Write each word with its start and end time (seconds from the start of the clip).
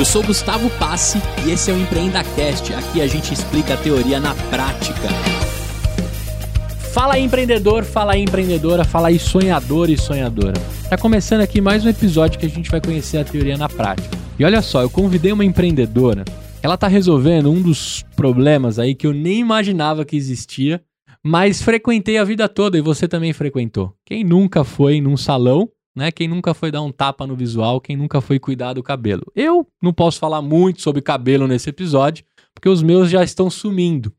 Eu 0.00 0.04
sou 0.06 0.22
Gustavo 0.22 0.70
Passe 0.78 1.18
e 1.46 1.50
esse 1.50 1.70
é 1.70 1.74
o 1.74 1.78
EmpreendaCast. 1.78 2.72
Aqui 2.72 3.02
a 3.02 3.06
gente 3.06 3.34
explica 3.34 3.74
a 3.74 3.76
teoria 3.76 4.18
na 4.18 4.34
prática. 4.34 5.08
Fala 6.94 7.16
aí, 7.16 7.22
empreendedor, 7.22 7.84
fala 7.84 8.14
aí, 8.14 8.22
empreendedora, 8.22 8.82
fala 8.82 9.08
aí, 9.08 9.18
sonhador 9.18 9.90
e 9.90 9.98
sonhadora. 9.98 10.54
Tá 10.88 10.96
começando 10.96 11.42
aqui 11.42 11.60
mais 11.60 11.84
um 11.84 11.90
episódio 11.90 12.38
que 12.38 12.46
a 12.46 12.48
gente 12.48 12.70
vai 12.70 12.80
conhecer 12.80 13.18
a 13.18 13.24
teoria 13.24 13.58
na 13.58 13.68
prática. 13.68 14.16
E 14.38 14.44
olha 14.46 14.62
só, 14.62 14.80
eu 14.80 14.88
convidei 14.88 15.32
uma 15.32 15.44
empreendedora. 15.44 16.24
Ela 16.62 16.78
tá 16.78 16.88
resolvendo 16.88 17.50
um 17.50 17.60
dos 17.60 18.02
problemas 18.16 18.78
aí 18.78 18.94
que 18.94 19.06
eu 19.06 19.12
nem 19.12 19.38
imaginava 19.38 20.06
que 20.06 20.16
existia, 20.16 20.80
mas 21.22 21.60
frequentei 21.60 22.16
a 22.16 22.24
vida 22.24 22.48
toda 22.48 22.78
e 22.78 22.80
você 22.80 23.06
também 23.06 23.34
frequentou. 23.34 23.92
Quem 24.06 24.24
nunca 24.24 24.64
foi 24.64 24.98
num 24.98 25.18
salão 25.18 25.68
né? 25.94 26.10
Quem 26.10 26.28
nunca 26.28 26.54
foi 26.54 26.70
dar 26.70 26.82
um 26.82 26.92
tapa 26.92 27.26
no 27.26 27.36
visual, 27.36 27.80
quem 27.80 27.96
nunca 27.96 28.20
foi 28.20 28.38
cuidar 28.38 28.74
do 28.74 28.82
cabelo. 28.82 29.30
Eu 29.34 29.66
não 29.82 29.92
posso 29.92 30.18
falar 30.18 30.42
muito 30.42 30.82
sobre 30.82 31.02
cabelo 31.02 31.46
nesse 31.46 31.70
episódio, 31.70 32.24
porque 32.54 32.68
os 32.68 32.82
meus 32.82 33.10
já 33.10 33.22
estão 33.22 33.50
sumindo. 33.50 34.12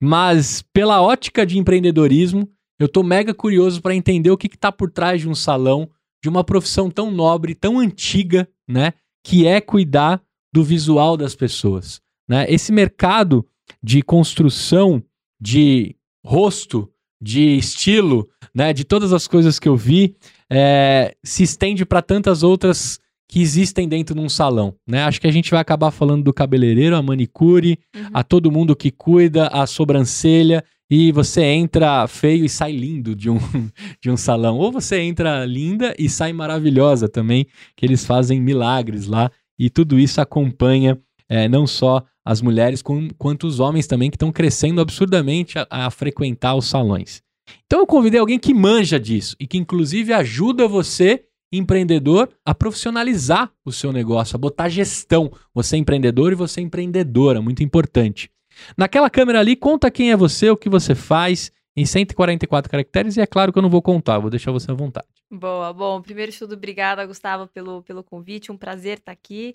Mas 0.00 0.62
pela 0.72 1.02
ótica 1.02 1.44
de 1.44 1.58
empreendedorismo, 1.58 2.48
eu 2.78 2.88
tô 2.88 3.02
mega 3.02 3.34
curioso 3.34 3.82
para 3.82 3.94
entender 3.94 4.30
o 4.30 4.36
que 4.36 4.46
está 4.46 4.70
por 4.70 4.90
trás 4.90 5.20
de 5.20 5.28
um 5.28 5.34
salão, 5.34 5.88
de 6.22 6.28
uma 6.28 6.44
profissão 6.44 6.90
tão 6.90 7.10
nobre, 7.10 7.54
tão 7.54 7.78
antiga, 7.78 8.48
né? 8.66 8.92
Que 9.24 9.46
é 9.46 9.60
cuidar 9.60 10.22
do 10.52 10.62
visual 10.62 11.16
das 11.16 11.34
pessoas. 11.34 12.00
Né? 12.28 12.46
Esse 12.48 12.72
mercado 12.72 13.46
de 13.82 14.02
construção 14.02 15.02
de 15.40 15.96
rosto, 16.24 16.90
de 17.20 17.56
estilo, 17.56 18.28
né? 18.54 18.72
De 18.72 18.84
todas 18.84 19.12
as 19.12 19.26
coisas 19.26 19.58
que 19.58 19.68
eu 19.68 19.76
vi, 19.76 20.16
é, 20.50 21.14
se 21.22 21.42
estende 21.42 21.84
para 21.84 22.02
tantas 22.02 22.42
outras 22.42 22.98
que 23.28 23.42
existem 23.42 23.86
dentro 23.86 24.14
de 24.14 24.20
um 24.20 24.28
salão, 24.28 24.74
né? 24.86 25.02
Acho 25.04 25.20
que 25.20 25.26
a 25.26 25.32
gente 25.32 25.50
vai 25.50 25.60
acabar 25.60 25.90
falando 25.90 26.24
do 26.24 26.32
cabeleireiro, 26.32 26.96
a 26.96 27.02
manicure, 27.02 27.78
uhum. 27.94 28.02
a 28.14 28.24
todo 28.24 28.50
mundo 28.50 28.74
que 28.74 28.90
cuida, 28.90 29.48
a 29.48 29.66
sobrancelha, 29.66 30.64
e 30.90 31.12
você 31.12 31.42
entra 31.42 32.06
feio 32.08 32.46
e 32.46 32.48
sai 32.48 32.72
lindo 32.72 33.14
de 33.14 33.28
um, 33.28 33.38
de 34.00 34.10
um 34.10 34.16
salão. 34.16 34.56
Ou 34.56 34.72
você 34.72 35.00
entra 35.00 35.44
linda 35.44 35.94
e 35.98 36.08
sai 36.08 36.32
maravilhosa 36.32 37.06
também, 37.06 37.46
que 37.76 37.84
eles 37.84 38.06
fazem 38.06 38.40
milagres 38.40 39.06
lá, 39.06 39.30
e 39.58 39.68
tudo 39.68 39.98
isso 39.98 40.20
acompanha 40.20 40.98
é, 41.28 41.46
não 41.48 41.66
só 41.66 42.02
as 42.28 42.42
mulheres, 42.42 42.82
com, 42.82 43.08
quanto 43.16 43.46
os 43.46 43.58
homens 43.58 43.86
também, 43.86 44.10
que 44.10 44.16
estão 44.16 44.30
crescendo 44.30 44.82
absurdamente 44.82 45.58
a, 45.58 45.66
a 45.70 45.90
frequentar 45.90 46.54
os 46.56 46.68
salões. 46.68 47.22
Então 47.64 47.78
eu 47.78 47.86
convidei 47.86 48.20
alguém 48.20 48.38
que 48.38 48.52
manja 48.52 49.00
disso 49.00 49.34
e 49.40 49.46
que 49.46 49.56
inclusive 49.56 50.12
ajuda 50.12 50.68
você, 50.68 51.24
empreendedor, 51.50 52.28
a 52.44 52.54
profissionalizar 52.54 53.50
o 53.64 53.72
seu 53.72 53.94
negócio, 53.94 54.36
a 54.36 54.38
botar 54.38 54.68
gestão. 54.68 55.32
Você 55.54 55.76
é 55.76 55.78
empreendedor 55.78 56.30
e 56.30 56.34
você 56.34 56.60
é 56.60 56.62
empreendedora, 56.64 57.40
muito 57.40 57.62
importante. 57.62 58.30
Naquela 58.76 59.08
câmera 59.08 59.40
ali, 59.40 59.56
conta 59.56 59.90
quem 59.90 60.10
é 60.12 60.16
você, 60.16 60.50
o 60.50 60.56
que 60.56 60.68
você 60.68 60.94
faz, 60.94 61.50
em 61.74 61.86
144 61.86 62.70
caracteres, 62.70 63.16
e 63.16 63.22
é 63.22 63.26
claro 63.26 63.54
que 63.54 63.58
eu 63.58 63.62
não 63.62 63.70
vou 63.70 63.80
contar, 63.80 64.18
vou 64.18 64.28
deixar 64.28 64.52
você 64.52 64.70
à 64.70 64.74
vontade. 64.74 65.06
Boa, 65.30 65.72
bom, 65.72 66.02
primeiro 66.02 66.30
de 66.30 66.38
tudo, 66.38 66.56
obrigada, 66.56 67.06
Gustavo, 67.06 67.46
pelo, 67.46 67.82
pelo 67.84 68.04
convite, 68.04 68.52
um 68.52 68.56
prazer 68.56 68.98
estar 68.98 69.12
aqui. 69.12 69.54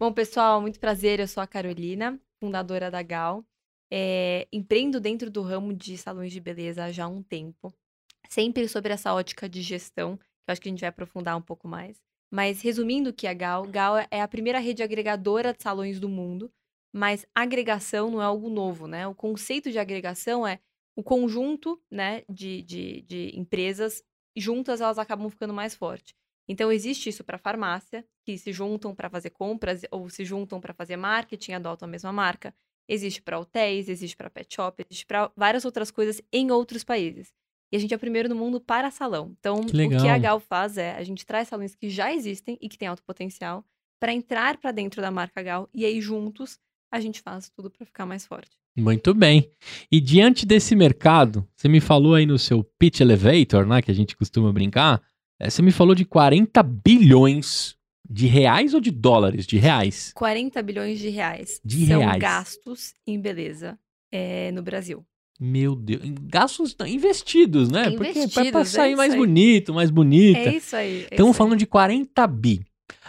Bom, 0.00 0.10
pessoal, 0.14 0.62
muito 0.62 0.80
prazer, 0.80 1.20
eu 1.20 1.28
sou 1.28 1.42
a 1.42 1.46
Carolina, 1.46 2.18
fundadora 2.42 2.90
da 2.90 3.02
Gal. 3.02 3.44
É, 3.92 4.48
empreendo 4.50 4.98
dentro 4.98 5.30
do 5.30 5.42
ramo 5.42 5.74
de 5.74 5.98
salões 5.98 6.32
de 6.32 6.40
beleza 6.40 6.90
já 6.90 7.04
há 7.04 7.06
um 7.08 7.22
tempo, 7.22 7.70
sempre 8.26 8.66
sobre 8.66 8.94
essa 8.94 9.12
ótica 9.12 9.46
de 9.46 9.60
gestão, 9.60 10.16
que 10.16 10.24
eu 10.48 10.52
acho 10.52 10.60
que 10.62 10.70
a 10.70 10.72
gente 10.72 10.80
vai 10.80 10.88
aprofundar 10.88 11.36
um 11.36 11.42
pouco 11.42 11.68
mais. 11.68 12.00
Mas 12.32 12.62
resumindo 12.62 13.10
o 13.10 13.12
que 13.12 13.26
é 13.26 13.30
a 13.30 13.34
Gal, 13.34 13.66
Gal 13.66 13.98
é 14.10 14.22
a 14.22 14.26
primeira 14.26 14.58
rede 14.58 14.82
agregadora 14.82 15.52
de 15.52 15.62
salões 15.62 16.00
do 16.00 16.08
mundo, 16.08 16.50
mas 16.94 17.26
agregação 17.34 18.10
não 18.10 18.22
é 18.22 18.24
algo 18.24 18.48
novo, 18.48 18.86
né? 18.86 19.06
O 19.06 19.14
conceito 19.14 19.70
de 19.70 19.78
agregação 19.78 20.46
é 20.46 20.60
o 20.96 21.02
conjunto 21.02 21.78
né, 21.90 22.22
de, 22.26 22.62
de, 22.62 23.02
de 23.02 23.38
empresas, 23.38 24.02
juntas 24.34 24.80
elas 24.80 24.98
acabam 24.98 25.28
ficando 25.28 25.52
mais 25.52 25.74
fortes. 25.74 26.14
Então, 26.50 26.72
existe 26.72 27.08
isso 27.08 27.22
para 27.22 27.38
farmácia, 27.38 28.04
que 28.24 28.36
se 28.36 28.52
juntam 28.52 28.92
para 28.92 29.08
fazer 29.08 29.30
compras 29.30 29.82
ou 29.88 30.10
se 30.10 30.24
juntam 30.24 30.60
para 30.60 30.74
fazer 30.74 30.96
marketing, 30.96 31.52
adotam 31.52 31.86
a 31.86 31.90
mesma 31.90 32.12
marca. 32.12 32.52
Existe 32.88 33.22
para 33.22 33.38
hotéis, 33.38 33.88
existe 33.88 34.16
para 34.16 34.28
pet 34.28 34.52
shop, 34.52 34.84
existe 34.84 35.06
para 35.06 35.30
várias 35.36 35.64
outras 35.64 35.92
coisas 35.92 36.20
em 36.32 36.50
outros 36.50 36.82
países. 36.82 37.32
E 37.70 37.76
a 37.76 37.78
gente 37.78 37.94
é 37.94 37.96
o 37.96 38.00
primeiro 38.00 38.28
no 38.28 38.34
mundo 38.34 38.60
para 38.60 38.90
salão. 38.90 39.32
Então, 39.38 39.62
que 39.62 39.80
o 39.80 39.90
que 39.90 40.08
a 40.08 40.18
Gal 40.18 40.40
faz 40.40 40.76
é 40.76 40.96
a 40.96 41.04
gente 41.04 41.24
traz 41.24 41.46
salões 41.46 41.76
que 41.76 41.88
já 41.88 42.12
existem 42.12 42.58
e 42.60 42.68
que 42.68 42.76
têm 42.76 42.88
alto 42.88 43.04
potencial 43.04 43.64
para 44.00 44.12
entrar 44.12 44.56
para 44.56 44.72
dentro 44.72 45.00
da 45.00 45.12
marca 45.12 45.40
Gal 45.44 45.68
e 45.72 45.84
aí 45.84 46.00
juntos 46.00 46.58
a 46.90 46.98
gente 46.98 47.20
faz 47.20 47.48
tudo 47.48 47.70
para 47.70 47.86
ficar 47.86 48.06
mais 48.06 48.26
forte. 48.26 48.50
Muito 48.76 49.14
bem. 49.14 49.48
E 49.88 50.00
diante 50.00 50.44
desse 50.44 50.74
mercado, 50.74 51.46
você 51.54 51.68
me 51.68 51.80
falou 51.80 52.16
aí 52.16 52.26
no 52.26 52.40
seu 52.40 52.64
pitch 52.64 53.00
elevator, 53.00 53.64
né, 53.64 53.80
que 53.80 53.90
a 53.92 53.94
gente 53.94 54.16
costuma 54.16 54.52
brincar, 54.52 55.00
você 55.48 55.62
me 55.62 55.70
falou 55.72 55.94
de 55.94 56.04
40 56.04 56.62
bilhões 56.62 57.76
de 58.08 58.26
reais 58.26 58.74
ou 58.74 58.80
de 58.80 58.90
dólares? 58.90 59.46
De 59.46 59.56
reais. 59.56 60.12
40 60.14 60.62
bilhões 60.62 60.98
de 60.98 61.08
reais. 61.08 61.60
De 61.64 61.86
São 61.86 62.00
reais. 62.00 62.18
gastos 62.20 62.94
em 63.06 63.20
beleza 63.20 63.78
é, 64.12 64.50
no 64.52 64.62
Brasil. 64.62 65.04
Meu 65.40 65.74
Deus. 65.74 66.02
Gastos 66.24 66.76
investidos, 66.86 67.70
né? 67.70 67.88
Investidos, 67.88 68.34
Porque 68.34 68.48
é 68.48 68.52
pra 68.52 68.64
sair 68.64 68.92
é 68.92 68.96
mais 68.96 69.12
aí. 69.14 69.18
bonito, 69.18 69.72
mais 69.72 69.90
bonita. 69.90 70.38
É 70.38 70.56
isso 70.56 70.76
aí. 70.76 71.04
é 71.04 71.08
Estamos 71.14 71.34
falando 71.36 71.56
de 71.56 71.66
40 71.66 72.26
bi. 72.26 72.60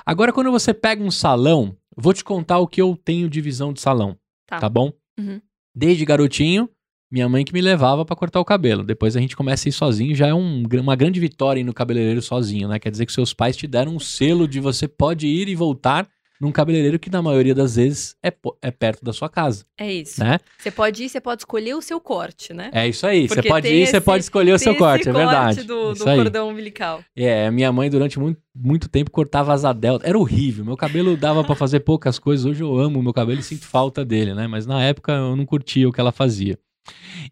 Agora, 0.06 0.32
quando 0.32 0.50
você 0.50 0.74
pega 0.74 1.04
um 1.04 1.12
salão, 1.12 1.76
vou 1.96 2.14
te 2.14 2.24
contar 2.24 2.60
o 2.60 2.68
que 2.68 2.82
eu 2.82 2.96
tenho 2.96 3.30
de 3.30 3.42
visão 3.42 3.74
de 3.74 3.82
salão. 3.82 4.18
Tá. 4.48 4.60
Tá, 4.60 4.70
bom? 4.70 4.94
Uhum. 5.20 5.42
Desde 5.76 6.06
garotinho, 6.06 6.70
minha 7.12 7.28
mãe 7.28 7.44
que 7.44 7.54
me 7.54 7.62
levava 7.62 8.06
pra 8.06 8.16
cortar 8.16 8.40
o 8.40 8.46
cabelo. 8.46 8.84
Depois 8.84 9.16
a 9.18 9.20
gente 9.20 9.36
começa 9.36 9.68
a 9.68 9.70
ir 9.70 9.74
sozinho, 9.74 10.16
já 10.16 10.28
é 10.28 10.34
um 10.34 10.64
uma 10.80 10.96
grande 10.96 11.20
vitória 11.20 11.60
ir 11.60 11.64
no 11.64 11.74
cabeleireiro 11.74 12.22
sozinho, 12.22 12.68
né? 12.68 12.80
Quer 12.80 12.90
dizer 12.92 13.06
que 13.06 13.12
seus 13.14 13.34
pais 13.34 13.58
te 13.58 13.68
deram 13.68 13.96
um 13.96 14.00
selo 14.00 14.48
de 14.48 14.60
você 14.60 14.88
pode 14.88 15.28
ir 15.28 15.48
e 15.50 15.56
voltar 15.56 16.08
num 16.40 16.52
cabeleireiro 16.52 16.98
que 16.98 17.08
na 17.12 17.22
maioria 17.22 17.54
das 17.54 17.76
vezes 17.76 18.16
é, 18.24 18.34
é 18.64 18.72
perto 18.72 19.06
da 19.06 19.14
sua 19.14 19.30
casa. 19.30 19.64
É 19.80 19.94
isso. 19.94 20.24
né? 20.24 20.40
Você 20.58 20.72
pode 20.72 21.04
ir, 21.04 21.08
você 21.10 21.22
pode 21.22 21.42
escolher 21.44 21.76
o 21.76 21.82
seu 21.84 22.00
corte, 22.02 22.52
né? 22.52 22.72
É 22.74 22.88
isso 22.88 23.06
aí. 23.06 23.28
Você 23.28 23.36
Porque 23.36 23.48
pode 23.48 23.68
tem 23.68 23.78
ir, 23.78 23.86
você 23.86 23.98
esse- 23.98 24.02
pode 24.06 24.24
escolher 24.24 24.54
o 24.54 24.58
seu 24.58 24.76
corte, 24.76 25.08
é 25.08 25.12
verdade. 25.14 25.62
do, 25.64 25.94
do 25.94 26.10
aí. 26.10 26.18
cordão 26.18 26.50
umbilical. 26.50 27.04
É, 27.16 27.52
minha 27.52 27.72
mãe 27.72 27.92
durante 27.92 28.18
muito, 28.18 28.42
muito 28.56 28.90
tempo 28.90 29.12
cortava 29.12 29.54
asa 29.54 29.72
delta. 29.72 30.08
Era 30.08 30.18
horrível. 30.18 30.66
Meu 30.66 30.76
cabelo 30.76 31.16
dava 31.16 31.44
pra 31.44 31.54
fazer 31.54 31.82
poucas 31.82 32.18
coisas. 32.18 32.44
Hoje 32.44 32.64
eu 32.64 32.76
amo 32.76 33.00
o 33.00 33.04
meu 33.04 33.14
cabelo 33.14 33.40
e 33.40 33.44
sinto 33.44 33.66
falta 33.68 34.04
dele, 34.04 34.34
né? 34.34 34.48
Mas 34.48 34.66
na 34.66 34.82
época 34.84 35.12
eu 35.12 35.36
não 35.36 35.46
curtia 35.46 35.88
o 35.88 35.92
que 35.94 36.02
ela 36.02 36.12
fazia. 36.12 36.58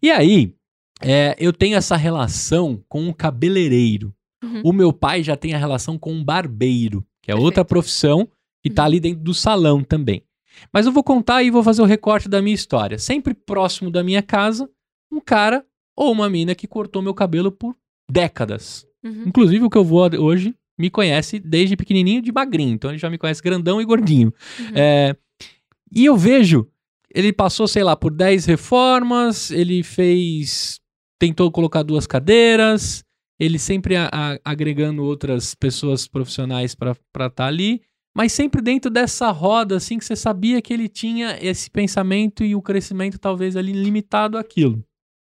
E 0.02 0.10
aí, 0.12 0.54
é, 1.02 1.36
eu 1.40 1.52
tenho 1.54 1.76
essa 1.78 1.96
relação 1.96 2.84
com 2.88 3.08
o 3.10 3.14
cabeleireiro. 3.14 4.14
Uhum. 4.44 4.62
O 4.66 4.74
meu 4.74 4.94
pai 4.94 5.24
já 5.24 5.36
tem 5.36 5.54
a 5.54 5.58
relação 5.58 5.98
com 5.98 6.18
o 6.18 6.24
barbeiro, 6.24 7.06
que 7.22 7.32
é 7.32 7.36
outra 7.36 7.64
Perfeito. 7.64 7.68
profissão 7.70 8.28
que 8.64 8.70
tá 8.70 8.84
Uhum. 8.84 8.86
ali 8.88 9.00
dentro 9.00 9.24
do 9.24 9.34
salão 9.34 9.84
também. 9.84 10.24
Mas 10.74 10.86
eu 10.86 10.92
vou 10.92 11.04
contar 11.04 11.44
e 11.44 11.52
vou 11.52 11.64
fazer 11.64 11.82
o 11.82 11.86
recorte 11.86 12.28
da 12.28 12.42
minha 12.42 12.56
história. 12.56 12.98
Sempre 12.98 13.34
próximo 13.34 13.90
da 13.90 14.04
minha 14.04 14.22
casa, 14.22 14.70
um 15.12 15.20
cara 15.22 15.66
ou 15.96 16.12
uma 16.12 16.30
mina 16.30 16.54
que 16.56 16.68
cortou 16.68 17.02
meu 17.02 17.14
cabelo 17.14 17.52
por 17.52 17.76
décadas. 18.10 18.86
Uhum. 19.04 19.24
Inclusive, 19.28 19.64
o 19.64 19.70
que 19.70 19.78
eu 19.78 19.84
vou 19.84 20.10
hoje 20.20 20.54
me 20.78 20.90
conhece 20.90 21.40
desde 21.40 21.76
pequenininho 21.76 22.22
de 22.22 22.32
magrinho. 22.32 22.74
Então, 22.74 22.90
ele 22.92 22.98
já 22.98 23.10
me 23.10 23.18
conhece 23.18 23.42
grandão 23.42 23.82
e 23.82 23.86
gordinho. 23.86 24.34
Uhum. 24.60 24.72
É, 24.76 25.16
e 25.92 26.06
eu 26.06 26.16
vejo, 26.18 26.68
ele 27.14 27.34
passou, 27.34 27.68
sei 27.68 27.84
lá, 27.84 27.96
por 27.96 28.12
10 28.14 28.46
reformas, 28.46 29.52
ele 29.52 29.84
fez. 29.84 30.80
Tentou 31.20 31.52
colocar 31.52 31.84
duas 31.84 32.08
cadeiras, 32.08 33.04
ele 33.40 33.60
sempre 33.60 33.96
a- 33.98 34.10
a- 34.12 34.40
agregando 34.46 35.04
outras 35.04 35.54
pessoas 35.54 36.08
profissionais 36.08 36.74
para 36.76 36.96
estar 37.28 37.46
ali, 37.48 37.82
mas 38.16 38.32
sempre 38.32 38.62
dentro 38.62 38.90
dessa 38.90 39.30
roda, 39.32 39.76
assim, 39.78 39.98
que 39.98 40.06
você 40.06 40.16
sabia 40.16 40.62
que 40.62 40.74
ele 40.74 40.88
tinha 40.88 41.38
esse 41.42 41.70
pensamento 41.70 42.44
e 42.44 42.56
o 42.56 42.62
crescimento 42.62 43.20
talvez 43.20 43.56
ali 43.58 43.74
limitado 43.74 44.38
àquilo. 44.38 44.82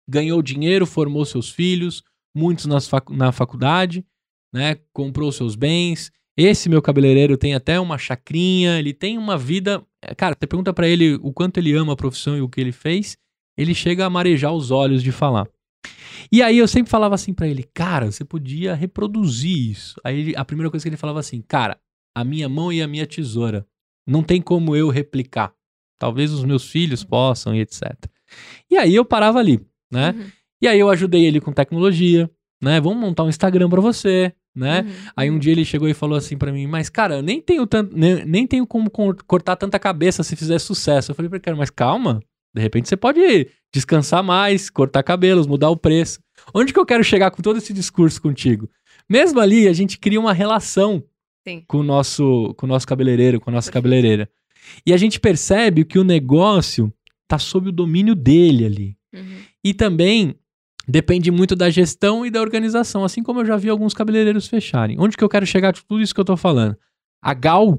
Ganhou 0.08 0.42
dinheiro, 0.42 0.84
formou 0.86 1.24
seus 1.24 1.50
filhos, 1.50 2.02
muitos 2.34 2.66
nas 2.66 2.86
facu- 2.86 3.14
na 3.14 3.32
faculdade, 3.32 4.04
né? 4.52 4.76
Comprou 4.92 5.32
seus 5.32 5.56
bens. 5.56 6.10
Esse 6.36 6.68
meu 6.68 6.82
cabeleireiro 6.82 7.36
tem 7.36 7.54
até 7.54 7.80
uma 7.80 7.96
chacrinha, 7.96 8.78
ele 8.78 8.92
tem 8.92 9.16
uma 9.16 9.38
vida. 9.38 9.82
é, 10.02 10.14
Cara, 10.14 10.36
você 10.38 10.46
pergunta 10.46 10.72
pra 10.72 10.86
ele 10.86 11.14
o 11.22 11.32
quanto 11.32 11.58
ele 11.58 11.72
ama 11.74 11.94
a 11.94 11.96
profissão 11.96 12.36
e 12.36 12.42
o 12.42 12.48
que 12.48 12.60
ele 12.60 12.72
fez, 12.72 13.16
ele 13.56 13.74
chega 13.74 14.04
a 14.04 14.10
marejar 14.10 14.52
os 14.52 14.70
olhos 14.70 15.02
de 15.02 15.10
falar. 15.10 15.48
E 16.30 16.42
aí 16.42 16.58
eu 16.58 16.68
sempre 16.68 16.90
falava 16.90 17.14
assim 17.14 17.32
pra 17.32 17.46
ele, 17.48 17.62
cara, 17.62 18.10
você 18.10 18.24
podia 18.24 18.74
reproduzir 18.74 19.70
isso. 19.70 19.98
Aí 20.04 20.34
a 20.36 20.44
primeira 20.44 20.70
coisa 20.70 20.84
que 20.84 20.88
ele 20.88 20.96
falava 20.96 21.20
assim, 21.20 21.40
cara, 21.40 21.78
a 22.14 22.24
minha 22.24 22.48
mão 22.48 22.72
e 22.72 22.82
a 22.82 22.88
minha 22.88 23.06
tesoura, 23.06 23.66
não 24.06 24.22
tem 24.22 24.40
como 24.42 24.76
eu 24.76 24.88
replicar. 24.88 25.54
Talvez 25.98 26.32
os 26.32 26.44
meus 26.44 26.68
filhos 26.68 27.02
possam 27.02 27.54
e 27.54 27.60
etc. 27.60 27.82
E 28.70 28.76
aí 28.76 28.94
eu 28.94 29.04
parava 29.04 29.38
ali, 29.38 29.60
né? 29.90 30.10
Uhum. 30.10 30.26
E 30.62 30.68
aí 30.68 30.78
eu 30.78 30.90
ajudei 30.90 31.24
ele 31.24 31.40
com 31.40 31.52
tecnologia, 31.52 32.30
né? 32.62 32.80
Vamos 32.80 32.98
montar 32.98 33.24
um 33.24 33.28
Instagram 33.28 33.68
pra 33.68 33.80
você, 33.80 34.34
né? 34.56 34.80
Uhum, 34.82 34.92
Aí 35.16 35.30
um 35.30 35.34
uhum. 35.34 35.38
dia 35.38 35.52
ele 35.52 35.64
chegou 35.64 35.88
e 35.88 35.94
falou 35.94 36.16
assim 36.16 36.36
pra 36.36 36.50
mim, 36.52 36.66
mas 36.66 36.88
cara, 36.88 37.16
eu 37.16 37.22
nem 37.22 37.40
tenho 37.40 37.66
tanto, 37.66 37.96
nem, 37.96 38.24
nem 38.24 38.46
tenho 38.46 38.66
como 38.66 38.90
cor- 38.90 39.16
cortar 39.26 39.56
tanta 39.56 39.78
cabeça 39.78 40.22
se 40.22 40.34
fizer 40.34 40.58
sucesso. 40.58 41.10
Eu 41.10 41.14
falei 41.14 41.28
pra 41.28 41.36
ele, 41.36 41.42
cara, 41.44 41.56
mas 41.56 41.70
calma, 41.70 42.20
de 42.54 42.62
repente 42.62 42.88
você 42.88 42.96
pode 42.96 43.48
descansar 43.74 44.22
mais, 44.24 44.70
cortar 44.70 45.02
cabelos, 45.02 45.46
mudar 45.46 45.68
o 45.70 45.76
preço. 45.76 46.18
Onde 46.54 46.72
que 46.72 46.78
eu 46.78 46.86
quero 46.86 47.04
chegar 47.04 47.30
com 47.30 47.42
todo 47.42 47.58
esse 47.58 47.72
discurso 47.72 48.20
contigo? 48.22 48.68
Mesmo 49.08 49.38
ali, 49.40 49.68
a 49.68 49.72
gente 49.72 49.98
cria 49.98 50.18
uma 50.18 50.32
relação 50.32 51.04
Sim. 51.46 51.62
com 51.68 51.78
o 51.78 51.82
nosso, 51.82 52.54
com 52.56 52.66
o 52.66 52.68
nosso 52.68 52.86
cabeleireiro, 52.86 53.38
com 53.40 53.50
a 53.50 53.52
nossa 53.52 53.70
Perfeito. 53.70 53.82
cabeleireira. 53.84 54.28
E 54.84 54.92
a 54.92 54.96
gente 54.96 55.20
percebe 55.20 55.84
que 55.84 55.98
o 55.98 56.04
negócio 56.04 56.92
tá 57.28 57.38
sob 57.38 57.68
o 57.68 57.72
domínio 57.72 58.14
dele 58.14 58.64
ali. 58.64 58.96
Uhum. 59.14 59.38
E 59.64 59.74
também 59.74 60.34
depende 60.86 61.30
muito 61.30 61.56
da 61.56 61.68
gestão 61.68 62.24
e 62.24 62.30
da 62.30 62.40
organização, 62.40 63.04
assim 63.04 63.22
como 63.22 63.40
eu 63.40 63.46
já 63.46 63.56
vi 63.56 63.68
alguns 63.68 63.94
cabeleireiros 63.94 64.46
fecharem. 64.46 64.96
Onde 65.00 65.16
que 65.16 65.24
eu 65.24 65.28
quero 65.28 65.46
chegar 65.46 65.74
com 65.74 65.80
tudo 65.86 66.00
isso 66.00 66.14
que 66.14 66.20
eu 66.20 66.24
tô 66.24 66.36
falando? 66.36 66.76
A 67.22 67.34
Gal 67.34 67.78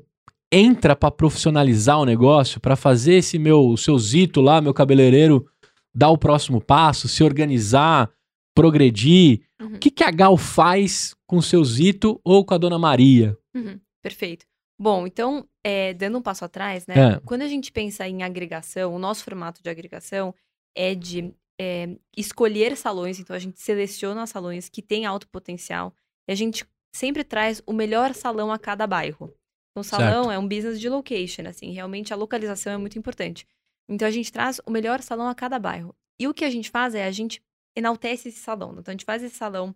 entra 0.51 0.95
para 0.95 1.11
profissionalizar 1.11 1.99
o 1.99 2.05
negócio, 2.05 2.59
para 2.59 2.75
fazer 2.75 3.15
esse 3.15 3.37
meu, 3.37 3.67
o 3.67 3.77
seu 3.77 3.97
Zito 3.97 4.41
lá, 4.41 4.61
meu 4.61 4.73
cabeleireiro, 4.73 5.47
dar 5.93 6.09
o 6.09 6.17
próximo 6.17 6.61
passo, 6.61 7.07
se 7.07 7.23
organizar, 7.23 8.09
progredir. 8.55 9.41
Uhum. 9.59 9.75
O 9.75 9.79
que, 9.79 9.91
que 9.91 10.03
a 10.03 10.11
Gal 10.11 10.37
faz 10.37 11.15
com 11.25 11.37
o 11.37 11.43
seu 11.43 11.63
Zito 11.63 12.19
ou 12.23 12.45
com 12.45 12.53
a 12.53 12.57
Dona 12.57 12.79
Maria? 12.79 13.37
Uhum, 13.55 13.79
perfeito. 14.01 14.45
Bom, 14.79 15.07
então, 15.07 15.47
é, 15.63 15.93
dando 15.93 16.19
um 16.19 16.21
passo 16.21 16.45
atrás, 16.45 16.85
né? 16.85 17.15
É. 17.15 17.19
Quando 17.25 17.41
a 17.41 17.47
gente 17.47 17.71
pensa 17.71 18.07
em 18.07 18.21
agregação, 18.21 18.93
o 18.93 18.99
nosso 18.99 19.23
formato 19.23 19.61
de 19.61 19.69
agregação 19.69 20.33
é 20.75 20.93
de 20.93 21.33
é, 21.59 21.97
escolher 22.15 22.77
salões, 22.77 23.19
então 23.19 23.35
a 23.35 23.39
gente 23.39 23.59
seleciona 23.59 24.25
salões 24.27 24.69
que 24.69 24.81
têm 24.81 25.05
alto 25.05 25.27
potencial 25.27 25.93
e 26.27 26.31
a 26.31 26.35
gente 26.35 26.65
sempre 26.93 27.23
traz 27.23 27.61
o 27.65 27.73
melhor 27.73 28.13
salão 28.13 28.51
a 28.51 28.59
cada 28.59 28.85
bairro. 28.87 29.33
Então, 29.71 29.81
o 29.81 29.83
salão 29.83 30.23
Certo. 30.25 30.31
é 30.31 30.39
um 30.39 30.47
business 30.47 30.79
de 30.79 30.89
location, 30.89 31.43
assim, 31.47 31.71
realmente 31.71 32.11
a 32.11 32.15
localização 32.15 32.73
é 32.73 32.77
muito 32.77 32.97
importante. 32.97 33.47
Então, 33.87 34.07
a 34.07 34.11
gente 34.11 34.31
traz 34.31 34.59
o 34.65 34.71
melhor 34.71 35.01
salão 35.01 35.27
a 35.27 35.35
cada 35.35 35.59
bairro. 35.59 35.95
E 36.19 36.27
o 36.27 36.33
que 36.33 36.43
a 36.43 36.49
gente 36.49 36.69
faz 36.69 36.95
é 36.95 37.05
a 37.05 37.11
gente 37.11 37.41
enaltece 37.75 38.29
esse 38.29 38.39
salão. 38.39 38.71
Então, 38.71 38.91
a 38.91 38.93
gente 38.93 39.05
faz 39.05 39.21
esse 39.21 39.35
salão 39.35 39.75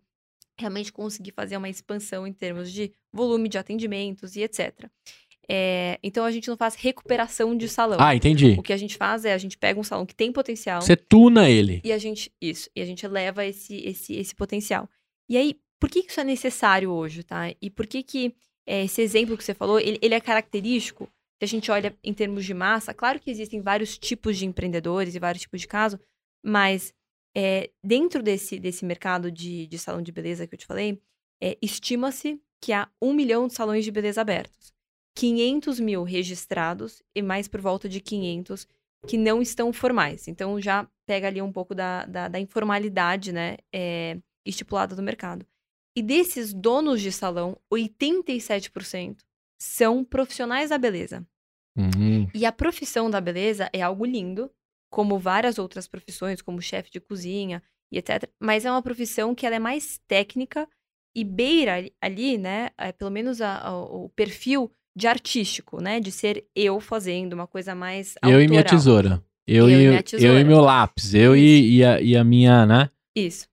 realmente 0.57 0.91
conseguir 0.91 1.31
fazer 1.31 1.55
uma 1.57 1.69
expansão 1.69 2.25
em 2.25 2.33
termos 2.33 2.71
de 2.71 2.91
volume 3.13 3.47
de 3.47 3.57
atendimentos 3.57 4.35
e 4.35 4.41
etc. 4.41 4.89
É, 5.53 5.99
então 6.01 6.23
a 6.23 6.31
gente 6.31 6.47
não 6.47 6.55
faz 6.55 6.75
recuperação 6.75 7.57
de 7.57 7.67
salão. 7.67 7.97
Ah, 7.99 8.15
entendi. 8.15 8.55
O 8.57 8.63
que 8.63 8.71
a 8.71 8.77
gente 8.77 8.95
faz 8.95 9.25
é 9.25 9.33
a 9.33 9.37
gente 9.37 9.57
pega 9.57 9.77
um 9.77 9.83
salão 9.83 10.05
que 10.05 10.15
tem 10.15 10.31
potencial 10.31 10.81
Você 10.81 10.95
tuna 10.95 11.49
ele. 11.49 11.81
e 11.83 11.91
a 11.91 11.97
gente 11.97 12.31
isso 12.39 12.69
e 12.73 12.81
a 12.81 12.85
gente 12.85 13.05
eleva 13.05 13.45
esse 13.45 13.75
esse 13.85 14.15
esse 14.15 14.33
potencial. 14.33 14.89
E 15.27 15.35
aí 15.35 15.59
por 15.77 15.89
que 15.89 16.05
isso 16.07 16.21
é 16.21 16.23
necessário 16.23 16.89
hoje, 16.89 17.21
tá? 17.21 17.53
E 17.61 17.69
por 17.69 17.85
que 17.85 18.01
que 18.01 18.33
é, 18.65 18.85
esse 18.85 19.01
exemplo 19.01 19.35
que 19.35 19.43
você 19.43 19.53
falou 19.53 19.77
ele, 19.77 19.99
ele 20.01 20.15
é 20.15 20.21
característico? 20.21 21.09
Se 21.37 21.43
a 21.43 21.47
gente 21.47 21.69
olha 21.69 21.93
em 22.01 22.13
termos 22.13 22.45
de 22.45 22.53
massa, 22.53 22.93
claro 22.93 23.19
que 23.19 23.29
existem 23.29 23.59
vários 23.59 23.97
tipos 23.97 24.37
de 24.37 24.45
empreendedores 24.45 25.15
e 25.15 25.19
vários 25.19 25.41
tipos 25.41 25.59
de 25.59 25.67
casos, 25.67 25.99
mas 26.45 26.93
é, 27.35 27.69
dentro 27.83 28.23
desse, 28.23 28.57
desse 28.57 28.85
mercado 28.85 29.29
de, 29.29 29.67
de 29.67 29.77
salão 29.77 30.01
de 30.01 30.13
beleza 30.13 30.47
que 30.47 30.53
eu 30.53 30.59
te 30.59 30.65
falei, 30.65 30.97
é, 31.41 31.57
estima-se 31.61 32.39
que 32.61 32.71
há 32.71 32.87
um 33.01 33.13
milhão 33.13 33.47
de 33.47 33.53
salões 33.53 33.83
de 33.83 33.91
beleza 33.91 34.21
abertos. 34.21 34.71
500 35.15 35.79
mil 35.79 36.03
registrados 36.03 37.01
e 37.15 37.21
mais 37.21 37.47
por 37.47 37.59
volta 37.61 37.87
de 37.89 37.99
500 37.99 38.67
que 39.07 39.17
não 39.17 39.41
estão 39.41 39.73
formais. 39.73 40.27
Então 40.27 40.59
já 40.61 40.87
pega 41.07 41.27
ali 41.27 41.41
um 41.41 41.51
pouco 41.51 41.73
da, 41.75 42.05
da, 42.05 42.27
da 42.27 42.39
informalidade 42.39 43.31
né, 43.31 43.57
é, 43.73 44.17
estipulada 44.45 44.95
do 44.95 45.01
mercado. 45.01 45.45
E 45.97 46.01
desses 46.01 46.53
donos 46.53 47.01
de 47.01 47.11
salão, 47.11 47.57
87% 47.73 49.17
são 49.59 50.03
profissionais 50.03 50.69
da 50.69 50.77
beleza. 50.77 51.25
Uhum. 51.77 52.27
E 52.33 52.45
a 52.45 52.51
profissão 52.51 53.09
da 53.09 53.21
beleza 53.21 53.69
é 53.73 53.81
algo 53.81 54.05
lindo, 54.05 54.51
como 54.91 55.17
várias 55.19 55.57
outras 55.57 55.87
profissões, 55.87 56.41
como 56.41 56.61
chefe 56.61 56.91
de 56.91 56.99
cozinha 56.99 57.61
e 57.91 57.97
etc. 57.97 58.29
Mas 58.39 58.65
é 58.65 58.71
uma 58.71 58.81
profissão 58.81 59.33
que 59.35 59.45
ela 59.45 59.55
é 59.55 59.59
mais 59.59 59.99
técnica 60.07 60.67
e 61.15 61.23
beira 61.23 61.83
ali- 62.01 62.37
né, 62.37 62.69
é, 62.77 62.91
pelo 62.91 63.11
menos 63.11 63.41
a- 63.41 63.59
a- 63.59 63.81
o 63.83 64.09
perfil 64.09 64.71
de 64.95 65.07
artístico, 65.07 65.81
né, 65.81 65.99
de 65.99 66.11
ser 66.11 66.45
eu 66.55 66.79
fazendo 66.79 67.33
uma 67.33 67.47
coisa 67.47 67.73
mais 67.73 68.15
Eu 68.23 68.41
e 68.41 68.47
minha 68.47 68.59
autoral. 68.59 68.79
tesoura. 68.79 69.25
Eu, 69.47 69.69
Eu 69.69 69.69
e 69.69 69.75
minha 69.77 69.91
eu 69.91 69.99
e 69.99 70.03
tesoura. 70.03 70.43
meu 70.43 70.61
lápis. 70.61 71.13
Eu 71.13 71.35
e, 71.35 71.77
e, 71.77 71.83
a, 71.83 72.01
e 72.01 72.15
a 72.15 72.23
minha, 72.23 72.65
né? 72.65 72.89
Isso. 73.15 73.47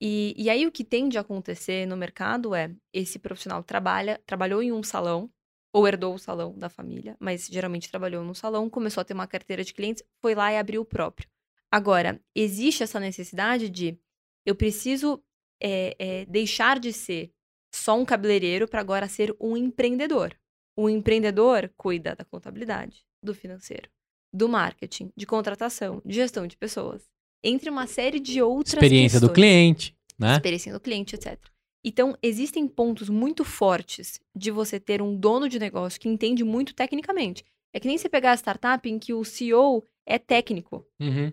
E, 0.00 0.34
e 0.36 0.50
aí 0.50 0.66
o 0.66 0.72
que 0.72 0.84
tende 0.84 1.16
a 1.16 1.20
acontecer 1.22 1.86
no 1.86 1.96
mercado 1.96 2.54
é 2.54 2.70
esse 2.92 3.18
profissional 3.18 3.62
trabalha, 3.62 4.20
trabalhou 4.26 4.62
em 4.62 4.72
um 4.72 4.82
salão 4.82 5.30
ou 5.72 5.88
herdou 5.88 6.14
o 6.14 6.18
salão 6.18 6.56
da 6.56 6.68
família, 6.68 7.16
mas 7.18 7.46
geralmente 7.46 7.90
trabalhou 7.90 8.22
num 8.22 8.34
salão, 8.34 8.70
começou 8.70 9.00
a 9.00 9.04
ter 9.04 9.14
uma 9.14 9.26
carteira 9.26 9.64
de 9.64 9.74
clientes, 9.74 10.04
foi 10.20 10.34
lá 10.34 10.52
e 10.52 10.58
abriu 10.58 10.82
o 10.82 10.84
próprio. 10.84 11.28
Agora, 11.70 12.20
existe 12.34 12.82
essa 12.84 13.00
necessidade 13.00 13.68
de 13.68 13.98
eu 14.46 14.54
preciso 14.54 15.20
é, 15.60 15.96
é, 15.98 16.24
deixar 16.26 16.78
de 16.78 16.92
ser 16.92 17.32
só 17.74 17.98
um 17.98 18.04
cabeleireiro 18.04 18.68
para 18.68 18.80
agora 18.80 19.08
ser 19.08 19.34
um 19.40 19.56
empreendedor. 19.56 20.32
O 20.76 20.88
empreendedor 20.88 21.70
cuida 21.76 22.14
da 22.14 22.24
contabilidade, 22.24 23.04
do 23.22 23.34
financeiro, 23.34 23.88
do 24.32 24.48
marketing, 24.48 25.12
de 25.16 25.26
contratação, 25.26 26.02
de 26.04 26.14
gestão 26.14 26.46
de 26.46 26.56
pessoas, 26.56 27.08
entre 27.42 27.70
uma 27.70 27.86
série 27.86 28.18
de 28.18 28.42
outras 28.42 28.74
Experiência 28.74 29.20
do 29.20 29.28
questões 29.28 29.34
cliente, 29.34 29.96
né? 30.18 30.32
experiência 30.32 30.72
do 30.72 30.80
cliente, 30.80 31.14
etc. 31.14 31.38
Então, 31.84 32.16
existem 32.22 32.66
pontos 32.66 33.10
muito 33.10 33.44
fortes 33.44 34.18
de 34.34 34.50
você 34.50 34.80
ter 34.80 35.02
um 35.02 35.14
dono 35.14 35.48
de 35.48 35.58
negócio 35.58 36.00
que 36.00 36.08
entende 36.08 36.42
muito 36.42 36.74
tecnicamente. 36.74 37.44
É 37.74 37.78
que 37.78 37.86
nem 37.86 37.98
você 37.98 38.08
pegar 38.08 38.32
a 38.32 38.36
startup 38.36 38.88
em 38.88 38.98
que 38.98 39.12
o 39.12 39.24
CEO 39.24 39.84
é 40.06 40.18
técnico. 40.18 40.86
Uhum. 40.98 41.30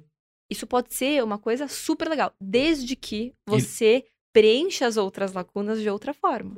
Isso 0.50 0.68
pode 0.68 0.94
ser 0.94 1.24
uma 1.24 1.38
coisa 1.38 1.70
super 1.70 2.10
legal, 2.10 2.34
desde 2.42 2.96
que 2.96 3.34
você 3.48 4.04
preencha 4.34 4.86
as 4.86 4.98
outras 4.98 5.32
lacunas 5.32 5.80
de 5.80 5.90
outra 5.90 6.14
forma. 6.14 6.58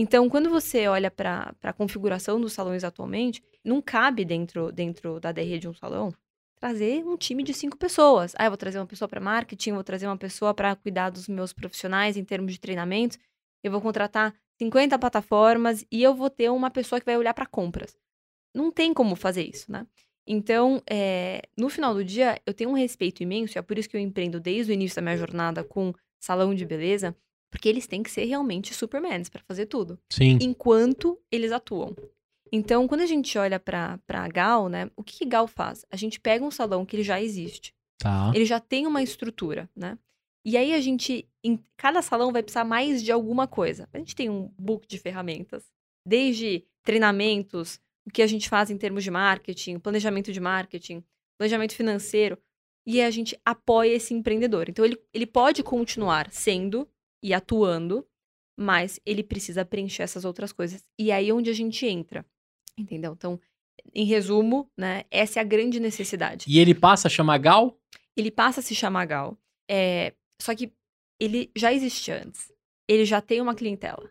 Então, 0.00 0.28
quando 0.28 0.48
você 0.48 0.86
olha 0.86 1.10
para 1.10 1.52
a 1.60 1.72
configuração 1.72 2.40
dos 2.40 2.52
salões 2.52 2.84
atualmente, 2.84 3.42
não 3.64 3.82
cabe 3.82 4.24
dentro, 4.24 4.70
dentro 4.70 5.18
da 5.18 5.32
DRE 5.32 5.58
de 5.58 5.68
um 5.68 5.74
salão 5.74 6.14
trazer 6.54 7.04
um 7.04 7.16
time 7.16 7.42
de 7.42 7.52
cinco 7.52 7.76
pessoas. 7.76 8.32
Ah, 8.38 8.44
eu 8.44 8.50
vou 8.52 8.56
trazer 8.56 8.78
uma 8.78 8.86
pessoa 8.86 9.08
para 9.08 9.20
marketing, 9.20 9.72
vou 9.72 9.82
trazer 9.82 10.06
uma 10.06 10.16
pessoa 10.16 10.54
para 10.54 10.76
cuidar 10.76 11.10
dos 11.10 11.26
meus 11.26 11.52
profissionais 11.52 12.16
em 12.16 12.22
termos 12.22 12.52
de 12.52 12.60
treinamentos, 12.60 13.18
eu 13.60 13.72
vou 13.72 13.80
contratar 13.80 14.32
50 14.60 14.96
plataformas 15.00 15.84
e 15.90 16.00
eu 16.00 16.14
vou 16.14 16.30
ter 16.30 16.48
uma 16.48 16.70
pessoa 16.70 17.00
que 17.00 17.06
vai 17.06 17.16
olhar 17.16 17.34
para 17.34 17.46
compras. 17.46 17.98
Não 18.54 18.70
tem 18.70 18.94
como 18.94 19.16
fazer 19.16 19.42
isso, 19.42 19.70
né? 19.70 19.84
Então, 20.24 20.80
é, 20.88 21.42
no 21.56 21.68
final 21.68 21.92
do 21.92 22.04
dia, 22.04 22.40
eu 22.46 22.54
tenho 22.54 22.70
um 22.70 22.74
respeito 22.74 23.24
imenso, 23.24 23.56
e 23.56 23.58
é 23.58 23.62
por 23.62 23.76
isso 23.76 23.88
que 23.88 23.96
eu 23.96 24.00
empreendo 24.00 24.38
desde 24.38 24.70
o 24.70 24.74
início 24.74 24.94
da 24.94 25.02
minha 25.02 25.16
jornada 25.16 25.64
com 25.64 25.92
salão 26.20 26.54
de 26.54 26.64
beleza, 26.64 27.16
porque 27.50 27.68
eles 27.68 27.86
têm 27.86 28.02
que 28.02 28.10
ser 28.10 28.24
realmente 28.24 28.74
supermans 28.74 29.28
para 29.28 29.42
fazer 29.42 29.66
tudo 29.66 29.98
Sim. 30.12 30.38
enquanto 30.40 31.18
eles 31.30 31.52
atuam. 31.52 31.94
Então, 32.50 32.88
quando 32.88 33.02
a 33.02 33.06
gente 33.06 33.36
olha 33.38 33.60
para 33.60 33.98
a 34.08 34.28
Gal, 34.28 34.68
né, 34.68 34.90
o 34.96 35.02
que, 35.02 35.18
que 35.18 35.24
Gal 35.26 35.46
faz? 35.46 35.84
A 35.90 35.96
gente 35.96 36.18
pega 36.18 36.44
um 36.44 36.50
salão 36.50 36.84
que 36.84 36.96
ele 36.96 37.02
já 37.02 37.20
existe, 37.20 37.74
Tá. 37.98 38.30
ele 38.34 38.44
já 38.44 38.60
tem 38.60 38.86
uma 38.86 39.02
estrutura, 39.02 39.68
né? 39.74 39.98
E 40.44 40.56
aí 40.56 40.72
a 40.72 40.80
gente, 40.80 41.28
em 41.44 41.58
cada 41.76 42.00
salão 42.00 42.32
vai 42.32 42.42
precisar 42.42 42.64
mais 42.64 43.02
de 43.02 43.12
alguma 43.12 43.46
coisa. 43.46 43.88
A 43.92 43.98
gente 43.98 44.14
tem 44.14 44.30
um 44.30 44.50
book 44.58 44.86
de 44.86 44.96
ferramentas, 44.98 45.70
desde 46.06 46.64
treinamentos, 46.82 47.80
o 48.06 48.10
que 48.10 48.22
a 48.22 48.26
gente 48.26 48.48
faz 48.48 48.70
em 48.70 48.78
termos 48.78 49.04
de 49.04 49.10
marketing, 49.10 49.78
planejamento 49.78 50.32
de 50.32 50.40
marketing, 50.40 51.04
planejamento 51.38 51.74
financeiro, 51.74 52.38
e 52.86 53.02
a 53.02 53.10
gente 53.10 53.38
apoia 53.44 53.92
esse 53.94 54.14
empreendedor. 54.14 54.70
Então, 54.70 54.84
ele, 54.84 54.98
ele 55.12 55.26
pode 55.26 55.62
continuar 55.62 56.30
sendo 56.30 56.88
e 57.22 57.34
atuando, 57.34 58.06
mas 58.58 59.00
ele 59.06 59.22
precisa 59.22 59.64
preencher 59.64 60.02
essas 60.02 60.24
outras 60.24 60.52
coisas. 60.52 60.84
E 60.98 61.12
aí 61.12 61.28
é 61.28 61.34
onde 61.34 61.50
a 61.50 61.54
gente 61.54 61.86
entra. 61.86 62.24
Entendeu? 62.76 63.12
Então, 63.12 63.40
em 63.94 64.04
resumo, 64.04 64.70
né, 64.76 65.04
essa 65.10 65.38
é 65.38 65.42
a 65.42 65.44
grande 65.44 65.80
necessidade. 65.80 66.44
E 66.48 66.58
ele 66.58 66.74
passa 66.74 67.08
a 67.08 67.10
chamar 67.10 67.38
Gal? 67.38 67.78
Ele 68.16 68.30
passa 68.30 68.60
a 68.60 68.62
se 68.62 68.74
chamar 68.74 69.06
Gal. 69.06 69.38
É, 69.70 70.14
só 70.40 70.54
que 70.54 70.72
ele 71.20 71.50
já 71.56 71.72
existe 71.72 72.10
antes. 72.10 72.52
Ele 72.88 73.04
já 73.04 73.20
tem 73.20 73.40
uma 73.40 73.54
clientela. 73.54 74.10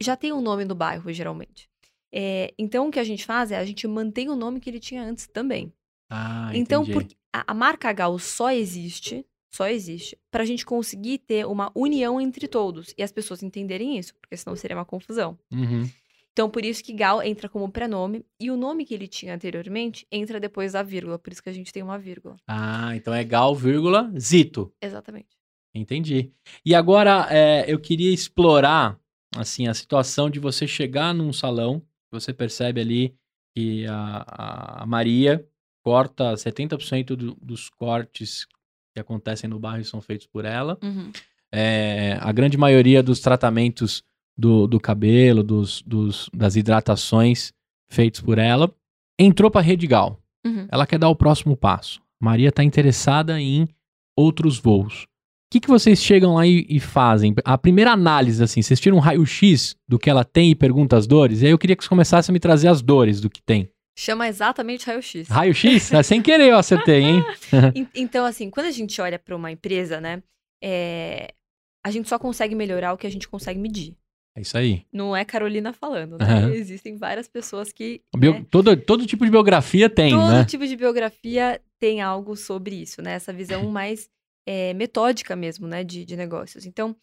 Já 0.00 0.16
tem 0.16 0.32
um 0.32 0.40
nome 0.40 0.64
no 0.64 0.74
bairro, 0.74 1.12
geralmente. 1.12 1.68
É, 2.12 2.52
então, 2.58 2.88
o 2.88 2.90
que 2.90 3.00
a 3.00 3.04
gente 3.04 3.24
faz 3.24 3.50
é 3.50 3.56
a 3.56 3.64
gente 3.64 3.86
mantém 3.86 4.28
o 4.28 4.36
nome 4.36 4.60
que 4.60 4.70
ele 4.70 4.80
tinha 4.80 5.02
antes 5.02 5.26
também. 5.26 5.72
Ah, 6.10 6.50
então, 6.54 6.82
entendi. 6.82 6.92
porque 6.98 7.16
a, 7.32 7.52
a 7.52 7.54
marca 7.54 7.92
Gal 7.92 8.18
só 8.18 8.50
existe, 8.50 9.26
só 9.50 9.68
existe, 9.68 10.18
para 10.30 10.42
a 10.42 10.46
gente 10.46 10.64
conseguir 10.64 11.18
ter 11.18 11.46
uma 11.46 11.70
união 11.74 12.20
entre 12.20 12.46
todos 12.46 12.94
e 12.96 13.02
as 13.02 13.12
pessoas 13.12 13.42
entenderem 13.42 13.98
isso, 13.98 14.14
porque 14.20 14.36
senão 14.36 14.54
seria 14.56 14.76
uma 14.76 14.84
confusão. 14.84 15.38
Uhum. 15.52 15.88
Então, 16.32 16.48
por 16.48 16.64
isso 16.64 16.84
que 16.84 16.92
Gal 16.92 17.20
entra 17.22 17.48
como 17.48 17.68
prenome 17.70 18.24
e 18.38 18.50
o 18.50 18.56
nome 18.56 18.84
que 18.84 18.94
ele 18.94 19.08
tinha 19.08 19.34
anteriormente 19.34 20.06
entra 20.12 20.38
depois 20.38 20.72
da 20.72 20.82
vírgula, 20.82 21.18
por 21.18 21.32
isso 21.32 21.42
que 21.42 21.48
a 21.48 21.52
gente 21.52 21.72
tem 21.72 21.82
uma 21.82 21.98
vírgula. 21.98 22.36
Ah, 22.46 22.94
então 22.94 23.12
é 23.12 23.24
Gal, 23.24 23.54
vírgula, 23.56 24.12
Zito. 24.16 24.72
Exatamente. 24.80 25.36
Entendi. 25.74 26.32
E 26.64 26.74
agora 26.74 27.26
é, 27.30 27.64
eu 27.66 27.78
queria 27.80 28.12
explorar 28.12 28.98
assim, 29.36 29.66
a 29.66 29.74
situação 29.74 30.30
de 30.30 30.38
você 30.38 30.66
chegar 30.66 31.12
num 31.12 31.32
salão, 31.32 31.82
você 32.10 32.32
percebe 32.32 32.80
ali 32.80 33.16
que 33.54 33.86
a, 33.86 34.82
a 34.82 34.86
Maria 34.86 35.44
corta 35.82 36.34
70% 36.34 37.16
do, 37.16 37.34
dos 37.34 37.68
cortes 37.68 38.46
que 38.98 39.00
acontecem 39.00 39.48
no 39.48 39.58
bairro 39.58 39.84
são 39.84 40.00
feitos 40.00 40.26
por 40.26 40.44
ela. 40.44 40.78
Uhum. 40.82 41.10
É, 41.52 42.18
a 42.20 42.30
grande 42.32 42.58
maioria 42.58 43.02
dos 43.02 43.20
tratamentos 43.20 44.02
do, 44.36 44.66
do 44.66 44.78
cabelo, 44.78 45.42
dos, 45.42 45.82
dos, 45.82 46.28
das 46.34 46.56
hidratações 46.56 47.52
feitos 47.88 48.20
por 48.20 48.38
ela, 48.38 48.72
entrou 49.18 49.50
para 49.50 49.60
a 49.60 49.64
Redigal. 49.64 50.20
Uhum. 50.44 50.66
Ela 50.70 50.86
quer 50.86 50.98
dar 50.98 51.08
o 51.08 51.16
próximo 51.16 51.56
passo. 51.56 52.00
Maria 52.20 52.48
está 52.48 52.62
interessada 52.62 53.40
em 53.40 53.68
outros 54.16 54.58
voos. 54.58 55.04
O 55.04 55.50
que, 55.50 55.60
que 55.60 55.68
vocês 55.68 56.02
chegam 56.02 56.34
lá 56.34 56.46
e, 56.46 56.66
e 56.68 56.78
fazem? 56.78 57.34
A 57.42 57.56
primeira 57.56 57.92
análise, 57.92 58.42
assim, 58.42 58.60
vocês 58.60 58.78
tiram 58.78 58.98
um 58.98 59.00
raio-x 59.00 59.74
do 59.88 59.98
que 59.98 60.10
ela 60.10 60.24
tem 60.24 60.50
e 60.50 60.54
perguntam 60.54 60.98
as 60.98 61.06
dores? 61.06 61.40
E 61.40 61.46
aí 61.46 61.52
eu 61.52 61.58
queria 61.58 61.74
que 61.74 61.82
você 61.82 61.88
começasse 61.88 62.30
a 62.30 62.34
me 62.34 62.38
trazer 62.38 62.68
as 62.68 62.82
dores 62.82 63.20
do 63.20 63.30
que 63.30 63.40
tem. 63.40 63.70
Chama 64.00 64.28
exatamente 64.28 64.86
raio-x. 64.86 65.26
Raio-x? 65.28 65.92
É, 65.92 66.02
sem 66.04 66.22
querer 66.22 66.50
eu 66.52 66.56
acertei, 66.56 67.02
hein? 67.02 67.24
En- 67.74 67.88
Então, 67.96 68.24
assim, 68.24 68.48
quando 68.48 68.66
a 68.66 68.70
gente 68.70 69.00
olha 69.00 69.18
para 69.18 69.34
uma 69.34 69.50
empresa, 69.50 70.00
né, 70.00 70.22
é, 70.62 71.34
a 71.84 71.90
gente 71.90 72.08
só 72.08 72.16
consegue 72.16 72.54
melhorar 72.54 72.92
o 72.92 72.96
que 72.96 73.08
a 73.08 73.10
gente 73.10 73.28
consegue 73.28 73.58
medir. 73.58 73.96
É 74.36 74.40
isso 74.40 74.56
aí. 74.56 74.86
Não 74.92 75.16
é 75.16 75.24
Carolina 75.24 75.72
falando, 75.72 76.16
né? 76.16 76.24
Aham. 76.24 76.52
Existem 76.52 76.96
várias 76.96 77.26
pessoas 77.26 77.72
que. 77.72 78.00
Bio- 78.16 78.34
né, 78.34 78.46
todo, 78.48 78.76
todo 78.76 79.04
tipo 79.04 79.24
de 79.24 79.32
biografia 79.32 79.90
tem, 79.90 80.12
todo 80.12 80.30
né? 80.30 80.44
tipo 80.44 80.64
de 80.64 80.76
biografia 80.76 81.60
tem 81.80 82.00
algo 82.00 82.36
sobre 82.36 82.76
isso, 82.76 83.02
né? 83.02 83.14
Essa 83.14 83.32
visão 83.32 83.66
mais 83.72 84.08
é, 84.46 84.72
metódica 84.74 85.34
mesmo, 85.34 85.66
né, 85.66 85.82
de, 85.82 86.04
de 86.04 86.16
negócios. 86.16 86.64
Então, 86.66 86.94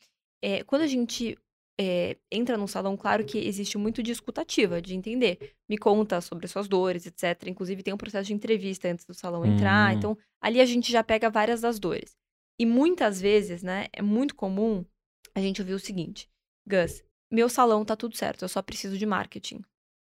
é, 0.42 0.64
quando 0.64 0.84
a 0.84 0.88
gente 0.88 1.38
é, 1.80 2.18
entra 2.32 2.58
num 2.58 2.68
salão, 2.68 2.96
claro 2.96 3.26
que 3.26 3.38
existe 3.38 3.78
muito 3.78 4.02
de 4.02 4.12
escutativa, 4.12 4.82
de 4.82 4.96
entender. 4.96 5.54
Me 5.70 5.78
conta 5.78 6.22
sobre 6.22 6.48
suas 6.48 6.68
dores, 6.68 7.06
etc. 7.06 7.48
Inclusive, 7.48 7.84
tem 7.84 7.94
um 7.94 7.98
processo 7.98 8.28
de 8.28 8.34
entrevista 8.34 8.88
antes 8.88 9.06
do 9.06 9.14
salão 9.14 9.46
entrar. 9.46 9.94
Hum. 9.94 9.98
Então, 9.98 10.18
ali 10.42 10.62
a 10.62 10.66
gente 10.66 10.92
já 10.92 11.04
pega 11.04 11.30
várias 11.30 11.62
das 11.62 11.80
dores. 11.80 12.16
E 12.60 12.66
muitas 12.66 13.20
vezes, 13.20 13.62
né, 13.62 13.88
é 13.92 14.02
muito 14.02 14.36
comum 14.36 14.86
a 15.34 15.42
gente 15.42 15.62
ouvir 15.62 15.74
o 15.74 15.80
seguinte: 15.80 16.30
Gus, 16.68 17.04
meu 17.32 17.50
salão 17.50 17.84
tá 17.84 17.96
tudo 17.96 18.16
certo, 18.16 18.44
eu 18.44 18.50
só 18.50 18.62
preciso 18.62 18.98
de 18.98 19.06
marketing 19.06 19.62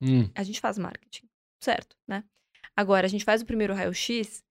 Hum, 0.01 0.29
a 0.35 0.43
gente 0.43 0.59
faz 0.59 0.77
marketing, 0.77 1.27
certo, 1.59 1.95
né? 2.07 2.23
Agora, 2.75 3.05
a 3.05 3.09
gente 3.09 3.23
faz 3.23 3.41
o 3.41 3.45
primeiro 3.45 3.73
raio-x 3.73 4.43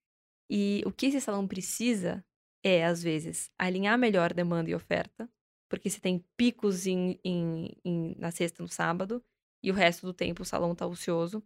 e 0.50 0.83
o 0.87 0.92
que 0.92 1.06
esse 1.06 1.21
salão 1.21 1.47
precisa 1.47 2.25
é, 2.64 2.85
às 2.85 3.02
vezes, 3.02 3.50
alinhar 3.59 3.99
melhor 3.99 4.33
demanda 4.33 4.71
e 4.71 4.75
oferta, 4.75 5.28
porque 5.68 5.90
você 5.90 6.00
tem 6.00 6.25
picos 6.37 6.87
em, 6.87 7.18
em- 7.25 7.76
em- 7.85 8.14
na 8.18 8.30
sexta 8.30 8.62
no 8.62 8.68
sábado 8.68 9.23
e 9.62 9.71
o 9.71 9.75
resto 9.75 10.06
do 10.06 10.12
tempo 10.12 10.42
o 10.42 10.47
salão 10.47 10.75
tá 10.75 10.87
ocioso. 10.87 11.42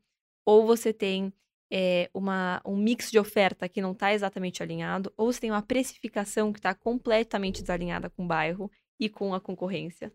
Ou 0.47 0.67
você 0.67 0.93
tem 0.93 1.33
é, 1.71 2.11
uma, 2.15 2.61
um 2.65 2.77
mix 2.77 3.11
de 3.11 3.19
oferta 3.19 3.69
que 3.69 3.81
não 3.81 3.93
está 3.93 4.13
exatamente 4.15 4.63
alinhado, 4.63 5.13
ou 5.17 5.31
você 5.31 5.41
tem 5.41 5.51
uma 5.51 5.63
precificação 5.63 6.53
que 6.53 6.59
está 6.59 6.75
completamente 6.75 7.61
desalinhada 7.61 8.09
com 8.09 8.25
o 8.25 8.27
bairro 8.27 8.71
e 8.99 9.09
com 9.09 9.35
a 9.35 9.41
concorrência. 9.41 10.13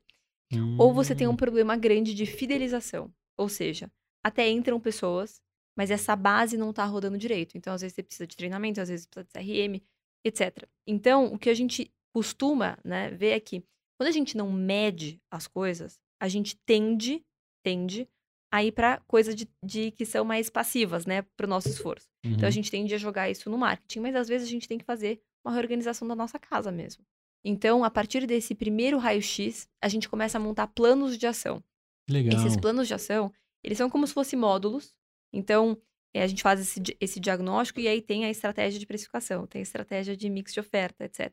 Ou 0.77 0.93
você 0.93 1.15
tem 1.15 1.27
um 1.27 1.31
hum. 1.31 1.35
problema 1.35 1.75
grande 1.75 2.13
de 2.13 2.25
fidelização. 2.25 3.11
Ou 3.37 3.49
seja, 3.49 3.91
até 4.23 4.47
entram 4.49 4.79
pessoas, 4.79 5.41
mas 5.75 5.89
essa 5.89 6.15
base 6.15 6.57
não 6.57 6.71
tá 6.71 6.85
rodando 6.85 7.17
direito. 7.17 7.57
Então, 7.57 7.73
às 7.73 7.81
vezes, 7.81 7.95
você 7.95 8.03
precisa 8.03 8.27
de 8.27 8.35
treinamento, 8.35 8.79
às 8.79 8.89
vezes 8.89 9.05
precisa 9.05 9.25
de 9.25 9.31
CRM, 9.33 9.81
etc. 10.23 10.67
Então, 10.87 11.33
o 11.33 11.39
que 11.39 11.49
a 11.49 11.53
gente 11.53 11.91
costuma 12.13 12.77
né, 12.83 13.09
ver 13.09 13.31
é 13.31 13.39
que 13.39 13.63
quando 14.03 14.09
a 14.09 14.11
gente 14.11 14.35
não 14.35 14.51
mede 14.51 15.21
as 15.31 15.47
coisas, 15.47 15.97
a 16.19 16.27
gente 16.27 16.57
tende, 16.65 17.23
tende 17.63 18.05
a 18.51 18.61
ir 18.61 18.73
para 18.73 18.99
coisas 19.07 19.33
de, 19.33 19.47
de 19.63 19.91
que 19.91 20.05
são 20.05 20.25
mais 20.25 20.49
passivas, 20.49 21.05
né, 21.05 21.21
para 21.37 21.45
o 21.45 21.49
nosso 21.49 21.69
esforço. 21.69 22.09
Então, 22.25 22.43
a 22.43 22.47
Uhum. 22.47 22.51
gente 22.51 22.69
tende 22.69 22.93
a 22.93 22.97
jogar 22.97 23.29
isso 23.29 23.49
no 23.49 23.57
marketing, 23.57 24.01
mas 24.01 24.13
às 24.15 24.27
vezes 24.27 24.45
a 24.45 24.51
gente 24.51 24.67
tem 24.67 24.77
que 24.77 24.83
fazer 24.83 25.21
uma 25.41 25.53
reorganização 25.53 26.05
da 26.05 26.15
nossa 26.15 26.37
casa 26.37 26.69
mesmo. 26.69 27.05
Então, 27.45 27.81
a 27.81 27.89
partir 27.89 28.27
desse 28.27 28.53
primeiro 28.53 28.97
raio-x, 28.97 29.69
a 29.81 29.87
gente 29.87 30.09
começa 30.09 30.37
a 30.37 30.41
montar 30.41 30.67
planos 30.67 31.17
de 31.17 31.25
ação. 31.25 31.63
Legal. 32.09 32.35
Esses 32.35 32.57
planos 32.57 32.89
de 32.89 32.93
ação, 32.93 33.31
eles 33.63 33.77
são 33.77 33.89
como 33.89 34.05
se 34.05 34.13
fossem 34.13 34.37
módulos. 34.37 34.97
Então, 35.31 35.81
eh, 36.13 36.23
a 36.23 36.27
gente 36.27 36.43
faz 36.43 36.59
esse, 36.59 36.81
esse 36.99 37.19
diagnóstico 37.21 37.79
e 37.79 37.87
aí 37.87 38.01
tem 38.01 38.25
a 38.25 38.29
estratégia 38.29 38.79
de 38.79 38.85
precificação, 38.85 39.47
tem 39.47 39.59
a 39.59 39.63
estratégia 39.63 40.15
de 40.17 40.29
mix 40.29 40.53
de 40.53 40.59
oferta, 40.59 41.05
etc. 41.05 41.31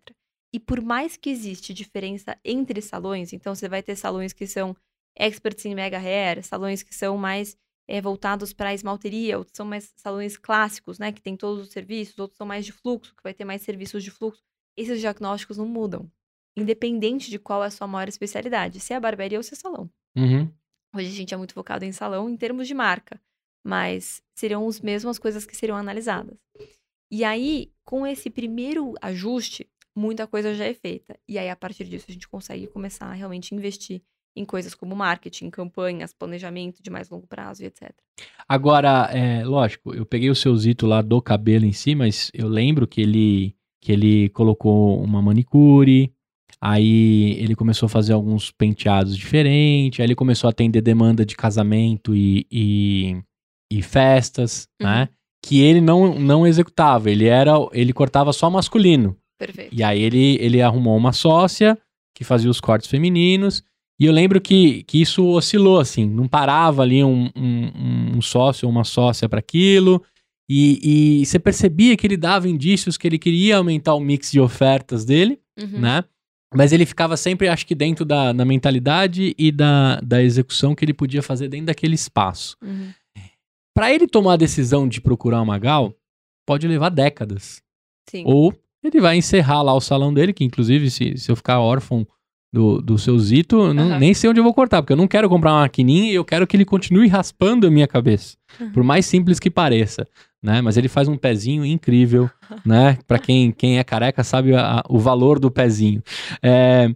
E 0.53 0.59
por 0.59 0.81
mais 0.81 1.17
que 1.17 1.31
existe 1.31 1.73
diferença 1.73 2.39
entre 2.45 2.81
salões, 2.83 3.33
então 3.33 3.55
você 3.55 3.69
vai 3.69 3.83
ter 3.83 3.97
salões 3.97 4.33
que 4.33 4.47
são 4.47 4.77
experts 5.17 5.65
em 5.65 5.75
mega 5.75 5.99
hair, 5.99 6.43
salões 6.43 6.83
que 6.83 6.95
são 6.95 7.17
mais 7.17 7.57
eh, 7.89 8.01
voltados 8.01 8.53
para 8.53 8.75
esmalteria, 8.75 9.39
outros 9.39 9.57
são 9.57 9.67
mais 9.67 9.93
salões 9.97 10.37
clássicos, 10.37 10.99
né, 10.99 11.13
que 11.13 11.21
tem 11.21 11.37
todos 11.37 11.67
os 11.67 11.73
serviços, 11.73 12.19
outros 12.19 12.37
são 12.37 12.47
mais 12.47 12.65
de 12.65 12.73
fluxo, 12.73 13.15
que 13.15 13.23
vai 13.23 13.35
ter 13.35 13.45
mais 13.45 13.63
serviços 13.63 14.03
de 14.03 14.11
fluxo. 14.11 14.43
Esses 14.77 15.01
diagnósticos 15.01 15.59
não 15.59 15.67
mudam, 15.67 16.11
independente 16.57 17.31
de 17.31 17.39
qual 17.39 17.63
é 17.63 17.67
a 17.67 17.71
sua 17.71 17.87
maior 17.87 18.09
especialidade, 18.09 18.81
se 18.81 18.93
é 18.93 19.01
barbearia 19.01 19.39
ou 19.39 19.43
se 19.43 19.55
é 19.55 19.57
salão. 19.57 19.91
Uhum. 20.17 20.53
Hoje 20.95 21.09
a 21.09 21.13
gente 21.13 21.35
é 21.35 21.37
muito 21.37 21.55
focado 21.55 21.85
em 21.85 21.93
salão 21.93 22.29
em 22.29 22.37
termos 22.37 22.67
de 22.67 22.75
marca, 22.75 23.21
mas 23.65 24.23
seriam 24.35 24.67
as 24.67 24.81
mesmas 24.81 25.19
coisas 25.19 25.47
que 25.47 25.57
seriam 25.57 25.77
analisadas. 25.77 26.37
E 27.11 27.25
aí, 27.25 27.73
com 27.85 28.07
esse 28.07 28.31
primeiro 28.31 28.95
ajuste, 29.03 29.69
muita 29.97 30.27
coisa 30.27 30.55
já 30.55 30.65
é 30.65 30.75
feita. 30.75 31.19
E 31.29 31.39
aí, 31.39 31.49
a 31.49 31.57
partir 31.57 31.85
disso, 31.85 32.07
a 32.09 32.13
gente 32.13 32.29
consegue 32.29 32.67
começar 32.67 33.07
a 33.07 33.13
realmente 33.13 33.55
investir 33.55 34.03
em 34.37 34.45
coisas 34.45 34.75
como 34.75 34.95
marketing, 34.95 35.51
campanhas, 35.51 36.13
planejamento 36.13 36.81
de 36.83 36.89
mais 36.91 37.11
longo 37.11 37.27
prazo 37.27 37.63
e 37.63 37.67
etc. 37.67 37.91
Agora, 38.49 39.09
é, 39.13 39.45
lógico, 39.45 39.93
eu 39.95 40.07
peguei 40.07 40.31
o 40.31 40.35
seu 40.37 40.57
zito 40.57 40.87
lá 40.87 41.03
do 41.03 41.21
cabelo 41.21 41.65
em 41.65 41.73
si, 41.73 41.95
mas 41.95 42.31
eu 42.33 42.49
lembro 42.49 42.87
que 42.87 43.01
ele, 43.01 43.57
que 43.83 43.91
ele 43.91 44.29
colocou 44.31 45.03
uma 45.03 45.21
manicure, 45.21 46.13
aí 46.61 47.33
ele 47.41 47.55
começou 47.57 47.87
a 47.87 47.91
fazer 47.91 48.13
alguns 48.13 48.51
penteados 48.53 49.17
diferentes, 49.17 49.99
aí 49.99 50.07
ele 50.07 50.15
começou 50.15 50.47
a 50.49 50.51
atender 50.53 50.81
demanda 50.81 51.25
de 51.27 51.37
casamento 51.37 52.15
e, 52.15 52.47
e, 52.51 53.17
e 53.73 53.83
festas, 53.83 54.69
Uhum. 54.81 54.87
né? 54.89 55.09
Que 55.43 55.61
ele 55.63 55.81
não, 55.81 56.19
não 56.19 56.47
executava, 56.47 57.11
ele 57.11 57.27
era, 57.27 57.53
ele 57.73 57.93
cortava 57.95 58.31
só 58.33 58.51
masculino. 58.51 59.17
Perfeito. 59.41 59.75
E 59.75 59.83
aí 59.83 60.01
ele, 60.03 60.37
ele 60.39 60.61
arrumou 60.61 60.95
uma 60.97 61.13
sócia 61.13 61.77
que 62.15 62.23
fazia 62.23 62.51
os 62.51 62.61
cortes 62.61 62.89
femininos. 62.91 63.65
E 63.99 64.05
eu 64.05 64.13
lembro 64.13 64.41
que, 64.41 64.83
que 64.85 65.01
isso 65.01 65.27
oscilou, 65.27 65.81
assim, 65.81 66.07
não 66.07 66.29
parava 66.29 66.83
ali 66.83 67.03
um, 67.03 67.31
um, 67.35 68.17
um 68.17 68.23
sócio 68.23 68.67
ou 68.67 68.73
uma 68.73 68.85
sócia 68.85 69.29
para 69.29 69.39
aquilo. 69.41 70.03
E, 70.49 71.21
e 71.21 71.27
você 71.27 71.39
percebia 71.39 71.97
que 71.97 72.07
ele 72.07 72.17
dava 72.17 72.49
indícios 72.49 72.99
que 72.99 73.07
ele 73.07 73.19
queria 73.19 73.57
aumentar 73.57 73.95
o 73.95 74.01
mix 74.01 74.31
de 74.31 74.41
ofertas 74.41 75.05
dele, 75.05 75.41
Uhum. 75.59 75.81
né? 75.81 76.05
Mas 76.55 76.73
ele 76.73 76.85
ficava 76.87 77.17
sempre, 77.17 77.49
acho 77.49 77.67
que 77.67 77.75
dentro 77.75 78.05
da, 78.05 78.33
da 78.33 78.45
mentalidade 78.45 79.35
e 79.39 79.53
da, 79.53 80.01
da 80.01 80.23
execução 80.23 80.75
que 80.75 80.85
ele 80.85 80.95
podia 80.95 81.23
fazer 81.23 81.49
dentro 81.49 81.67
daquele 81.67 81.95
espaço. 81.95 82.57
Uhum. 82.63 82.93
Para 83.75 83.95
ele 83.95 84.07
tomar 84.09 84.33
a 84.33 84.37
decisão 84.37 84.89
de 84.89 85.01
procurar 85.01 85.41
uma 85.43 85.59
Gal, 85.59 85.95
pode 86.47 86.67
levar 86.67 86.89
décadas. 86.89 87.63
Sim. 88.09 88.25
Ou 88.27 88.53
ele 88.83 89.01
vai 89.01 89.17
encerrar 89.17 89.63
lá 89.63 89.75
o 89.75 89.81
salão 89.81 90.13
dele, 90.13 90.33
que 90.33 90.45
inclusive, 90.45 90.91
se, 90.91 91.17
se 91.17 91.31
eu 91.31 91.37
ficar 91.37 91.61
órfão 91.61 92.07
do, 92.53 92.81
do 92.83 92.99
seu 92.99 93.17
Zito, 93.19 93.57
eu 93.61 93.75
não- 93.75 93.99
nem 93.99 94.13
sei 94.13 94.29
onde 94.29 94.41
eu 94.41 94.45
vou 94.45 94.53
cortar, 94.55 94.83
porque 94.83 94.93
eu 94.93 94.97
não 94.97 95.07
quero 95.07 95.29
comprar 95.29 95.53
uma 95.53 95.61
maquininha 95.61 96.11
e 96.11 96.15
eu 96.15 96.25
quero 96.25 96.47
que 96.47 96.57
ele 96.57 96.65
continue 96.65 97.07
raspando 97.09 97.67
a 97.67 97.71
minha 97.71 97.87
cabeça. 97.87 98.37
Uhum. 98.61 98.73
Por 98.73 98.83
mais 98.83 99.07
simples 99.07 99.39
que 99.39 99.49
pareça, 99.51 100.07
né? 100.43 100.61
Mas 100.61 100.77
ele 100.77 100.89
faz 100.89 101.07
um 101.07 101.17
pezinho 101.17 101.65
incrível, 101.65 102.29
né? 102.67 102.99
Pra 103.07 103.19
quem, 103.21 103.53
quem 103.53 103.79
é 103.79 103.85
careca 103.85 104.25
sabe 104.25 104.55
a- 104.55 104.83
o 104.89 104.99
valor 104.99 105.39
do 105.39 105.51
pezinho. 105.51 106.03
É, 106.43 106.93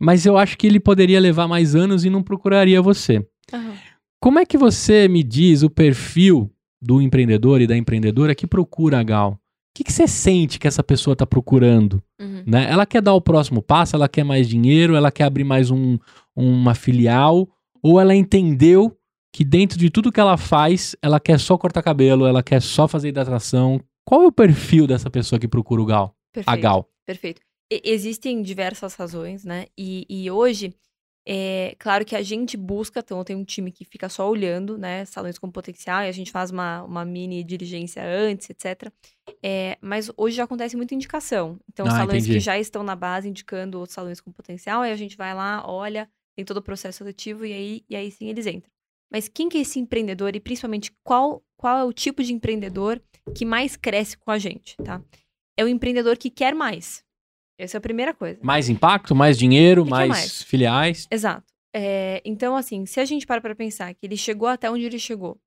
mas 0.00 0.24
eu 0.24 0.38
acho 0.38 0.56
que 0.56 0.66
ele 0.66 0.80
poderia 0.80 1.20
levar 1.20 1.46
mais 1.46 1.74
anos 1.74 2.04
e 2.04 2.10
não 2.10 2.22
procuraria 2.22 2.80
você. 2.80 3.26
Aham. 3.52 3.74
Como 4.18 4.38
é 4.38 4.46
que 4.46 4.56
você 4.56 5.08
me 5.08 5.22
diz 5.22 5.62
o 5.62 5.68
perfil 5.70 6.50
do 6.80 7.02
empreendedor 7.02 7.60
e 7.60 7.66
da 7.66 7.76
empreendedora 7.76 8.34
que 8.34 8.46
procura 8.46 8.98
a 8.98 9.02
Gal? 9.02 9.38
O 9.76 9.78
que, 9.78 9.84
que 9.84 9.92
você 9.92 10.08
sente 10.08 10.58
que 10.58 10.66
essa 10.66 10.82
pessoa 10.82 11.12
está 11.12 11.26
procurando? 11.26 12.02
Uhum. 12.18 12.42
né? 12.46 12.66
Ela 12.70 12.86
quer 12.86 13.02
dar 13.02 13.12
o 13.12 13.20
próximo 13.20 13.60
passo, 13.60 13.94
ela 13.94 14.08
quer 14.08 14.24
mais 14.24 14.48
dinheiro, 14.48 14.94
ela 14.96 15.12
quer 15.12 15.24
abrir 15.24 15.44
mais 15.44 15.70
um, 15.70 15.98
uma 16.34 16.74
filial, 16.74 17.46
ou 17.82 18.00
ela 18.00 18.14
entendeu 18.14 18.96
que 19.30 19.44
dentro 19.44 19.78
de 19.78 19.90
tudo 19.90 20.10
que 20.10 20.18
ela 20.18 20.38
faz, 20.38 20.96
ela 21.02 21.20
quer 21.20 21.38
só 21.38 21.58
cortar 21.58 21.82
cabelo, 21.82 22.24
ela 22.24 22.42
quer 22.42 22.62
só 22.62 22.88
fazer 22.88 23.08
hidratação. 23.08 23.78
Qual 24.02 24.22
é 24.22 24.26
o 24.26 24.32
perfil 24.32 24.86
dessa 24.86 25.10
pessoa 25.10 25.38
que 25.38 25.46
procura 25.46 25.82
o 25.82 25.84
Gal? 25.84 26.04
A 26.06 26.32
Perfeito. 26.32 26.62
Gal. 26.62 26.88
Perfeito. 27.04 27.42
E- 27.70 27.82
existem 27.84 28.40
diversas 28.40 28.94
razões, 28.94 29.44
né? 29.44 29.66
E, 29.76 30.06
e 30.08 30.30
hoje, 30.30 30.72
é 31.28 31.74
claro 31.78 32.04
que 32.04 32.14
a 32.14 32.22
gente 32.22 32.56
busca, 32.56 33.00
então 33.00 33.24
tem 33.24 33.34
um 33.34 33.44
time 33.44 33.72
que 33.72 33.84
fica 33.84 34.08
só 34.08 34.30
olhando, 34.30 34.78
né? 34.78 35.04
Salões 35.04 35.38
com 35.38 35.50
potencial, 35.50 36.04
e 36.04 36.08
a 36.08 36.12
gente 36.12 36.30
faz 36.30 36.52
uma, 36.52 36.82
uma 36.84 37.04
mini 37.04 37.42
diligência 37.42 38.02
antes, 38.04 38.48
etc. 38.48 38.92
É, 39.42 39.76
mas 39.80 40.10
hoje 40.16 40.36
já 40.36 40.44
acontece 40.44 40.76
muita 40.76 40.94
indicação. 40.94 41.58
Então, 41.68 41.86
Ah, 41.86 41.90
salões 41.90 42.22
entendi. 42.22 42.34
que 42.34 42.40
já 42.40 42.56
estão 42.58 42.82
na 42.84 42.94
base 42.94 43.28
indicando 43.28 43.78
outros 43.78 43.94
salões 43.94 44.20
com 44.20 44.30
potencial, 44.30 44.82
aí 44.82 44.92
a 44.92 44.96
gente 44.96 45.16
vai 45.16 45.34
lá, 45.34 45.64
olha, 45.66 46.08
tem 46.36 46.44
todo 46.44 46.58
o 46.58 46.62
processo 46.62 46.98
seletivo 46.98 47.44
e 47.44 47.52
aí, 47.52 47.84
e 47.90 47.96
aí 47.96 48.10
sim 48.10 48.28
eles 48.28 48.46
entram. 48.46 48.70
Mas 49.10 49.28
quem 49.28 49.48
que 49.48 49.58
é 49.58 49.62
esse 49.62 49.78
empreendedor 49.80 50.36
e 50.36 50.40
principalmente 50.40 50.92
qual, 51.02 51.42
qual 51.56 51.78
é 51.78 51.84
o 51.84 51.92
tipo 51.92 52.22
de 52.22 52.32
empreendedor 52.32 53.02
que 53.34 53.44
mais 53.44 53.76
cresce 53.76 54.16
com 54.16 54.30
a 54.30 54.38
gente, 54.38 54.76
tá? 54.76 55.02
É 55.56 55.64
o 55.64 55.68
empreendedor 55.68 56.16
que 56.16 56.30
quer 56.30 56.54
mais. 56.54 57.02
Essa 57.58 57.76
é 57.76 57.78
a 57.78 57.80
primeira 57.80 58.12
coisa. 58.12 58.38
Mais 58.42 58.68
impacto, 58.68 59.14
mais 59.14 59.38
dinheiro, 59.38 59.86
mais, 59.86 60.08
mais? 60.08 60.42
filiais. 60.42 61.08
Exato. 61.10 61.52
É, 61.74 62.22
então, 62.24 62.56
assim, 62.56 62.86
se 62.86 63.00
a 63.00 63.04
gente 63.04 63.26
para 63.26 63.40
pra 63.40 63.54
pensar 63.54 63.94
que 63.94 64.06
ele 64.06 64.16
chegou 64.16 64.48
até 64.48 64.70
onde 64.70 64.84
ele 64.84 64.98
chegou 64.98 65.40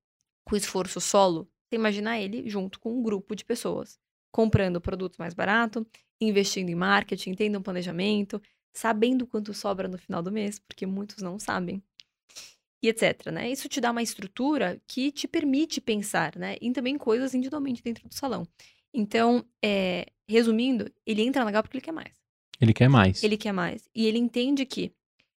com 0.44 0.56
esforço 0.56 1.00
solo, 1.00 1.48
você 1.68 1.76
imagina 1.76 2.18
ele 2.18 2.48
junto 2.48 2.80
com 2.80 2.92
um 2.92 3.02
grupo 3.02 3.34
de 3.34 3.44
pessoas, 3.44 3.98
comprando 4.32 4.80
produtos 4.80 5.18
mais 5.18 5.34
barato, 5.34 5.86
investindo 6.20 6.68
em 6.68 6.74
marketing, 6.74 7.34
tendo 7.34 7.58
um 7.58 7.62
planejamento, 7.62 8.40
sabendo 8.72 9.26
quanto 9.26 9.54
sobra 9.54 9.88
no 9.88 9.98
final 9.98 10.22
do 10.22 10.32
mês, 10.32 10.58
porque 10.58 10.86
muitos 10.86 11.22
não 11.22 11.38
sabem. 11.38 11.82
E 12.82 12.88
etc, 12.88 13.26
né? 13.30 13.50
Isso 13.50 13.68
te 13.68 13.80
dá 13.80 13.90
uma 13.90 14.02
estrutura 14.02 14.80
que 14.86 15.12
te 15.12 15.28
permite 15.28 15.80
pensar, 15.80 16.36
né? 16.36 16.56
Em 16.62 16.72
também 16.72 16.96
coisas 16.96 17.34
individualmente 17.34 17.82
dentro 17.82 18.08
do 18.08 18.14
salão. 18.14 18.46
Então, 18.92 19.44
é, 19.64 20.06
resumindo, 20.28 20.90
ele 21.06 21.22
entra 21.22 21.44
na 21.44 21.50
Gal 21.50 21.62
porque 21.62 21.76
ele 21.76 21.84
quer 21.84 21.92
mais. 21.92 22.14
Ele 22.60 22.72
quer 22.72 22.88
mais. 22.88 23.22
Ele 23.22 23.36
quer 23.36 23.52
mais. 23.52 23.88
E 23.94 24.06
ele 24.06 24.18
entende 24.18 24.66
que 24.66 24.92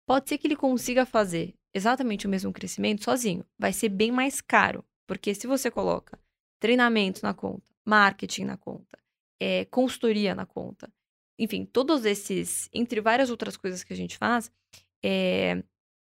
pode 0.05 0.29
ser 0.29 0.37
que 0.37 0.47
ele 0.47 0.55
consiga 0.55 1.05
fazer 1.05 1.53
exatamente 1.73 2.25
o 2.25 2.29
mesmo 2.29 2.51
crescimento 2.51 3.03
sozinho. 3.03 3.45
Vai 3.59 3.73
ser 3.73 3.89
bem 3.89 4.11
mais 4.11 4.41
caro. 4.41 4.83
Porque 5.07 5.35
se 5.35 5.45
você 5.45 5.69
coloca 5.69 6.17
treinamento 6.59 7.21
na 7.23 7.33
conta, 7.33 7.63
marketing 7.85 8.45
na 8.45 8.57
conta, 8.57 8.97
é, 9.39 9.65
consultoria 9.65 10.33
na 10.33 10.45
conta, 10.45 10.91
enfim, 11.37 11.65
todos 11.65 12.05
esses, 12.05 12.69
entre 12.71 13.01
várias 13.01 13.29
outras 13.29 13.57
coisas 13.57 13.83
que 13.83 13.91
a 13.91 13.95
gente 13.95 14.17
faz, 14.17 14.51
é, 15.03 15.63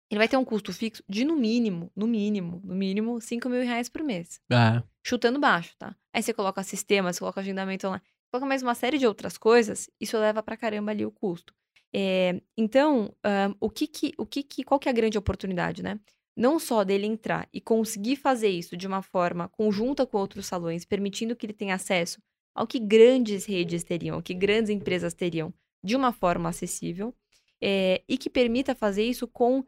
ele 0.09 0.19
vai 0.19 0.27
ter 0.27 0.37
um 0.37 0.45
custo 0.45 0.71
fixo 0.73 1.03
de 1.09 1.25
no 1.25 1.35
mínimo, 1.35 1.91
no 1.95 2.07
mínimo, 2.07 2.61
no 2.63 2.75
mínimo, 2.75 3.19
5 3.21 3.49
mil 3.49 3.61
reais 3.63 3.89
por 3.89 4.03
mês 4.03 4.39
É. 4.51 4.83
chutando 5.05 5.39
baixo, 5.39 5.75
tá? 5.77 5.95
Aí 6.13 6.21
você 6.23 6.33
coloca 6.33 6.63
sistema, 6.63 7.11
você 7.11 7.19
coloca 7.19 7.41
agendamento 7.41 7.87
online, 7.87 8.03
coloca 8.31 8.47
mais 8.47 8.61
uma 8.61 8.75
série 8.75 8.97
de 8.97 9.07
outras 9.07 9.37
coisas, 9.37 9.89
isso 9.99 10.17
leva 10.17 10.41
pra 10.43 10.57
caramba 10.57 10.91
ali 10.91 11.05
o 11.05 11.11
custo. 11.11 11.53
É, 11.95 12.41
então, 12.57 13.15
ahn, 13.23 13.53
o 13.59 13.69
que 13.69 13.87
que, 13.87 14.13
o 14.17 14.25
que 14.25 14.43
que, 14.43 14.63
qual 14.63 14.79
que 14.79 14.89
é 14.89 14.91
a 14.91 14.95
grande 14.95 15.17
oportunidade, 15.17 15.83
né? 15.83 15.99
Não 16.35 16.57
só 16.59 16.83
dele 16.83 17.05
entrar 17.05 17.47
e 17.53 17.61
conseguir 17.61 18.15
fazer 18.15 18.49
isso 18.49 18.75
de 18.75 18.87
uma 18.87 19.03
forma 19.03 19.47
conjunta 19.49 20.05
com 20.05 20.17
outros 20.17 20.47
salões, 20.47 20.85
permitindo 20.85 21.35
que 21.35 21.45
ele 21.45 21.53
tenha 21.53 21.75
acesso 21.75 22.19
ao 22.55 22.65
que 22.65 22.79
grandes 22.79 23.45
redes 23.45 23.83
teriam, 23.83 24.15
ao 24.15 24.23
que 24.23 24.33
grandes 24.33 24.69
empresas 24.71 25.13
teriam, 25.13 25.53
de 25.83 25.95
uma 25.95 26.11
forma 26.11 26.49
acessível, 26.49 27.13
é, 27.61 28.03
e 28.07 28.17
que 28.17 28.29
permita 28.29 28.73
fazer 28.73 29.03
isso 29.03 29.27
com 29.27 29.63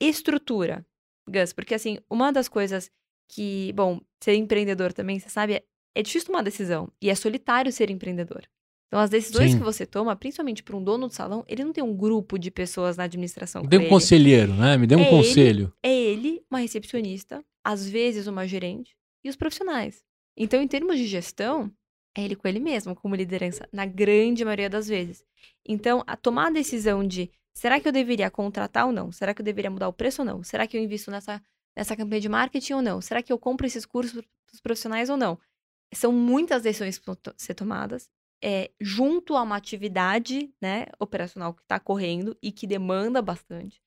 estrutura, 0.00 0.84
Gus, 1.28 1.52
porque 1.52 1.74
assim, 1.74 1.98
uma 2.08 2.32
das 2.32 2.48
coisas 2.48 2.90
que, 3.28 3.72
bom, 3.74 4.00
ser 4.22 4.34
empreendedor 4.34 4.92
também, 4.92 5.20
você 5.20 5.28
sabe, 5.28 5.54
é, 5.54 5.64
é 5.94 6.02
difícil 6.02 6.26
tomar 6.26 6.42
decisão 6.42 6.90
e 7.00 7.10
é 7.10 7.14
solitário 7.14 7.72
ser 7.72 7.90
empreendedor. 7.90 8.42
Então, 8.88 8.98
as 8.98 9.10
decisões 9.10 9.52
Sim. 9.52 9.58
que 9.58 9.62
você 9.64 9.86
toma, 9.86 10.16
principalmente 10.16 10.64
para 10.64 10.76
um 10.76 10.82
dono 10.82 11.06
do 11.06 11.14
salão, 11.14 11.44
ele 11.46 11.62
não 11.62 11.72
tem 11.72 11.84
um 11.84 11.96
grupo 11.96 12.36
de 12.36 12.50
pessoas 12.50 12.96
na 12.96 13.04
administração. 13.04 13.62
Me 13.62 13.68
dê 13.68 13.78
um 13.78 13.82
ele. 13.82 13.88
conselheiro, 13.88 14.52
né? 14.52 14.76
Me 14.76 14.86
dê 14.86 14.96
um 14.96 15.00
É 15.00 15.02
ele. 15.02 15.10
conselho. 15.10 15.72
É 15.80 15.94
ele, 15.94 16.42
uma 16.50 16.58
recepcionista, 16.58 17.44
às 17.64 17.88
vezes 17.88 18.26
uma 18.26 18.48
gerente 18.48 18.96
e 19.24 19.28
os 19.28 19.36
profissionais. 19.36 20.02
Então, 20.36 20.60
em 20.60 20.66
termos 20.66 20.96
de 20.96 21.06
gestão, 21.06 21.70
é 22.16 22.24
ele 22.24 22.34
com 22.34 22.48
ele 22.48 22.58
mesmo, 22.58 22.96
como 22.96 23.14
liderança, 23.14 23.68
na 23.72 23.86
grande 23.86 24.44
maioria 24.44 24.68
das 24.68 24.88
vezes. 24.88 25.24
Então, 25.64 26.02
a 26.04 26.16
tomar 26.16 26.48
a 26.48 26.50
decisão 26.50 27.06
de 27.06 27.30
será 27.54 27.80
que 27.80 27.88
eu 27.88 27.92
deveria 27.92 28.30
contratar 28.30 28.86
ou 28.86 28.92
não? 28.92 29.12
Será 29.12 29.34
que 29.34 29.40
eu 29.40 29.44
deveria 29.44 29.70
mudar 29.70 29.88
o 29.88 29.92
preço 29.92 30.22
ou 30.22 30.26
não? 30.26 30.42
Será 30.42 30.66
que 30.66 30.76
eu 30.76 30.82
invisto 30.82 31.10
nessa, 31.10 31.42
nessa 31.76 31.96
campanha 31.96 32.20
de 32.20 32.28
marketing 32.28 32.74
ou 32.74 32.82
não? 32.82 33.00
Será 33.00 33.22
que 33.22 33.32
eu 33.32 33.38
compro 33.38 33.66
esses 33.66 33.84
cursos 33.84 34.12
para 34.12 34.54
os 34.54 34.60
profissionais 34.60 35.10
ou 35.10 35.16
não? 35.16 35.38
São 35.92 36.12
muitas 36.12 36.62
decisões 36.62 36.98
que 36.98 37.06
vão 37.06 37.16
ser 37.36 37.54
tomadas. 37.54 38.08
É, 38.42 38.70
junto 38.80 39.36
a 39.36 39.42
uma 39.42 39.56
atividade 39.56 40.50
né, 40.62 40.86
operacional 40.98 41.52
que 41.52 41.60
está 41.60 41.78
correndo 41.78 42.34
e 42.42 42.50
que 42.50 42.66
demanda 42.66 43.20
bastante. 43.20 43.82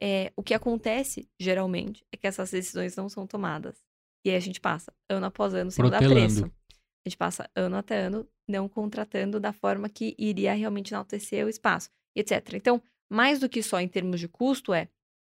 É, 0.00 0.32
o 0.36 0.42
que 0.42 0.54
acontece, 0.54 1.28
geralmente, 1.40 2.04
é 2.12 2.16
que 2.16 2.26
essas 2.26 2.50
decisões 2.50 2.94
não 2.94 3.08
são 3.08 3.26
tomadas. 3.26 3.82
E 4.24 4.30
aí 4.30 4.36
a 4.36 4.40
gente 4.40 4.60
passa 4.60 4.92
ano 5.08 5.26
após 5.26 5.54
ano 5.54 5.70
sem 5.70 5.84
mudar 5.84 5.98
preço. 5.98 6.44
A 6.44 7.08
gente 7.08 7.16
passa 7.16 7.48
ano 7.54 7.76
até 7.76 8.00
ano 8.00 8.28
não 8.48 8.68
contratando 8.68 9.40
da 9.40 9.52
forma 9.52 9.88
que 9.88 10.14
iria 10.18 10.52
realmente 10.52 10.92
enaltecer 10.92 11.46
o 11.46 11.48
espaço, 11.48 11.90
etc. 12.14 12.54
Então, 12.54 12.82
mais 13.08 13.38
do 13.38 13.48
que 13.48 13.62
só 13.62 13.80
em 13.80 13.88
termos 13.88 14.20
de 14.20 14.28
custo, 14.28 14.72
é 14.72 14.88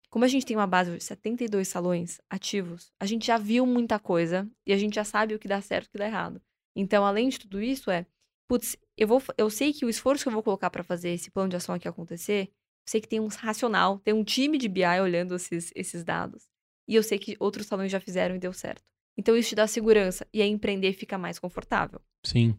como 0.09 0.25
a 0.25 0.27
gente 0.27 0.45
tem 0.45 0.55
uma 0.55 0.67
base 0.67 0.95
de 0.95 1.03
72 1.03 1.67
salões 1.67 2.21
ativos, 2.29 2.93
a 2.99 3.05
gente 3.05 3.25
já 3.25 3.35
viu 3.35 3.65
muita 3.65 3.97
coisa 3.97 4.47
e 4.63 4.71
a 4.71 4.77
gente 4.77 4.93
já 4.93 5.03
sabe 5.03 5.33
o 5.33 5.39
que 5.39 5.47
dá 5.47 5.59
certo 5.59 5.85
e 5.85 5.87
o 5.87 5.91
que 5.91 5.97
dá 5.97 6.05
errado. 6.05 6.39
Então, 6.75 7.03
além 7.03 7.29
de 7.29 7.39
tudo 7.39 7.59
isso, 7.59 7.89
é, 7.89 8.05
putz, 8.47 8.77
eu, 8.95 9.07
vou, 9.07 9.23
eu 9.37 9.49
sei 9.49 9.73
que 9.73 9.85
o 9.85 9.89
esforço 9.89 10.23
que 10.23 10.27
eu 10.27 10.33
vou 10.33 10.43
colocar 10.43 10.69
para 10.69 10.83
fazer 10.83 11.09
esse 11.09 11.31
plano 11.31 11.49
de 11.49 11.55
ação 11.55 11.73
aqui 11.73 11.87
acontecer, 11.87 12.49
eu 12.49 12.91
sei 12.91 13.01
que 13.01 13.07
tem 13.07 13.19
um 13.19 13.27
racional, 13.27 13.97
tem 13.99 14.13
um 14.13 14.23
time 14.23 14.57
de 14.59 14.67
BI 14.67 14.85
olhando 15.01 15.35
esses, 15.35 15.71
esses 15.75 16.03
dados. 16.03 16.47
E 16.87 16.93
eu 16.93 17.01
sei 17.01 17.17
que 17.17 17.35
outros 17.39 17.65
salões 17.65 17.91
já 17.91 17.99
fizeram 17.99 18.35
e 18.35 18.39
deu 18.39 18.53
certo. 18.53 18.83
Então, 19.17 19.35
isso 19.35 19.49
te 19.49 19.55
dá 19.55 19.65
segurança 19.65 20.27
e 20.31 20.43
aí 20.43 20.49
empreender 20.49 20.93
fica 20.93 21.17
mais 21.17 21.39
confortável. 21.39 21.99
Sim. 22.23 22.55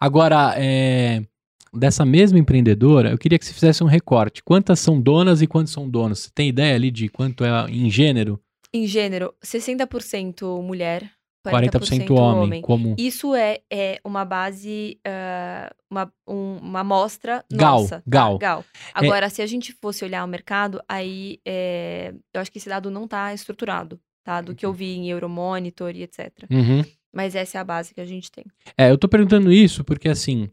Agora, 0.00 0.54
é, 0.56 1.22
dessa 1.72 2.04
mesma 2.04 2.38
empreendedora, 2.38 3.10
eu 3.10 3.18
queria 3.18 3.38
que 3.38 3.44
você 3.44 3.52
fizesse 3.52 3.82
um 3.82 3.86
recorte. 3.86 4.42
Quantas 4.42 4.80
são 4.80 5.00
donas 5.00 5.42
e 5.42 5.46
quantos 5.46 5.72
são 5.72 5.88
donos? 5.88 6.20
Você 6.20 6.30
tem 6.34 6.48
ideia 6.48 6.74
ali 6.74 6.90
de 6.90 7.08
quanto 7.08 7.44
é 7.44 7.50
em 7.70 7.90
gênero? 7.90 8.40
Em 8.72 8.86
gênero, 8.86 9.32
60% 9.42 10.62
mulher, 10.62 11.10
40%, 11.46 12.06
40% 12.06 12.10
homem. 12.18 12.60
Como 12.62 12.94
Isso 12.98 13.34
é, 13.34 13.60
é 13.70 14.00
uma 14.04 14.24
base, 14.24 14.98
ah, 15.06 15.72
uma, 15.90 16.12
um- 16.26 16.56
uma 16.58 16.80
amostra 16.80 17.44
Gal, 17.52 17.80
nossa. 17.82 17.96
tá? 17.96 18.02
gal. 18.06 18.38
gal. 18.38 18.64
Agora, 18.92 19.30
se 19.30 19.40
a 19.42 19.46
gente 19.46 19.72
fosse 19.80 20.04
olhar 20.04 20.24
o 20.24 20.28
mercado, 20.28 20.80
aí 20.88 21.38
é, 21.46 22.12
eu 22.34 22.40
acho 22.40 22.50
que 22.50 22.58
esse 22.58 22.68
dado 22.68 22.90
não 22.90 23.04
está 23.04 23.32
estruturado, 23.32 24.00
tá? 24.24 24.40
Do 24.40 24.54
que 24.54 24.66
eu 24.66 24.72
vi 24.72 24.96
em 24.96 25.08
Euromonitor 25.08 25.94
e 25.94 26.02
etc. 26.02 26.32
Uhum. 26.50 26.82
Mas 27.14 27.34
essa 27.34 27.58
é 27.58 27.60
a 27.60 27.64
base 27.64 27.94
que 27.94 28.00
a 28.00 28.04
gente 28.04 28.30
tem. 28.30 28.44
É, 28.76 28.90
eu 28.90 28.98
tô 28.98 29.08
perguntando 29.08 29.50
isso 29.50 29.82
porque, 29.84 30.08
assim, 30.08 30.50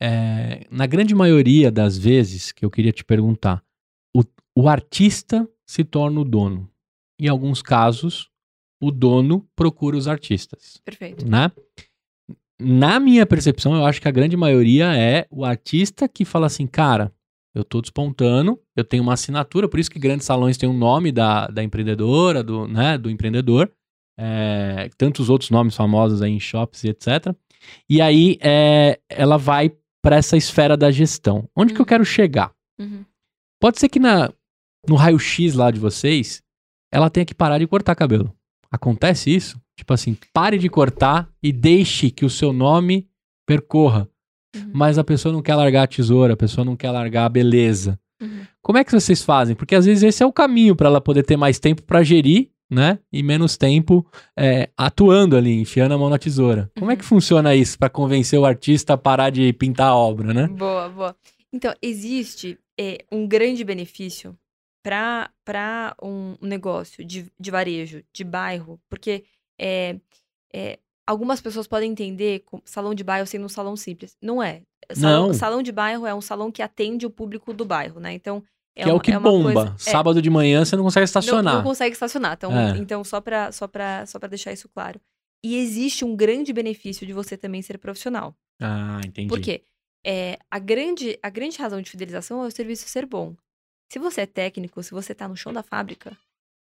é, 0.00 0.66
na 0.70 0.86
grande 0.86 1.14
maioria 1.14 1.70
das 1.70 1.96
vezes 1.96 2.52
que 2.52 2.64
eu 2.64 2.70
queria 2.70 2.92
te 2.92 3.04
perguntar, 3.04 3.62
o, 4.16 4.22
o 4.56 4.68
artista 4.68 5.48
se 5.66 5.84
torna 5.84 6.20
o 6.20 6.24
dono. 6.24 6.70
Em 7.20 7.28
alguns 7.28 7.62
casos, 7.62 8.28
o 8.80 8.90
dono 8.90 9.48
procura 9.54 9.96
os 9.96 10.08
artistas, 10.08 10.80
Perfeito. 10.84 11.28
né? 11.28 11.50
Na 12.60 13.00
minha 13.00 13.26
percepção, 13.26 13.74
eu 13.74 13.84
acho 13.84 14.00
que 14.00 14.08
a 14.08 14.12
grande 14.12 14.36
maioria 14.36 14.96
é 14.96 15.26
o 15.30 15.44
artista 15.44 16.08
que 16.08 16.24
fala 16.24 16.46
assim, 16.46 16.66
cara, 16.66 17.12
eu 17.54 17.64
tô 17.64 17.80
despontando, 17.80 18.60
eu 18.76 18.84
tenho 18.84 19.02
uma 19.02 19.12
assinatura, 19.12 19.68
por 19.68 19.78
isso 19.78 19.90
que 19.90 19.98
grandes 19.98 20.26
salões 20.26 20.56
têm 20.56 20.68
um 20.68 20.76
nome 20.76 21.12
da, 21.12 21.46
da 21.46 21.62
empreendedora, 21.62 22.42
do, 22.42 22.66
né, 22.66 22.98
do 22.98 23.10
empreendedor, 23.10 23.70
é, 24.18 24.88
tantos 24.96 25.28
outros 25.30 25.50
nomes 25.50 25.74
famosos 25.74 26.22
aí 26.22 26.32
em 26.32 26.40
shops 26.40 26.84
e 26.84 26.88
etc. 26.88 27.34
E 27.88 28.00
aí 28.00 28.38
é, 28.40 29.00
ela 29.08 29.36
vai 29.36 29.72
para 30.04 30.16
essa 30.16 30.36
esfera 30.36 30.76
da 30.76 30.90
gestão. 30.90 31.48
Onde 31.56 31.72
que 31.72 31.80
eu 31.80 31.82
Uhum. 31.82 31.86
quero 31.88 32.04
chegar? 32.04 32.52
Uhum. 32.78 33.04
Pode 33.60 33.80
ser 33.80 33.88
que 33.88 33.98
na, 33.98 34.30
no 34.86 34.96
raio-x 34.96 35.54
lá 35.54 35.70
de 35.70 35.80
vocês, 35.80 36.42
ela 36.92 37.08
tenha 37.08 37.24
que 37.24 37.34
parar 37.34 37.58
de 37.58 37.66
cortar 37.66 37.94
cabelo. 37.94 38.30
Acontece 38.70 39.34
isso? 39.34 39.58
Tipo 39.78 39.94
assim, 39.94 40.16
pare 40.32 40.58
de 40.58 40.68
cortar 40.68 41.28
e 41.42 41.50
deixe 41.52 42.10
que 42.10 42.24
o 42.24 42.30
seu 42.30 42.52
nome 42.52 43.08
percorra. 43.46 44.06
Uhum. 44.54 44.70
Mas 44.74 44.98
a 44.98 45.04
pessoa 45.04 45.32
não 45.32 45.40
quer 45.42 45.54
largar 45.54 45.84
a 45.84 45.86
tesoura, 45.86 46.34
a 46.34 46.36
pessoa 46.36 46.64
não 46.64 46.76
quer 46.76 46.90
largar 46.90 47.24
a 47.24 47.28
beleza. 47.28 47.98
Uhum. 48.20 48.42
Como 48.62 48.78
é 48.78 48.84
que 48.84 48.92
vocês 48.92 49.22
fazem? 49.22 49.56
Porque 49.56 49.74
às 49.74 49.86
vezes 49.86 50.02
esse 50.02 50.22
é 50.22 50.26
o 50.26 50.32
caminho 50.32 50.76
para 50.76 50.88
ela 50.88 51.00
poder 51.00 51.22
ter 51.24 51.36
mais 51.36 51.58
tempo 51.58 51.82
para 51.82 52.02
gerir, 52.02 52.50
né? 52.74 52.98
E 53.12 53.22
menos 53.22 53.56
tempo 53.56 54.04
é, 54.36 54.68
atuando 54.76 55.36
ali, 55.36 55.52
enfiando 55.60 55.94
a 55.94 55.98
mão 55.98 56.10
na 56.10 56.18
tesoura. 56.18 56.70
Como 56.78 56.90
é 56.90 56.94
Uhum. 56.94 56.98
que 56.98 57.04
funciona 57.04 57.54
isso 57.54 57.78
para 57.78 57.88
convencer 57.88 58.38
o 58.38 58.44
artista 58.44 58.94
a 58.94 58.98
parar 58.98 59.30
de 59.30 59.52
pintar 59.52 59.88
a 59.88 59.96
obra, 59.96 60.34
né? 60.34 60.46
Boa, 60.48 60.88
boa. 60.88 61.16
Então, 61.52 61.72
existe 61.80 62.58
é, 62.78 62.98
um 63.12 63.26
grande 63.26 63.62
benefício 63.64 64.36
para 64.82 65.30
um 66.02 66.36
negócio 66.42 67.04
de, 67.04 67.30
de 67.40 67.50
varejo, 67.50 68.02
de 68.12 68.24
bairro, 68.24 68.78
porque 68.90 69.24
é, 69.58 69.96
é, 70.52 70.78
algumas 71.06 71.40
pessoas 71.40 71.66
podem 71.66 71.90
entender 71.90 72.44
salão 72.64 72.94
de 72.94 73.02
bairro 73.02 73.26
sendo 73.26 73.46
um 73.46 73.48
salão 73.48 73.76
simples. 73.76 74.16
Não 74.20 74.42
é. 74.42 74.62
Salão, 74.92 75.28
Não. 75.28 75.34
salão 75.34 75.62
de 75.62 75.72
bairro 75.72 76.06
é 76.06 76.14
um 76.14 76.20
salão 76.20 76.50
que 76.52 76.60
atende 76.60 77.06
o 77.06 77.10
público 77.10 77.54
do 77.54 77.64
bairro, 77.64 77.98
né? 77.98 78.12
Então, 78.12 78.42
que 78.74 78.82
é 78.82 78.86
o 78.86 78.94
uma- 78.94 79.00
que 79.02 79.10
uma 79.12 79.20
bomba. 79.20 79.52
coisa- 79.52 79.74
é, 79.74 79.78
Sábado 79.90 80.20
de 80.20 80.28
manhã 80.30 80.64
você 80.64 80.76
não 80.76 80.84
consegue 80.84 81.02
não, 81.02 81.04
estacionar. 81.04 81.54
não 81.56 81.62
consegue 81.62 81.92
estacionar. 81.92 82.34
Então, 82.34 82.52
É. 82.56 82.76
então 82.78 83.02
só 83.04 83.20
para 83.20 83.52
só 83.52 83.66
pra, 83.68 84.04
só 84.06 84.18
pra 84.18 84.28
deixar 84.28 84.52
isso 84.52 84.68
claro. 84.68 85.00
E 85.44 85.56
existe 85.56 86.04
um 86.04 86.16
grande 86.16 86.52
benefício 86.52 87.06
de 87.06 87.12
você 87.12 87.36
também 87.36 87.60
ser 87.62 87.78
profissional. 87.78 88.34
Ah, 88.60 89.00
entendi. 89.04 89.28
Por 89.28 89.40
quê? 89.40 89.62
É, 90.06 90.38
a, 90.50 90.58
grande, 90.58 91.18
a 91.22 91.30
grande 91.30 91.58
razão 91.58 91.80
de 91.80 91.90
fidelização 91.90 92.42
é 92.44 92.46
o 92.46 92.50
serviço 92.50 92.88
ser 92.88 93.06
bom. 93.06 93.34
Se 93.92 93.98
você 93.98 94.22
é 94.22 94.26
técnico, 94.26 94.82
se 94.82 94.90
você 94.90 95.14
tá 95.14 95.28
no 95.28 95.36
chão 95.36 95.52
da 95.52 95.62
fábrica, 95.62 96.16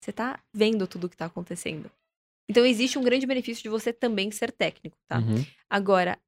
você 0.03 0.13
tá 0.13 0.41
vendo 0.55 0.87
tudo 0.87 1.05
o 1.05 1.09
que 1.09 1.17
tá 1.17 1.27
acontecendo. 1.27 1.91
Então 2.51 2.65
existe 2.67 2.99
um 2.99 3.03
grande 3.05 3.27
benefício 3.27 3.63
de 3.63 3.69
você 3.69 3.93
também 3.93 4.31
ser 4.31 4.51
técnico, 4.51 4.97
tá? 5.07 5.19
Uhum. 5.19 5.45
Agora, 5.69 6.19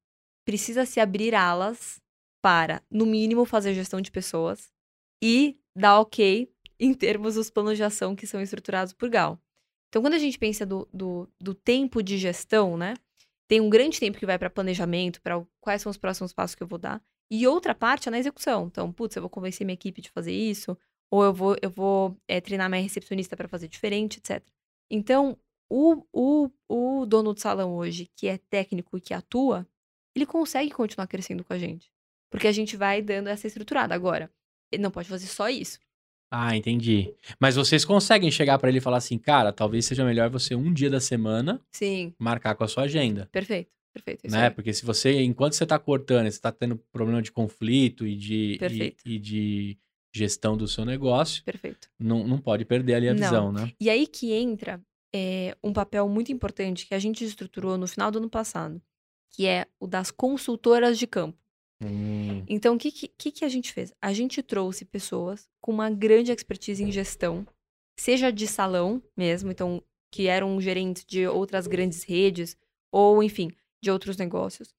precisa 0.47 0.85
se 0.85 0.99
abrir 0.99 1.33
alas 1.35 1.99
para, 2.41 2.81
no 2.89 3.05
mínimo, 3.05 3.45
fazer 3.45 3.73
gestão 3.73 3.99
de 3.99 4.11
pessoas 4.11 4.71
e 5.23 5.57
dar 5.75 5.99
ok 5.99 6.51
em 6.79 6.93
termos 6.93 7.35
dos 7.35 7.49
planos 7.49 7.77
de 7.77 7.83
ação 7.83 8.15
que 8.15 8.27
são 8.27 8.41
estruturados 8.41 8.93
por 8.93 9.09
Gal. 9.09 9.39
Então, 9.89 10.01
quando 10.01 10.15
a 10.15 10.19
gente 10.19 10.39
pensa 10.39 10.65
do, 10.65 10.87
do, 10.91 11.29
do 11.39 11.53
tempo 11.53 12.01
de 12.01 12.17
gestão, 12.17 12.75
né? 12.75 12.95
Tem 13.47 13.61
um 13.61 13.69
grande 13.69 13.99
tempo 13.99 14.17
que 14.17 14.25
vai 14.25 14.39
para 14.39 14.49
planejamento, 14.49 15.21
para 15.21 15.45
quais 15.61 15.81
são 15.81 15.89
os 15.89 15.97
próximos 15.97 16.33
passos 16.33 16.55
que 16.55 16.63
eu 16.63 16.67
vou 16.67 16.79
dar. 16.79 17.01
E 17.29 17.45
outra 17.47 17.75
parte 17.75 18.07
é 18.07 18.11
na 18.11 18.17
execução. 18.17 18.67
Então, 18.67 18.91
putz, 18.91 19.15
eu 19.15 19.21
vou 19.21 19.29
convencer 19.29 19.65
minha 19.65 19.75
equipe 19.75 20.01
de 20.01 20.09
fazer 20.09 20.31
isso, 20.31 20.77
ou 21.11 21.23
eu 21.23 21.33
vou, 21.33 21.55
eu 21.61 21.69
vou 21.69 22.17
é, 22.27 22.41
treinar 22.41 22.69
minha 22.69 22.81
recepcionista 22.81 23.37
para 23.37 23.47
fazer 23.47 23.67
diferente, 23.67 24.17
etc. 24.17 24.43
Então, 24.89 25.37
o, 25.69 26.03
o, 26.11 26.49
o 26.67 27.05
dono 27.05 27.33
do 27.33 27.39
salão 27.39 27.75
hoje, 27.75 28.09
que 28.15 28.27
é 28.27 28.37
técnico 28.37 28.97
e 28.97 29.01
que 29.01 29.13
atua, 29.13 29.67
ele 30.15 30.25
consegue 30.25 30.71
continuar 30.71 31.07
crescendo 31.07 31.43
com 31.43 31.53
a 31.53 31.57
gente. 31.57 31.91
Porque 32.31 32.47
a 32.47 32.51
gente 32.51 32.75
vai 32.75 33.01
dando 33.01 33.27
essa 33.27 33.45
estruturada. 33.45 33.93
Agora, 33.93 34.31
não 34.77 34.91
pode 34.91 35.07
fazer 35.09 35.27
só 35.27 35.49
isso. 35.49 35.79
Ah, 36.31 36.55
entendi. 36.57 37.13
Mas 37.39 37.55
vocês 37.55 37.85
conseguem 37.85 38.31
chegar 38.31 38.57
pra 38.57 38.67
ele 38.69 38.79
e 38.79 38.81
falar 38.81 38.97
assim, 38.97 39.19
cara, 39.19 39.53
talvez 39.53 39.85
seja 39.85 40.03
melhor 40.03 40.29
você 40.31 40.55
um 40.55 40.73
dia 40.73 40.89
da 40.89 40.99
semana 40.99 41.61
Sim, 41.71 42.13
marcar 42.17 42.55
com 42.55 42.63
a 42.63 42.67
sua 42.67 42.83
agenda. 42.83 43.29
perfeito. 43.31 43.71
Perfeito. 43.93 44.25
é 44.25 44.29
né? 44.31 44.49
Porque 44.49 44.73
se 44.73 44.83
você, 44.83 45.21
enquanto 45.21 45.53
você 45.53 45.67
tá 45.67 45.77
cortando, 45.77 46.29
você 46.31 46.41
tá 46.41 46.51
tendo 46.51 46.75
problema 46.91 47.21
de 47.21 47.31
conflito 47.31 48.07
e 48.07 48.15
de, 48.15 48.57
e, 48.71 48.95
e 49.05 49.19
de 49.19 49.77
gestão 50.11 50.57
do 50.57 50.67
seu 50.67 50.83
negócio, 50.83 51.43
Perfeito. 51.43 51.87
não, 51.99 52.27
não 52.27 52.39
pode 52.39 52.65
perder 52.65 52.95
ali 52.95 53.09
a 53.09 53.13
Não. 53.13 53.21
visão, 53.21 53.51
né? 53.51 53.71
E 53.79 53.91
aí 53.91 54.07
que 54.07 54.31
entra 54.31 54.81
é, 55.13 55.55
um 55.63 55.71
papel 55.71 56.09
muito 56.09 56.31
importante 56.31 56.87
que 56.87 56.95
a 56.95 56.99
gente 56.99 57.23
estruturou 57.23 57.77
no 57.77 57.85
final 57.87 58.09
do 58.09 58.17
ano 58.17 58.29
passado, 58.29 58.81
que 59.29 59.45
é 59.45 59.67
o 59.79 59.85
das 59.85 60.09
consultoras 60.09 60.97
de 60.97 61.05
campo. 61.05 61.37
Hum, 61.83 62.43
Então, 62.47 62.75
o 62.75 62.77
que, 62.77 62.91
que, 62.91 63.31
que 63.31 63.45
a 63.45 63.49
gente 63.49 63.73
fez? 63.73 63.93
A 64.01 64.13
gente 64.13 64.41
trouxe 64.43 64.85
pessoas 64.85 65.49
com 65.61 65.71
uma 65.71 65.89
grande 65.89 66.31
expertise 66.31 66.83
em 66.83 66.91
gestão, 66.91 67.45
seja 67.99 68.31
de 68.31 68.47
salão 68.47 69.01
mesmo, 69.15 69.51
então, 69.51 69.83
que 70.11 70.27
eram 70.27 70.59
gerentes 70.61 71.05
de 71.05 71.27
outras 71.27 71.67
grandes 71.67 72.03
redes, 72.03 72.55
ou, 72.91 73.23
enfim, 73.23 73.51
de 73.81 73.89
outros 73.89 74.17
negócios. 74.17 74.73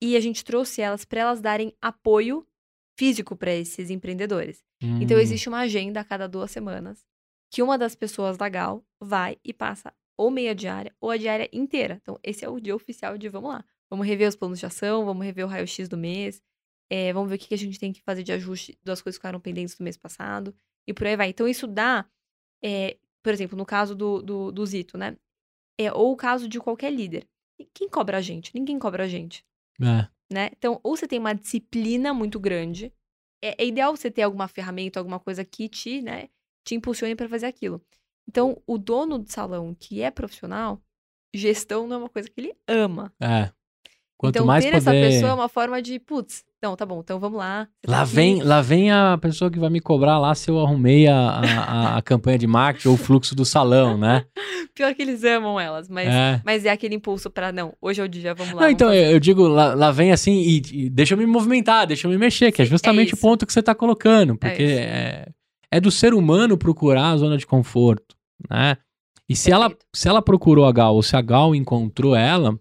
E 0.00 0.16
a 0.16 0.20
gente 0.20 0.44
trouxe 0.44 0.80
elas 0.80 1.04
para 1.04 1.20
elas 1.20 1.40
darem 1.40 1.72
apoio 1.80 2.46
físico 2.98 3.36
para 3.36 3.54
esses 3.54 3.90
empreendedores. 3.90 4.62
Então, 5.00 5.16
hum. 5.16 5.20
existe 5.20 5.48
uma 5.48 5.60
agenda 5.60 6.00
a 6.00 6.04
cada 6.04 6.26
duas 6.28 6.50
semanas 6.50 7.04
que 7.50 7.62
uma 7.62 7.78
das 7.78 7.94
pessoas 7.94 8.36
da 8.36 8.48
Gal 8.48 8.84
vai 9.00 9.38
e 9.44 9.52
passa 9.52 9.92
ou 10.16 10.30
meia 10.30 10.54
diária 10.54 10.94
ou 11.00 11.10
a 11.10 11.16
diária 11.16 11.48
inteira. 11.52 11.98
Então, 12.02 12.18
esse 12.22 12.44
é 12.44 12.48
o 12.48 12.60
dia 12.60 12.74
oficial 12.74 13.16
de 13.18 13.28
vamos 13.28 13.50
lá. 13.50 13.64
Vamos 13.90 14.06
rever 14.06 14.28
os 14.28 14.36
planos 14.36 14.58
de 14.58 14.66
ação, 14.66 15.04
vamos 15.04 15.24
rever 15.24 15.44
o 15.44 15.48
raio-x 15.48 15.88
do 15.88 15.96
mês, 15.96 16.42
é, 16.90 17.12
vamos 17.12 17.28
ver 17.28 17.36
o 17.36 17.38
que 17.38 17.54
a 17.54 17.58
gente 17.58 17.78
tem 17.78 17.92
que 17.92 18.02
fazer 18.02 18.22
de 18.22 18.32
ajuste 18.32 18.78
das 18.84 19.00
coisas 19.00 19.16
que 19.16 19.20
ficaram 19.20 19.40
pendentes 19.40 19.76
do 19.76 19.84
mês 19.84 19.96
passado 19.96 20.54
e 20.86 20.92
por 20.92 21.06
aí 21.06 21.16
vai. 21.16 21.28
Então, 21.28 21.48
isso 21.48 21.66
dá, 21.66 22.08
é, 22.62 22.96
por 23.22 23.32
exemplo, 23.32 23.56
no 23.56 23.66
caso 23.66 23.94
do, 23.94 24.22
do, 24.22 24.52
do 24.52 24.66
Zito, 24.66 24.96
né? 24.96 25.16
É, 25.78 25.92
ou 25.92 26.12
o 26.12 26.16
caso 26.16 26.48
de 26.48 26.58
qualquer 26.58 26.92
líder. 26.92 27.28
Quem 27.74 27.88
cobra 27.88 28.18
a 28.18 28.20
gente? 28.20 28.52
Ninguém 28.54 28.78
cobra 28.78 29.04
a 29.04 29.08
gente 29.08 29.44
É. 29.80 30.08
né? 30.32 30.50
Então, 30.56 30.80
ou 30.82 30.96
você 30.96 31.06
tem 31.06 31.18
uma 31.18 31.34
disciplina 31.34 32.14
muito 32.14 32.38
grande, 32.38 32.92
é, 33.42 33.62
é 33.62 33.66
ideal 33.66 33.94
você 33.94 34.10
ter 34.10 34.22
alguma 34.22 34.48
ferramenta, 34.48 34.98
alguma 34.98 35.20
coisa 35.20 35.44
que 35.44 35.68
te, 35.68 36.00
né, 36.02 36.28
te 36.64 36.74
impulsione 36.74 37.14
para 37.14 37.28
fazer 37.28 37.46
aquilo. 37.46 37.84
Então, 38.28 38.60
o 38.66 38.76
dono 38.76 39.18
do 39.18 39.30
salão 39.30 39.74
que 39.74 40.02
é 40.02 40.10
profissional, 40.10 40.82
gestão 41.34 41.86
não 41.86 41.96
é 41.96 41.98
uma 42.00 42.08
coisa 42.08 42.28
que 42.28 42.40
ele 42.40 42.56
ama. 42.66 43.14
É. 43.20 43.52
Quanto 44.18 44.36
então, 44.36 44.46
mais 44.46 44.64
ter 44.64 44.70
poder... 44.72 44.78
essa 44.78 44.90
pessoa 44.92 45.30
é 45.30 45.34
uma 45.34 45.48
forma 45.48 45.82
de, 45.82 45.98
putz, 45.98 46.42
não, 46.62 46.74
tá 46.74 46.86
bom, 46.86 47.00
então 47.00 47.20
vamos 47.20 47.38
lá. 47.38 47.68
tá 47.82 47.92
Lá 47.92 48.02
aqui. 48.02 48.14
vem, 48.14 48.42
lá 48.42 48.62
vem 48.62 48.90
a 48.90 49.18
pessoa 49.20 49.50
que 49.50 49.58
vai 49.58 49.68
me 49.68 49.78
cobrar 49.78 50.18
lá 50.18 50.34
se 50.34 50.50
eu 50.50 50.58
arrumei 50.58 51.06
a, 51.06 51.14
a, 51.16 51.40
a- 51.42 51.96
a 51.98 52.02
campanha 52.02 52.38
de 52.38 52.46
marketing 52.46 52.88
ou 52.88 52.94
o 52.94 52.96
fluxo 52.96 53.34
do 53.34 53.44
salão, 53.44 53.98
né? 53.98 54.24
Pior 54.74 54.94
que 54.94 55.02
eles 55.02 55.22
amam 55.22 55.60
elas, 55.60 55.88
mas 55.90 56.08
É. 56.08 56.40
mas 56.44 56.64
é 56.64 56.70
aquele 56.70 56.94
impulso 56.94 57.30
pra, 57.30 57.52
não, 57.52 57.74
hoje 57.80 58.00
é 58.00 58.04
o 58.04 58.08
dia, 58.08 58.34
vamos 58.34 58.54
lá. 58.54 58.60
Não, 58.62 58.68
vamos 58.68 58.72
então, 58.72 58.88
fazer. 58.88 59.12
eu, 59.12 59.20
digo, 59.20 59.46
lá, 59.46 59.74
lá 59.74 59.90
vem 59.92 60.10
assim, 60.12 60.32
e, 60.40 60.62
e 60.86 60.90
deixa 60.90 61.12
eu 61.14 61.18
me 61.18 61.26
movimentar, 61.26 61.86
deixa 61.86 62.06
eu 62.06 62.10
me 62.10 62.16
mexer, 62.18 62.50
que 62.52 62.62
é 62.62 62.64
é 62.64 62.68
justamente 62.68 63.12
o 63.12 63.16
isso. 63.16 63.22
ponto 63.22 63.44
que 63.46 63.52
você 63.52 63.62
tá 63.62 63.74
colocando, 63.74 64.36
porque 64.38 64.62
isso. 64.62 64.78
é, 64.80 65.26
é 65.70 65.78
do 65.80 65.90
ser 65.90 66.14
humano 66.14 66.56
procurar 66.56 67.10
a 67.10 67.16
zona 67.18 67.36
de 67.36 67.46
conforto, 67.46 68.16
né? 68.50 68.78
E 69.28 69.36
se 69.36 69.50
ela, 69.52 69.70
se 69.94 70.08
ela 70.08 70.22
procurou 70.22 70.64
a 70.64 70.72
Gal, 70.72 70.94
ou 70.94 71.02
se 71.02 71.16
a 71.16 71.20
Gal 71.20 71.54
encontrou 71.54 72.14
ela, 72.16 72.58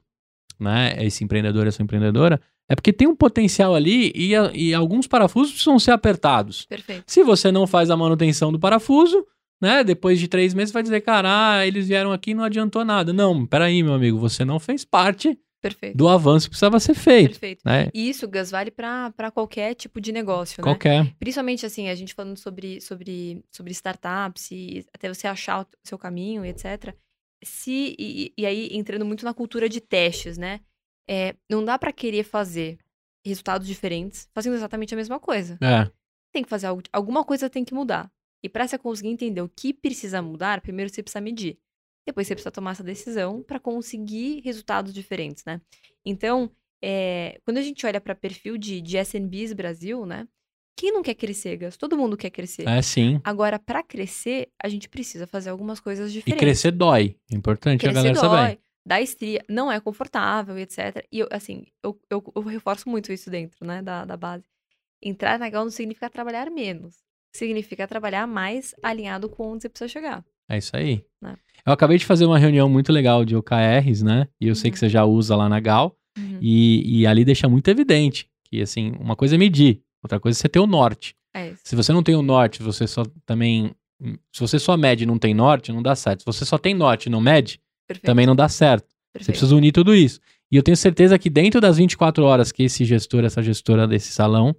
né, 0.59 0.95
esse 0.99 1.23
empreendedor, 1.23 1.67
essa 1.67 1.83
empreendedora, 1.83 2.39
é 2.69 2.75
porque 2.75 2.93
tem 2.93 3.07
um 3.07 3.15
potencial 3.15 3.75
ali 3.75 4.11
e, 4.15 4.31
e 4.53 4.73
alguns 4.73 5.07
parafusos 5.07 5.51
precisam 5.53 5.77
ser 5.77 5.91
apertados. 5.91 6.65
Perfeito. 6.65 7.03
Se 7.05 7.23
você 7.23 7.51
não 7.51 7.67
faz 7.67 7.89
a 7.89 7.97
manutenção 7.97 8.51
do 8.51 8.59
parafuso, 8.59 9.25
né? 9.61 9.83
Depois 9.83 10.19
de 10.19 10.27
três 10.27 10.53
meses 10.53 10.73
vai 10.73 10.83
dizer, 10.83 11.01
cara, 11.01 11.57
ah, 11.57 11.65
eles 11.65 11.87
vieram 11.87 12.11
aqui 12.11 12.31
e 12.31 12.33
não 12.33 12.43
adiantou 12.43 12.83
nada. 12.83 13.13
Não, 13.13 13.45
peraí, 13.45 13.81
meu 13.83 13.93
amigo, 13.93 14.17
você 14.17 14.43
não 14.43 14.59
fez 14.59 14.83
parte 14.83 15.37
Perfeito. 15.61 15.97
do 15.97 16.07
avanço 16.07 16.47
que 16.47 16.51
precisava 16.51 16.79
ser 16.79 16.93
feito, 16.93 17.31
Perfeito. 17.31 17.61
né? 17.65 17.89
E 17.93 18.09
isso, 18.09 18.27
Gus, 18.27 18.51
vale 18.51 18.69
pra 18.69 19.31
qualquer 19.33 19.73
tipo 19.73 19.99
de 19.99 20.11
negócio, 20.11 20.61
né? 20.61 20.63
Qualquer. 20.63 21.13
Principalmente 21.17 21.65
assim, 21.65 21.89
a 21.89 21.95
gente 21.95 22.13
falando 22.13 22.37
sobre, 22.37 22.81
sobre, 22.81 23.43
sobre 23.51 23.71
startups 23.71 24.51
e 24.51 24.85
até 24.93 25.11
você 25.11 25.27
achar 25.27 25.61
o 25.61 25.67
seu 25.83 25.97
caminho 25.97 26.45
e 26.45 26.49
etc. 26.49 26.93
Se, 27.45 27.95
e, 27.99 28.33
e 28.37 28.45
aí 28.45 28.69
entrando 28.71 29.05
muito 29.05 29.23
na 29.23 29.33
cultura 29.33 29.69
de 29.69 29.79
testes, 29.79 30.37
né? 30.37 30.61
É, 31.07 31.35
não 31.49 31.63
dá 31.63 31.77
pra 31.77 31.93
querer 31.93 32.23
fazer 32.23 32.79
resultados 33.23 33.67
diferentes 33.67 34.27
fazendo 34.33 34.55
exatamente 34.55 34.93
a 34.93 34.97
mesma 34.97 35.19
coisa. 35.19 35.57
É, 35.61 35.89
Tem 36.33 36.43
que 36.43 36.49
fazer 36.49 36.67
algo, 36.67 36.81
alguma 36.91 37.23
coisa 37.23 37.49
tem 37.49 37.63
que 37.63 37.73
mudar. 37.73 38.11
E 38.43 38.49
pra 38.49 38.67
você 38.67 38.77
conseguir 38.77 39.09
entender 39.09 39.41
o 39.41 39.49
que 39.49 39.73
precisa 39.73 40.21
mudar, 40.21 40.61
primeiro 40.61 40.91
você 40.91 41.01
precisa 41.01 41.21
medir. 41.21 41.57
Depois 42.05 42.27
você 42.27 42.35
precisa 42.35 42.51
tomar 42.51 42.71
essa 42.71 42.83
decisão 42.83 43.41
pra 43.41 43.59
conseguir 43.59 44.41
resultados 44.41 44.93
diferentes, 44.93 45.43
né? 45.45 45.59
Então, 46.05 46.51
é, 46.83 47.39
quando 47.43 47.57
a 47.57 47.61
gente 47.61 47.83
olha 47.85 47.99
pra 47.99 48.13
perfil 48.13 48.57
de, 48.57 48.79
de 48.81 48.97
SMBs 48.97 49.53
Brasil, 49.53 50.05
né? 50.05 50.27
Quem 50.77 50.91
não 50.91 51.01
quer 51.01 51.13
crescer, 51.15 51.57
Gus? 51.57 51.77
Todo 51.77 51.97
mundo 51.97 52.17
quer 52.17 52.29
crescer. 52.29 52.67
é 52.67 52.81
sim. 52.81 53.19
Agora, 53.23 53.57
pra 53.57 53.81
crescer, 53.81 54.49
a 54.61 54.67
gente 54.67 54.89
precisa 54.89 55.25
fazer 55.25 55.49
algumas 55.49 55.79
coisas 55.79 56.11
E 56.11 56.15
diferentes. 56.15 56.39
crescer 56.39 56.71
dói. 56.71 57.15
É 57.31 57.35
importante 57.35 57.87
a 57.87 57.91
galera 57.93 58.15
saber. 58.15 58.35
dói, 58.49 58.59
dá 58.85 58.99
estria, 59.01 59.43
não 59.49 59.71
é 59.71 59.79
confortável, 59.79 60.57
etc. 60.57 61.05
E 61.11 61.19
eu, 61.19 61.27
assim, 61.31 61.65
eu, 61.83 61.97
eu, 62.09 62.23
eu 62.35 62.41
reforço 62.41 62.89
muito 62.89 63.11
isso 63.13 63.29
dentro, 63.29 63.65
né, 63.65 63.81
da, 63.81 64.03
da 64.05 64.17
base. 64.17 64.43
Entrar 65.01 65.39
na 65.39 65.49
Gal 65.49 65.63
não 65.63 65.71
significa 65.71 66.09
trabalhar 66.09 66.49
menos. 66.51 66.95
Significa 67.33 67.87
trabalhar 67.87 68.25
mais 68.27 68.73
alinhado 68.81 69.29
com 69.29 69.51
onde 69.53 69.63
você 69.63 69.69
precisa 69.69 69.87
chegar. 69.89 70.25
É 70.49 70.57
isso 70.57 70.75
aí. 70.75 71.03
Né? 71.21 71.35
Eu 71.65 71.73
acabei 71.73 71.97
de 71.97 72.05
fazer 72.05 72.25
uma 72.25 72.37
reunião 72.39 72.69
muito 72.69 72.91
legal 72.91 73.23
de 73.25 73.35
OKRs, 73.35 74.03
né? 74.03 74.27
E 74.39 74.47
eu 74.47 74.55
sei 74.55 74.69
Uhum. 74.69 74.73
que 74.73 74.79
você 74.79 74.89
já 74.89 75.03
usa 75.05 75.35
lá 75.35 75.47
na 75.49 75.59
Gal. 75.59 75.97
E, 76.41 77.01
e 77.01 77.07
ali 77.07 77.25
deixa 77.25 77.49
muito 77.49 77.67
evidente 77.69 78.29
que, 78.45 78.61
assim, 78.61 78.93
uma 78.99 79.15
coisa 79.17 79.35
é 79.35 79.37
medir, 79.37 79.81
outra 80.05 80.19
coisa 80.19 80.37
é 80.37 80.39
você 80.39 80.49
ter 80.49 80.59
o 80.59 80.67
norte. 80.67 81.15
É. 81.33 81.53
Se 81.63 81.75
você 81.75 81.91
não 81.91 82.01
tem 82.01 82.15
o 82.15 82.21
norte, 82.21 82.63
você 82.63 82.87
só 82.87 83.03
também. 83.25 83.71
Se 84.31 84.39
você 84.39 84.59
só 84.59 84.75
mede 84.77 85.03
e 85.03 85.07
não 85.07 85.17
tem 85.17 85.33
norte, 85.33 85.71
não 85.71 85.81
dá 85.81 85.95
certo. 85.95 86.19
Se 86.21 86.25
você 86.25 86.45
só 86.45 86.57
tem 86.57 86.73
norte 86.73 87.05
e 87.05 87.09
não 87.09 87.21
mede, 87.21 87.59
Perfeito. 87.87 88.05
também 88.05 88.25
não 88.25 88.35
dá 88.35 88.47
certo. 88.49 88.85
Você 88.85 89.19
perfeito. 89.19 89.37
precisa 89.37 89.55
unir 89.55 89.71
tudo 89.71 89.95
isso. 89.95 90.19
E 90.51 90.57
eu 90.57 90.63
tenho 90.63 90.77
certeza 90.77 91.17
que 91.17 91.29
dentro 91.29 91.59
das 91.59 91.77
24 91.77 92.23
horas 92.23 92.51
que 92.51 92.63
esse 92.63 92.85
gestor, 92.85 93.23
essa 93.23 93.41
gestora 93.41 93.87
desse 93.87 94.11
salão, 94.11 94.55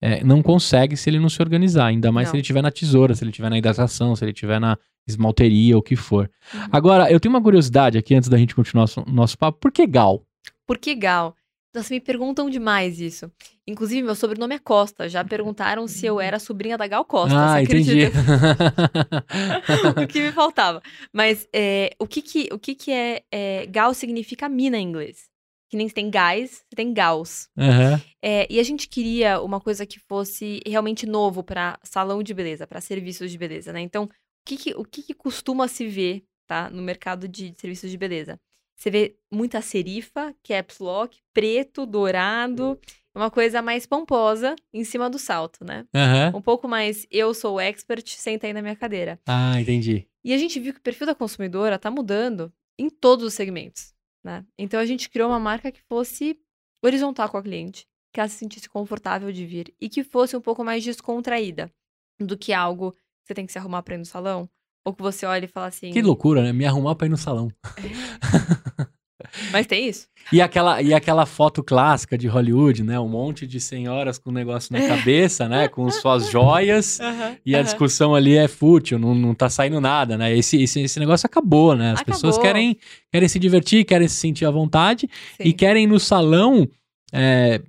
é, 0.00 0.22
não 0.22 0.42
consegue 0.42 0.96
se 0.96 1.08
ele 1.10 1.18
não 1.18 1.28
se 1.28 1.40
organizar. 1.40 1.86
Ainda 1.86 2.12
mais 2.12 2.26
Não. 2.26 2.30
se 2.32 2.36
ele 2.36 2.42
estiver 2.42 2.62
na 2.62 2.70
tesoura, 2.70 3.14
se 3.14 3.24
ele 3.24 3.30
estiver 3.30 3.50
na 3.50 3.58
hidratação, 3.58 4.14
se 4.14 4.24
ele 4.24 4.32
estiver 4.32 4.60
na 4.60 4.78
esmalteria, 5.06 5.76
o 5.76 5.82
que 5.82 5.96
for. 5.96 6.30
Uhum. 6.52 6.60
Agora, 6.72 7.10
eu 7.10 7.18
tenho 7.20 7.34
uma 7.34 7.42
curiosidade 7.42 7.96
aqui 7.96 8.14
antes 8.14 8.28
da 8.28 8.36
gente 8.36 8.54
continuar 8.54 8.82
o 8.82 8.84
nosso, 8.84 9.04
nosso 9.06 9.38
papo. 9.38 9.58
Por 9.58 9.72
que 9.72 9.86
Gal? 9.86 10.22
Por 10.66 10.78
que 10.78 10.94
Gal? 10.94 11.34
Nossa, 11.76 11.92
me 11.94 12.00
perguntam 12.00 12.48
demais 12.50 13.00
isso. 13.00 13.30
Inclusive, 13.66 14.02
meu 14.02 14.14
sobrenome 14.14 14.54
é 14.54 14.58
Costa. 14.58 15.08
Já 15.08 15.24
perguntaram 15.24 15.86
se 15.86 16.06
eu 16.06 16.20
era 16.20 16.38
sobrinha 16.38 16.78
da 16.78 16.86
Gal 16.86 17.04
Costa. 17.04 17.36
ah, 17.38 17.56
você 17.58 17.62
entendi. 17.62 18.00
o 20.02 20.06
que 20.06 20.20
me 20.20 20.32
faltava. 20.32 20.82
Mas 21.12 21.48
é, 21.52 21.90
o 21.98 22.06
que 22.06 22.22
que, 22.22 22.48
o 22.52 22.58
que, 22.58 22.74
que 22.74 22.90
é, 22.92 23.22
é. 23.30 23.66
Gal 23.66 23.92
significa 23.94 24.48
mina 24.48 24.78
em 24.78 24.82
inglês. 24.88 25.28
Que 25.68 25.76
nem 25.76 25.88
tem 25.88 26.08
gás, 26.08 26.64
tem 26.74 26.92
gauss. 26.94 27.48
Aham. 27.58 28.00
É, 28.22 28.46
e 28.48 28.60
a 28.60 28.62
gente 28.62 28.88
queria 28.88 29.40
uma 29.40 29.60
coisa 29.60 29.84
que 29.84 29.98
fosse 29.98 30.60
realmente 30.64 31.06
novo 31.06 31.42
para 31.42 31.78
salão 31.82 32.22
de 32.22 32.32
beleza, 32.32 32.66
para 32.66 32.80
serviços 32.80 33.30
de 33.32 33.36
beleza, 33.38 33.72
né? 33.72 33.80
Então, 33.80 34.04
o 34.04 34.08
que, 34.46 34.56
que- 34.56 34.74
o 34.74 34.84
que, 34.84 35.02
que 35.02 35.12
costuma 35.14 35.66
se 35.66 35.86
ver, 35.88 36.22
tá? 36.46 36.70
No 36.70 36.82
mercado 36.82 37.26
de 37.26 37.52
serviços 37.56 37.90
de 37.90 37.98
beleza? 37.98 38.38
Você 38.76 38.90
vê 38.90 39.16
muita 39.32 39.62
serifa, 39.62 40.34
caps 40.42 40.78
lock, 40.78 41.18
preto, 41.32 41.86
dourado, 41.86 42.78
uma 43.14 43.30
coisa 43.30 43.62
mais 43.62 43.86
pomposa 43.86 44.54
em 44.72 44.84
cima 44.84 45.08
do 45.08 45.18
salto, 45.18 45.64
né? 45.64 45.86
Aham. 45.94 46.32
Um 46.36 46.42
pouco 46.42 46.68
mais 46.68 47.06
eu 47.10 47.32
sou 47.32 47.56
o 47.56 47.60
expert, 47.60 48.06
senta 48.06 48.46
aí 48.46 48.52
na 48.52 48.60
minha 48.60 48.76
cadeira. 48.76 49.18
Ah, 49.26 49.58
entendi. 49.58 50.06
E 50.22 50.34
a 50.34 50.38
gente 50.38 50.60
viu 50.60 50.74
que 50.74 50.78
o 50.78 50.82
perfil 50.82 51.06
da 51.06 51.14
consumidora 51.14 51.78
tá 51.78 51.90
mudando 51.90 52.52
em 52.78 52.90
todos 52.90 53.24
os 53.24 53.32
segmentos, 53.32 53.94
né? 54.22 54.44
Então 54.58 54.78
a 54.78 54.84
gente 54.84 55.08
criou 55.08 55.30
uma 55.30 55.40
marca 55.40 55.72
que 55.72 55.80
fosse 55.88 56.38
horizontal 56.84 57.30
com 57.30 57.38
a 57.38 57.42
cliente, 57.42 57.86
que 58.12 58.20
ela 58.20 58.28
se 58.28 58.36
sentisse 58.36 58.68
confortável 58.68 59.32
de 59.32 59.46
vir 59.46 59.74
e 59.80 59.88
que 59.88 60.04
fosse 60.04 60.36
um 60.36 60.40
pouco 60.40 60.62
mais 60.62 60.84
descontraída 60.84 61.72
do 62.20 62.36
que 62.36 62.52
algo 62.52 62.92
que 62.92 62.98
você 63.28 63.34
tem 63.34 63.46
que 63.46 63.52
se 63.52 63.58
arrumar 63.58 63.82
pra 63.82 63.94
ir 63.94 63.98
no 63.98 64.04
salão, 64.04 64.48
ou 64.86 64.94
que 64.94 65.02
você 65.02 65.26
olha 65.26 65.46
e 65.46 65.48
fala 65.48 65.66
assim, 65.66 65.90
Que 65.90 66.00
loucura, 66.00 66.44
né? 66.44 66.52
Me 66.52 66.64
arrumar 66.64 66.94
pra 66.94 67.08
ir 67.08 67.10
no 67.10 67.16
salão. 67.16 67.50
mas 69.50 69.66
tem 69.66 69.88
isso? 69.88 70.06
E 70.32 70.40
aquela, 70.40 70.80
e 70.80 70.94
aquela 70.94 71.26
foto 71.26 71.60
clássica 71.60 72.16
de 72.16 72.28
Hollywood, 72.28 72.84
né? 72.84 72.98
Um 73.00 73.08
monte 73.08 73.48
de 73.48 73.60
senhoras 73.60 74.16
com 74.16 74.30
um 74.30 74.32
negócio 74.32 74.72
na 74.72 74.86
cabeça, 74.86 75.48
né? 75.48 75.66
Com 75.66 75.90
suas 75.90 76.30
joias. 76.30 77.00
E 77.44 77.56
a 77.56 77.62
discussão 77.62 78.14
ali 78.14 78.36
é 78.36 78.46
fútil, 78.46 78.96
não, 78.96 79.12
não 79.12 79.34
tá 79.34 79.50
saindo 79.50 79.80
nada, 79.80 80.16
né? 80.16 80.36
Esse, 80.36 80.62
esse, 80.62 80.80
esse 80.82 81.00
negócio 81.00 81.26
acabou, 81.26 81.74
né? 81.74 81.90
As 81.90 82.04
pessoas 82.04 82.36
Acabou. 82.36 82.52
querem, 82.52 82.78
querem 83.10 83.28
se 83.28 83.40
divertir, 83.40 83.84
querem 83.84 84.06
se 84.06 84.14
sentir 84.14 84.44
à 84.44 84.52
vontade 84.52 85.10
e 85.40 85.48
Sim, 85.48 85.52
querem 85.52 85.82
ir 85.82 85.88
no 85.88 85.98
salão 85.98 86.68
é, 87.12 87.60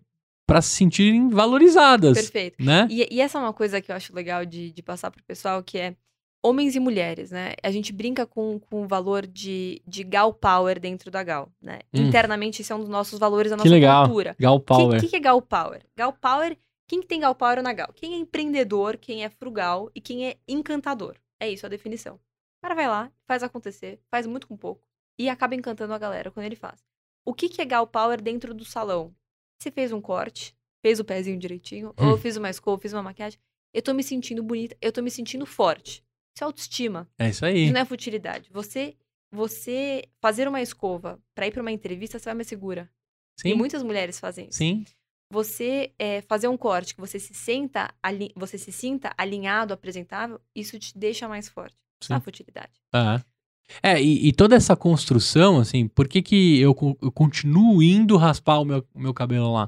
para 0.45 0.61
se 0.61 0.69
sentirem 0.75 1.29
valorizadas, 1.29 2.15
perfeito. 2.15 2.63
né? 2.63 2.87
E, 2.91 3.07
e 3.09 3.21
essa 3.21 3.39
é 3.39 3.41
uma 3.41 3.53
coisa 3.53 3.81
que 3.81 3.91
eu 3.91 3.95
acho 3.95 4.13
legal 4.13 4.45
de, 4.45 4.71
de 4.71 4.83
passar 4.83 5.09
pro 5.09 5.23
pessoal, 5.23 5.63
que 5.63 5.79
é 5.79 5.95
homens 6.43 6.75
e 6.75 6.79
mulheres, 6.79 7.31
né? 7.31 7.53
A 7.63 7.71
gente 7.71 7.91
brinca 7.91 8.25
com, 8.25 8.59
com 8.59 8.83
o 8.83 8.87
valor 8.87 9.25
de, 9.27 9.81
de 9.85 10.03
gal 10.03 10.33
power 10.33 10.79
dentro 10.79 11.09
da 11.11 11.23
gal, 11.23 11.51
né? 11.61 11.79
Hum. 11.93 12.07
Internamente, 12.07 12.61
isso 12.61 12.71
é 12.71 12.75
um 12.75 12.79
dos 12.79 12.89
nossos 12.89 13.19
valores 13.19 13.49
da 13.51 13.57
Que 13.57 13.63
nossa 13.63 13.69
legal. 13.71 14.05
cultura. 14.05 14.35
Gal 14.39 14.55
O 14.55 14.59
Power. 14.59 14.99
que, 14.99 15.05
que, 15.05 15.09
que 15.11 15.15
é 15.15 15.19
gal 15.19 15.41
power? 15.41 15.83
Gal 15.95 16.13
power, 16.13 16.57
quem 16.87 17.01
que 17.01 17.07
tem 17.07 17.19
gal 17.19 17.35
power 17.35 17.61
na 17.61 17.73
gal? 17.73 17.91
Quem 17.93 18.13
é 18.13 18.17
empreendedor, 18.17 18.97
quem 18.97 19.23
é 19.23 19.29
frugal 19.29 19.89
e 19.93 19.99
quem 19.99 20.27
é 20.27 20.37
encantador. 20.47 21.15
É 21.39 21.49
isso 21.49 21.65
a 21.65 21.69
definição. 21.69 22.15
O 22.15 22.61
cara 22.61 22.73
vai 22.75 22.87
lá, 22.87 23.11
faz 23.27 23.43
acontecer, 23.43 23.99
faz 24.09 24.25
muito 24.25 24.47
com 24.47 24.55
pouco 24.57 24.87
e 25.19 25.29
acaba 25.29 25.55
encantando 25.55 25.93
a 25.93 25.97
galera 25.97 26.31
quando 26.31 26.45
ele 26.45 26.55
faz. 26.55 26.83
O 27.25 27.33
que, 27.33 27.49
que 27.49 27.61
é 27.61 27.65
gal 27.65 27.85
power 27.85 28.21
dentro 28.21 28.53
do 28.53 28.63
salão? 28.63 29.13
Você 29.61 29.69
fez 29.69 29.91
um 29.91 29.99
corte, 29.99 30.55
fez 30.81 30.99
o 30.99 31.03
pezinho 31.03 31.37
direitinho, 31.37 31.93
ou 31.97 32.05
Hum. 32.05 32.09
eu 32.11 32.17
fiz 32.17 32.37
uma 32.37 32.49
escova, 32.49 32.79
fiz 32.81 32.93
uma 32.93 33.03
maquiagem. 33.03 33.39
Eu 33.73 33.81
tô 33.81 33.93
me 33.93 34.01
sentindo 34.03 34.41
bonita, 34.41 34.77
eu 34.81 34.91
tô 34.91 35.01
me 35.01 35.11
sentindo 35.11 35.45
forte. 35.45 36.03
Isso 36.37 36.43
é 36.43 36.45
autoestima. 36.45 37.09
É 37.17 37.29
isso 37.29 37.43
aí. 37.43 37.63
Isso 37.65 37.73
não 37.73 37.81
é 37.81 37.85
futilidade. 37.85 38.47
Você, 38.53 38.95
você 39.31 40.03
fazer 40.21 40.47
uma 40.47 40.61
escova 40.61 41.19
pra 41.33 41.47
ir 41.47 41.51
pra 41.51 41.63
uma 41.63 41.71
entrevista, 41.71 42.19
você 42.19 42.25
vai 42.25 42.35
mais 42.35 42.47
segura. 42.47 42.87
E 43.43 43.49
Sim, 43.49 43.53
muitas 43.55 43.81
mulheres 43.81 44.19
fazem 44.19 44.47
isso. 44.49 44.59
sim. 44.59 44.85
Você 45.33 45.91
é, 45.99 46.21
fazer 46.21 46.47
um 46.47 46.55
corte 46.55 46.93
que 46.95 47.01
você 47.01 47.19
se 47.19 47.33
senta, 47.33 47.91
ali- 48.01 48.31
você 48.35 48.57
se 48.57 48.71
sinta 48.71 49.13
alinhado, 49.17 49.73
apresentável, 49.73 50.39
isso 50.55 50.77
te 50.79 50.95
deixa 50.97 51.27
mais 51.27 51.49
forte. 51.49 51.75
É 52.09 52.13
Sim. 52.13 52.19
futilidade. 52.21 52.71
Ah. 52.93 53.21
É, 53.83 54.01
e, 54.01 54.27
e 54.29 54.31
toda 54.31 54.55
essa 54.55 54.75
construção, 54.75 55.59
assim, 55.59 55.87
por 55.87 56.07
que, 56.07 56.21
que 56.21 56.59
eu, 56.61 56.73
eu 57.01 57.11
continuo 57.11 57.81
indo 57.83 58.15
raspar 58.15 58.59
o 58.59 58.63
meu, 58.65 58.87
o 58.93 58.99
meu 59.01 59.13
cabelo 59.13 59.51
lá? 59.51 59.67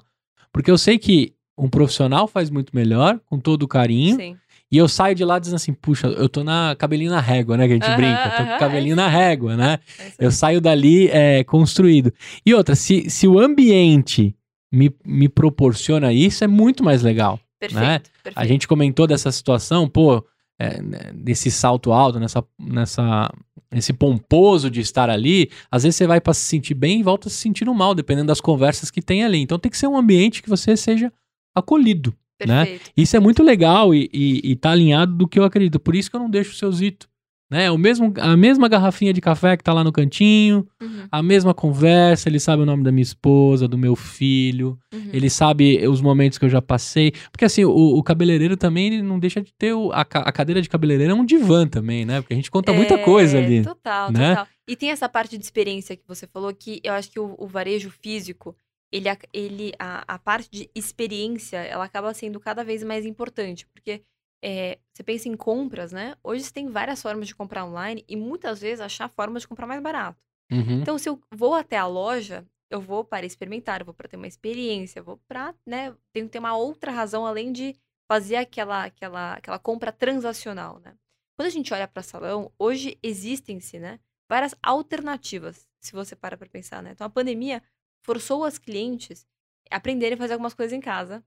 Porque 0.53 0.69
eu 0.71 0.77
sei 0.77 0.97
que 0.99 1.34
um 1.58 1.67
profissional 1.69 2.25
faz 2.27 2.49
muito 2.49 2.73
melhor, 2.73 3.19
com 3.25 3.38
todo 3.39 3.63
o 3.63 3.67
carinho, 3.67 4.15
Sim. 4.15 4.38
E 4.71 4.77
eu 4.77 4.88
saio 4.88 5.15
de 5.15 5.25
lá 5.25 5.39
dizendo 5.39 5.55
assim, 5.55 5.73
puxa, 5.73 6.08
eu 6.08 6.29
tô 6.29 6.43
na 6.43 6.75
cabelinho 6.77 7.10
na 7.10 7.19
régua, 7.19 7.58
né, 7.58 7.65
que 7.65 7.73
a 7.73 7.75
gente 7.75 7.88
Aham, 7.88 7.95
brinca, 7.95 8.29
tô 8.38 8.43
com 8.45 8.55
o 8.55 8.60
cabelinho 8.60 8.93
é 8.93 8.95
na 8.95 9.08
régua, 9.08 9.58
né? 9.58 9.79
É 9.97 10.25
Eu 10.25 10.32
saio 10.32 10.62
dali 10.62 11.08
é, 11.10 11.43
construído. 11.43 12.13
E 12.45 12.53
outra, 12.53 12.75
se, 12.75 13.10
se 13.10 13.27
o 13.27 13.39
ambiente 13.39 14.36
me, 14.71 14.93
me 15.03 15.27
proporciona 15.27 16.13
isso, 16.13 16.43
é 16.43 16.47
muito 16.47 16.84
mais 16.84 17.01
legal. 17.01 17.39
Perfeito, 17.60 17.84
né? 17.84 17.99
perfeito. 18.23 18.38
A 18.38 18.45
gente 18.45 18.67
comentou 18.67 19.08
dessa 19.08 19.32
situação, 19.32 19.89
pô, 19.89 20.23
é, 20.60 20.82
né, 20.82 21.12
desse 21.13 21.49
salto 21.49 21.91
alto, 21.91 22.19
nessa, 22.19 22.43
nessa, 22.60 23.34
esse 23.71 23.91
pomposo 23.91 24.69
de 24.69 24.82
estar 24.82 25.10
ali. 25.10 25.49
Às 25.71 25.84
vezes 25.84 25.95
você 25.95 26.05
vai 26.05 26.21
para 26.21 26.34
se 26.34 26.41
sentir 26.41 26.75
bem 26.75 26.99
e 26.99 27.03
volta 27.03 27.29
se 27.29 27.38
sentindo 27.38 27.73
mal, 27.73 27.95
dependendo 27.95 28.27
das 28.27 28.39
conversas 28.41 28.91
que 28.91 29.01
tem 29.01 29.23
ali. 29.23 29.39
Então 29.39 29.58
tem 29.58 29.71
que 29.71 29.77
ser 29.77 29.88
um 29.88 29.97
ambiente 29.97 30.43
que 30.43 30.49
você 30.49 30.77
seja 30.77 31.12
acolhido. 31.55 32.13
Né? 32.47 32.80
Isso 32.95 33.15
é 33.15 33.19
muito 33.19 33.43
legal 33.43 33.93
e, 33.93 34.10
e, 34.13 34.52
e 34.52 34.56
tá 34.56 34.71
alinhado 34.71 35.13
do 35.15 35.28
que 35.28 35.39
eu 35.39 35.43
acredito. 35.43 35.80
Por 35.80 35.95
isso 35.95 36.10
que 36.10 36.15
eu 36.15 36.19
não 36.21 36.30
deixo 36.30 36.52
o 36.52 36.56
seu 36.56 36.71
Zito. 36.71 37.08
Né? 37.52 37.65
É 37.65 37.71
O 37.71 37.80
mesmo, 37.80 38.13
a 38.17 38.38
mesma 38.38 38.67
garrafinha 38.67 39.12
de 39.12 39.19
café 39.19 39.58
que 39.58 39.63
tá 39.63 39.73
lá 39.73 39.84
no 39.84 39.91
cantinho, 39.91 40.67
Uhum, 40.80 41.08
a 41.12 41.23
mesma 41.23 41.52
conversa, 41.54 42.30
ele 42.30 42.39
sabe 42.39 42.62
o 42.62 42.65
nome 42.65 42.84
da 42.84 42.91
minha 42.91 43.02
esposa, 43.02 43.67
do 43.67 43.78
meu 43.78 43.95
filho, 43.95 44.78
uhum. 44.93 45.10
ele 45.12 45.30
sabe 45.32 45.86
os 45.88 45.99
momentos 45.99 46.38
que 46.38 46.45
eu 46.45 46.49
já 46.49 46.62
passei. 46.62 47.12
Porque 47.32 47.45
assim, 47.45 47.65
o, 47.65 47.71
o 47.71 48.04
cabeleireiro 48.04 48.56
também 48.56 48.88
ele 48.93 49.02
não 49.02 49.17
deixa 49.19 49.41
de 49.41 49.52
ter. 49.52 49.73
O, 49.73 49.91
a, 49.91 50.02
a 50.02 50.32
cadeira 50.32 50.62
de 50.62 50.69
cabeleireiro 50.69 51.12
é 51.12 51.15
um 51.15 51.25
divã 51.25 51.67
também, 51.67 52.06
né? 52.06 52.21
Porque 52.21 52.34
a 52.34 52.38
gente 52.38 52.52
conta 52.52 52.71
muita 52.71 52.93
É, 52.93 52.97
coisa 52.99 53.39
ali. 53.39 53.63
Total, 53.63 54.12
né? 54.12 54.30
total. 54.30 54.47
E 54.67 54.75
tem 54.75 54.91
essa 54.91 55.10
parte 55.10 55.36
de 55.36 55.43
experiência 55.43 55.95
que 55.95 56.04
você 56.08 56.28
falou 56.28 56.54
que 56.54 56.80
eu 56.84 56.93
acho 56.93 57.10
que 57.10 57.19
o, 57.19 57.34
o 57.38 57.47
varejo 57.47 57.89
físico, 57.89 58.56
ele, 58.91 59.08
ele 59.34 59.73
a, 59.80 60.15
a 60.15 60.19
parte 60.19 60.49
de 60.49 60.69
experiência, 60.73 61.58
ela 61.58 61.86
acaba 61.86 62.13
sendo 62.13 62.39
cada 62.39 62.63
vez 62.63 62.84
mais 62.84 63.06
importante. 63.06 63.65
Porque 63.67 64.04
é, 64.43 64.80
você 64.93 65.04
pensa 65.04 65.28
em 65.28 65.36
compras, 65.36 65.91
né? 65.91 66.15
Hoje 66.23 66.43
você 66.43 66.54
tem 66.54 66.67
várias 66.69 67.02
formas 67.02 67.28
de 67.28 67.36
comprar 67.36 67.65
online 67.65 68.04
e 68.08 68.15
muitas 68.15 68.62
vezes 68.62 68.80
achar 68.80 69.10
formas 69.10 69.43
de 69.43 69.47
comprar 69.47 69.67
mais 69.67 69.82
barato. 69.82 70.19
Uhum. 70.52 70.82
Então, 70.82 70.97
se 70.97 71.08
eu 71.08 71.21
vou 71.32 71.54
até 71.54 71.78
a 71.78 71.86
loja, 71.86 72.45
eu 72.69 72.82
vou 72.82 73.04
para 73.04 73.25
experimentar, 73.25 73.82
eu 73.82 73.86
vou 73.86 73.93
para 73.93 74.08
ter 74.08 74.17
uma 74.17 74.28
experiência, 74.28 74.99
eu 74.99 75.04
vou 75.04 75.17
para, 75.28 75.54
né, 75.65 75.95
tenho 76.13 76.25
que 76.25 76.32
ter 76.32 76.39
uma 76.39 76.56
outra 76.56 76.91
razão 76.91 77.25
além 77.25 77.52
de 77.52 77.75
fazer 78.08 78.38
aquela 78.38 78.86
aquela 78.86 79.34
aquela 79.34 79.60
compra 79.60 79.91
transacional, 79.91 80.80
né? 80.80 80.95
Quando 81.38 81.47
a 81.47 81.52
gente 81.52 81.73
olha 81.73 81.88
para 81.88 82.02
salão, 82.02 82.52
hoje 82.58 82.97
existem-se, 83.04 83.80
né, 83.80 83.99
várias 84.28 84.56
alternativas, 84.63 85.67
se 85.80 85.91
você 85.93 86.15
para 86.15 86.38
para 86.38 86.49
pensar, 86.49 86.82
né? 86.82 86.91
Então, 86.91 87.06
a 87.06 87.10
pandemia 87.10 87.62
forçou 88.01 88.43
as 88.43 88.57
clientes 88.57 89.27
a 89.69 89.77
aprenderem 89.77 90.15
a 90.15 90.17
fazer 90.17 90.33
algumas 90.33 90.53
coisas 90.53 90.73
em 90.73 90.81
casa 90.81 91.23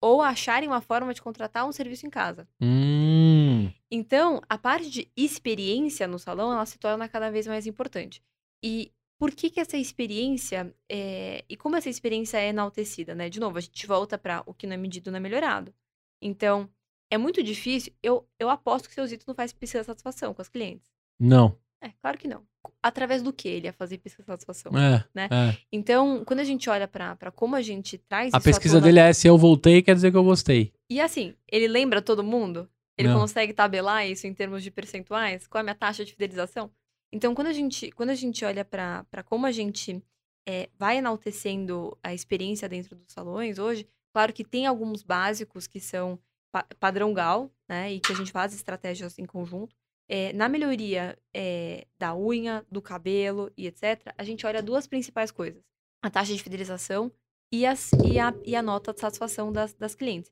ou 0.00 0.20
a 0.20 0.28
acharem 0.28 0.68
uma 0.68 0.80
forma 0.80 1.14
de 1.14 1.22
contratar 1.22 1.66
um 1.66 1.72
serviço 1.72 2.06
em 2.06 2.10
casa. 2.10 2.46
Hum, 2.60 3.70
Então, 3.90 4.42
a 4.48 4.58
parte 4.58 4.90
de 4.90 5.10
experiência 5.16 6.06
no 6.06 6.18
salão, 6.18 6.52
ela 6.52 6.66
se 6.66 6.78
torna 6.78 7.08
cada 7.08 7.30
vez 7.30 7.46
mais 7.46 7.66
importante. 7.66 8.22
E 8.62 8.92
por 9.18 9.30
que 9.30 9.48
que 9.48 9.60
essa 9.60 9.78
experiência, 9.78 10.74
é... 10.90 11.44
e 11.48 11.56
como 11.56 11.76
essa 11.76 11.88
experiência 11.88 12.36
é 12.38 12.48
enaltecida, 12.48 13.14
né? 13.14 13.30
De 13.30 13.40
novo, 13.40 13.56
a 13.56 13.60
gente 13.60 13.86
volta 13.86 14.18
para 14.18 14.42
o 14.44 14.52
que 14.52 14.66
não 14.66 14.74
é 14.74 14.76
medido 14.76 15.10
não 15.10 15.16
é 15.16 15.20
melhorado. 15.20 15.72
Então, 16.20 16.68
é 17.10 17.16
muito 17.16 17.42
difícil, 17.42 17.92
eu, 18.02 18.28
eu 18.38 18.50
aposto 18.50 18.88
que 18.88 18.94
seu 18.94 19.06
Zito 19.06 19.24
não 19.26 19.34
faz 19.34 19.52
pesquisa 19.52 19.82
de 19.82 19.86
satisfação 19.86 20.34
com 20.34 20.42
as 20.42 20.48
clientes. 20.48 20.92
não. 21.18 21.58
É, 21.80 21.90
claro 22.00 22.16
que 22.16 22.26
não. 22.26 22.46
Através 22.82 23.22
do 23.22 23.32
que 23.32 23.48
ele 23.48 23.66
ia 23.66 23.72
fazer 23.72 23.98
pesquisa 23.98 24.22
de 24.22 24.26
satisfação? 24.26 24.72
É, 24.76 25.04
Né? 25.14 25.28
é. 25.30 25.56
Então, 25.72 26.24
quando 26.24 26.40
a 26.40 26.44
gente 26.44 26.68
olha 26.68 26.86
para 26.88 27.16
como 27.34 27.56
a 27.56 27.62
gente 27.62 27.98
traz 27.98 28.32
A 28.34 28.40
pesquisa 28.40 28.80
dele 28.80 28.98
é 29.00 29.12
se 29.12 29.26
eu 29.26 29.36
voltei, 29.38 29.82
quer 29.82 29.94
dizer 29.94 30.10
que 30.10 30.16
eu 30.16 30.24
gostei. 30.24 30.72
E 30.90 31.00
assim, 31.00 31.34
ele 31.50 31.66
lembra 31.68 32.00
todo 32.02 32.22
mundo? 32.22 32.68
Ele 32.96 33.08
Não. 33.08 33.20
consegue 33.20 33.52
tabelar 33.52 34.06
isso 34.06 34.26
em 34.26 34.34
termos 34.34 34.62
de 34.62 34.70
percentuais? 34.70 35.46
Qual 35.46 35.58
é 35.58 35.62
a 35.62 35.64
minha 35.64 35.74
taxa 35.74 36.04
de 36.04 36.12
fidelização? 36.12 36.70
Então, 37.12 37.34
quando 37.34 37.48
a 37.48 37.52
gente, 37.52 37.90
quando 37.92 38.10
a 38.10 38.14
gente 38.14 38.44
olha 38.44 38.64
para 38.64 39.04
como 39.24 39.46
a 39.46 39.52
gente 39.52 40.02
é, 40.46 40.68
vai 40.78 40.98
enaltecendo 40.98 41.96
a 42.02 42.12
experiência 42.12 42.68
dentro 42.68 42.94
dos 42.94 43.12
salões 43.12 43.58
hoje, 43.58 43.86
claro 44.12 44.32
que 44.32 44.44
tem 44.44 44.66
alguns 44.66 45.02
básicos 45.02 45.66
que 45.66 45.80
são 45.80 46.18
pa- 46.52 46.66
padrão 46.78 47.12
GAL, 47.14 47.50
né? 47.68 47.92
E 47.94 48.00
que 48.00 48.12
a 48.12 48.14
gente 48.16 48.30
faz 48.30 48.54
estratégias 48.54 49.18
em 49.18 49.24
conjunto. 49.24 49.74
É, 50.08 50.32
na 50.34 50.48
melhoria 50.48 51.18
é, 51.32 51.86
da 51.98 52.14
unha, 52.14 52.64
do 52.70 52.82
cabelo 52.82 53.50
e 53.56 53.66
etc., 53.66 54.12
a 54.18 54.24
gente 54.24 54.46
olha 54.46 54.62
duas 54.62 54.86
principais 54.86 55.30
coisas: 55.30 55.62
a 56.02 56.10
taxa 56.10 56.34
de 56.34 56.42
fidelização 56.42 57.10
e, 57.52 57.64
as, 57.64 57.92
e, 58.04 58.18
a, 58.18 58.34
e 58.44 58.54
a 58.54 58.62
nota 58.62 58.92
de 58.92 59.00
satisfação 59.00 59.52
das, 59.52 59.72
das 59.74 59.94
clientes. 59.94 60.30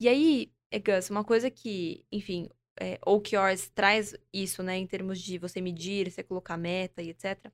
E 0.00 0.08
aí, 0.08 0.52
é, 0.70 0.78
Gus, 0.78 1.10
uma 1.10 1.22
coisa 1.22 1.50
que, 1.50 2.04
enfim, 2.10 2.48
é, 2.80 2.98
OKRs 3.06 3.70
traz 3.74 4.14
isso, 4.32 4.62
né, 4.62 4.76
em 4.76 4.86
termos 4.86 5.20
de 5.20 5.38
você 5.38 5.60
medir, 5.60 6.10
você 6.10 6.22
colocar 6.22 6.56
meta 6.56 7.02
e 7.02 7.10
etc. 7.10 7.52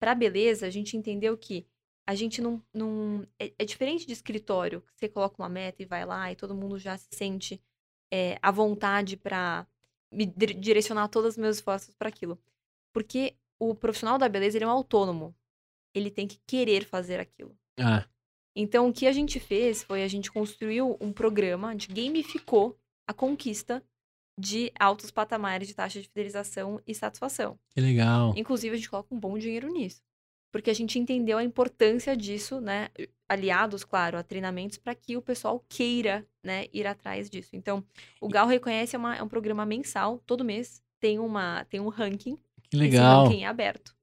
Para 0.00 0.14
beleza, 0.14 0.66
a 0.66 0.70
gente 0.70 0.96
entendeu 0.96 1.36
que 1.36 1.66
a 2.06 2.14
gente 2.14 2.40
não. 2.40 2.62
não 2.72 3.26
é, 3.38 3.52
é 3.58 3.64
diferente 3.64 4.06
de 4.06 4.12
escritório, 4.12 4.82
que 4.82 4.98
você 4.98 5.08
coloca 5.08 5.40
uma 5.40 5.48
meta 5.48 5.82
e 5.82 5.86
vai 5.86 6.04
lá 6.04 6.30
e 6.32 6.36
todo 6.36 6.54
mundo 6.54 6.78
já 6.78 6.96
se 6.98 7.08
sente 7.12 7.62
é, 8.12 8.38
à 8.42 8.50
vontade 8.50 9.16
para 9.16 9.66
me 10.12 10.26
dir- 10.26 10.54
direcionar 10.54 11.08
todos 11.08 11.30
os 11.32 11.36
meus 11.38 11.56
esforços 11.56 11.94
para 11.94 12.08
aquilo. 12.08 12.38
Porque 12.92 13.34
o 13.58 13.74
profissional 13.74 14.18
da 14.18 14.28
beleza 14.28 14.56
ele 14.58 14.64
é 14.64 14.68
um 14.68 14.70
autônomo. 14.70 15.34
Ele 15.94 16.10
tem 16.10 16.26
que 16.26 16.38
querer 16.46 16.84
fazer 16.84 17.20
aquilo. 17.20 17.56
Ah, 17.78 18.06
Então, 18.56 18.88
o 18.88 18.92
que 18.92 19.06
a 19.06 19.12
gente 19.12 19.40
fez 19.40 19.82
foi 19.82 20.02
a 20.04 20.08
gente 20.08 20.30
construiu 20.30 20.96
um 21.00 21.12
programa, 21.12 21.68
a 21.68 21.72
gente 21.72 21.88
gamificou 21.92 22.78
a 23.06 23.12
conquista 23.12 23.82
de 24.38 24.72
altos 24.78 25.10
patamares 25.10 25.66
de 25.68 25.74
taxa 25.74 26.00
de 26.00 26.08
fidelização 26.08 26.80
e 26.86 26.94
satisfação. 26.94 27.58
que 27.70 27.80
legal. 27.80 28.32
Inclusive, 28.36 28.74
a 28.74 28.76
gente 28.76 28.90
coloca 28.90 29.12
um 29.14 29.18
bom 29.18 29.36
dinheiro 29.38 29.68
nisso. 29.72 30.02
Porque 30.52 30.70
a 30.70 30.74
gente 30.74 30.98
entendeu 31.00 31.36
a 31.38 31.42
importância 31.44 32.16
disso, 32.16 32.60
né? 32.60 32.88
Aliados, 33.28 33.84
claro, 33.84 34.18
a 34.18 34.22
treinamentos 34.22 34.78
para 34.78 34.94
que 34.94 35.16
o 35.16 35.22
pessoal 35.22 35.64
queira, 35.68 36.26
né, 36.42 36.66
ir 36.72 36.86
atrás 36.86 37.30
disso. 37.30 37.50
Então, 37.54 37.84
o 38.20 38.28
Gal 38.28 38.46
Reconhece 38.46 38.94
é, 38.94 38.98
uma, 38.98 39.16
é 39.16 39.22
um 39.22 39.28
programa 39.28 39.64
mensal, 39.64 40.18
todo 40.26 40.44
mês 40.44 40.82
tem 41.00 41.18
uma 41.18 41.64
tem 41.64 41.80
um 41.80 41.88
ranking. 41.88 42.38
Que 42.70 42.76
legal. 42.76 43.24
Esse 43.24 43.32
ranking 43.32 43.44
é 43.44 43.46
aberto. 43.46 43.94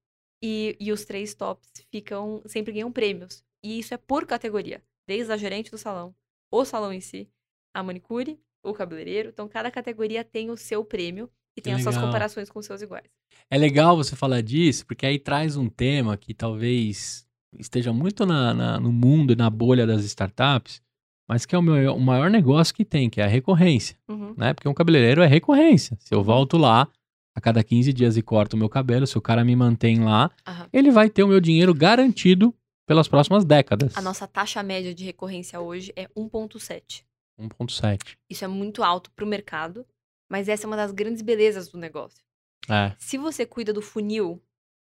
E, 0.43 0.75
e 0.79 0.91
os 0.91 1.05
três 1.05 1.36
tops 1.36 1.69
ficam 1.91 2.41
sempre 2.45 2.73
ganham 2.73 2.91
prêmios. 2.91 3.43
E 3.63 3.79
isso 3.79 3.93
é 3.93 3.97
por 3.97 4.25
categoria, 4.25 4.81
desde 5.07 5.31
a 5.31 5.38
gerente 5.38 5.69
do 5.69 5.77
salão, 5.77 6.15
o 6.51 6.65
salão 6.65 6.91
em 6.91 7.01
si, 7.01 7.29
a 7.73 7.84
manicure, 7.84 8.39
o 8.63 8.73
cabeleireiro. 8.73 9.29
Então, 9.29 9.47
cada 9.47 9.69
categoria 9.69 10.23
tem 10.23 10.49
o 10.49 10.57
seu 10.57 10.84
prêmio 10.84 11.29
e 11.55 11.62
tem 11.62 11.73
as 11.73 11.84
suas 11.84 11.97
comparações 11.97 12.49
com 12.49 12.60
os 12.60 12.65
seus 12.65 12.81
iguais. 12.81 13.10
É 13.49 13.57
legal 13.57 13.95
você 13.95 14.15
falar 14.15 14.41
disso, 14.41 14.86
porque 14.86 15.05
aí 15.05 15.19
traz 15.19 15.55
um 15.55 15.67
tema 15.67 16.17
que 16.17 16.34
talvez 16.34 17.27
esteja 17.59 17.91
muito 17.93 18.25
na, 18.25 18.53
na, 18.53 18.79
no 18.79 18.91
mundo 18.91 19.33
e 19.33 19.35
na 19.35 19.49
bolha 19.49 19.85
das 19.85 20.03
startups, 20.05 20.81
mas 21.27 21.45
que 21.45 21.55
é 21.55 21.57
o, 21.57 21.61
meu, 21.61 21.95
o 21.95 21.99
maior 22.01 22.29
negócio 22.29 22.73
que 22.73 22.83
tem, 22.85 23.09
que 23.09 23.21
é 23.21 23.23
a 23.23 23.27
recorrência, 23.27 23.97
Uhum. 24.09 24.33
né? 24.37 24.53
Porque 24.53 24.67
um 24.67 24.73
cabeleireiro 24.73 25.21
é 25.21 25.27
recorrência. 25.27 25.97
Se 25.99 26.13
eu 26.13 26.23
volto 26.23 26.57
lá 26.57 26.87
a 27.35 27.39
cada 27.39 27.63
15 27.63 27.93
dias 27.93 28.17
e 28.17 28.21
corto 28.21 28.55
o 28.55 28.59
meu 28.59 28.67
cabelo, 28.67 29.07
se 29.07 29.17
o 29.17 29.21
cara 29.21 29.43
me 29.43 29.55
mantém 29.55 30.03
lá, 30.03 30.29
Aham. 30.45 30.67
ele 30.73 30.91
vai 30.91 31.09
ter 31.09 31.23
o 31.23 31.27
meu 31.27 31.39
dinheiro 31.39 31.73
garantido 31.73 32.53
pelas 32.85 33.07
próximas 33.07 33.45
décadas. 33.45 33.95
A 33.95 34.01
nossa 34.01 34.27
taxa 34.27 34.61
média 34.61 34.93
de 34.93 35.05
recorrência 35.05 35.59
hoje 35.61 35.93
é 35.95 36.07
1,7. 36.17 37.03
1.7. 37.39 38.17
Isso 38.29 38.43
é 38.43 38.47
muito 38.47 38.83
alto 38.83 39.09
para 39.11 39.23
o 39.23 39.27
mercado, 39.27 39.85
mas 40.29 40.49
essa 40.49 40.65
é 40.65 40.67
uma 40.67 40.75
das 40.75 40.91
grandes 40.91 41.21
belezas 41.21 41.69
do 41.69 41.77
negócio. 41.77 42.21
É. 42.69 42.93
Se 42.99 43.17
você 43.17 43.45
cuida 43.45 43.71
do 43.71 43.81
funil 43.81 44.41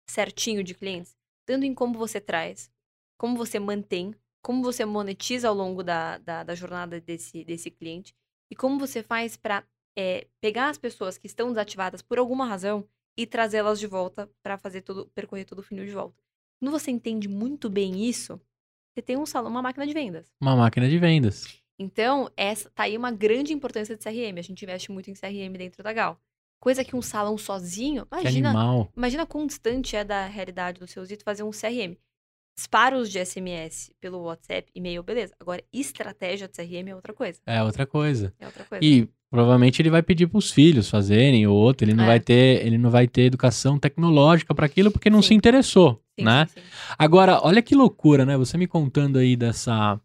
certinho 0.09 0.63
de 0.63 0.73
clientes, 0.73 1.16
tanto 1.47 1.65
em 1.65 1.73
como 1.73 1.97
você 1.97 2.19
traz, 2.19 2.69
como 3.17 3.37
você 3.37 3.57
mantém, 3.57 4.13
como 4.43 4.61
você 4.61 4.85
monetiza 4.85 5.47
ao 5.47 5.55
longo 5.55 5.81
da, 5.81 6.17
da, 6.19 6.43
da 6.43 6.53
jornada 6.53 6.99
desse, 7.01 7.43
desse 7.43 7.71
cliente, 7.71 8.13
e 8.51 8.55
como 8.55 8.77
você 8.77 9.01
faz 9.01 9.35
para 9.35 9.63
pegar 10.39 10.69
as 10.69 10.77
pessoas 10.77 11.17
que 11.17 11.25
estão 11.25 11.47
desativadas 11.49 12.03
por 12.03 12.19
alguma 12.19 12.45
razão 12.45 12.87
e 13.17 13.25
trazê-las 13.25 13.79
de 13.79 13.87
volta 13.87 14.29
para 14.43 14.57
fazer 14.57 14.81
todo, 14.81 15.07
percorrer 15.15 15.45
todo 15.45 15.59
o 15.59 15.63
funil 15.63 15.85
de 15.85 15.91
volta. 15.91 16.21
Quando 16.59 16.71
você 16.71 16.91
entende 16.91 17.27
muito 17.27 17.69
bem 17.69 18.05
isso, 18.05 18.39
você 18.93 19.01
tem 19.01 19.17
um 19.17 19.25
salão, 19.25 19.49
uma 19.49 19.61
máquina 19.61 19.87
de 19.87 19.93
vendas. 19.93 20.31
Uma 20.39 20.55
máquina 20.55 20.87
de 20.87 20.99
vendas. 20.99 21.61
Então, 21.79 22.31
essa 22.35 22.69
tá 22.69 22.83
aí 22.83 22.97
uma 22.97 23.11
grande 23.11 23.53
importância 23.53 23.95
de 23.95 24.03
CRM. 24.03 24.37
A 24.37 24.41
gente 24.41 24.61
investe 24.63 24.91
muito 24.91 25.09
em 25.09 25.13
CRM 25.13 25.57
dentro 25.57 25.83
da 25.83 25.93
Gal. 25.93 26.19
Coisa 26.59 26.83
que 26.83 26.95
um 26.95 27.01
salão 27.01 27.37
sozinho, 27.37 28.07
imagina, 28.11 28.53
imagina 28.95 29.25
quão 29.25 29.45
distante 29.45 29.95
é 29.95 30.03
da 30.03 30.25
realidade 30.25 30.79
do 30.79 30.87
seu 30.87 31.05
Zito 31.05 31.23
fazer 31.23 31.43
um 31.43 31.51
CRM. 31.51 31.95
Disparos 32.57 33.11
de 33.11 33.23
SMS 33.23 33.91
pelo 34.01 34.23
WhatsApp, 34.23 34.65
e-mail, 34.73 35.03
beleza. 35.03 35.33
Agora, 35.39 35.63
estratégia 35.71 36.47
de 36.47 36.55
CRM 36.55 36.89
é 36.89 36.95
outra 36.95 37.13
coisa. 37.13 37.39
É 37.45 37.61
outra 37.63 37.85
coisa. 37.85 38.33
É 38.39 38.47
outra 38.47 38.63
coisa. 38.65 38.83
E 38.83 39.07
provavelmente 39.29 39.79
ele 39.79 39.91
vai 39.91 40.01
pedir 40.01 40.25
para 40.25 40.39
os 40.39 40.49
filhos 40.49 40.89
fazerem 40.89 41.45
ou 41.45 41.55
outro, 41.55 41.85
ele 41.85 41.93
não 41.93 42.05
É. 42.05 42.07
vai 42.07 42.19
ter, 42.19 42.65
ele 42.65 42.79
não 42.79 42.89
vai 42.89 43.07
ter 43.07 43.23
educação 43.23 43.77
tecnológica 43.77 44.55
para 44.55 44.65
aquilo 44.65 44.89
porque 44.89 45.09
não 45.11 45.21
Sim. 45.21 45.27
se 45.27 45.33
interessou, 45.35 46.01
Sim, 46.17 46.25
né? 46.25 46.47
sim. 46.47 46.61
Agora, 46.97 47.39
olha 47.43 47.61
que 47.61 47.75
loucura, 47.75 48.25
né? 48.25 48.35
Você 48.35 48.57
me 48.57 48.65
contando 48.65 49.19
aí 49.19 49.35
dessa 49.35 49.99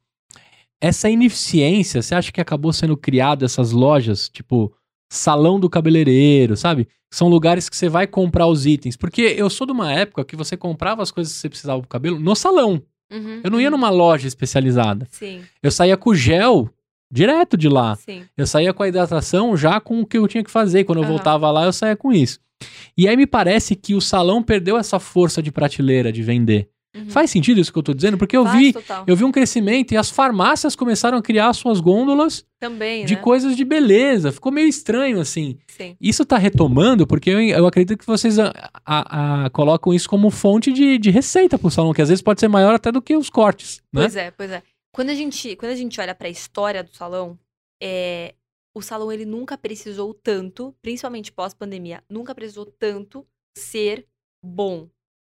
essa 0.79 1.09
ineficiência, 1.09 2.03
você 2.03 2.15
acha 2.15 2.33
que 2.33 2.41
acabou 2.41 2.73
sendo 2.73 2.97
criado 2.97 3.45
essas 3.45 3.71
lojas, 3.71 4.29
tipo 4.29 4.75
salão 5.12 5.61
do 5.61 5.68
cabeleireiro, 5.68 6.57
sabe? 6.57 6.88
São 7.11 7.29
lugares 7.29 7.68
que 7.68 7.77
você 7.77 7.88
vai 7.88 8.07
comprar 8.07 8.46
os 8.46 8.64
itens, 8.66 8.96
porque 8.96 9.20
eu 9.37 9.51
sou 9.51 9.66
de 9.66 9.72
uma 9.72 9.92
época 9.92 10.25
que 10.25 10.35
você 10.35 10.57
comprava 10.57 11.03
as 11.03 11.11
coisas 11.11 11.33
que 11.35 11.38
você 11.40 11.48
precisava 11.48 11.81
pro 11.81 11.88
cabelo 11.88 12.18
no 12.18 12.35
salão. 12.35 12.83
Uhum, 13.12 13.40
Eu 13.44 13.51
não 13.51 13.61
ia 13.61 13.66
uhum. 13.66 13.72
numa 13.72 13.90
loja 13.90 14.27
especializada. 14.27 15.07
Sim, 15.11 15.42
Eu 15.62 15.70
saía 15.70 15.96
com 15.98 16.14
gel 16.14 16.70
direto 17.11 17.59
de 17.59 17.68
lá. 17.68 17.94
sim. 17.96 18.25
Eu 18.35 18.46
saía 18.46 18.72
com 18.72 18.83
a 18.83 18.88
hidratação 18.88 19.55
já 19.55 19.79
com 19.79 20.01
o 20.01 20.07
que 20.07 20.16
eu 20.16 20.27
tinha 20.27 20.42
que 20.42 20.51
fazer. 20.51 20.85
Quando 20.85 20.98
eu 20.98 21.05
Aham. 21.05 21.12
voltava 21.12 21.51
lá, 21.51 21.64
eu 21.66 21.72
saía 21.72 21.94
com 21.94 22.11
isso. 22.11 22.40
E 22.96 23.07
aí 23.07 23.14
me 23.16 23.27
parece 23.27 23.77
que 23.77 23.94
o 23.94 24.01
salão 24.01 24.42
perdeu 24.42 24.79
essa 24.79 24.98
força 24.98 25.42
de 25.42 25.53
prateleira 25.53 26.11
de 26.11 26.22
vender. 26.22 26.70
Uhum. 26.94 27.09
Faz 27.09 27.31
sentido 27.31 27.59
isso 27.59 27.72
que 27.72 27.78
eu 27.78 27.83
tô 27.83 27.94
dizendo? 27.94 28.18
Porque 28.18 28.37
eu 28.37 28.44
Faz 28.44 28.59
vi, 28.59 28.72
total. 28.74 29.05
eu 29.07 29.16
vi 29.16 29.24
um 29.24 29.33
crescimento 29.33 29.92
e 29.92 29.96
as 29.96 30.11
farmácias 30.11 30.76
começaram 30.76 31.16
a 31.16 31.22
criar 31.22 31.52
suas 31.55 31.81
gôndolas 31.81 32.44
Também, 32.61 33.07
de 33.07 33.14
né? 33.14 33.20
coisas 33.22 33.57
de 33.57 33.64
beleza. 33.64 34.31
Ficou 34.31 34.52
meio 34.52 34.68
estranho 34.68 35.18
assim. 35.18 35.59
Sim. 35.68 35.96
Isso 35.98 36.22
tá 36.24 36.37
retomando 36.37 37.07
porque 37.07 37.31
eu, 37.31 37.40
eu 37.40 37.66
acredito 37.66 37.98
que 37.98 38.07
vocês 38.07 38.38
a- 38.38 38.52
a- 38.85 39.44
a- 39.46 39.50
colocam 39.50 39.94
isso 39.94 40.07
como 40.09 40.31
fonte 40.31 40.70
de, 40.70 40.98
de 40.98 41.11
receita 41.11 41.59
pro 41.59 41.70
salão, 41.70 41.94
que 41.94 42.02
às 42.02 42.11
vezes 42.11 42.20
pode 42.22 42.40
ser 42.40 42.48
maior 42.48 42.74
até 42.74 42.92
do 42.92 43.00
que 43.00 43.16
os 43.16 43.31
cortes, 43.31 43.83
né? 43.92 44.02
Pois 44.02 44.16
é, 44.16 44.31
pois 44.31 44.50
é. 44.50 44.62
Quando 44.94 45.09
a 45.09 45.14
gente, 45.14 45.57
quando 45.57 45.72
a 45.72 45.76
gente 45.76 45.98
olha 45.98 46.14
para 46.14 46.28
a 46.28 46.31
história 46.31 46.85
do 46.85 46.94
salão, 46.94 47.38
é, 47.83 48.35
o 48.76 48.83
salão 48.83 49.11
ele 49.11 49.24
nunca 49.24 49.57
precisou 49.57 50.12
tanto, 50.12 50.74
principalmente 50.83 51.33
pós-pandemia, 51.33 52.02
nunca 52.09 52.35
precisou 52.35 52.66
tanto 52.66 53.26
ser 53.57 54.07
bom 54.44 54.88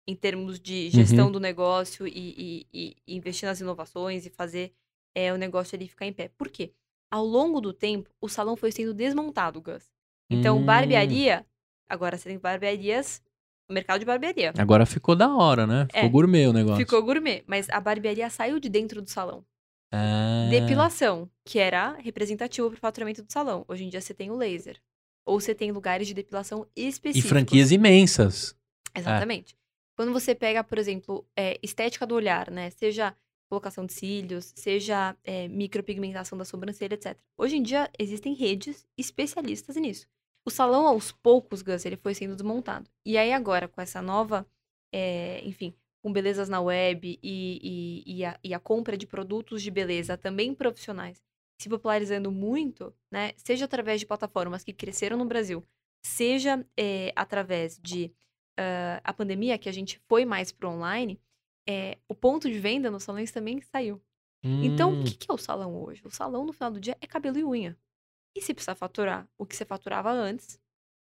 em 0.08 0.16
termos 0.16 0.60
de 0.60 0.90
gestão 0.90 1.26
Uhum. 1.28 1.32
do 1.34 1.40
negócio 1.40 2.08
e, 2.08 2.66
e- 2.74 2.98
e 3.08 3.16
investir 3.16 3.48
nas 3.48 3.60
inovações 3.62 4.26
e 4.26 4.30
fazer 4.30 4.74
é, 5.16 5.32
o 5.34 5.38
negócio 5.38 5.76
ali 5.76 5.88
ficar 5.88 6.06
em 6.06 6.14
pé. 6.14 6.30
Por 6.38 6.50
quê? 6.50 6.72
Ao 7.12 7.26
longo 7.26 7.60
do 7.60 7.74
tempo, 7.74 8.10
o 8.22 8.30
salão 8.30 8.56
foi 8.56 8.72
sendo 8.72 8.94
desmontado, 8.94 9.62
Gus. 9.62 9.92
Então, 10.30 10.58
Hum. 10.60 10.66
barbearia, 10.66 11.46
agora 11.90 12.18
você 12.18 12.30
tem 12.30 12.38
barbearias, 12.40 13.22
o 13.70 13.74
mercado 13.74 14.00
de 14.00 14.06
barbearia. 14.06 14.54
Agora 14.58 14.86
ficou 14.86 15.14
da 15.16 15.36
hora, 15.36 15.68
né? 15.68 15.86
Ficou 15.88 16.02
É. 16.04 16.10
gourmet 16.10 16.48
o 16.48 16.54
negócio. 16.54 16.78
Ficou 16.86 17.04
gourmet, 17.04 17.44
mas 17.46 17.70
a 17.70 17.80
barbearia 17.82 18.30
saiu 18.30 18.60
de 18.60 18.70
dentro 18.70 19.02
do 19.02 19.10
salão. 19.10 19.46
Ah. 19.92 20.48
Depilação, 20.50 21.30
que 21.44 21.60
era 21.60 21.96
representativo 22.00 22.70
para 22.70 22.78
o 22.78 22.80
faturamento 22.80 23.22
do 23.22 23.32
salão. 23.32 23.66
Hoje 23.68 23.84
em 23.84 23.90
dia 23.90 24.00
você 24.00 24.14
tem 24.14 24.32
o 24.32 24.36
laser. 24.38 24.82
Ou 25.26 25.40
você 25.42 25.54
tem 25.54 25.72
lugares 25.72 26.08
de 26.08 26.14
depilação 26.14 26.66
E 26.76 26.88
específicos. 26.88 27.30
franquias 27.30 27.72
imensas. 27.72 28.56
Exatamente. 28.96 29.56
Quando 30.02 30.14
você 30.14 30.34
pega, 30.34 30.64
por 30.64 30.80
exemplo, 30.80 31.28
é, 31.38 31.60
estética 31.62 32.08
do 32.08 32.16
olhar, 32.16 32.50
né? 32.50 32.72
Seja 32.72 33.16
colocação 33.48 33.86
de 33.86 33.94
cílios, 33.94 34.52
seja 34.56 35.16
é, 35.24 35.48
micropigmentação 35.48 36.36
da 36.36 36.44
sobrancelha, 36.44 36.96
etc. 36.96 37.16
Hoje 37.38 37.58
em 37.58 37.62
dia 37.62 37.88
existem 38.00 38.34
redes 38.34 38.88
especialistas 38.98 39.76
nisso. 39.76 40.08
O 40.44 40.50
salão, 40.50 40.88
aos 40.88 41.12
poucos, 41.12 41.62
Gus, 41.62 41.86
ele 41.86 41.98
foi 41.98 42.16
sendo 42.16 42.34
desmontado. 42.36 42.90
E 43.06 43.16
aí 43.16 43.32
agora, 43.32 43.68
com 43.68 43.80
essa 43.80 44.02
nova, 44.02 44.44
é, 44.92 45.40
enfim, 45.46 45.72
com 46.02 46.12
belezas 46.12 46.50
na 46.50 46.60
web 46.60 47.20
e, 47.22 48.04
e- 48.04 48.18
e 48.22 48.26
a, 48.26 48.40
e 48.44 48.56
a 48.56 48.60
compra 48.60 48.98
de 48.98 49.06
produtos 49.06 49.62
de 49.62 49.70
beleza 49.70 50.18
também 50.18 50.52
profissionais 50.56 51.22
se 51.60 51.70
popularizando 51.70 52.32
muito, 52.32 52.92
né? 53.12 53.34
Seja 53.38 53.66
através 53.66 54.00
de 54.00 54.08
plataformas 54.08 54.64
que 54.64 54.74
cresceram 54.74 55.16
no 55.16 55.26
Brasil, 55.26 55.64
seja 56.04 56.66
é, 56.76 57.14
através 57.16 57.78
de 57.78 58.12
ah, 58.58 59.02
a 59.04 59.14
pandemia, 59.14 59.58
que 59.58 59.70
a 59.70 59.72
gente 59.72 60.00
foi 60.08 60.26
mais 60.26 60.52
pro 60.52 60.70
online, 60.70 61.20
é, 61.68 61.98
o 62.08 62.16
ponto 62.16 62.50
de 62.50 62.60
venda 62.60 62.90
nos 62.92 63.04
salões 63.04 63.32
também 63.32 63.62
saiu. 63.62 64.02
Então, 64.44 64.94
Hum, 64.94 65.02
o 65.02 65.04
que, 65.04 65.16
que 65.16 65.30
é 65.30 65.34
o 65.34 65.38
salão 65.38 65.76
hoje? 65.84 66.02
O 66.04 66.10
salão, 66.10 66.46
no 66.46 66.52
final 66.52 66.72
do 66.72 66.80
dia, 66.80 66.98
é 67.00 67.06
cabelo 67.06 67.38
e 67.38 67.44
unha. 67.44 67.78
E 68.36 68.42
se 68.42 68.54
precisar 68.54 68.74
faturar 68.76 69.30
o 69.38 69.46
que 69.46 69.56
você 69.56 69.64
faturava 69.64 70.12
antes, 70.12 70.60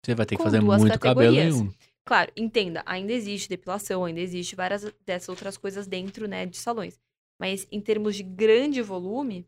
você 0.04 0.14
vai 0.14 0.24
ter 0.24 0.36
que 0.36 0.42
fazer 0.42 0.60
muito 0.60 0.98
cabelo 0.98 1.34
em 1.34 1.52
um. 1.52 1.72
Claro, 2.04 2.32
entenda, 2.36 2.82
ainda 2.86 3.12
existe 3.12 3.48
depilação, 3.48 4.04
ainda 4.04 4.20
existe 4.20 4.54
várias 4.54 4.84
dessas 5.04 5.28
outras 5.28 5.58
coisas 5.58 5.86
dentro, 5.88 6.28
né, 6.28 6.46
de 6.46 6.56
salões. 6.56 7.00
Mas 7.38 7.66
em 7.70 7.80
termos 7.80 8.14
de 8.14 8.22
grande 8.22 8.80
volume, 8.80 9.44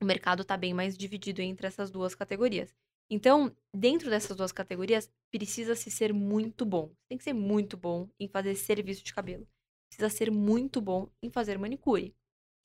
o 0.00 0.04
mercado 0.04 0.42
está 0.42 0.56
bem 0.56 0.74
mais 0.74 0.96
dividido 0.96 1.40
entre 1.40 1.66
essas 1.66 1.90
duas 1.90 2.14
categorias. 2.14 2.74
Então, 3.10 3.54
dentro 3.72 4.08
dessas 4.10 4.36
duas 4.36 4.52
categorias, 4.52 5.10
precisa 5.30 5.74
se 5.74 5.90
ser 5.90 6.12
muito 6.12 6.64
bom. 6.64 6.92
Tem 7.08 7.18
que 7.18 7.24
ser 7.24 7.32
muito 7.32 7.76
bom 7.76 8.08
em 8.18 8.28
fazer 8.28 8.54
serviço 8.54 9.04
de 9.04 9.12
cabelo. 9.12 9.46
Precisa 9.88 10.08
ser 10.08 10.30
muito 10.30 10.80
bom 10.80 11.08
em 11.22 11.30
fazer 11.30 11.58
manicure. 11.58 12.14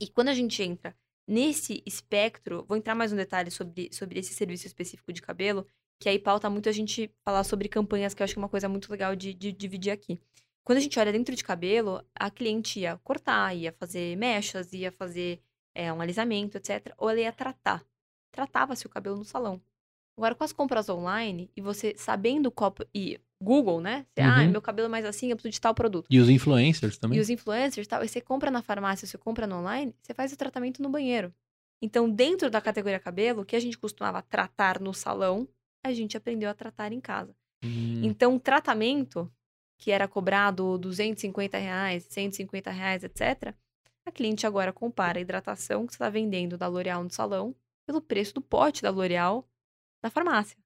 E 0.01 0.07
quando 0.07 0.29
a 0.29 0.33
gente 0.33 0.61
entra 0.63 0.95
nesse 1.27 1.83
espectro, 1.85 2.65
vou 2.67 2.77
entrar 2.77 2.95
mais 2.95 3.11
um 3.11 3.15
detalhe 3.15 3.51
sobre, 3.51 3.89
sobre 3.93 4.19
esse 4.19 4.33
serviço 4.33 4.65
específico 4.65 5.11
de 5.11 5.21
cabelo, 5.21 5.67
que 5.99 6.07
aí 6.07 6.17
pauta 6.17 6.49
muito 6.49 6.69
a 6.69 6.71
gente 6.71 7.13
falar 7.23 7.43
sobre 7.43 7.67
campanhas, 7.67 8.13
que 8.13 8.21
eu 8.21 8.23
acho 8.23 8.33
que 8.33 8.39
é 8.39 8.43
uma 8.43 8.49
coisa 8.49 8.69
muito 8.69 8.89
legal 8.89 9.15
de, 9.15 9.33
de 9.33 9.51
dividir 9.51 9.91
aqui. 9.91 10.19
Quando 10.63 10.77
a 10.77 10.81
gente 10.81 10.99
olha 10.99 11.11
dentro 11.11 11.35
de 11.35 11.43
cabelo, 11.43 12.03
a 12.15 12.31
cliente 12.31 12.79
ia 12.79 12.97
cortar, 12.99 13.55
ia 13.55 13.73
fazer 13.73 14.15
mechas, 14.15 14.71
ia 14.71 14.91
fazer 14.91 15.41
é, 15.75 15.91
um 15.91 15.99
alisamento, 15.99 16.57
etc. 16.57 16.93
Ou 16.97 17.09
ela 17.09 17.19
ia 17.19 17.33
tratar. 17.33 17.85
Tratava-se 18.31 18.85
o 18.85 18.89
cabelo 18.89 19.17
no 19.17 19.25
salão. 19.25 19.61
Agora, 20.19 20.35
com 20.35 20.43
as 20.43 20.51
compras 20.51 20.89
online, 20.89 21.49
e 21.55 21.61
você 21.61 21.93
sabendo 21.95 22.51
qual. 22.51 22.75
E 22.93 23.21
Google, 23.41 23.79
né? 23.79 24.05
Você, 24.13 24.21
ah, 24.21 24.41
Uhum. 24.41 24.51
meu 24.51 24.61
cabelo 24.61 24.87
é 24.87 24.89
mais 24.89 25.05
assim, 25.05 25.29
eu 25.29 25.37
preciso 25.37 25.53
de 25.53 25.61
tal 25.61 25.73
produto. 25.73 26.07
E 26.09 26.19
os 26.19 26.27
influencers 26.27 26.97
também. 26.97 27.17
E 27.17 27.21
os 27.21 27.29
influencers 27.29 27.87
tal, 27.87 28.03
e 28.03 28.07
você 28.09 28.19
compra 28.19 28.51
na 28.51 28.61
farmácia, 28.61 29.07
você 29.07 29.17
compra 29.17 29.47
no 29.47 29.55
online, 29.59 29.95
você 30.01 30.13
faz 30.13 30.33
o 30.33 30.37
tratamento 30.37 30.83
no 30.83 30.89
banheiro. 30.89 31.33
Então, 31.81 32.09
dentro 32.09 32.49
da 32.51 32.59
categoria 32.59 32.99
cabelo, 32.99 33.43
o 33.43 33.45
que 33.45 33.55
a 33.55 33.59
gente 33.61 33.77
costumava 33.77 34.21
tratar 34.21 34.81
no 34.81 34.93
salão, 34.93 35.47
a 35.81 35.93
gente 35.93 36.17
aprendeu 36.17 36.49
a 36.49 36.53
tratar 36.53 36.91
em 36.91 36.99
casa. 36.99 37.33
Hum, 37.63 38.01
Então, 38.03 38.35
o 38.35 38.39
tratamento, 38.41 39.31
que 39.77 39.89
era 39.89 40.05
cobrado 40.05 40.77
250 40.77 41.57
reais, 41.57 42.05
150 42.09 42.69
reais, 42.71 43.05
etc., 43.05 43.55
A 44.05 44.11
cliente 44.11 44.45
agora 44.45 44.73
compara 44.73 45.19
a 45.19 45.21
hidratação 45.21 45.85
que 45.85 45.93
você 45.93 45.95
está 45.95 46.09
vendendo 46.09 46.57
da 46.57 46.67
L'Oréal 46.67 47.03
no 47.03 47.09
salão 47.11 47.55
pelo 47.85 48.01
preço 48.01 48.33
do 48.33 48.41
pote 48.41 48.81
da 48.81 48.89
L'Oréal 48.89 49.47
na 50.03 50.09
farmácia. 50.09 50.57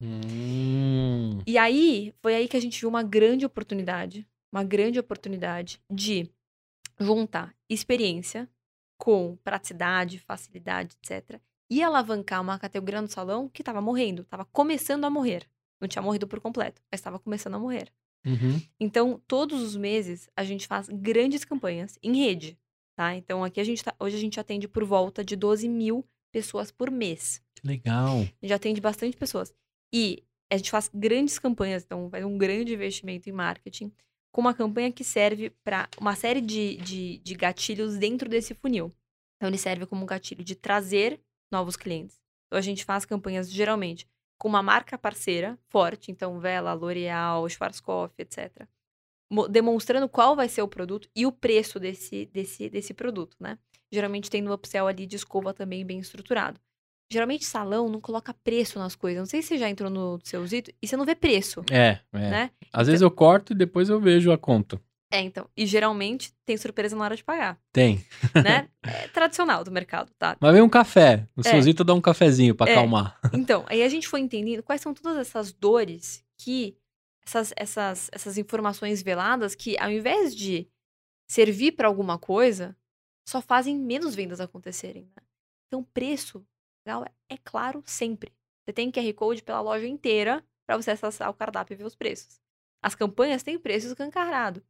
Hum. 0.00 1.38
E 1.46 1.58
aí, 1.58 2.14
foi 2.22 2.34
aí 2.34 2.48
que 2.48 2.56
a 2.56 2.60
gente 2.60 2.80
viu 2.80 2.88
uma 2.88 3.02
grande 3.02 3.44
oportunidade, 3.44 4.26
uma 4.52 4.64
grande 4.64 4.98
oportunidade 4.98 5.80
de 5.90 6.30
juntar 6.98 7.54
experiência 7.68 8.48
com 8.98 9.36
praticidade, 9.42 10.18
facilidade, 10.18 10.96
etc. 11.02 11.40
E 11.70 11.82
alavancar 11.82 12.40
uma 12.40 12.58
categoria 12.58 13.00
no 13.00 13.08
salão 13.08 13.48
que 13.48 13.62
estava 13.62 13.80
morrendo, 13.80 14.22
estava 14.22 14.44
começando 14.44 15.04
a 15.04 15.10
morrer. 15.10 15.48
Não 15.80 15.88
tinha 15.88 16.02
morrido 16.02 16.26
por 16.26 16.40
completo, 16.40 16.82
mas 16.90 17.00
estava 17.00 17.18
começando 17.18 17.54
a 17.54 17.58
morrer. 17.58 17.90
Uhum. 18.26 18.60
Então, 18.78 19.22
todos 19.26 19.62
os 19.62 19.76
meses, 19.76 20.28
a 20.36 20.44
gente 20.44 20.66
faz 20.66 20.88
grandes 20.88 21.44
campanhas 21.44 21.98
em 22.02 22.18
rede, 22.18 22.58
tá? 22.94 23.14
Então, 23.14 23.42
aqui 23.42 23.60
a 23.60 23.64
gente 23.64 23.82
tá, 23.82 23.94
hoje 23.98 24.16
a 24.16 24.20
gente 24.20 24.38
atende 24.38 24.68
por 24.68 24.84
volta 24.84 25.24
de 25.24 25.36
12 25.36 25.68
mil 25.68 26.06
pessoas 26.30 26.70
por 26.70 26.90
mês. 26.90 27.42
Que 27.60 27.66
legal. 27.66 28.18
Gente 28.42 28.52
atende 28.52 28.80
bastante 28.80 29.16
pessoas. 29.16 29.52
E 29.92 30.22
a 30.50 30.56
gente 30.56 30.70
faz 30.70 30.90
grandes 30.92 31.38
campanhas, 31.38 31.84
então 31.84 32.08
faz 32.10 32.24
um 32.24 32.36
grande 32.38 32.74
investimento 32.74 33.28
em 33.28 33.32
marketing, 33.32 33.92
com 34.32 34.40
uma 34.40 34.54
campanha 34.54 34.90
que 34.92 35.04
serve 35.04 35.50
para 35.64 35.88
uma 36.00 36.14
série 36.14 36.40
de, 36.40 36.76
de, 36.76 37.18
de 37.18 37.34
gatilhos 37.34 37.96
dentro 37.96 38.28
desse 38.28 38.54
funil. 38.54 38.92
Então, 39.36 39.48
ele 39.48 39.58
serve 39.58 39.86
como 39.86 40.02
um 40.02 40.06
gatilho 40.06 40.44
de 40.44 40.54
trazer 40.54 41.20
novos 41.50 41.76
clientes. 41.76 42.20
Então, 42.46 42.58
a 42.58 42.62
gente 42.62 42.84
faz 42.84 43.04
campanhas 43.04 43.50
geralmente 43.50 44.06
com 44.38 44.48
uma 44.48 44.62
marca 44.62 44.96
parceira 44.98 45.58
forte, 45.68 46.10
então 46.10 46.38
Vela, 46.40 46.72
L'Oreal, 46.72 47.48
Schwarzkopf, 47.48 48.14
etc. 48.18 48.66
Mo- 49.30 49.48
Demonstrando 49.48 50.08
qual 50.08 50.34
vai 50.34 50.48
ser 50.48 50.62
o 50.62 50.68
produto 50.68 51.08
e 51.14 51.26
o 51.26 51.32
preço 51.32 51.78
desse, 51.78 52.26
desse, 52.26 52.68
desse 52.70 52.94
produto, 52.94 53.36
né? 53.40 53.58
Geralmente 53.92 54.30
tem 54.30 54.40
no 54.42 54.52
upsell 54.52 54.86
ali 54.86 55.06
de 55.06 55.16
escova 55.16 55.52
também 55.52 55.84
bem 55.84 55.98
estruturado. 55.98 56.60
Geralmente 57.12 57.44
salão 57.44 57.88
não 57.88 58.00
coloca 58.00 58.32
preço 58.32 58.78
nas 58.78 58.94
coisas. 58.94 59.18
Não 59.18 59.26
sei 59.26 59.42
se 59.42 59.48
você 59.48 59.58
já 59.58 59.68
entrou 59.68 59.90
no 59.90 60.20
seu 60.22 60.46
Zito 60.46 60.70
e 60.80 60.86
você 60.86 60.96
não 60.96 61.04
vê 61.04 61.14
preço, 61.14 61.64
É, 61.70 61.98
é. 62.12 62.30
né? 62.30 62.50
Às 62.72 62.86
vezes 62.86 63.02
eu 63.02 63.10
corto 63.10 63.52
e 63.52 63.56
depois 63.56 63.88
eu 63.88 64.00
vejo 64.00 64.30
a 64.30 64.38
conta. 64.38 64.80
É, 65.12 65.20
então. 65.20 65.50
E 65.56 65.66
geralmente 65.66 66.32
tem 66.46 66.56
surpresa 66.56 66.94
na 66.94 67.02
hora 67.04 67.16
de 67.16 67.24
pagar, 67.24 67.58
Tem. 67.72 68.04
né? 68.44 68.68
é 68.84 69.08
tradicional 69.08 69.64
do 69.64 69.70
mercado, 69.72 70.12
tá? 70.16 70.36
Mas 70.40 70.52
vem 70.52 70.62
um 70.62 70.68
café. 70.68 71.26
O 71.36 71.40
É. 71.40 71.50
Sozito 71.50 71.82
dá 71.82 71.92
um 71.94 72.00
cafezinho 72.00 72.54
pra 72.54 72.70
É. 72.70 72.74
acalmar. 72.74 73.18
Então, 73.34 73.64
aí 73.68 73.82
a 73.82 73.88
gente 73.88 74.06
foi 74.06 74.20
entendendo 74.20 74.62
quais 74.62 74.80
são 74.80 74.94
todas 74.94 75.18
essas 75.18 75.52
dores 75.52 76.24
que. 76.38 76.76
Essas, 77.26 77.52
essas, 77.56 78.08
essas 78.12 78.38
informações 78.38 79.02
veladas 79.02 79.54
que, 79.54 79.76
ao 79.78 79.90
invés 79.90 80.34
de 80.34 80.66
servir 81.28 81.72
para 81.72 81.86
alguma 81.86 82.18
coisa, 82.18 82.74
só 83.28 83.40
fazem 83.42 83.76
menos 83.78 84.14
vendas 84.14 84.40
acontecerem. 84.40 85.02
Né? 85.14 85.22
Então, 85.68 85.82
preço 85.84 86.44
legal, 86.90 87.06
é 87.28 87.36
claro 87.36 87.82
sempre. 87.86 88.32
Você 88.64 88.72
tem 88.72 88.90
QR 88.90 89.12
Code 89.14 89.42
pela 89.42 89.60
loja 89.60 89.86
inteira 89.86 90.44
para 90.66 90.76
você 90.76 90.90
acessar 90.90 91.30
o 91.30 91.34
cardápio 91.34 91.74
e 91.74 91.76
ver 91.76 91.84
os 91.84 91.94
preços. 91.94 92.40
As 92.82 92.94
campanhas 92.94 93.42
têm 93.42 93.58
preço 93.58 93.86
escancarado. 93.88 94.62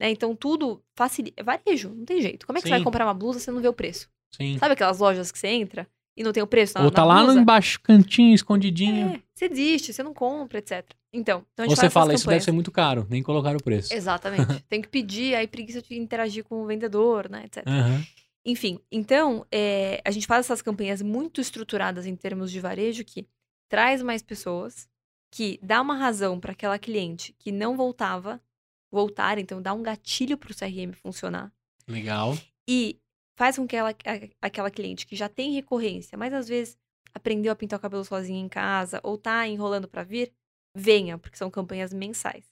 Né? 0.00 0.10
Então, 0.10 0.34
tudo 0.34 0.82
facilita. 0.94 1.40
É 1.40 1.44
varejo, 1.44 1.90
não 1.90 2.04
tem 2.04 2.20
jeito. 2.20 2.46
Como 2.46 2.58
é 2.58 2.62
que 2.62 2.68
você 2.68 2.74
Sim. 2.74 2.78
vai 2.78 2.84
comprar 2.84 3.06
uma 3.06 3.14
blusa 3.14 3.38
se 3.38 3.46
você 3.46 3.50
não 3.50 3.60
vê 3.60 3.68
o 3.68 3.72
preço? 3.72 4.10
Sim. 4.34 4.58
Sabe 4.58 4.72
aquelas 4.72 4.98
lojas 4.98 5.30
que 5.30 5.38
você 5.38 5.48
entra 5.48 5.86
e 6.16 6.22
não 6.22 6.32
tem 6.32 6.42
o 6.42 6.46
preço 6.46 6.76
na, 6.76 6.84
Ou 6.84 6.90
tá 6.90 7.02
na 7.02 7.08
lá 7.08 7.20
no 7.20 7.26
blusa? 7.26 7.40
embaixo, 7.40 7.80
cantinho, 7.80 8.34
escondidinho. 8.34 9.14
É, 9.14 9.22
você 9.34 9.48
desiste, 9.48 9.92
você 9.92 10.02
não 10.02 10.14
compra, 10.14 10.58
etc. 10.58 10.84
Então, 11.12 11.44
então 11.52 11.64
a 11.64 11.68
gente 11.68 11.70
Ou 11.70 11.76
você 11.76 11.90
fala, 11.90 12.14
isso 12.14 12.26
deve 12.26 12.42
ser 12.42 12.52
muito 12.52 12.70
caro, 12.70 13.06
nem 13.10 13.22
colocar 13.22 13.54
o 13.54 13.62
preço. 13.62 13.92
Exatamente. 13.92 14.62
tem 14.68 14.80
que 14.80 14.88
pedir, 14.88 15.34
aí 15.34 15.46
preguiça 15.46 15.82
de 15.82 15.98
interagir 15.98 16.44
com 16.44 16.62
o 16.62 16.66
vendedor, 16.66 17.28
né, 17.28 17.44
etc. 17.44 17.64
Aham. 17.66 18.02
Enfim, 18.44 18.80
então, 18.90 19.46
é, 19.52 20.02
a 20.04 20.10
gente 20.10 20.26
faz 20.26 20.46
essas 20.46 20.62
campanhas 20.62 21.00
muito 21.00 21.40
estruturadas 21.40 22.06
em 22.06 22.16
termos 22.16 22.50
de 22.50 22.58
varejo 22.58 23.04
que 23.04 23.28
traz 23.68 24.02
mais 24.02 24.22
pessoas, 24.22 24.88
que 25.30 25.58
dá 25.62 25.80
uma 25.80 25.96
razão 25.96 26.38
para 26.40 26.52
aquela 26.52 26.78
cliente 26.78 27.32
que 27.38 27.52
não 27.52 27.76
voltava 27.76 28.42
voltar, 28.90 29.38
então 29.38 29.62
dá 29.62 29.72
um 29.72 29.82
gatilho 29.82 30.36
para 30.36 30.52
o 30.52 30.54
CRM 30.54 30.92
funcionar 30.92 31.50
Legal. 31.88 32.36
e 32.68 33.00
faz 33.38 33.56
com 33.56 33.66
que 33.66 33.74
ela, 33.74 33.94
aquela 34.40 34.70
cliente 34.70 35.06
que 35.06 35.16
já 35.16 35.28
tem 35.28 35.54
recorrência, 35.54 36.18
mas 36.18 36.34
às 36.34 36.46
vezes 36.46 36.76
aprendeu 37.14 37.50
a 37.50 37.56
pintar 37.56 37.78
o 37.78 37.82
cabelo 37.82 38.04
sozinha 38.04 38.38
em 38.38 38.48
casa 38.48 39.00
ou 39.02 39.16
tá 39.16 39.48
enrolando 39.48 39.88
para 39.88 40.02
vir, 40.02 40.32
venha, 40.76 41.16
porque 41.16 41.38
são 41.38 41.50
campanhas 41.50 41.92
mensais. 41.94 42.44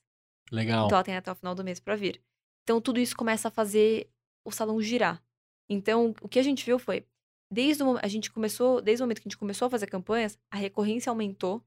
Legal. 0.51 0.87
Então 0.87 0.97
ela 0.97 1.05
tem 1.05 1.17
até 1.17 1.31
o 1.31 1.35
final 1.35 1.55
do 1.55 1.63
mês 1.63 1.79
para 1.79 1.97
vir. 1.97 2.23
Então 2.63 2.81
tudo 2.81 2.99
isso 2.99 3.15
começa 3.15 3.49
a 3.49 3.51
fazer 3.51 4.09
o 4.45 4.51
salão 4.51 4.81
girar. 4.81 5.23
Então 5.71 6.13
o 6.21 6.29
que 6.29 6.41
a 6.41 6.43
gente 6.43 6.67
viu 6.67 6.81
foi, 6.81 7.07
desde 7.49 7.85
o, 7.85 7.97
a 8.03 8.09
gente 8.09 8.31
começou, 8.31 8.83
desde 8.83 9.03
o 9.03 9.07
momento 9.07 9.21
que 9.21 9.29
a 9.29 9.31
gente 9.31 9.39
começou 9.39 9.67
a 9.67 9.71
fazer 9.71 9.87
campanhas, 9.87 10.37
a 10.51 10.57
recorrência 10.57 11.09
aumentou 11.09 11.63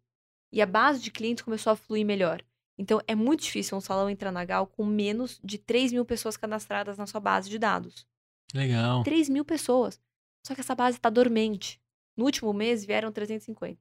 e 0.52 0.62
a 0.62 0.66
base 0.66 1.02
de 1.02 1.10
clientes 1.10 1.44
começou 1.44 1.72
a 1.72 1.76
fluir 1.76 2.06
melhor. 2.06 2.44
Então 2.78 3.00
é 3.08 3.16
muito 3.16 3.44
difícil 3.44 3.78
um 3.78 3.82
salão 3.82 4.10
entrar 4.10 4.32
na 4.32 4.44
Gal 4.44 4.68
com 4.68 4.86
menos 4.86 5.40
de 5.42 5.58
3 5.58 5.94
mil 5.94 6.04
pessoas 6.04 6.36
cadastradas 6.36 6.98
na 6.98 7.08
sua 7.08 7.22
base 7.22 7.50
de 7.50 7.58
dados. 7.58 8.06
Legal. 8.54 9.04
3 9.04 9.30
mil 9.30 9.46
pessoas. 9.46 10.02
Só 10.46 10.54
que 10.54 10.62
essa 10.62 10.76
base 10.76 10.98
está 10.98 11.10
dormente. 11.10 11.82
No 12.18 12.26
último 12.26 12.52
mês 12.52 12.84
vieram 12.84 13.12
350. 13.12 13.80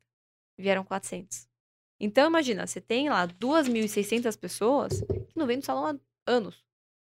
Vieram 0.56 0.84
400. 0.84 1.48
Então 1.98 2.28
imagina, 2.28 2.66
você 2.66 2.80
tem 2.80 3.08
lá 3.08 3.26
2.600 3.26 4.38
pessoas 4.38 5.00
que 5.00 5.36
não 5.36 5.46
vêm 5.46 5.56
no 5.56 5.62
salão 5.62 5.86
há 5.86 6.30
anos. 6.30 6.64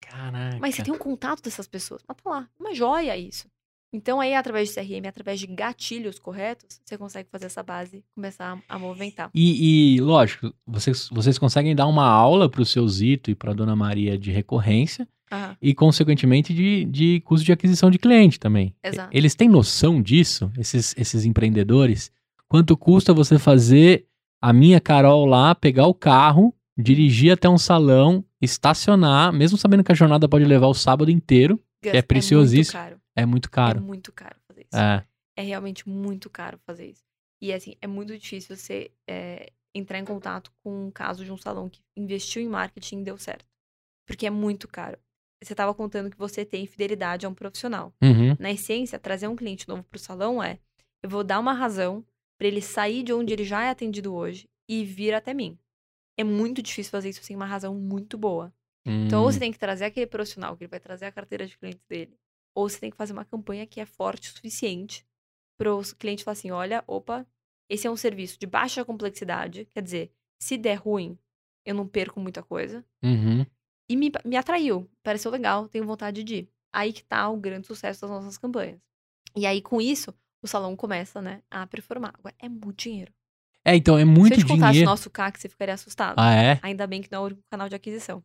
Caraca. 0.05 0.57
Mas 0.59 0.75
você 0.75 0.83
tem 0.83 0.93
um 0.93 0.97
contato 0.97 1.41
dessas 1.41 1.67
pessoas. 1.67 2.01
Mas 2.07 2.17
tá 2.17 2.29
lá. 2.29 2.49
Uma 2.59 2.73
joia 2.73 3.17
isso. 3.17 3.47
Então 3.93 4.19
aí, 4.19 4.33
através 4.33 4.69
de 4.69 4.75
CRM, 4.75 5.07
através 5.07 5.39
de 5.39 5.45
gatilhos 5.45 6.17
corretos, 6.17 6.81
você 6.83 6.97
consegue 6.97 7.29
fazer 7.31 7.45
essa 7.45 7.61
base 7.61 8.03
começar 8.15 8.59
a 8.67 8.79
movimentar. 8.79 9.29
E, 9.35 9.95
e, 9.95 10.01
lógico, 10.01 10.51
vocês, 10.65 11.07
vocês 11.11 11.37
conseguem 11.37 11.75
dar 11.75 11.85
uma 11.85 12.07
aula 12.07 12.49
pro 12.49 12.65
seu 12.65 12.87
Zito 12.87 13.29
e 13.29 13.35
pra 13.35 13.53
Dona 13.53 13.75
Maria 13.75 14.17
de 14.17 14.31
recorrência 14.31 15.07
Aham. 15.31 15.55
e, 15.61 15.75
consequentemente, 15.75 16.55
de, 16.55 16.85
de 16.85 17.21
custo 17.21 17.45
de 17.45 17.51
aquisição 17.51 17.91
de 17.91 17.99
cliente 17.99 18.39
também. 18.39 18.75
Exato. 18.83 19.09
Eles 19.15 19.35
têm 19.35 19.47
noção 19.47 20.01
disso, 20.01 20.51
esses, 20.57 20.95
esses 20.97 21.23
empreendedores? 21.23 22.11
Quanto 22.47 22.75
custa 22.75 23.13
você 23.13 23.37
fazer 23.37 24.07
a 24.41 24.51
minha 24.51 24.81
Carol 24.81 25.27
lá, 25.27 25.53
pegar 25.53 25.85
o 25.85 25.93
carro, 25.93 26.53
dirigir 26.78 27.34
até 27.34 27.47
um 27.49 27.57
salão, 27.57 28.26
estacionar, 28.41 29.32
mesmo 29.32 29.57
sabendo 29.57 29.84
que 29.84 29.91
a 29.91 29.95
jornada 29.95 30.28
pode 30.28 30.45
levar 30.45 30.67
o 30.67 30.74
sábado 30.74 31.11
inteiro, 31.11 31.59
Gus, 31.84 31.93
é 31.93 32.01
preciosíssimo. 32.01 32.80
muito 32.80 32.89
caro. 32.89 33.01
é 33.15 33.26
muito 33.26 33.51
caro. 33.51 33.78
É 33.78 33.82
muito 33.82 34.11
caro 34.11 34.36
fazer 34.47 34.61
isso. 34.61 34.82
É, 34.82 35.05
é 35.38 35.43
realmente 35.43 35.88
muito 35.88 36.30
caro 36.30 36.59
fazer 36.65 36.88
isso. 36.88 37.03
E 37.41 37.51
assim, 37.51 37.76
é 37.82 37.88
muito 37.88 38.17
difícil 38.17 38.55
você 38.55 38.89
é, 39.07 39.51
entrar 39.76 39.99
em 39.99 40.05
contato 40.05 40.51
com 40.63 40.88
um 40.88 40.91
caso 40.91 41.26
de 41.26 41.32
um 41.32 41.38
salão 41.38 41.69
que 41.69 41.82
investiu 41.95 42.41
em 42.41 42.47
marketing 42.47 43.01
e 43.01 43.03
deu 43.03 43.17
certo. 43.17 43.45
Porque 44.07 44.26
é 44.26 44.30
muito 44.30 44.67
caro. 44.67 44.97
Você 45.43 45.53
estava 45.53 45.74
contando 45.74 46.09
que 46.09 46.17
você 46.17 46.45
tem 46.45 46.65
fidelidade 46.65 47.26
a 47.26 47.30
um 47.30 47.34
profissional. 47.34 47.93
Uhum. 48.01 48.36
Na 48.39 48.51
essência, 48.51 48.97
trazer 48.97 49.28
um 49.28 49.36
cliente 49.36 49.67
novo 49.67 49.84
para 49.84 49.97
o 49.97 49.99
salão 49.99 50.41
é: 50.41 50.59
eu 51.01 51.09
vou 51.09 51.24
dar 51.24 51.39
uma 51.39 51.53
razão 51.53 52.05
para 52.38 52.47
ele 52.47 52.61
sair 52.61 53.03
de 53.03 53.13
onde 53.13 53.34
ele 53.34 53.43
já 53.43 53.65
é 53.65 53.69
atendido 53.69 54.13
hoje 54.13 54.47
e 54.69 54.86
vir 54.86 55.13
até 55.13 55.34
mim. 55.34 55.57
É 56.18 56.24
muito 56.24 56.61
difícil 56.61 56.91
fazer 56.91 57.09
isso 57.09 57.24
sem 57.24 57.36
uma 57.36 57.45
razão 57.45 57.76
muito 57.76 58.18
boa. 58.18 58.53
Então, 59.01 59.22
ou 59.22 59.28
Hum, 59.28 59.32
você 59.32 59.39
tem 59.39 59.51
que 59.51 59.59
trazer 59.59 59.86
aquele 59.86 60.07
profissional 60.07 60.55
que 60.55 60.64
ele 60.64 60.70
vai 60.70 60.80
trazer 60.80 61.05
a 61.05 61.11
carteira 61.11 61.45
de 61.45 61.57
clientes 61.57 61.84
dele, 61.88 62.18
ou 62.55 62.70
você 62.70 62.80
tem 62.80 62.91
que 62.91 62.97
fazer 62.97 63.14
uma 63.14 63.26
campanha 63.26 63.66
que 63.66 63.80
é 63.80 63.86
forte 63.86 64.30
o 64.30 64.34
suficiente 64.34 65.05
para 65.57 65.74
os 65.76 65.93
clientes 65.93 66.24
falar 66.24 66.34
assim: 66.34 66.51
olha, 66.51 66.84
opa, 66.88 67.26
esse 67.70 67.88
é 67.88 67.91
um 67.91 67.95
serviço 67.97 68.38
de 68.39 68.45
baixa 68.47 68.86
complexidade, 68.86 69.66
quer 69.66 69.82
dizer, 69.82 70.11
se 70.39 70.57
der 70.57 70.76
ruim, 70.76 71.18
eu 71.66 71.74
não 71.76 71.88
perco 71.88 72.20
muita 72.20 72.43
coisa. 72.43 72.86
uhum. 73.03 73.45
E 73.89 73.95
me, 73.95 74.11
me 74.26 74.36
atraiu, 74.38 74.89
pareceu 75.03 75.32
legal, 75.32 75.68
tenho 75.68 75.86
vontade 75.86 76.24
de 76.24 76.36
ir. 76.36 76.49
Aí 76.72 76.91
que 76.93 77.03
tá 77.03 77.30
o 77.30 77.38
grande 77.38 77.68
sucesso 77.68 78.01
das 78.01 78.09
nossas 78.09 78.38
campanhas. 78.38 78.80
E 79.36 79.45
aí, 79.45 79.61
com 79.61 79.82
isso, 79.82 80.14
o 80.41 80.47
salão 80.47 80.76
começa, 80.76 81.22
né, 81.22 81.43
a 81.49 81.68
performar. 81.68 82.14
Agora, 82.18 82.36
é 82.39 82.49
muito 82.49 82.76
dinheiro. 82.76 83.14
É, 83.66 83.76
então, 83.76 83.97
é 83.97 84.03
muito 84.05 84.36
Se 84.36 84.41
eu 84.41 84.45
te 84.45 84.51
contasse 84.51 84.72
dinheiro. 84.74 84.89
nosso 84.89 85.09
CAC, 85.09 85.39
você 85.39 85.47
ficaria 85.49 85.74
assustado. 85.74 86.16
Ah, 86.18 86.34
é? 86.36 86.59
Ainda 86.61 86.86
bem 86.86 87.01
que 87.01 87.09
não 87.11 87.20
é 87.20 87.22
o 87.22 87.26
único 87.26 87.41
canal 87.49 87.70
de 87.70 87.76
aquisição. 87.76 88.22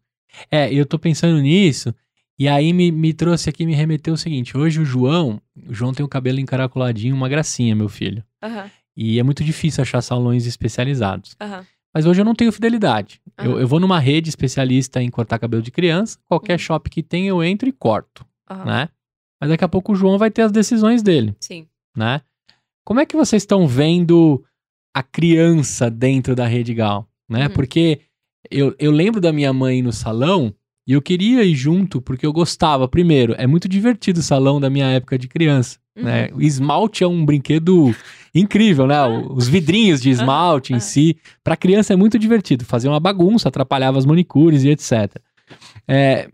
É, 0.50 0.72
eu 0.72 0.84
tô 0.84 0.98
pensando 0.98 1.40
nisso, 1.40 1.94
e 2.38 2.46
aí 2.48 2.72
me, 2.72 2.90
me 2.92 3.12
trouxe 3.14 3.48
aqui, 3.48 3.64
me 3.64 3.74
remeteu 3.74 4.14
o 4.14 4.18
seguinte: 4.18 4.56
hoje 4.56 4.80
o 4.80 4.84
João, 4.84 5.40
o 5.66 5.72
João 5.72 5.92
tem 5.94 6.04
o 6.04 6.08
cabelo 6.08 6.38
encaracoladinho, 6.40 7.14
uma 7.14 7.28
gracinha, 7.28 7.74
meu 7.74 7.88
filho. 7.88 8.22
Aham, 8.42 8.70
E 8.96 9.18
é 9.18 9.22
muito 9.22 9.42
difícil 9.44 9.80
achar 9.82 10.02
salões 10.02 10.44
especializados. 10.46 11.36
aham. 11.40 11.64
Mas 11.94 12.04
hoje 12.04 12.20
eu 12.20 12.24
não 12.24 12.34
tenho 12.34 12.52
fidelidade. 12.52 13.20
Eu, 13.38 13.52
Aham. 13.52 13.60
eu 13.60 13.66
vou 13.68 13.80
numa 13.80 13.98
rede 13.98 14.28
especialista 14.28 15.02
em 15.02 15.08
cortar 15.10 15.38
cabelo 15.38 15.62
de 15.62 15.70
criança, 15.70 16.18
qualquer 16.26 16.52
Uhum. 16.54 16.58
shop 16.58 16.90
que 16.90 17.02
tem 17.02 17.26
eu 17.26 17.42
entro 17.42 17.66
e 17.68 17.72
corto, 17.72 18.26
né? 18.66 18.88
Mas 19.40 19.50
daqui 19.50 19.64
a 19.64 19.68
pouco 19.68 19.92
o 19.92 19.96
João 19.96 20.18
vai 20.18 20.30
ter 20.30 20.42
as 20.42 20.52
decisões 20.52 21.02
dele, 21.02 21.34
Sim. 21.40 21.66
né? 21.96 22.20
Como 22.84 23.00
é 23.00 23.06
que 23.06 23.16
vocês 23.16 23.42
estão 23.42 23.66
vendo 23.66 24.44
a 24.98 25.02
criança 25.02 25.88
dentro 25.88 26.34
da 26.34 26.44
Rede 26.44 26.74
Gal, 26.74 27.08
né? 27.28 27.46
Uhum. 27.46 27.52
Porque 27.52 28.00
eu, 28.50 28.74
eu 28.78 28.90
lembro 28.90 29.20
da 29.20 29.32
minha 29.32 29.52
mãe 29.52 29.80
no 29.80 29.92
salão 29.92 30.52
E 30.88 30.92
eu 30.92 31.02
queria 31.02 31.44
ir 31.44 31.54
junto 31.54 32.00
porque 32.00 32.24
eu 32.24 32.32
gostava. 32.32 32.88
Primeiro, 32.88 33.34
é 33.36 33.46
muito 33.46 33.68
divertido 33.68 34.20
o 34.20 34.22
salão 34.22 34.58
da 34.58 34.70
minha 34.70 34.86
época 34.86 35.18
de 35.18 35.28
criança. 35.28 35.78
Uhum. 35.94 36.04
Né? 36.04 36.30
O 36.32 36.40
esmalte 36.40 37.04
é 37.04 37.06
um 37.06 37.26
brinquedo 37.26 37.94
incrível, 38.34 38.86
né? 38.86 38.96
Os 39.30 39.46
vidrinhos 39.46 40.00
de 40.00 40.08
esmalte 40.08 40.72
em 40.72 40.80
si. 40.80 41.18
Para 41.44 41.56
criança 41.56 41.92
é 41.92 41.96
muito 41.96 42.18
divertido. 42.18 42.64
Fazia 42.64 42.90
uma 42.90 42.98
bagunça, 42.98 43.48
atrapalhava 43.50 43.98
as 43.98 44.06
manicures 44.06 44.64
e 44.64 44.70
etc. 44.70 45.14
É, 45.86 46.28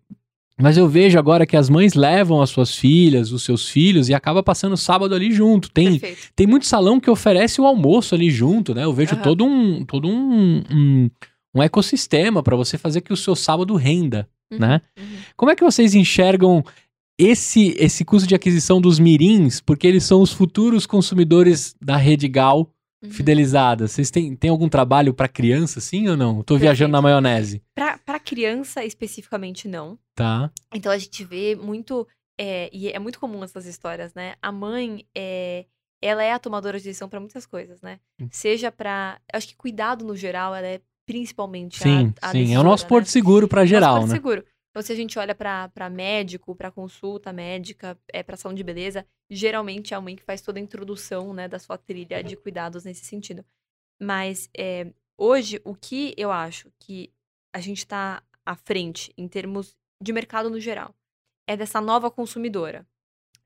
mas 0.60 0.76
eu 0.76 0.88
vejo 0.88 1.18
agora 1.18 1.44
que 1.46 1.56
as 1.56 1.68
mães 1.68 1.94
levam 1.94 2.40
as 2.40 2.50
suas 2.50 2.74
filhas, 2.76 3.32
os 3.32 3.42
seus 3.42 3.68
filhos, 3.68 4.08
e 4.08 4.14
acaba 4.14 4.42
passando 4.42 4.76
sábado 4.76 5.14
ali 5.14 5.32
junto. 5.32 5.70
Tem, 5.70 5.98
Perfeito. 5.98 6.28
tem 6.36 6.46
muito 6.46 6.66
salão 6.66 7.00
que 7.00 7.10
oferece 7.10 7.60
o 7.60 7.66
almoço 7.66 8.14
ali 8.14 8.30
junto, 8.30 8.74
né? 8.74 8.84
Eu 8.84 8.92
vejo 8.92 9.14
Aham. 9.14 9.22
todo 9.22 9.44
um 9.44 9.84
todo 9.84 10.08
um, 10.08 10.62
um, 10.70 11.10
um 11.56 11.62
ecossistema 11.62 12.42
para 12.42 12.56
você 12.56 12.78
fazer 12.78 13.00
que 13.00 13.12
o 13.12 13.16
seu 13.16 13.34
sábado 13.34 13.74
renda, 13.74 14.28
Uhum, 14.52 14.58
né? 14.58 14.80
uhum. 14.98 15.04
Como 15.36 15.50
é 15.50 15.56
que 15.56 15.64
vocês 15.64 15.94
enxergam 15.94 16.62
esse 17.18 17.74
esse 17.78 18.04
custo 18.04 18.28
de 18.28 18.34
aquisição 18.34 18.80
dos 18.80 18.98
mirins, 18.98 19.60
porque 19.60 19.86
eles 19.86 20.04
são 20.04 20.20
os 20.20 20.32
futuros 20.32 20.84
consumidores 20.86 21.74
da 21.80 21.96
rede 21.96 22.28
Gal 22.28 22.68
Uhum. 23.04 23.10
fidelizada? 23.10 23.86
Vocês 23.86 24.10
têm, 24.10 24.34
têm 24.34 24.50
algum 24.50 24.68
trabalho 24.68 25.12
para 25.14 25.28
criança, 25.28 25.80
sim 25.80 26.08
ou 26.08 26.16
não? 26.16 26.42
Tô 26.42 26.56
viajando 26.56 26.92
na 26.92 27.02
maionese, 27.02 27.62
Pra, 27.74 27.98
pra 27.98 28.18
criança, 28.18 28.84
especificamente, 28.84 29.68
não. 29.68 29.98
tá? 30.14 30.50
Então 30.74 30.90
a 30.90 30.98
gente 30.98 31.22
vê 31.24 31.54
muito, 31.54 32.06
é, 32.38 32.68
e 32.72 32.88
é 32.90 32.98
muito 32.98 33.18
comum 33.20 33.42
essas 33.44 33.66
histórias, 33.66 34.14
né? 34.14 34.34
A 34.42 34.50
mãe, 34.50 35.06
é, 35.14 35.66
ela 36.02 36.22
é 36.22 36.32
a 36.32 36.38
tomadora 36.38 36.78
de 36.78 36.84
decisão 36.84 37.08
pra 37.08 37.20
muitas 37.20 37.46
coisas, 37.46 37.80
né? 37.80 37.98
Hum. 38.20 38.28
Seja 38.30 38.70
pra. 38.72 39.18
Acho 39.32 39.48
que 39.48 39.56
cuidado 39.56 40.04
no 40.04 40.16
geral, 40.16 40.54
ela 40.54 40.66
é 40.66 40.80
principalmente 41.06 41.82
Sim, 41.82 42.12
a, 42.22 42.28
a 42.28 42.32
sim. 42.32 42.54
É 42.54 42.58
o 42.58 42.62
nosso 42.62 42.86
porto 42.86 43.06
seguro 43.06 43.46
para 43.46 43.60
Nosso 43.60 43.70
geral, 43.70 43.96
porto 43.96 44.08
né? 44.08 44.14
seguro. 44.14 44.44
Então, 44.74 44.82
se 44.82 44.92
a 44.92 44.96
gente 44.96 45.16
olha 45.20 45.36
pra 45.36 45.88
médico, 45.88 46.52
pra 46.52 46.68
consulta 46.68 47.32
médica, 47.32 47.96
é, 48.12 48.24
pra 48.24 48.36
salão 48.36 48.56
de 48.56 48.64
beleza, 48.64 49.06
geralmente 49.30 49.94
é 49.94 49.96
a 49.96 50.00
mãe 50.00 50.16
que 50.16 50.24
faz 50.24 50.42
toda 50.42 50.58
a 50.58 50.62
introdução, 50.62 51.32
né, 51.32 51.46
da 51.46 51.60
sua 51.60 51.78
trilha 51.78 52.24
de 52.24 52.36
cuidados 52.36 52.84
nesse 52.84 53.04
sentido. 53.04 53.44
Mas 54.02 54.50
é, 54.52 54.92
hoje, 55.16 55.60
o 55.64 55.76
que 55.76 56.12
eu 56.16 56.32
acho 56.32 56.72
que 56.80 57.12
a 57.54 57.60
gente 57.60 57.86
tá 57.86 58.20
à 58.44 58.56
frente 58.56 59.14
em 59.16 59.28
termos 59.28 59.76
de 60.02 60.12
mercado 60.12 60.50
no 60.50 60.58
geral 60.58 60.92
é 61.46 61.56
dessa 61.56 61.80
nova 61.80 62.10
consumidora, 62.10 62.84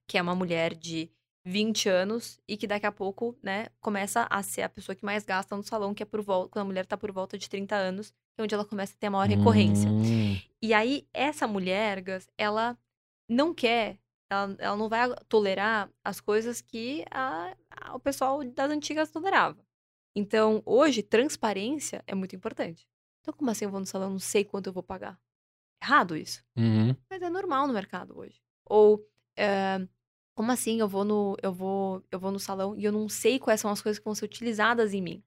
que 0.06 0.16
é 0.16 0.22
uma 0.22 0.34
mulher 0.34 0.74
de 0.74 1.10
20 1.44 1.90
anos 1.90 2.40
e 2.48 2.56
que 2.56 2.66
daqui 2.66 2.86
a 2.86 2.92
pouco, 2.92 3.36
né, 3.42 3.66
começa 3.82 4.26
a 4.30 4.42
ser 4.42 4.62
a 4.62 4.68
pessoa 4.70 4.96
que 4.96 5.04
mais 5.04 5.26
gasta 5.26 5.54
no 5.54 5.62
salão, 5.62 5.92
que 5.92 6.02
é 6.02 6.06
por 6.06 6.22
volta, 6.22 6.48
quando 6.52 6.62
a 6.62 6.68
mulher 6.68 6.86
tá 6.86 6.96
por 6.96 7.12
volta 7.12 7.36
de 7.36 7.50
30 7.50 7.76
anos, 7.76 8.14
é 8.40 8.44
onde 8.44 8.54
ela 8.54 8.64
começa 8.64 8.94
a 8.94 8.98
ter 8.98 9.06
a 9.06 9.10
maior 9.10 9.28
recorrência. 9.28 9.90
Hum, 9.90 10.36
E 10.62 10.74
aí, 10.74 11.06
essa 11.12 11.46
mulher, 11.46 12.02
Gus, 12.02 12.28
ela 12.36 12.76
não 13.28 13.54
quer, 13.54 13.98
ela, 14.30 14.56
ela 14.58 14.76
não 14.76 14.88
vai 14.88 15.08
tolerar 15.28 15.90
as 16.04 16.20
coisas 16.20 16.60
que 16.60 17.04
a- 17.10 17.54
a- 17.70 17.94
o 17.94 18.00
pessoal 18.00 18.42
das 18.44 18.70
antigas 18.70 19.10
tolerava. 19.10 19.64
Então, 20.16 20.62
hoje, 20.66 21.02
transparência 21.02 22.02
é 22.06 22.14
muito 22.14 22.34
importante. 22.34 22.88
Então, 23.20 23.32
como 23.34 23.50
assim 23.50 23.64
eu 23.66 23.70
vou 23.70 23.80
no 23.80 23.86
salão, 23.86 24.10
não 24.10 24.18
sei 24.18 24.44
quanto 24.44 24.66
eu 24.68 24.72
vou 24.72 24.82
pagar? 24.82 25.18
Errado 25.82 26.16
isso. 26.16 26.42
uhum. 26.56 26.94
Mas 27.10 27.22
é 27.22 27.30
normal 27.30 27.66
no 27.66 27.72
mercado 27.74 28.18
hoje. 28.18 28.40
Ou, 28.66 29.06
é, 29.36 29.86
como 30.34 30.52
assim 30.52 30.80
eu 30.80 30.88
vou, 30.88 31.04
no, 31.04 31.36
eu, 31.42 31.52
vou, 31.52 32.04
eu 32.10 32.18
vou 32.18 32.30
no 32.32 32.40
salão 32.40 32.76
e 32.76 32.84
eu 32.84 32.92
não 32.92 33.08
sei 33.08 33.38
quais 33.38 33.60
são 33.60 33.70
as 33.70 33.80
coisas 33.82 33.98
que 33.98 34.04
vão 34.04 34.14
ser 34.14 34.24
utilizadas 34.26 34.92
em 34.94 35.02
mim? 35.02 35.22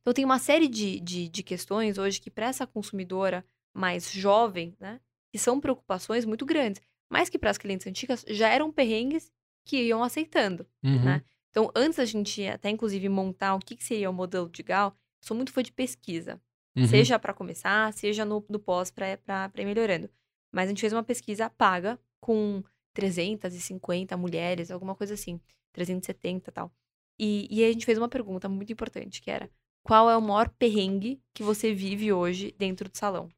Então, 0.00 0.12
tem 0.12 0.24
uma 0.24 0.38
série 0.38 0.68
de, 0.68 1.00
de, 1.00 1.28
de 1.28 1.42
questões 1.42 1.98
hoje 1.98 2.20
que, 2.20 2.30
para 2.30 2.46
essa 2.46 2.66
consumidora 2.66 3.44
mais 3.74 4.10
jovem, 4.10 4.76
né, 4.78 5.00
que 5.32 5.38
são 5.38 5.60
preocupações 5.60 6.24
muito 6.24 6.46
grandes, 6.46 6.80
mas 7.10 7.28
que 7.28 7.38
para 7.38 7.50
as 7.50 7.58
clientes 7.58 7.86
antigas 7.86 8.24
já 8.28 8.48
eram 8.48 8.72
perrengues 8.72 9.32
que 9.64 9.82
iam 9.82 10.02
aceitando. 10.02 10.66
Uhum. 10.82 11.02
né? 11.02 11.22
Então, 11.50 11.70
antes 11.74 11.98
da 11.98 12.04
gente 12.04 12.46
até, 12.46 12.68
inclusive, 12.70 13.08
montar 13.08 13.54
o 13.54 13.60
que, 13.60 13.76
que 13.76 13.84
seria 13.84 14.10
o 14.10 14.12
modelo 14.12 14.48
de 14.48 14.62
GAL, 14.62 14.96
sou 15.20 15.36
muito 15.36 15.52
fã 15.52 15.62
de 15.62 15.72
pesquisa. 15.72 16.40
Uhum. 16.76 16.86
Seja 16.88 17.18
para 17.18 17.32
começar, 17.32 17.92
seja 17.92 18.24
no, 18.24 18.44
no 18.48 18.58
pós 18.58 18.90
para 18.90 19.12
ir 19.12 19.64
melhorando. 19.64 20.10
Mas 20.52 20.66
a 20.66 20.68
gente 20.68 20.80
fez 20.80 20.92
uma 20.92 21.04
pesquisa 21.04 21.48
paga 21.50 21.98
com 22.20 22.62
350 22.92 24.16
mulheres, 24.16 24.70
alguma 24.70 24.94
coisa 24.94 25.14
assim. 25.14 25.40
370 25.72 26.50
e 26.50 26.52
tal. 26.52 26.72
E, 27.18 27.48
e 27.50 27.64
a 27.64 27.72
gente 27.72 27.86
fez 27.86 27.98
uma 27.98 28.08
pergunta 28.08 28.48
muito 28.48 28.72
importante, 28.72 29.20
que 29.20 29.30
era 29.30 29.50
qual 29.84 30.10
é 30.10 30.16
o 30.16 30.20
maior 30.22 30.48
perrengue 30.48 31.20
que 31.32 31.42
você 31.44 31.72
vive 31.72 32.12
hoje 32.12 32.52
dentro 32.58 32.88
do 32.88 32.96
salão? 32.98 33.28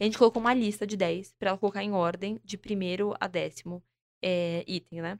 A 0.00 0.04
gente 0.04 0.18
colocou 0.18 0.40
uma 0.40 0.54
lista 0.54 0.86
de 0.86 0.96
10 0.96 1.34
para 1.38 1.48
ela 1.50 1.58
colocar 1.58 1.82
em 1.82 1.92
ordem 1.92 2.38
de 2.44 2.56
primeiro 2.56 3.14
a 3.18 3.26
décimo 3.26 3.82
é, 4.22 4.62
item, 4.68 5.00
né? 5.02 5.18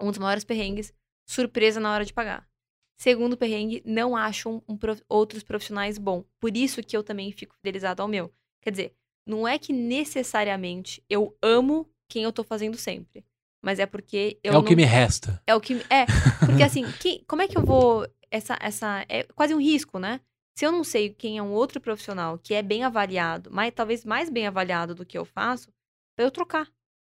Um 0.00 0.10
dos 0.10 0.18
maiores 0.18 0.44
perrengues, 0.44 0.94
surpresa 1.28 1.80
na 1.80 1.92
hora 1.92 2.04
de 2.04 2.12
pagar. 2.12 2.48
Segundo 2.96 3.36
perrengue, 3.36 3.82
não 3.84 4.16
acham 4.16 4.62
um 4.68 4.76
prof- 4.76 5.02
outros 5.08 5.42
profissionais 5.42 5.98
bom. 5.98 6.24
Por 6.40 6.56
isso 6.56 6.80
que 6.82 6.96
eu 6.96 7.02
também 7.02 7.32
fico 7.32 7.56
fidelizado 7.56 8.00
ao 8.00 8.06
meu. 8.08 8.32
Quer 8.62 8.70
dizer, 8.70 8.94
não 9.26 9.48
é 9.48 9.58
que 9.58 9.72
necessariamente 9.72 11.02
eu 11.10 11.36
amo 11.42 11.88
quem 12.08 12.22
eu 12.22 12.32
tô 12.32 12.44
fazendo 12.44 12.76
sempre. 12.76 13.24
Mas 13.62 13.78
é 13.78 13.86
porque 13.86 14.38
eu 14.44 14.52
é 14.52 14.56
o 14.56 14.60
não 14.60 14.64
que 14.68 14.76
me 14.76 14.84
resta. 14.84 15.42
é 15.46 15.54
o 15.54 15.60
que. 15.60 15.74
É, 15.90 16.04
porque 16.46 16.62
assim, 16.62 16.84
que- 17.00 17.24
como 17.26 17.42
é 17.42 17.48
que 17.48 17.56
eu 17.58 17.64
vou. 17.64 18.06
Essa, 18.34 18.58
essa. 18.60 19.06
É 19.08 19.22
quase 19.22 19.54
um 19.54 19.60
risco, 19.60 19.96
né? 20.00 20.20
Se 20.56 20.66
eu 20.66 20.72
não 20.72 20.82
sei 20.82 21.10
quem 21.10 21.38
é 21.38 21.42
um 21.42 21.52
outro 21.52 21.80
profissional 21.80 22.36
que 22.36 22.52
é 22.52 22.62
bem 22.62 22.82
avaliado, 22.82 23.48
mas 23.52 23.72
talvez 23.72 24.04
mais 24.04 24.28
bem 24.28 24.44
avaliado 24.44 24.92
do 24.92 25.06
que 25.06 25.16
eu 25.16 25.24
faço, 25.24 25.72
pra 26.16 26.24
eu 26.24 26.32
trocar. 26.32 26.68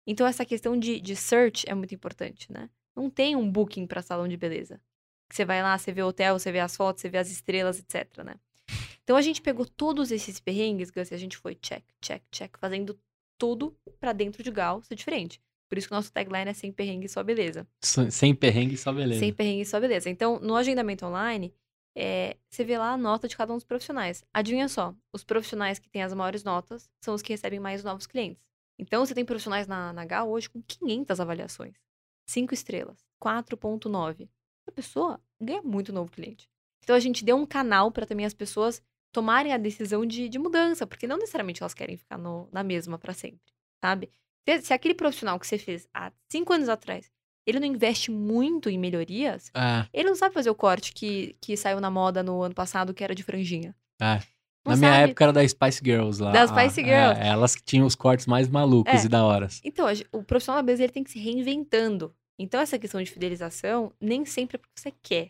Então, 0.05 0.28
essa 0.28 0.45
questão 0.45 0.78
de, 0.78 0.99
de 0.99 1.16
search 1.16 1.63
é 1.70 1.74
muito 1.74 1.95
importante, 1.95 2.51
né? 2.51 2.70
Não 2.93 3.09
tem 3.09 3.34
um 3.34 3.49
booking 3.49 3.88
pra 3.88 4.01
salão 4.01 4.28
de 4.28 4.36
beleza. 4.36 4.82
Você 5.32 5.45
vai 5.45 5.63
lá, 5.63 5.78
você 5.78 5.93
vê 5.93 6.03
o 6.03 6.07
hotel, 6.07 6.38
você 6.38 6.51
vê 6.51 6.59
as 6.59 6.76
fotos, 6.76 7.01
você 7.01 7.09
vê 7.09 7.18
as 7.18 7.30
estrelas, 7.32 7.80
etc, 7.80 8.24
né? 8.26 8.36
Então, 9.01 9.16
a 9.16 9.22
gente 9.22 9.41
pegou 9.41 9.66
todos 9.66 10.11
esses 10.11 10.41
perrengues, 10.41 10.91
Gus, 10.91 11.11
e 11.11 11.16
a 11.16 11.18
gente 11.18 11.38
foi 11.38 11.55
check, 11.55 11.86
check, 12.01 12.24
check, 12.30 12.57
fazendo 12.59 12.99
tudo 13.38 13.74
pra 14.01 14.11
dentro 14.11 14.43
de 14.43 14.51
Gal 14.51 14.84
ser 14.84 14.95
diferente. 14.95 15.41
Por 15.68 15.78
isso 15.78 15.88
que 15.88 15.93
o 15.93 15.97
nosso 15.97 16.11
tagline 16.11 16.49
é 16.49 16.53
sem 16.53 16.72
perrengue, 16.72 17.07
só 17.09 17.24
beleza. 17.24 17.68
Sem 18.09 18.36
perrengue, 18.36 18.78
só 18.78 18.93
beleza. 18.93 19.20
Sem 19.20 19.34
perrengue, 19.34 19.66
só 19.66 19.80
beleza. 19.80 20.09
Então, 20.09 20.39
no 20.39 20.55
agendamento 20.55 21.05
online, 21.05 21.53
é, 21.95 22.38
você 22.49 22.63
vê 22.63 22.78
lá 22.78 22.91
a 22.91 22.97
nota 22.97 23.28
de 23.28 23.36
cada 23.36 23.51
um 23.51 23.55
dos 23.55 23.66
profissionais. 23.66 24.24
Adivinha 24.34 24.68
só, 24.68 24.93
os 25.13 25.24
profissionais 25.24 25.80
que 25.80 25.89
têm 25.89 26.03
as 26.03 26.13
maiores 26.13 26.43
notas 26.43 26.89
são 27.03 27.13
os 27.16 27.22
que 27.22 27.34
recebem 27.34 27.59
mais 27.59 27.84
novos 27.84 28.05
clientes. 28.05 28.43
Então, 28.78 29.05
você 29.05 29.13
tem 29.16 29.24
profissionais 29.26 29.68
na, 29.68 29.93
na 29.93 30.05
Gal 30.05 30.30
hoje 30.30 30.49
com 30.49 30.61
500 30.61 31.20
avaliações. 31.20 31.76
5 32.28 32.53
estrelas, 32.53 32.97
4.9. 33.20 34.30
A 34.68 34.72
pessoa 34.72 35.20
ganha 35.39 35.61
muito 35.61 35.93
novo 35.93 36.11
cliente. 36.11 36.49
Então, 36.84 36.95
a 36.95 36.99
gente 36.99 37.24
deu 37.24 37.36
um 37.38 37.45
canal 37.45 37.91
para 37.91 38.05
também 38.05 38.26
as 38.26 38.34
pessoas 38.34 38.82
tomarem 39.11 39.53
a 39.53 39.57
decisão 39.57 40.05
de, 40.05 40.28
de 40.28 40.38
mudança, 40.38 40.86
porque 40.86 41.07
não 41.07 41.18
necessariamente 41.18 41.63
elas 41.63 41.74
querem 41.74 41.95
ficar 41.97 42.18
no- 42.18 42.49
na 42.51 42.63
mesma 42.63 42.97
para 42.99 43.13
sempre, 43.13 43.53
sabe? 43.84 44.09
Se, 44.62 44.74
aquele 44.74 44.93
profissional 44.93 45.39
que 45.39 45.48
você 45.48 45.58
fez 45.58 45.88
há 45.93 46.12
5 46.32 46.54
anos 46.54 46.70
atrás, 46.70 47.10
ele 47.48 47.60
não 47.60 47.68
investe 47.68 48.12
muito 48.12 48.70
em 48.70 48.78
melhorias, 48.78 49.52
É, 49.56 49.86
ele 49.93 50.10
não 50.10 50.16
sabe 50.16 50.34
fazer 50.34 50.50
o 50.50 50.56
corte 50.56 50.93
que, 50.93 51.36
que 51.41 51.56
saiu 51.56 51.80
na 51.80 51.89
moda 51.91 52.22
no 52.24 52.41
ano 52.41 52.56
passado, 52.56 52.93
que 52.93 53.04
era 53.04 53.14
de 53.16 53.24
franjinha. 53.24 53.76
é. 54.02 54.20
Não 54.68 54.72
Na 54.72 54.78
minha 54.78 54.91
sabe. 54.93 55.04
época 55.12 55.24
era 55.26 55.32
da 55.34 55.48
Spice 55.48 55.80
Girls 55.86 56.20
lá. 56.20 56.32
Das 56.32 56.50
Ah, 56.50 56.68
Spice 56.68 56.84
Girls. 56.84 57.22
É, 57.22 57.28
elas 57.28 57.56
que 57.56 57.62
tinham 57.64 57.86
os 57.86 57.93
cortes 57.93 58.26
mais 58.26 58.48
malucos 58.48 59.04
É. 59.04 59.06
e 59.06 59.08
da 59.08 59.24
horas. 59.24 59.62
Então, 59.64 59.86
o 60.12 60.24
profissional 60.24 60.60
da 60.60 60.66
beleza 60.66 60.84
ele 60.84 60.91
tem 60.91 61.04
que 61.04 61.12
se 61.12 61.20
reinventando. 61.20 62.12
Então, 62.39 62.60
essa 62.60 62.80
questão 62.80 63.00
de 63.04 63.12
fidelização 63.12 63.93
nem 64.02 64.26
sempre 64.26 64.56
é 64.56 64.58
porque 64.58 64.74
você 64.76 64.91
quer. 65.04 65.30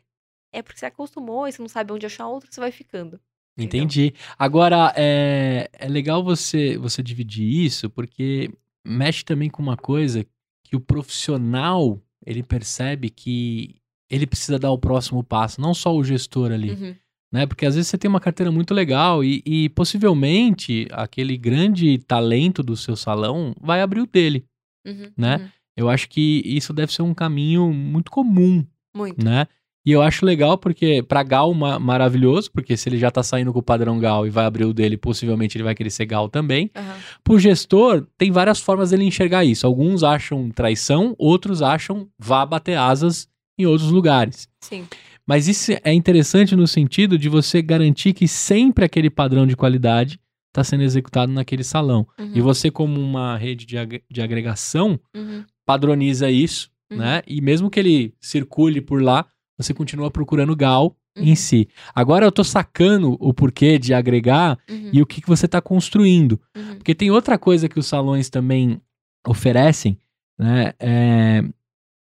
É 0.54 0.62
porque 0.62 0.80
você 0.80 0.86
acostumou 0.86 1.46
e 1.50 1.52
você 1.52 1.62
não 1.62 1.68
sabe 1.68 1.92
onde 1.92 2.06
achar 2.06 2.28
outro, 2.30 2.48
você 2.50 2.62
vai 2.62 2.72
ficando. 2.72 3.20
Entendeu? 3.58 3.84
Entendi. 3.84 4.14
Agora, 4.40 4.94
é, 4.96 5.70
é 5.74 5.88
legal 5.90 6.24
você, 6.24 6.78
você 6.78 7.04
dividir 7.04 7.44
isso, 7.66 7.90
porque 7.90 8.50
mexe 8.86 9.24
também 9.26 9.50
com 9.50 9.62
uma 9.62 9.76
coisa 9.78 10.26
que 10.64 10.76
o 10.76 10.80
profissional, 10.80 12.00
ele 12.26 12.44
percebe 12.44 13.10
que 13.10 13.76
ele 14.10 14.28
precisa 14.28 14.60
dar 14.60 14.72
o 14.72 14.78
próximo 14.78 15.24
passo, 15.24 15.60
não 15.60 15.74
só 15.74 15.96
o 15.96 16.04
gestor 16.04 16.52
ali, 16.52 16.72
Uhum. 16.72 16.96
né? 17.34 17.46
Porque 17.46 17.66
às 17.66 17.76
vezes 17.76 17.90
você 17.90 17.98
tem 17.98 18.08
uma 18.10 18.20
carteira 18.20 18.52
muito 18.52 18.74
legal 18.74 19.24
e, 19.24 19.42
e 19.46 19.70
possivelmente 19.70 20.88
aquele 20.92 21.38
grande 21.38 21.98
talento 22.00 22.62
do 22.62 22.76
seu 22.78 22.96
salão 22.96 23.56
vai 23.60 23.82
abrir 23.82 24.02
o 24.02 24.06
dele. 24.08 24.46
Uhum. 24.86 25.12
Né? 25.18 25.38
Uhum. 25.38 25.48
Eu 25.78 25.90
acho 25.90 26.08
que 26.08 26.42
isso 26.46 26.72
deve 26.72 26.94
ser 26.94 27.02
um 27.02 27.14
caminho 27.14 27.74
muito 27.74 28.10
comum 28.12 28.66
Muito. 28.96 29.24
né? 29.26 29.48
E 29.86 29.92
eu 29.92 30.02
acho 30.02 30.26
legal 30.26 30.58
porque 30.58 31.04
pra 31.04 31.22
Gal 31.22 31.54
ma- 31.54 31.78
maravilhoso, 31.78 32.52
porque 32.52 32.76
se 32.76 32.90
ele 32.90 32.98
já 32.98 33.12
tá 33.12 33.22
saindo 33.22 33.54
com 33.54 33.60
o 33.60 33.64
padrão 33.64 34.00
Gal 34.00 34.26
e 34.26 34.30
vai 34.32 34.46
abrir 34.46 34.66
o 34.66 34.74
dele, 34.74 34.98
possivelmente 34.98 35.56
ele 35.58 35.64
vai 35.64 35.76
querer 35.76 35.92
ser 35.92 36.06
Gal 36.06 36.28
também. 36.28 36.72
Aham. 36.76 36.96
Pro 37.24 37.38
gestor, 37.40 38.08
tem 38.18 38.32
várias 38.32 38.60
formas 38.60 38.90
dele 38.90 39.04
enxergar 39.04 39.46
isso. 39.46 39.68
Alguns 39.68 40.04
acham 40.04 40.50
traição, 40.50 41.14
outros 41.20 41.62
acham 41.62 42.08
vá 42.18 42.46
bater 42.46 42.78
asas 42.78 43.28
em 43.60 43.66
outros 43.66 43.92
lugares. 43.92 44.48
Sim. 44.60 44.86
Mas 45.28 45.48
isso 45.48 45.72
é 45.84 45.94
interessante 45.94 46.56
no 46.56 46.68
sentido 46.68 47.18
de 47.18 47.30
você 47.30 47.62
garantir 47.62 48.14
que 48.14 48.28
sempre 48.28 48.86
aquele 48.86 49.10
padrão 49.10 49.46
de 49.48 49.56
qualidade 49.56 50.20
está 50.50 50.64
sendo 50.64 50.84
executado 50.84 51.32
naquele 51.32 51.64
salão. 51.64 52.08
Uhum. 52.20 52.32
E 52.34 52.42
você, 52.42 52.72
como 52.72 53.00
uma 53.00 53.38
rede 53.38 53.66
de, 53.66 53.78
ag- 53.78 54.04
de 54.10 54.22
agregação, 54.22 55.00
Uhum. 55.16 55.44
padroniza 55.66 56.30
isso, 56.32 56.70
Uhum. 56.92 56.98
né? 57.00 57.22
E 57.28 57.42
mesmo 57.42 57.70
que 57.70 57.80
ele 57.80 58.14
circule 58.22 58.80
por 58.82 59.02
lá, 59.02 59.26
você 59.58 59.74
continua 59.74 60.10
procurando 60.12 60.56
Gal 60.56 60.96
Uhum. 61.18 61.24
em 61.24 61.36
si. 61.36 61.70
Agora 61.94 62.26
eu 62.26 62.32
tô 62.32 62.44
sacando 62.44 63.16
o 63.22 63.34
porquê 63.34 63.80
de 63.80 63.94
agregar 63.94 64.60
Uhum. 64.70 64.90
e 64.92 65.02
o 65.02 65.06
que, 65.06 65.22
que 65.22 65.28
você 65.30 65.46
está 65.46 65.62
construindo. 65.62 66.38
Uhum. 66.54 66.76
Porque 66.76 66.94
tem 66.94 67.10
outra 67.10 67.38
coisa 67.38 67.70
que 67.70 67.80
os 67.80 67.86
salões 67.88 68.30
também 68.30 68.82
oferecem, 69.26 69.98
né? 70.38 70.74
É, 70.78 71.42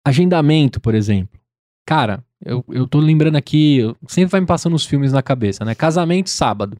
agendamento, 0.04 0.80
por 0.80 0.94
exemplo. 0.94 1.38
Cara, 1.86 2.24
eu, 2.44 2.64
eu 2.68 2.86
tô 2.88 2.98
lembrando 2.98 3.36
aqui, 3.36 3.80
sempre 4.08 4.32
vai 4.32 4.40
me 4.40 4.46
passando 4.46 4.74
os 4.74 4.84
filmes 4.84 5.12
na 5.12 5.22
cabeça, 5.22 5.64
né? 5.64 5.74
Casamento 5.74 6.28
sábado. 6.30 6.76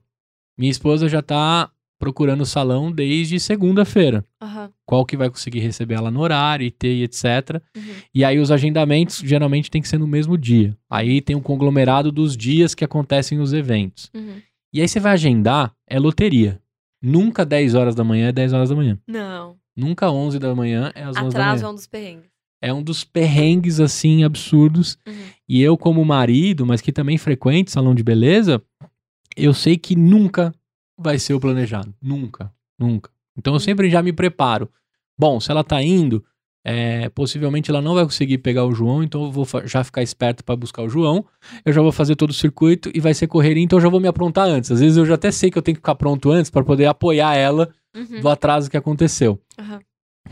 Minha 0.59 0.71
esposa 0.71 1.09
já 1.09 1.23
tá 1.23 1.71
procurando 2.05 2.43
o 2.43 2.47
salão 2.47 2.93
desde 2.93 3.41
segunda-feira. 3.41 4.23
Aham. 4.39 4.71
Qual 4.85 5.07
que 5.07 5.17
vai 5.17 5.31
conseguir 5.31 5.61
receber 5.61 5.95
ela 5.95 6.11
no 6.11 6.21
horário, 6.21 6.67
e 6.67 6.71
ter, 6.71 6.93
e 6.93 7.03
etc. 7.03 7.63
Uhum. 7.75 7.83
E 8.15 8.23
aí 8.23 8.39
os 8.39 8.51
agendamentos 8.51 9.21
geralmente 9.25 9.71
tem 9.71 9.81
que 9.81 9.89
ser 9.89 9.97
no 9.97 10.07
mesmo 10.07 10.37
dia. 10.37 10.77
Aí 10.91 11.23
tem 11.23 11.35
um 11.35 11.41
conglomerado 11.41 12.13
dos 12.13 12.37
dias 12.37 12.75
que 12.75 12.85
acontecem 12.85 13.41
os 13.41 13.55
eventos. 13.55 14.11
Uhum. 14.15 14.35
E 14.71 14.83
aí 14.83 14.87
você 14.87 15.01
vai 15.01 15.13
agendar, 15.13 15.73
é 15.89 15.99
loteria. 15.99 16.61
Nunca 17.03 17.43
10 17.43 17.75
horas 17.75 17.95
da 17.95 18.05
manhã 18.05 18.29
é 18.29 18.33
10 18.33 18.53
horas 18.53 18.69
da 18.69 18.77
manhã. 18.77 18.99
Não. 19.09 19.57
Nunca 19.75 20.11
11 20.11 20.39
da 20.39 20.55
manhã 20.55 20.93
é 20.95 21.05
às 21.05 21.17
11 21.17 21.21
da 21.21 21.29
Atraso 21.29 21.63
é 21.63 21.63
manhã. 21.63 21.71
um 21.71 21.75
dos 21.75 21.87
perrengues. 21.87 22.31
É 22.61 22.75
um 22.75 22.83
dos 22.83 23.03
perrengues, 23.03 23.81
assim, 23.81 24.25
absurdos. 24.25 24.99
Uhum. 25.09 25.15
E 25.49 25.63
eu, 25.63 25.79
como 25.79 26.05
marido, 26.05 26.67
mas 26.67 26.83
que 26.83 26.93
também 26.93 27.17
frequente 27.17 27.71
salão 27.71 27.95
de 27.95 28.03
beleza, 28.03 28.63
eu 29.35 29.55
sei 29.55 29.79
que 29.79 29.97
nunca 29.97 30.53
vai 30.99 31.19
ser 31.19 31.35
o 31.35 31.41
planejado. 31.41 31.95
Nunca. 32.01 32.53
Nunca. 32.79 33.11
Então 33.37 33.53
eu 33.53 33.57
Uhum. 33.57 33.61
sempre 33.61 33.91
já 33.91 34.03
me 34.03 34.13
preparo. 34.13 34.71
Bom, 35.19 35.39
se 35.41 35.51
ela 35.51 35.63
tá 35.65 35.83
indo, 35.83 36.25
é, 36.65 37.09
possivelmente 37.11 37.71
ela 37.71 37.83
não 37.83 37.95
vai 37.95 38.05
conseguir 38.05 38.39
pegar 38.39 38.65
o 38.65 38.75
João, 38.75 39.03
então 39.03 39.25
eu 39.25 39.31
vou 39.31 39.47
já 39.67 39.85
ficar 39.85 40.03
esperto 40.03 40.43
para 40.45 40.57
buscar 40.57 40.83
o 40.83 40.89
João. 40.89 41.25
Eu 41.65 41.73
já 41.73 41.83
vou 41.83 41.93
fazer 41.93 42.17
todo 42.17 42.31
o 42.31 42.35
circuito 42.35 42.91
e 42.95 43.01
vai 43.01 43.13
ser 43.15 43.27
correria, 43.27 43.63
então 43.63 43.77
eu 43.79 43.83
já 43.83 43.89
vou 43.89 44.01
me 44.01 44.09
aprontar 44.09 44.47
antes. 44.49 44.71
Às 44.71 44.81
vezes 44.81 44.97
eu 44.97 45.05
já 45.07 45.15
até 45.15 45.31
sei 45.31 45.51
que 45.51 45.59
eu 45.59 45.63
tenho 45.63 45.75
que 45.77 45.81
ficar 45.81 45.95
pronto 45.95 46.31
antes 46.31 46.51
para 46.51 46.65
poder 46.65 46.87
apoiar 46.87 47.35
ela 47.37 47.73
Uhum. 47.95 48.21
do 48.21 48.29
atraso 48.29 48.69
que 48.71 48.77
aconteceu. 48.77 49.41
Aham. 49.59 49.81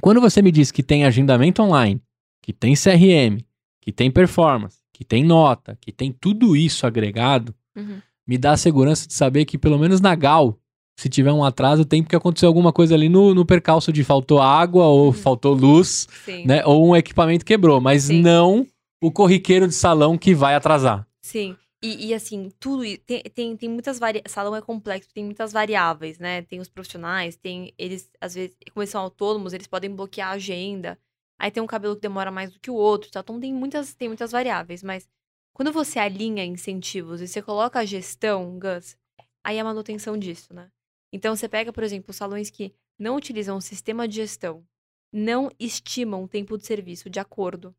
Quando 0.00 0.20
você 0.20 0.40
me 0.42 0.50
diz 0.50 0.72
que 0.72 0.82
tem 0.82 1.04
agendamento 1.04 1.62
online, 1.62 2.00
que 2.42 2.52
tem 2.52 2.74
CRM, 2.74 3.38
que 3.80 3.92
tem 3.92 4.10
performance, 4.10 4.78
que 4.92 5.04
tem 5.04 5.22
nota, 5.22 5.76
que 5.80 5.92
tem 5.92 6.10
tudo 6.12 6.56
isso 6.56 6.86
agregado, 6.86 7.54
Uhum. 7.76 8.00
Me 8.26 8.38
dá 8.38 8.52
a 8.52 8.56
segurança 8.56 9.06
de 9.06 9.14
saber 9.14 9.44
que 9.44 9.58
pelo 9.58 9.78
menos 9.78 10.00
na 10.00 10.14
Gal, 10.14 10.58
se 10.98 11.08
tiver 11.08 11.32
um 11.32 11.44
atraso, 11.44 11.84
tem 11.84 12.02
porque 12.02 12.14
aconteceu 12.16 12.48
alguma 12.48 12.72
coisa 12.72 12.94
ali 12.94 13.08
no, 13.08 13.34
no 13.34 13.44
percalço 13.46 13.92
de 13.92 14.04
faltou 14.04 14.40
água 14.40 14.86
ou 14.86 15.06
Uhum. 15.06 15.12
faltou 15.12 15.54
luz, 15.54 16.06
Sim. 16.24 16.46
né? 16.46 16.64
Ou 16.64 16.86
um 16.88 16.94
equipamento 16.96 17.44
quebrou, 17.44 17.80
mas 17.80 18.04
Sim. 18.04 18.20
não 18.22 18.66
o 19.02 19.10
corriqueiro 19.10 19.66
de 19.66 19.74
salão 19.74 20.16
que 20.16 20.34
vai 20.34 20.54
atrasar. 20.54 21.06
Sim. 21.22 21.56
E, 21.82 22.06
e, 22.08 22.14
assim, 22.14 22.48
tudo 22.60 22.84
tem, 22.98 23.22
tem, 23.22 23.56
tem 23.56 23.68
muitas 23.68 23.98
variáveis. 23.98 24.30
Salão 24.32 24.54
é 24.54 24.60
complexo, 24.62 25.08
tem 25.12 25.24
muitas 25.24 25.52
variáveis, 25.52 26.16
né? 26.20 26.42
Tem 26.42 26.60
os 26.60 26.68
profissionais, 26.68 27.34
tem 27.34 27.74
eles, 27.76 28.08
às 28.20 28.34
vezes, 28.36 28.56
como 28.72 28.82
eles 28.84 28.90
são 28.90 29.00
autônomos, 29.00 29.52
eles 29.52 29.66
podem 29.66 29.90
bloquear 29.92 30.28
a 30.28 30.32
agenda. 30.34 30.96
Aí 31.40 31.50
tem 31.50 31.60
um 31.60 31.66
cabelo 31.66 31.96
que 31.96 32.02
demora 32.02 32.30
mais 32.30 32.52
do 32.52 32.60
que 32.60 32.70
o 32.70 32.74
outro, 32.74 33.10
tá? 33.10 33.18
Então 33.18 33.40
tem 33.40 33.52
muitas, 33.52 33.94
tem 33.94 34.06
muitas 34.06 34.30
variáveis. 34.30 34.80
Mas 34.84 35.08
quando 35.52 35.72
você 35.72 35.98
alinha 35.98 36.44
incentivos 36.44 37.20
e 37.20 37.28
você 37.28 37.42
coloca 37.42 37.78
a 37.78 37.84
gestão, 37.84 38.58
Gus, 38.58 38.96
aí 39.44 39.56
é 39.56 39.60
a 39.60 39.64
manutenção 39.64 40.16
disso, 40.16 40.52
né? 40.54 40.70
Então 41.12 41.36
você 41.36 41.48
pega, 41.48 41.72
por 41.72 41.82
exemplo, 41.82 42.12
salões 42.12 42.50
que 42.50 42.74
não 42.98 43.16
utilizam 43.16 43.56
o 43.56 43.60
sistema 43.60 44.08
de 44.08 44.16
gestão, 44.16 44.66
não 45.12 45.50
estimam 45.58 46.24
o 46.24 46.28
tempo 46.28 46.56
de 46.56 46.66
serviço 46.66 47.10
de 47.10 47.20
acordo, 47.20 47.74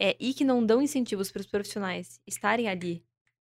é, 0.00 0.16
e 0.18 0.32
que 0.32 0.44
não 0.44 0.64
dão 0.64 0.80
incentivos 0.80 1.30
para 1.30 1.40
os 1.40 1.46
profissionais 1.46 2.20
estarem 2.26 2.68
ali 2.68 3.04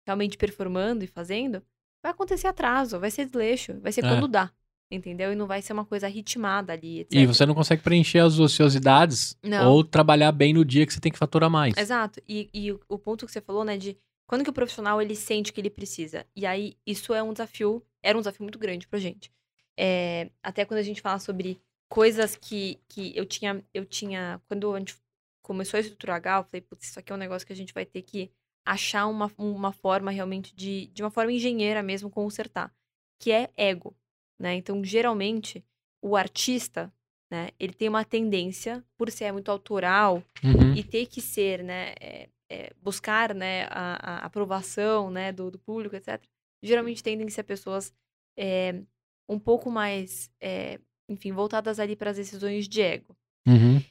realmente 0.06 0.36
performando 0.36 1.04
e 1.04 1.06
fazendo, 1.06 1.62
vai 2.02 2.10
acontecer 2.10 2.46
atraso, 2.46 2.98
vai 2.98 3.10
ser 3.10 3.26
desleixo, 3.26 3.78
vai 3.80 3.92
ser 3.92 4.04
É. 4.04 4.08
quando 4.08 4.26
dá, 4.26 4.50
entendeu? 4.90 5.32
E 5.32 5.36
não 5.36 5.46
vai 5.46 5.62
ser 5.62 5.72
uma 5.72 5.84
coisa 5.84 6.08
ritmada 6.08 6.72
ali, 6.72 7.00
etc. 7.00 7.12
E 7.20 7.26
você 7.26 7.46
não 7.46 7.54
consegue 7.54 7.82
preencher 7.82 8.18
as 8.18 8.38
ociosidades 8.38 9.36
Não. 9.42 9.72
ou 9.72 9.84
trabalhar 9.84 10.32
bem 10.32 10.52
no 10.52 10.64
dia 10.64 10.86
que 10.86 10.92
você 10.92 11.00
tem 11.00 11.12
que 11.12 11.18
faturar 11.18 11.48
mais. 11.50 11.74
Exato. 11.76 12.20
E, 12.28 12.48
e 12.52 12.72
o- 12.72 12.80
o 12.88 12.98
ponto 12.98 13.24
que 13.26 13.32
você 13.32 13.40
falou, 13.40 13.64
né, 13.64 13.76
de 13.76 13.96
quando 14.26 14.44
que 14.44 14.50
o 14.50 14.52
profissional 14.52 15.00
ele 15.02 15.14
sente 15.16 15.52
que 15.52 15.60
ele 15.60 15.70
precisa. 15.70 16.24
E 16.36 16.46
aí, 16.46 16.76
isso 16.86 17.12
é 17.14 17.22
um 17.22 17.32
desafio, 17.32 17.82
era 18.02 18.16
um 18.16 18.20
desafio 18.20 18.42
muito 18.42 18.58
grande 18.58 18.86
pra 18.86 18.98
gente. 18.98 19.30
É, 19.78 20.30
até 20.42 20.64
quando 20.64 20.78
a 20.78 20.82
gente 20.84 21.00
fala 21.00 21.18
sobre 21.18 21.60
coisas 21.88 22.36
que, 22.36 22.78
que 22.88 23.12
eu 23.16 23.24
tinha, 23.26 23.64
eu 23.74 23.84
tinha, 23.84 24.40
quando 24.46 24.72
a 24.74 24.78
gente 24.78 24.94
começou 25.42 25.78
a 25.78 25.80
estruturar 25.80 26.16
a 26.16 26.20
Gal, 26.20 26.40
eu 26.42 26.44
falei, 26.44 26.60
putz, 26.60 26.88
isso 26.88 26.98
aqui 26.98 27.10
é 27.12 27.14
um 27.14 27.18
negócio 27.18 27.46
que 27.46 27.52
a 27.52 27.56
gente 27.56 27.74
vai 27.74 27.84
ter 27.84 28.02
que 28.02 28.30
achar 28.64 29.06
uma, 29.06 29.30
uma 29.36 29.72
forma 29.72 30.10
realmente 30.10 30.54
de, 30.54 30.86
de 30.92 31.02
uma 31.02 31.10
forma 31.10 31.32
engenheira 31.32 31.82
mesmo, 31.82 32.08
consertar, 32.10 32.72
que 33.18 33.32
é 33.32 33.50
ego, 33.56 33.96
né? 34.40 34.54
Então, 34.54 34.82
geralmente, 34.82 35.62
o 36.02 36.16
artista, 36.16 36.90
né, 37.30 37.50
ele 37.60 37.74
tem 37.74 37.88
uma 37.88 38.04
tendência, 38.04 38.82
por 38.96 39.10
ser 39.10 39.30
muito 39.32 39.50
autoral, 39.50 40.24
Uhum. 40.42 40.74
e 40.74 40.82
ter 40.82 41.06
que 41.06 41.20
ser, 41.20 41.62
né, 41.62 41.94
é, 42.00 42.28
é, 42.50 42.72
buscar, 42.82 43.34
né, 43.34 43.64
a, 43.70 44.22
a 44.22 44.26
aprovação, 44.26 45.10
né, 45.10 45.30
do, 45.30 45.50
do 45.50 45.58
público, 45.58 45.94
etc. 45.94 46.20
Geralmente 46.62 47.02
tendem 47.02 47.26
a 47.26 47.30
ser 47.30 47.42
pessoas 47.42 47.92
é, 48.36 48.80
um 49.28 49.38
pouco 49.38 49.70
mais, 49.70 50.30
é, 50.40 50.80
enfim, 51.08 51.32
voltadas 51.32 51.78
ali 51.78 51.94
para 51.94 52.10
as 52.10 52.16
decisões 52.16 52.66
de 52.66 52.80
ego. 52.80 53.14
Uhum. 53.46 53.82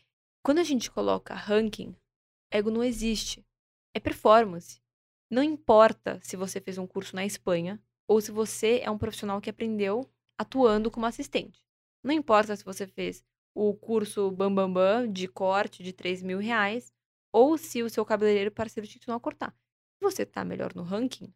Quando 0.43 0.59
a 0.59 0.63
gente 0.63 0.89
coloca 0.89 1.33
ranking, 1.35 1.95
ego 2.51 2.71
não 2.71 2.83
existe. 2.83 3.45
É 3.95 3.99
performance. 3.99 4.81
Não 5.31 5.43
importa 5.43 6.19
se 6.23 6.35
você 6.35 6.59
fez 6.59 6.77
um 6.77 6.87
curso 6.87 7.15
na 7.15 7.25
Espanha 7.25 7.79
ou 8.07 8.19
se 8.19 8.31
você 8.31 8.79
é 8.83 8.89
um 8.89 8.97
profissional 8.97 9.39
que 9.39 9.49
aprendeu 9.49 10.09
atuando 10.39 10.89
como 10.89 11.05
assistente. 11.05 11.61
Não 12.03 12.13
importa 12.13 12.55
se 12.55 12.63
você 12.63 12.87
fez 12.87 13.23
o 13.53 13.73
curso 13.73 14.31
Bambambam 14.31 14.73
Bam 14.73 15.03
Bam 15.05 15.11
de 15.11 15.27
corte 15.27 15.83
de 15.83 15.91
3 15.91 16.23
mil 16.23 16.39
reais 16.39 16.93
ou 17.31 17.57
se 17.57 17.83
o 17.83 17.89
seu 17.89 18.05
cabeleireiro 18.05 18.49
parceiro 18.51 18.87
te 18.87 18.97
ensinou 18.97 19.17
a 19.17 19.19
cortar. 19.19 19.51
Se 19.97 20.01
você 20.01 20.25
tá 20.25 20.45
melhor 20.45 20.73
no 20.73 20.81
ranking, 20.81 21.33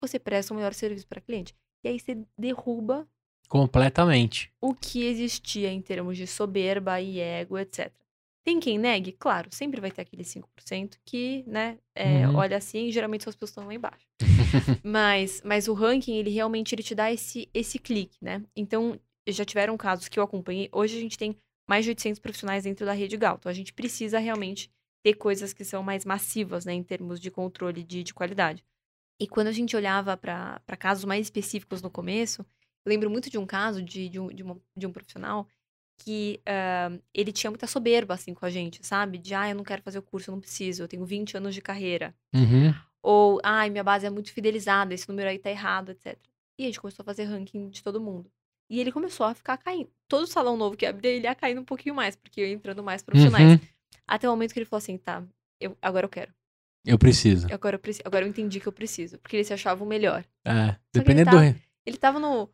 você 0.00 0.18
presta 0.18 0.54
um 0.54 0.56
melhor 0.58 0.72
serviço 0.74 1.06
para 1.08 1.20
cliente. 1.20 1.54
E 1.84 1.88
aí 1.88 1.98
você 1.98 2.24
derruba 2.38 3.06
Completamente. 3.48 4.52
o 4.60 4.74
que 4.74 5.04
existia 5.04 5.70
em 5.72 5.80
termos 5.82 6.16
de 6.16 6.26
soberba 6.26 7.00
e 7.00 7.18
ego, 7.18 7.58
etc. 7.58 7.92
Tem 8.44 8.60
quem 8.60 8.78
negue? 8.78 9.10
Claro, 9.12 9.48
sempre 9.52 9.80
vai 9.80 9.90
ter 9.90 10.02
aquele 10.02 10.22
5% 10.22 10.98
que, 11.04 11.42
né, 11.48 11.78
é, 11.96 12.28
Uhum. 12.28 12.36
olha 12.36 12.56
assim, 12.56 12.86
e 12.86 12.92
geralmente 12.92 13.24
suas 13.24 13.34
pessoas 13.34 13.50
estão 13.50 13.66
lá 13.66 13.74
embaixo. 13.74 14.06
mas, 14.84 15.42
mas 15.44 15.68
o 15.68 15.74
ranking, 15.74 16.16
ele 16.16 16.30
realmente 16.30 16.74
ele 16.74 16.82
te 16.82 16.94
dá 16.94 17.12
esse, 17.12 17.48
esse 17.52 17.78
clique, 17.78 18.16
né? 18.22 18.42
Então, 18.54 18.98
já 19.28 19.44
tiveram 19.44 19.76
casos 19.76 20.08
que 20.08 20.18
eu 20.18 20.22
acompanhei. 20.22 20.68
Hoje 20.72 20.96
a 20.96 21.00
gente 21.00 21.18
tem 21.18 21.36
mais 21.68 21.84
de 21.84 21.90
800 21.90 22.20
profissionais 22.20 22.64
dentro 22.64 22.86
da 22.86 22.92
rede 22.92 23.16
Gal. 23.16 23.36
Então, 23.38 23.50
a 23.50 23.54
gente 23.54 23.72
precisa 23.72 24.18
realmente 24.18 24.70
ter 25.02 25.14
coisas 25.14 25.52
que 25.52 25.64
são 25.64 25.82
mais 25.82 26.04
massivas, 26.04 26.64
né, 26.64 26.72
em 26.72 26.82
termos 26.82 27.18
de 27.20 27.30
controle 27.30 27.82
de, 27.82 28.02
de 28.02 28.14
qualidade. 28.14 28.64
E 29.20 29.26
quando 29.26 29.46
a 29.48 29.52
gente 29.52 29.74
olhava 29.76 30.16
para 30.16 30.60
casos 30.78 31.04
mais 31.04 31.26
específicos 31.26 31.80
no 31.80 31.90
começo, 31.90 32.42
eu 32.84 32.90
lembro 32.90 33.08
muito 33.10 33.30
de 33.30 33.38
um 33.38 33.46
caso 33.46 33.82
de, 33.82 34.08
de, 34.08 34.20
um, 34.20 34.28
de, 34.28 34.42
uma- 34.42 34.60
de 34.76 34.86
um 34.86 34.92
profissional 34.92 35.48
que 35.98 36.40
ah, 36.44 36.90
ele 37.14 37.32
tinha 37.32 37.50
muita 37.50 37.66
soberba, 37.66 38.14
assim, 38.14 38.34
com 38.34 38.44
a 38.44 38.50
gente, 38.50 38.86
sabe? 38.86 39.16
De, 39.18 39.34
ah, 39.34 39.48
eu 39.48 39.54
não 39.56 39.64
quero 39.64 39.82
fazer 39.82 39.98
o 39.98 40.02
curso, 40.02 40.30
eu 40.30 40.32
não 40.34 40.40
preciso, 40.40 40.82
eu 40.82 40.88
tenho 40.88 41.04
20 41.06 41.36
anos 41.36 41.54
de 41.54 41.62
carreira. 41.62 42.14
Uhum. 42.34 42.74
Ou, 43.08 43.38
ai, 43.44 43.70
minha 43.70 43.84
base 43.84 44.04
é 44.04 44.10
muito 44.10 44.32
fidelizada, 44.32 44.92
esse 44.92 45.08
número 45.08 45.28
aí 45.28 45.38
tá 45.38 45.48
errado, 45.48 45.90
etc. 45.92 46.18
E 46.58 46.64
a 46.64 46.66
gente 46.66 46.80
começou 46.80 47.04
a 47.04 47.06
fazer 47.06 47.22
ranking 47.24 47.68
de 47.68 47.80
todo 47.80 48.00
mundo. 48.00 48.28
E 48.68 48.80
ele 48.80 48.90
começou 48.90 49.24
a 49.26 49.32
ficar 49.34 49.56
caindo. 49.58 49.88
Todo 50.08 50.26
salão 50.26 50.56
novo 50.56 50.76
que 50.76 50.84
abria, 50.84 51.12
ele 51.12 51.24
ia 51.24 51.34
caindo 51.36 51.60
um 51.60 51.64
pouquinho 51.64 51.94
mais, 51.94 52.16
porque 52.16 52.40
ia 52.40 52.52
entrando 52.52 52.82
mais 52.82 53.04
profissionais. 53.04 53.60
Uhum. 53.60 53.68
Até 54.08 54.26
o 54.28 54.32
momento 54.32 54.52
que 54.52 54.58
ele 54.58 54.66
falou 54.66 54.78
assim, 54.78 54.98
tá, 54.98 55.22
eu, 55.60 55.76
agora 55.80 56.04
eu 56.06 56.10
quero. 56.10 56.32
Eu 56.84 56.98
preciso. 56.98 57.46
Agora 57.52 57.76
eu, 57.76 57.80
preci- 57.80 58.02
agora 58.04 58.24
eu 58.24 58.28
entendi 58.28 58.58
que 58.58 58.66
eu 58.66 58.72
preciso. 58.72 59.18
Porque 59.18 59.36
ele 59.36 59.44
se 59.44 59.52
achava 59.54 59.84
o 59.84 59.86
melhor. 59.86 60.24
É. 60.44 60.50
ele 60.68 60.76
Dependendo 60.92 61.30
tá- 61.30 61.36
do. 61.36 61.42
re- 61.42 61.56
Ele 61.84 61.96
tava 61.96 62.18
no. 62.18 62.48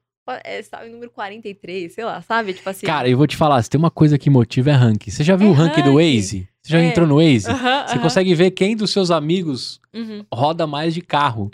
É, 0.44 0.60
Estava 0.60 0.86
em 0.86 0.90
número 0.90 1.10
43, 1.10 1.92
sei 1.92 2.04
lá, 2.04 2.20
sabe? 2.22 2.52
Tipo 2.54 2.70
assim. 2.70 2.86
Cara, 2.86 3.08
eu 3.08 3.16
vou 3.16 3.26
te 3.26 3.36
falar, 3.36 3.62
se 3.62 3.70
tem 3.70 3.78
uma 3.78 3.90
coisa 3.90 4.16
que 4.18 4.30
motiva 4.30 4.70
é 4.70 4.74
ranking. 4.74 5.10
Você 5.10 5.24
já 5.24 5.36
viu 5.36 5.48
É 5.48 5.50
o 5.50 5.54
ranking 5.54 5.82
do. 5.82 5.94
Waze? 5.94 6.48
Você 6.62 6.72
já 6.72 6.78
É. 6.78 6.84
entrou 6.84 7.06
no 7.06 7.16
Waze? 7.16 7.46
Você 7.88 7.98
consegue 7.98 8.34
ver 8.34 8.52
quem 8.52 8.76
dos 8.76 8.90
seus 8.90 9.10
amigos 9.10 9.80
uhum. 9.92 10.24
roda 10.32 10.66
mais 10.66 10.94
de 10.94 11.00
carro. 11.00 11.50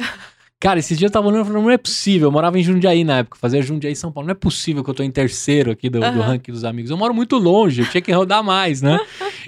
Cara, 0.60 0.80
esses 0.80 0.98
dias 0.98 1.08
eu 1.08 1.12
tava 1.12 1.28
olhando 1.28 1.42
e 1.42 1.46
falando, 1.46 1.62
não 1.62 1.70
é 1.70 1.78
possível. 1.78 2.26
Eu 2.26 2.32
morava 2.32 2.58
em 2.58 2.62
Jundiaí 2.64 3.04
na 3.04 3.18
época, 3.18 3.38
fazia 3.40 3.62
Jundiaí 3.62 3.94
São 3.94 4.10
Paulo. 4.10 4.26
Não 4.26 4.32
é 4.32 4.34
possível 4.34 4.82
que 4.82 4.90
eu 4.90 4.94
tô 4.94 5.04
em 5.04 5.10
terceiro 5.10 5.70
aqui 5.70 5.88
do, 5.88 6.00
do 6.00 6.20
ranking 6.20 6.50
dos 6.50 6.64
amigos. 6.64 6.90
Eu 6.90 6.96
moro 6.96 7.14
muito 7.14 7.38
longe, 7.38 7.82
eu 7.82 7.88
tinha 7.88 8.02
que 8.02 8.10
rodar 8.10 8.42
mais, 8.42 8.82
né? 8.82 8.98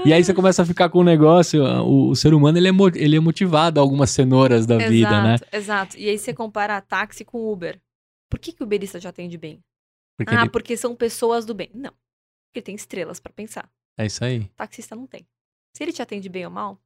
e 0.06 0.12
aí 0.12 0.22
você 0.22 0.32
começa 0.32 0.62
a 0.62 0.64
ficar 0.64 0.88
com 0.88 1.00
o 1.00 1.04
negócio. 1.04 1.64
O, 1.82 2.10
o 2.10 2.16
ser 2.16 2.32
humano, 2.32 2.58
ele 2.58 2.68
é, 2.68 2.72
ele 2.94 3.16
é 3.16 3.20
motivado 3.20 3.80
a 3.80 3.82
algumas 3.82 4.10
cenouras 4.10 4.66
da 4.66 4.78
vida, 4.78 5.20
né? 5.20 5.34
Exato, 5.34 5.56
exato. 5.56 5.96
E 5.98 6.08
aí 6.08 6.16
você 6.16 6.32
compara 6.32 6.80
táxi 6.80 7.24
com 7.24 7.52
Uber. 7.52 7.76
Por 8.30 8.38
que, 8.38 8.52
que 8.52 8.62
o 8.62 8.66
Uberista 8.66 8.98
já 9.00 9.10
atende 9.10 9.36
bem? 9.36 9.62
Porque 10.16 10.34
ah, 10.34 10.42
ele- 10.42 10.50
porque 10.50 10.76
são 10.76 10.94
pessoas 10.94 11.44
do 11.44 11.52
bem. 11.54 11.68
Não. 11.74 11.92
Porque 12.48 12.62
tem 12.62 12.74
estrelas 12.74 13.20
pra 13.20 13.32
pensar. 13.32 13.68
É 13.98 14.06
isso 14.06 14.24
aí. 14.24 14.48
Taxista 14.56 14.94
não 14.96 15.06
tem. 15.06 15.26
Se 15.76 15.82
ele 15.82 15.92
te 15.92 16.00
atende 16.00 16.28
bem 16.28 16.44
ou 16.46 16.50
mal, 16.50 16.80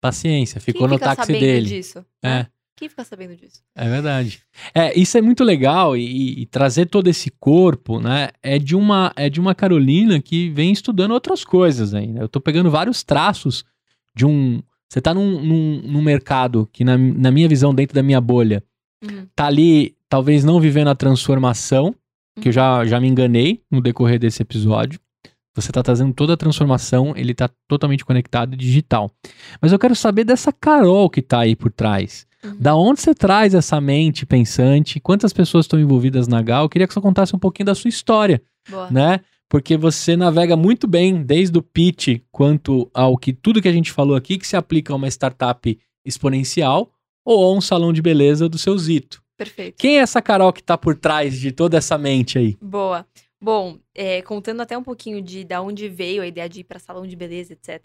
Paciência, 0.00 0.60
ficou 0.60 0.82
quem 0.82 0.88
no 0.90 0.94
fica 0.94 1.06
táxi 1.06 1.26
sabendo 1.32 1.40
dele. 1.40 1.66
disso? 1.68 2.04
É. 2.22 2.28
né? 2.28 2.46
Quem 2.76 2.88
fica 2.88 3.02
sabendo 3.04 3.34
disso? 3.34 3.60
É 3.74 3.88
verdade. 3.88 4.44
É, 4.72 4.96
isso 4.96 5.18
é 5.18 5.20
muito 5.20 5.42
legal 5.42 5.96
e, 5.96 6.42
e 6.42 6.46
trazer 6.46 6.86
todo 6.86 7.08
esse 7.08 7.28
corpo, 7.32 7.98
né? 8.00 8.28
É 8.40 8.56
de 8.60 8.76
uma 8.76 9.12
é 9.16 9.28
de 9.28 9.40
uma 9.40 9.52
Carolina 9.56 10.22
que 10.22 10.48
vem 10.50 10.70
estudando 10.70 11.10
outras 11.10 11.44
coisas 11.44 11.92
ainda. 11.94 12.20
Eu 12.20 12.28
tô 12.28 12.40
pegando 12.40 12.70
vários 12.70 13.02
traços 13.02 13.64
de 14.14 14.24
um. 14.24 14.62
Você 14.88 15.00
tá 15.00 15.12
num, 15.12 15.42
num, 15.42 15.82
num 15.82 16.00
mercado 16.02 16.68
que, 16.72 16.84
na, 16.84 16.96
na 16.96 17.32
minha 17.32 17.48
visão, 17.48 17.74
dentro 17.74 17.94
da 17.96 18.02
minha 18.02 18.20
bolha, 18.20 18.62
Uhum. 19.02 19.26
tá 19.34 19.46
ali, 19.46 19.96
talvez 20.08 20.44
não 20.44 20.60
vivendo 20.60 20.88
a 20.88 20.94
transformação, 20.94 21.94
que 22.40 22.48
eu 22.48 22.52
já, 22.52 22.84
já 22.84 23.00
me 23.00 23.08
enganei 23.08 23.62
no 23.70 23.80
decorrer 23.80 24.18
desse 24.18 24.42
episódio. 24.42 25.00
Você 25.54 25.72
tá 25.72 25.82
trazendo 25.82 26.12
toda 26.12 26.34
a 26.34 26.36
transformação, 26.36 27.14
ele 27.16 27.34
tá 27.34 27.50
totalmente 27.66 28.04
conectado 28.04 28.54
e 28.54 28.56
digital. 28.56 29.10
Mas 29.60 29.72
eu 29.72 29.78
quero 29.78 29.94
saber 29.94 30.24
dessa 30.24 30.52
Carol 30.52 31.10
que 31.10 31.20
tá 31.20 31.40
aí 31.40 31.56
por 31.56 31.72
trás. 31.72 32.26
Uhum. 32.44 32.56
Da 32.60 32.76
onde 32.76 33.00
você 33.00 33.12
traz 33.12 33.54
essa 33.54 33.80
mente 33.80 34.24
pensante? 34.24 35.00
Quantas 35.00 35.32
pessoas 35.32 35.64
estão 35.64 35.80
envolvidas 35.80 36.28
na 36.28 36.40
Gal? 36.40 36.64
Eu 36.64 36.68
queria 36.68 36.86
que 36.86 36.94
você 36.94 37.00
contasse 37.00 37.34
um 37.34 37.38
pouquinho 37.38 37.66
da 37.66 37.74
sua 37.74 37.88
história, 37.88 38.40
Boa. 38.70 38.88
né? 38.90 39.20
Porque 39.48 39.76
você 39.76 40.16
navega 40.16 40.56
muito 40.56 40.86
bem, 40.86 41.22
desde 41.22 41.58
o 41.58 41.62
pitch 41.62 42.20
quanto 42.30 42.88
ao 42.94 43.16
que 43.16 43.32
tudo 43.32 43.60
que 43.60 43.68
a 43.68 43.72
gente 43.72 43.90
falou 43.90 44.14
aqui, 44.14 44.38
que 44.38 44.46
se 44.46 44.56
aplica 44.56 44.92
a 44.92 44.96
uma 44.96 45.08
startup 45.08 45.78
exponencial 46.04 46.92
ou 47.24 47.44
a 47.44 47.52
um 47.52 47.60
salão 47.60 47.92
de 47.92 48.00
beleza 48.00 48.48
do 48.48 48.58
seu 48.58 48.78
Zito. 48.78 49.20
Perfeito. 49.38 49.76
Quem 49.78 49.98
é 49.98 50.02
essa 50.02 50.20
Carol 50.20 50.52
que 50.52 50.62
tá 50.62 50.76
por 50.76 50.96
trás 50.96 51.38
de 51.38 51.52
toda 51.52 51.78
essa 51.78 51.96
mente 51.96 52.36
aí? 52.36 52.58
Boa. 52.60 53.06
Bom, 53.40 53.78
é, 53.94 54.20
contando 54.22 54.60
até 54.60 54.76
um 54.76 54.82
pouquinho 54.82 55.22
de 55.22 55.44
da 55.44 55.62
onde 55.62 55.88
veio 55.88 56.22
a 56.22 56.26
ideia 56.26 56.48
de 56.48 56.60
ir 56.60 56.64
para 56.64 56.80
salão 56.80 57.06
de 57.06 57.14
beleza, 57.14 57.52
etc. 57.52 57.84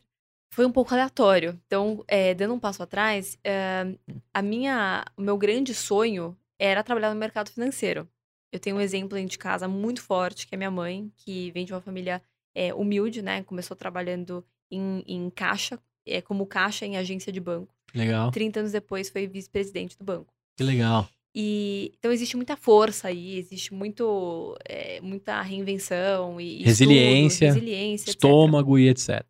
Foi 0.51 0.65
um 0.65 0.71
pouco 0.71 0.91
aleatório. 0.93 1.59
Então, 1.67 2.03
é, 2.07 2.33
dando 2.33 2.55
um 2.55 2.59
passo 2.59 2.81
atrás, 2.81 3.37
é, 3.43 3.85
a 4.33 4.41
minha, 4.41 5.05
o 5.15 5.21
meu 5.21 5.37
grande 5.37 5.75
sonho 5.75 6.35
era 6.57 6.83
trabalhar 6.83 7.13
no 7.13 7.19
mercado 7.19 7.51
financeiro. 7.51 8.09
Eu 8.51 8.59
tenho 8.59 8.77
um 8.77 8.81
exemplo 8.81 9.15
dentro 9.15 9.31
de 9.31 9.37
casa 9.37 9.67
muito 9.67 10.01
forte, 10.01 10.47
que 10.47 10.55
é 10.55 10.57
minha 10.57 10.71
mãe, 10.71 11.11
que 11.17 11.51
vem 11.51 11.65
de 11.65 11.73
uma 11.73 11.81
família 11.81 12.19
é, 12.55 12.73
humilde, 12.73 13.21
né? 13.21 13.43
Começou 13.43 13.77
trabalhando 13.77 14.43
em, 14.71 15.03
em 15.07 15.29
caixa, 15.29 15.79
é, 16.05 16.19
como 16.19 16.47
caixa 16.47 16.83
em 16.85 16.97
agência 16.97 17.31
de 17.31 17.39
banco. 17.39 17.73
Legal, 17.93 18.31
30 18.31 18.61
anos 18.61 18.71
depois 18.71 19.09
foi 19.09 19.27
vice-presidente 19.27 19.95
do 19.97 20.03
banco. 20.03 20.33
que 20.57 20.63
legal. 20.63 21.07
E 21.35 21.91
então 21.97 22.11
existe 22.11 22.35
muita 22.35 22.55
força 22.55 23.07
aí, 23.07 23.37
existe 23.37 23.73
muito, 23.73 24.55
é, 24.65 25.01
muita 25.01 25.41
reinvenção 25.41 26.39
e 26.39 26.63
estudo, 26.63 26.65
Resiliência, 26.65 27.47
resiliência, 27.47 28.03
etc. 28.11 28.15
Estômago 28.15 28.77
e 28.77 28.87
etc. 28.89 29.23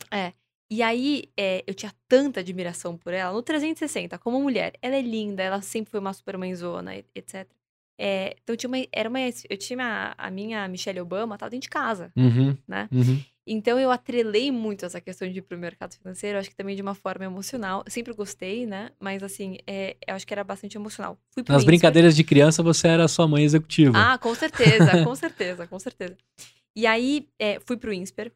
E 0.70 0.82
aí 0.82 1.26
é, 1.38 1.64
eu 1.68 1.74
tinha 1.76 1.93
tanta 2.08 2.39
admiração 2.39 2.97
por 2.97 3.14
ela 3.14 3.32
no 3.32 3.43
360 3.43 4.18
como 4.18 4.41
mulher. 4.41 4.74
Ela 4.82 4.95
é 4.95 5.01
linda, 5.01 5.43
ela 5.43 5.62
sempre 5.62 5.91
foi 5.91 5.99
uma 5.99 6.14
super 6.14 6.36
mãezona, 6.36 6.95
e- 6.95 7.06
etc. 7.14 7.47
É, 7.95 8.36
então 8.41 8.56
tinha 8.56 8.68
uma, 8.68 8.78
era 8.91 9.08
uma, 9.08 9.20
eu 9.22 9.58
tinha 9.58 10.16
a, 10.18 10.28
a 10.28 10.32
minha 10.32 10.68
Michelle 10.68 10.99
Obama, 10.99 11.38
tava 11.38 11.51
dentro 11.51 11.64
de 11.66 11.70
casa. 11.70 12.12
Uhum, 12.18 12.58
Né? 12.68 12.89
uhum. 12.91 13.22
Então 13.46 13.78
eu 13.78 13.91
atrelei 13.91 14.52
muito 14.52 14.86
essa 14.86 15.02
questão 15.02 15.30
de 15.30 15.39
ir 15.39 15.41
pro 15.41 15.58
mercado 15.58 15.94
financeiro, 15.96 16.38
acho 16.39 16.50
que 16.50 16.56
também 16.56 16.76
de 16.76 16.82
uma 16.82 16.96
forma 16.96 17.26
emocional. 17.26 17.84
Eu 17.86 17.91
sempre 17.91 18.14
gostei, 18.14 18.66
né? 18.66 18.91
Mas 19.00 19.22
assim, 19.22 19.58
é, 19.68 19.98
eu 20.08 20.16
acho 20.16 20.26
que 20.26 20.34
era 20.34 20.44
bastante 20.44 20.78
emocional. 20.78 21.18
Fui 21.32 21.44
Nas 21.48 21.66
brincadeiras 21.66 22.16
de 22.16 22.24
criança, 22.24 22.64
você 22.64 22.88
era 22.88 23.08
sua 23.08 23.28
mãe 23.28 23.44
executiva. 23.44 23.98
Ah, 23.98 24.18
com 24.18 24.34
certeza, 24.34 24.91
com 25.04 25.16
certeza, 25.16 25.68
com 25.68 25.78
certeza. 25.78 26.18
E 26.76 26.88
aí, 26.88 27.28
é, 27.38 27.60
fui 27.60 27.78
pro 27.78 27.94
INSPER. 27.94 28.32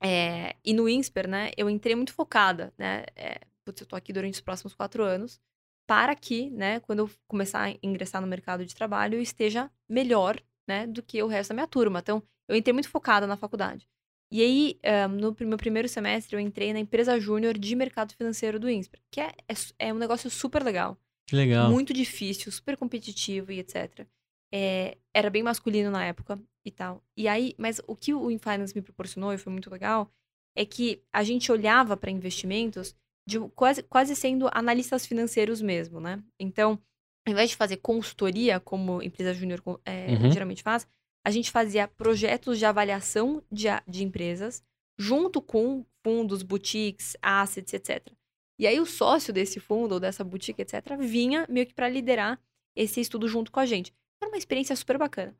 é, 0.00 0.54
e 0.64 0.72
no 0.72 0.88
INSPER, 0.88 1.28
né, 1.28 1.50
eu 1.56 1.68
entrei 1.68 1.94
muito 1.96 2.12
focada, 2.12 2.72
né? 2.78 3.04
É, 3.16 3.40
putz, 3.64 3.80
eu 3.80 3.86
tô 3.86 3.96
aqui 3.96 4.12
durante 4.12 4.34
os 4.34 4.40
próximos 4.40 4.74
quatro 4.74 5.02
anos, 5.02 5.40
para 5.86 6.14
que, 6.14 6.50
né, 6.50 6.80
quando 6.80 7.00
eu 7.00 7.10
começar 7.26 7.64
a 7.64 7.74
ingressar 7.82 8.20
no 8.20 8.26
mercado 8.28 8.64
de 8.64 8.74
trabalho, 8.74 9.16
eu 9.16 9.22
esteja 9.22 9.70
melhor, 9.88 10.40
né, 10.68 10.86
do 10.86 11.02
que 11.02 11.22
o 11.22 11.26
resto 11.26 11.50
da 11.50 11.54
minha 11.54 11.66
turma. 11.66 11.98
Então, 11.98 12.22
eu 12.48 12.56
entrei 12.56 12.72
muito 12.72 12.88
focada 12.88 13.26
na 13.26 13.36
faculdade. 13.36 13.88
E 14.30 14.42
aí, 14.42 14.78
ah, 14.82 15.06
no 15.08 15.34
meu 15.40 15.56
primeiro 15.56 15.88
semestre, 15.88 16.34
eu 16.36 16.40
entrei 16.40 16.72
na 16.72 16.80
empresa 16.80 17.18
júnior 17.20 17.56
de 17.56 17.74
mercado 17.76 18.12
financeiro 18.14 18.58
do 18.58 18.68
INSPER, 18.68 19.00
que 19.10 19.20
é, 19.20 19.28
é, 19.48 19.88
é 19.88 19.92
um 19.92 19.98
negócio 19.98 20.28
super 20.28 20.62
legal 20.64 20.98
Que 21.28 21.36
legal. 21.36 21.70
muito 21.70 21.92
difícil, 21.92 22.50
super 22.50 22.76
competitivo 22.76 23.52
e 23.52 23.60
etc. 23.60 24.06
É, 24.52 24.96
era 25.14 25.30
bem 25.30 25.42
masculino 25.42 25.90
na 25.90 26.04
época 26.04 26.40
e 26.64 26.70
tal. 26.70 27.02
E 27.16 27.28
aí, 27.28 27.54
mas 27.56 27.80
o 27.86 27.94
que 27.94 28.12
o 28.14 28.30
InFinance 28.30 28.74
me 28.74 28.82
proporcionou 28.82 29.32
e 29.32 29.38
foi 29.38 29.52
muito 29.52 29.70
legal 29.70 30.10
é 30.56 30.64
que 30.64 31.02
a 31.12 31.22
gente 31.22 31.52
olhava 31.52 31.96
para 31.96 32.10
investimentos 32.10 32.96
de 33.28 33.38
quase, 33.54 33.82
quase 33.82 34.16
sendo 34.16 34.48
analistas 34.52 35.04
financeiros 35.06 35.60
mesmo, 35.60 36.00
né? 36.00 36.22
Então, 36.40 36.80
ao 37.26 37.32
invés 37.32 37.50
de 37.50 37.56
fazer 37.56 37.76
consultoria, 37.78 38.58
como 38.60 39.02
empresa 39.02 39.34
júnior 39.34 39.60
é, 39.84 40.12
Uhum. 40.14 40.30
geralmente 40.32 40.62
faz, 40.62 40.86
a 41.26 41.30
gente 41.30 41.50
fazia 41.50 41.88
projetos 41.88 42.58
de 42.58 42.64
avaliação 42.64 43.42
de, 43.50 43.66
de 43.86 44.04
empresas 44.04 44.62
junto 44.98 45.42
com 45.42 45.84
fundos, 46.04 46.42
boutiques, 46.42 47.16
assets, 47.20 47.74
etc. 47.74 48.12
E 48.60 48.66
aí 48.66 48.78
o 48.80 48.86
sócio 48.86 49.32
desse 49.32 49.58
fundo 49.60 49.92
ou 49.94 50.00
dessa 50.00 50.22
boutique, 50.24 50.62
etc., 50.62 50.96
vinha 50.98 51.44
meio 51.48 51.66
que 51.66 51.74
para 51.74 51.88
liderar 51.88 52.40
esse 52.76 53.00
estudo 53.00 53.26
junto 53.28 53.50
com 53.50 53.58
a 53.60 53.66
gente. 53.66 53.92
Era 54.22 54.30
uma 54.30 54.38
experiência 54.38 54.76
super 54.76 54.96
bacana. 54.98 55.34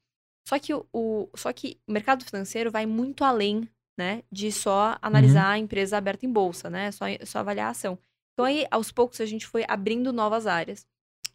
Só 0.49 0.59
que 0.59 0.74
o, 0.74 0.87
o- 0.93 1.28
só 1.37 1.53
que 1.53 1.78
o 1.87 1.93
mercado 1.93 2.24
financeiro 2.24 2.70
vai 2.70 2.84
muito 2.84 3.24
além, 3.24 3.68
né, 3.99 4.22
de 4.30 4.51
só 4.53 4.99
analisar 5.01 5.51
a 5.53 5.59
empresa 5.59 5.97
aberta 5.97 6.26
em 6.26 6.32
bolsa, 6.32 6.68
né, 6.68 6.91
só, 6.93 7.05
só 7.24 7.39
avaliar 7.39 7.68
a 7.68 7.70
ação. 7.70 7.99
Então 8.34 8.45
aí, 8.45 8.66
aos 8.70 8.93
poucos, 8.93 9.20
a 9.20 9.26
gente 9.26 9.47
foi 9.47 9.64
abrindo 9.66 10.12
novas 10.12 10.47
áreas. 10.47 10.87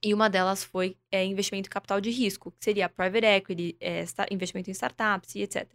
E 0.03 0.13
uma 0.13 0.29
delas 0.29 0.63
foi 0.63 0.97
é, 1.11 1.23
investimento 1.23 1.67
em 1.67 1.71
capital 1.71 2.01
de 2.01 2.09
risco, 2.09 2.51
que 2.51 2.63
seria 2.63 2.89
private 2.89 3.25
equity, 3.25 3.77
é, 3.79 4.03
investimento 4.31 4.69
em 4.69 4.73
startups 4.73 5.35
e 5.35 5.41
etc. 5.41 5.69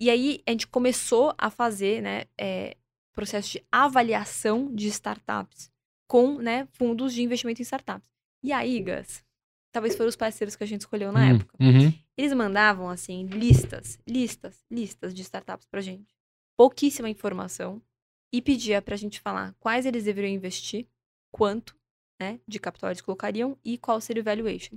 E 0.00 0.10
aí 0.10 0.42
a 0.46 0.50
gente 0.52 0.66
começou 0.68 1.34
a 1.36 1.50
fazer, 1.50 2.00
né, 2.00 2.24
é, 2.38 2.76
processo 3.12 3.50
de 3.52 3.64
avaliação 3.70 4.72
de 4.74 4.86
startups 4.88 5.70
com, 6.06 6.38
né, 6.38 6.68
fundos 6.72 7.12
de 7.14 7.22
investimento 7.22 7.60
em 7.60 7.64
startups. 7.64 8.08
E 8.42 8.52
aí, 8.52 8.80
Gus, 8.80 9.24
talvez 9.72 9.96
foram 9.96 10.08
os 10.08 10.16
parceiros 10.16 10.54
que 10.54 10.62
a 10.62 10.66
gente 10.66 10.82
escolheu 10.82 11.10
na 11.10 11.24
Hum, 11.26 11.36
época. 11.36 11.56
uhum. 11.60 11.92
Eles 12.16 12.32
mandavam, 12.32 12.88
assim, 12.88 13.26
listas, 13.26 13.98
listas, 14.06 14.64
listas 14.70 15.12
de 15.14 15.22
startups 15.22 15.66
pra 15.66 15.80
gente. 15.80 16.14
Pouquíssima 16.56 17.08
informação. 17.08 17.82
E 18.32 18.42
pedia 18.42 18.82
pra 18.82 18.96
gente 18.96 19.20
falar 19.20 19.54
quais 19.58 19.86
eles 19.86 20.04
deveriam 20.04 20.32
investir, 20.32 20.86
quanto, 21.32 21.76
né, 22.24 22.40
de 22.46 22.58
capital 22.58 22.90
eles 22.90 23.00
colocariam 23.02 23.56
e 23.64 23.76
qual 23.78 24.00
seria 24.00 24.22
o 24.22 24.24
valuation. 24.24 24.76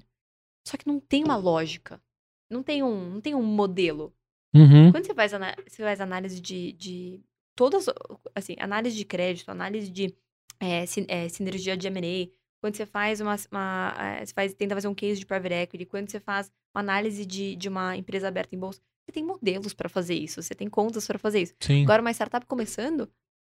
Só 0.67 0.75
que 0.77 0.87
não 0.87 0.99
tem 0.99 1.23
uma 1.23 1.37
lógica. 1.37 2.01
Não 2.49 2.61
tem 2.61 2.83
um, 2.83 3.09
não 3.09 3.21
tem 3.21 3.33
um 3.35 3.43
modelo. 3.43 4.13
Uhum. 4.53 4.91
Quando 4.91 5.05
você 5.05 5.13
faz, 5.13 5.31
você 5.67 5.83
faz 5.83 6.01
análise 6.01 6.39
de, 6.41 6.73
de 6.73 7.21
todas, 7.55 7.85
assim, 8.35 8.55
análise 8.59 8.95
de 8.95 9.05
crédito, 9.05 9.49
análise 9.49 9.89
de 9.89 10.13
é, 10.59 10.85
sin- 10.85 11.05
é, 11.07 11.27
sinergia 11.29 11.75
de 11.77 11.87
M&A, 11.87 12.29
quando 12.61 12.75
você 12.75 12.85
faz 12.85 13.21
uma, 13.21 13.35
uma 13.51 13.93
é, 13.99 14.25
você 14.25 14.33
faz, 14.33 14.53
tenta 14.53 14.75
fazer 14.75 14.87
um 14.87 14.95
case 14.95 15.19
de 15.19 15.25
private 15.25 15.53
equity, 15.53 15.85
quando 15.85 16.09
você 16.09 16.19
faz 16.19 16.51
uma 16.73 16.81
análise 16.81 17.25
de, 17.25 17.55
de 17.55 17.69
uma 17.69 17.95
empresa 17.95 18.27
aberta 18.27 18.55
em 18.55 18.59
bolsa, 18.59 18.81
você 19.05 19.11
tem 19.11 19.23
modelos 19.23 19.73
para 19.73 19.87
fazer 19.87 20.15
isso, 20.15 20.41
você 20.41 20.55
tem 20.55 20.69
contas 20.69 21.05
para 21.05 21.19
fazer 21.19 21.41
isso. 21.41 21.53
Sim. 21.61 21.83
Agora, 21.83 22.01
uma 22.01 22.11
startup 22.11 22.45
começando 22.45 23.09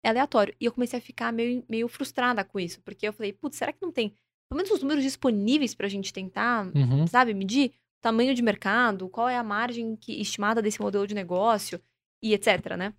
aleatório. 0.07 0.55
E 0.59 0.65
eu 0.65 0.71
comecei 0.71 0.99
a 0.99 1.01
ficar 1.01 1.31
meio, 1.31 1.63
meio 1.69 1.87
frustrada 1.87 2.43
com 2.43 2.59
isso, 2.59 2.81
porque 2.81 3.07
eu 3.07 3.13
falei, 3.13 3.33
putz, 3.33 3.57
será 3.57 3.71
que 3.73 3.81
não 3.81 3.91
tem 3.91 4.13
pelo 4.49 4.57
menos 4.57 4.71
os 4.71 4.81
números 4.81 5.03
disponíveis 5.03 5.73
pra 5.73 5.87
gente 5.87 6.13
tentar 6.13 6.67
Uhum. 6.75 7.07
sabe, 7.07 7.33
medir 7.33 7.73
tamanho 8.01 8.35
de 8.35 8.41
mercado, 8.41 9.09
qual 9.09 9.27
é 9.27 9.37
a 9.37 9.43
margem 9.43 9.95
que, 9.95 10.21
estimada 10.21 10.61
desse 10.61 10.79
modelo 10.79 11.07
de 11.07 11.15
negócio 11.15 11.81
e 12.21 12.33
etc, 12.33 12.75
né? 12.77 12.93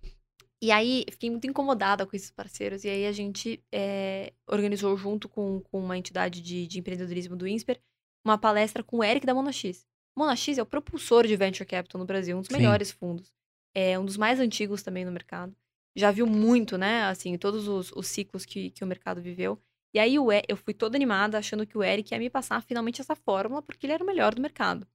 E 0.61 0.71
aí, 0.71 1.05
fiquei 1.11 1.29
muito 1.29 1.47
incomodada 1.47 2.05
com 2.05 2.15
esses 2.15 2.31
parceiros, 2.31 2.83
e 2.83 2.89
aí 2.89 3.05
a 3.05 3.11
gente 3.11 3.63
é, 3.71 4.33
organizou 4.47 4.97
junto 4.97 5.29
com, 5.29 5.61
com 5.61 5.79
uma 5.79 5.97
entidade 5.97 6.41
de, 6.41 6.67
de 6.67 6.79
empreendedorismo 6.79 7.35
do 7.35 7.47
INSPER, 7.47 7.79
uma 8.25 8.37
palestra 8.37 8.83
com 8.83 8.97
o 8.97 9.03
Eric 9.03 9.25
da 9.25 9.33
Monax. 9.33 9.85
Monax 10.17 10.57
é 10.57 10.61
o 10.61 10.65
propulsor 10.65 11.27
de 11.27 11.35
Venture 11.35 11.65
Capital 11.65 11.99
no 11.99 12.05
Brasil, 12.05 12.35
um 12.35 12.41
dos 12.41 12.49
Sim. 12.49 12.57
melhores 12.57 12.91
fundos. 12.91 13.31
É 13.73 13.97
um 13.99 14.03
dos 14.03 14.17
mais 14.17 14.39
antigos 14.39 14.81
também 14.81 15.05
no 15.05 15.11
mercado. 15.11 15.55
Já 15.97 16.11
viu 16.11 16.27
muito, 16.27 16.77
né, 16.77 17.03
assim, 17.05 17.37
todos 17.37 17.67
os, 17.67 17.91
os 17.91 18.07
ciclos 18.07 18.45
que, 18.45 18.69
que 18.71 18.83
o 18.83 18.87
mercado 18.87 19.21
viveu. 19.21 19.59
E 19.93 19.99
aí 19.99 20.19
o 20.19 20.31
E- 20.31 20.43
eu 20.47 20.55
fui 20.57 20.73
toda 20.73 20.97
animada, 20.97 21.37
achando 21.37 21.65
que 21.65 21.77
o 21.77 21.83
Eric 21.83 22.13
ia 22.13 22.19
me 22.19 22.29
passar 22.29 22.61
finalmente 22.61 23.01
essa 23.01 23.15
fórmula, 23.15 23.61
porque 23.61 23.85
ele 23.85 23.93
era 23.93 24.03
o 24.03 24.07
melhor 24.07 24.35
do 24.35 24.41
mercado. 24.41 24.87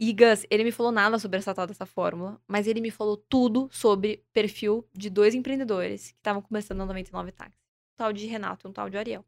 E 0.00 0.12
Gus, 0.12 0.46
ele 0.50 0.64
me 0.64 0.72
falou 0.72 0.92
nada 0.92 1.18
sobre 1.18 1.38
essa 1.38 1.54
tal 1.54 1.66
dessa 1.66 1.86
fórmula, 1.86 2.40
mas 2.46 2.66
ele 2.66 2.80
me 2.80 2.90
falou 2.90 3.16
tudo 3.16 3.68
sobre 3.72 4.22
perfil 4.32 4.86
de 4.94 5.08
dois 5.10 5.34
empreendedores 5.34 6.12
que 6.12 6.18
estavam 6.18 6.42
começando 6.42 6.82
a 6.82 6.86
99 6.86 7.32
táxi. 7.32 7.58
Um 7.94 7.96
tal 7.96 8.12
de 8.12 8.26
Renato 8.26 8.66
e 8.66 8.70
um 8.70 8.72
tal 8.72 8.90
de 8.90 8.96
Ariel. 8.98 9.24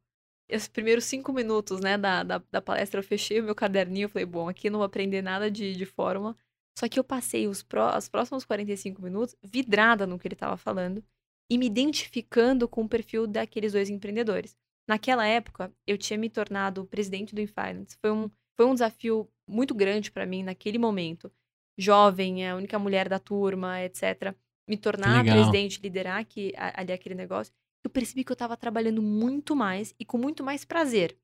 E 0.48 0.56
os 0.56 0.68
primeiros 0.68 1.04
cinco 1.04 1.32
minutos, 1.32 1.80
né, 1.80 1.98
da, 1.98 2.22
da, 2.22 2.42
da 2.50 2.62
palestra, 2.62 3.00
eu 3.00 3.04
fechei 3.04 3.40
o 3.40 3.44
meu 3.44 3.54
caderninho 3.54 4.06
e 4.06 4.08
falei, 4.08 4.26
bom, 4.26 4.48
aqui 4.48 4.70
não 4.70 4.78
vou 4.78 4.86
aprender 4.86 5.22
nada 5.22 5.50
de, 5.50 5.74
de 5.74 5.86
fórmula, 5.86 6.36
Só 6.78 6.88
que 6.88 6.98
eu 6.98 7.04
passei 7.04 7.46
os, 7.48 7.62
pró 7.62 7.96
os 7.96 8.08
próximos 8.08 8.44
45 8.44 9.02
minutos 9.02 9.34
vidrada 9.42 10.06
no 10.06 10.18
que 10.18 10.26
ele 10.28 10.34
estava 10.34 10.56
falando 10.56 11.02
e 11.50 11.56
me 11.56 11.66
identificando 11.66 12.68
com 12.68 12.82
o 12.82 12.88
perfil 12.88 13.26
daqueles 13.26 13.72
dois 13.72 13.88
empreendedores. 13.88 14.56
Naquela 14.88 15.26
época, 15.26 15.72
eu 15.86 15.98
tinha 15.98 16.18
me 16.18 16.30
tornado 16.30 16.86
presidente 16.86 17.34
do 17.34 17.40
Infinance. 17.40 17.96
Foi 18.00 18.10
um, 18.10 18.30
foi 18.56 18.66
um 18.66 18.72
desafio 18.72 19.28
muito 19.46 19.74
grande 19.74 20.10
para 20.10 20.26
mim 20.26 20.42
naquele 20.42 20.78
momento. 20.78 21.30
Jovem, 21.76 22.48
a 22.48 22.56
única 22.56 22.78
mulher 22.78 23.08
da 23.08 23.18
turma, 23.18 23.82
etc. 23.82 24.34
Me 24.66 24.76
tornar 24.76 25.24
presidente, 25.24 25.80
liderar 25.80 26.18
aqui, 26.18 26.52
ali 26.56 26.92
aquele 26.92 27.14
negócio. 27.14 27.52
Eu 27.84 27.90
percebi 27.90 28.24
que 28.24 28.32
eu 28.32 28.34
estava 28.34 28.56
trabalhando 28.56 29.00
muito 29.00 29.54
mais 29.54 29.94
e 29.98 30.04
com 30.04 30.18
muito 30.18 30.42
mais 30.42 30.64
prazer. 30.64 31.16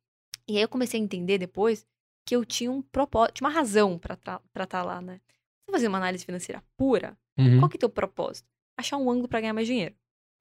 E 0.46 0.56
aí 0.56 0.62
eu 0.62 0.68
comecei 0.68 1.00
a 1.00 1.02
entender 1.02 1.38
depois 1.38 1.86
que 2.26 2.36
eu 2.36 2.44
tinha 2.44 2.70
um 2.70 2.80
propósito, 2.80 3.36
tinha 3.36 3.48
uma 3.48 3.54
razão 3.54 3.98
para 3.98 4.14
estar 4.14 4.40
tá 4.66 4.82
lá, 4.82 5.00
né? 5.00 5.20
Você 5.66 5.72
fazer 5.72 5.88
uma 5.88 5.98
análise 5.98 6.24
financeira 6.24 6.62
pura, 6.76 7.18
uhum. 7.38 7.58
qual 7.58 7.68
que 7.68 7.76
é 7.76 7.78
o 7.78 7.80
teu 7.80 7.88
propósito? 7.88 8.48
Achar 8.78 8.96
um 8.96 9.10
ângulo 9.10 9.28
para 9.28 9.40
ganhar 9.40 9.52
mais 9.52 9.66
dinheiro. 9.66 9.94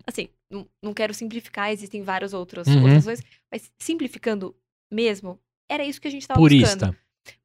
Assim, 0.06 0.28
não, 0.50 0.68
não 0.82 0.94
quero 0.94 1.14
simplificar, 1.14 1.72
existem 1.72 2.04
várias 2.04 2.34
outras 2.34 2.68
uhum. 2.68 2.96
opções, 2.96 3.22
mas 3.52 3.72
simplificando 3.78 4.56
mesmo, 4.92 5.40
era 5.70 5.84
isso 5.84 6.00
que 6.00 6.08
a 6.08 6.12
gente 6.12 6.24
estava 6.24 6.40
buscando. 6.40 6.96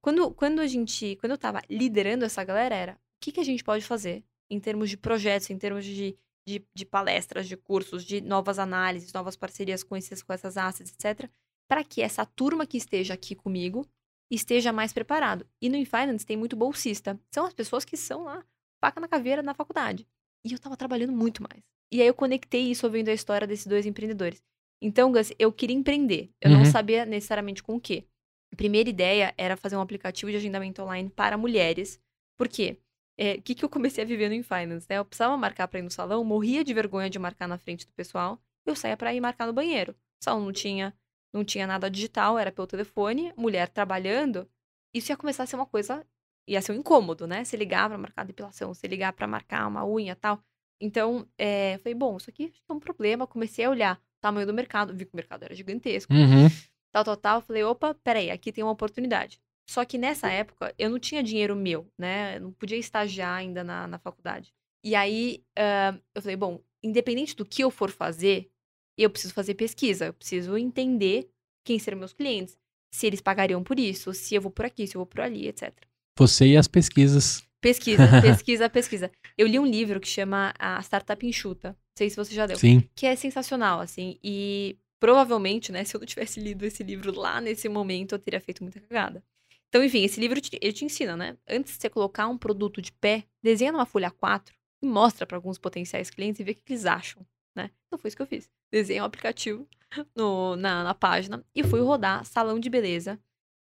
Quando, 0.00 0.30
quando 0.32 0.60
a 0.60 0.66
gente, 0.66 1.16
quando 1.16 1.32
eu 1.32 1.36
estava 1.36 1.62
liderando 1.70 2.24
essa 2.24 2.42
galera, 2.42 2.74
era 2.74 2.92
o 2.94 2.96
que, 3.20 3.32
que 3.32 3.40
a 3.40 3.44
gente 3.44 3.62
pode 3.62 3.84
fazer 3.84 4.24
em 4.50 4.58
termos 4.58 4.90
de 4.90 4.96
projetos, 4.96 5.50
em 5.50 5.58
termos 5.58 5.84
de, 5.84 6.16
de, 6.46 6.64
de 6.74 6.84
palestras, 6.84 7.46
de 7.46 7.56
cursos, 7.56 8.04
de 8.04 8.20
novas 8.20 8.58
análises, 8.58 9.12
novas 9.12 9.36
parcerias 9.36 9.82
com, 9.82 9.96
esses, 9.96 10.22
com 10.22 10.32
essas 10.32 10.56
assets, 10.56 10.92
etc., 10.92 11.30
para 11.68 11.84
que 11.84 12.00
essa 12.00 12.24
turma 12.24 12.66
que 12.66 12.78
esteja 12.78 13.14
aqui 13.14 13.34
comigo 13.34 13.86
esteja 14.30 14.72
mais 14.72 14.92
preparado. 14.92 15.46
E 15.60 15.68
no 15.68 15.76
InFinance 15.76 16.24
tem 16.24 16.36
muito 16.36 16.56
bolsista. 16.56 17.18
São 17.30 17.44
as 17.44 17.52
pessoas 17.52 17.84
que 17.84 17.96
são 17.96 18.24
lá, 18.24 18.44
faca 18.80 19.00
na 19.00 19.08
caveira 19.08 19.42
na 19.42 19.54
faculdade. 19.54 20.06
E 20.44 20.52
eu 20.52 20.56
estava 20.56 20.76
trabalhando 20.76 21.12
muito 21.12 21.42
mais. 21.42 21.62
E 21.92 22.00
aí 22.00 22.06
eu 22.06 22.14
conectei 22.14 22.70
isso 22.70 22.86
ouvindo 22.86 23.08
a 23.08 23.12
história 23.12 23.46
desses 23.46 23.66
dois 23.66 23.86
empreendedores. 23.86 24.42
Então, 24.80 25.10
Gus, 25.10 25.32
eu 25.38 25.52
queria 25.52 25.76
empreender. 25.76 26.30
Eu 26.40 26.50
uhum. 26.50 26.58
não 26.58 26.64
sabia 26.64 27.04
necessariamente 27.04 27.62
com 27.62 27.76
o 27.76 27.80
quê. 27.80 28.04
A 28.52 28.56
primeira 28.56 28.88
ideia 28.88 29.34
era 29.36 29.56
fazer 29.56 29.76
um 29.76 29.80
aplicativo 29.80 30.30
de 30.30 30.36
agendamento 30.36 30.82
online 30.82 31.10
para 31.10 31.36
mulheres. 31.36 32.00
Por 32.38 32.48
quê? 32.48 32.78
É, 33.18 33.34
o 33.34 33.42
que, 33.42 33.54
que 33.54 33.64
eu 33.64 33.68
comecei 33.68 34.04
a 34.04 34.06
viver 34.06 34.28
no 34.28 34.34
InFinance, 34.34 34.86
né? 34.88 34.98
Eu 34.98 35.04
precisava 35.04 35.36
marcar 35.36 35.66
para 35.66 35.80
ir 35.80 35.82
no 35.82 35.90
salão, 35.90 36.22
morria 36.22 36.62
de 36.62 36.72
vergonha 36.72 37.10
de 37.10 37.18
marcar 37.18 37.48
na 37.48 37.58
frente 37.58 37.84
do 37.84 37.92
pessoal. 37.92 38.40
Eu 38.64 38.76
saía 38.76 38.96
para 38.96 39.12
ir 39.12 39.20
marcar 39.20 39.46
no 39.46 39.52
banheiro. 39.52 39.92
O 40.20 40.24
salão 40.24 40.44
não 40.44 40.52
tinha 40.52 40.94
não 41.32 41.44
tinha 41.44 41.66
nada 41.66 41.90
digital, 41.90 42.38
era 42.38 42.50
pelo 42.50 42.66
telefone, 42.66 43.32
mulher 43.36 43.68
trabalhando, 43.68 44.48
isso 44.94 45.12
ia 45.12 45.16
começar 45.16 45.42
a 45.42 45.46
ser 45.46 45.56
uma 45.56 45.66
coisa, 45.66 46.06
ia 46.48 46.62
ser 46.62 46.72
um 46.72 46.76
incômodo, 46.76 47.26
né? 47.26 47.44
Se 47.44 47.56
ligar 47.56 47.88
para 47.88 47.98
marcar 47.98 48.24
depilação, 48.24 48.72
se 48.74 48.86
ligar 48.88 49.12
para 49.12 49.26
marcar 49.26 49.66
uma 49.66 49.86
unha 49.86 50.16
tal. 50.16 50.42
Então, 50.80 51.26
é, 51.36 51.78
falei, 51.78 51.94
bom, 51.94 52.16
isso 52.16 52.30
aqui 52.30 52.52
é 52.68 52.72
um 52.72 52.80
problema. 52.80 53.26
Comecei 53.26 53.64
a 53.64 53.70
olhar 53.70 53.96
o 53.96 54.20
tamanho 54.20 54.46
do 54.46 54.54
mercado, 54.54 54.94
vi 54.94 55.04
que 55.04 55.12
o 55.12 55.16
mercado 55.16 55.44
era 55.44 55.54
gigantesco, 55.54 56.12
uhum. 56.12 56.48
tal, 56.92 57.04
tal, 57.04 57.16
tal. 57.16 57.40
Falei, 57.42 57.62
opa, 57.64 57.94
peraí, 58.02 58.30
aqui 58.30 58.50
tem 58.50 58.64
uma 58.64 58.72
oportunidade. 58.72 59.40
Só 59.68 59.84
que 59.84 59.98
nessa 59.98 60.30
época, 60.30 60.74
eu 60.78 60.88
não 60.88 60.98
tinha 60.98 61.22
dinheiro 61.22 61.54
meu, 61.54 61.86
né? 61.98 62.36
Eu 62.36 62.40
não 62.40 62.52
podia 62.52 62.78
estagiar 62.78 63.36
ainda 63.36 63.62
na, 63.62 63.86
na 63.86 63.98
faculdade. 63.98 64.52
E 64.82 64.94
aí, 64.94 65.44
uh, 65.58 66.00
eu 66.14 66.22
falei, 66.22 66.36
bom, 66.36 66.62
independente 66.82 67.36
do 67.36 67.44
que 67.44 67.62
eu 67.62 67.70
for 67.70 67.90
fazer, 67.90 68.50
eu 68.96 69.10
preciso 69.10 69.34
fazer 69.34 69.54
pesquisa, 69.54 70.06
eu 70.06 70.14
preciso 70.14 70.56
entender 70.56 71.30
quem 71.64 71.78
serão 71.78 71.98
meus 71.98 72.14
clientes, 72.14 72.56
se 72.90 73.06
eles 73.06 73.20
pagariam 73.20 73.62
por 73.62 73.78
isso, 73.78 74.14
se 74.14 74.34
eu 74.34 74.40
vou 74.40 74.50
por 74.50 74.64
aqui, 74.64 74.86
se 74.86 74.96
eu 74.96 75.00
vou 75.00 75.06
por 75.06 75.20
ali, 75.20 75.46
etc. 75.46 75.74
Você 76.18 76.46
e 76.46 76.56
as 76.56 76.68
pesquisas. 76.68 77.46
Pesquisa, 77.60 78.02
pesquisa, 78.20 78.68
pesquisa. 78.68 79.10
Eu 79.36 79.46
li 79.46 79.58
um 79.58 79.66
livro 79.66 80.00
que 80.00 80.08
chama 80.08 80.52
A 80.58 80.80
Startup 80.80 81.26
Enxuta. 81.26 81.70
Não 81.70 81.76
sei 81.96 82.10
se 82.10 82.16
você 82.16 82.34
já 82.34 82.46
deu. 82.46 82.58
Sim. 82.58 82.82
Que 82.94 83.06
é 83.06 83.16
sensacional, 83.16 83.80
assim. 83.80 84.18
E 84.22 84.76
provavelmente, 85.00 85.72
né, 85.72 85.84
se 85.84 85.96
eu 85.96 86.00
não 86.00 86.06
tivesse 86.06 86.40
lido 86.40 86.64
esse 86.64 86.82
livro 86.82 87.16
lá 87.16 87.40
nesse 87.40 87.68
momento, 87.68 88.14
eu 88.14 88.18
teria 88.18 88.40
feito 88.40 88.62
muita 88.62 88.80
cagada. 88.80 89.22
Então, 89.68 89.82
enfim, 89.82 90.02
esse 90.02 90.18
livro 90.18 90.40
te, 90.40 90.58
ele 90.60 90.72
te 90.72 90.84
ensina, 90.84 91.16
né? 91.16 91.36
Antes 91.48 91.74
de 91.74 91.80
você 91.80 91.90
colocar 91.90 92.26
um 92.28 92.38
produto 92.38 92.80
de 92.80 92.90
pé, 92.90 93.24
desenha 93.42 93.70
numa 93.70 93.86
folha 93.86 94.10
4 94.10 94.54
e 94.82 94.86
mostra 94.86 95.26
para 95.26 95.36
alguns 95.36 95.58
potenciais 95.58 96.10
clientes 96.10 96.40
e 96.40 96.44
vê 96.44 96.52
o 96.52 96.54
que 96.54 96.62
eles 96.72 96.86
acham 96.86 97.24
né? 97.58 97.70
Então 97.86 97.98
foi 97.98 98.08
isso 98.08 98.16
que 98.16 98.22
eu 98.22 98.26
fiz. 98.26 98.48
Desenhei 98.70 99.02
um 99.02 99.04
aplicativo 99.04 99.68
no, 100.14 100.56
na, 100.56 100.84
na 100.84 100.94
página 100.94 101.44
e 101.54 101.64
fui 101.64 101.80
rodar 101.80 102.24
salão 102.24 102.60
de 102.60 102.70
beleza, 102.70 103.18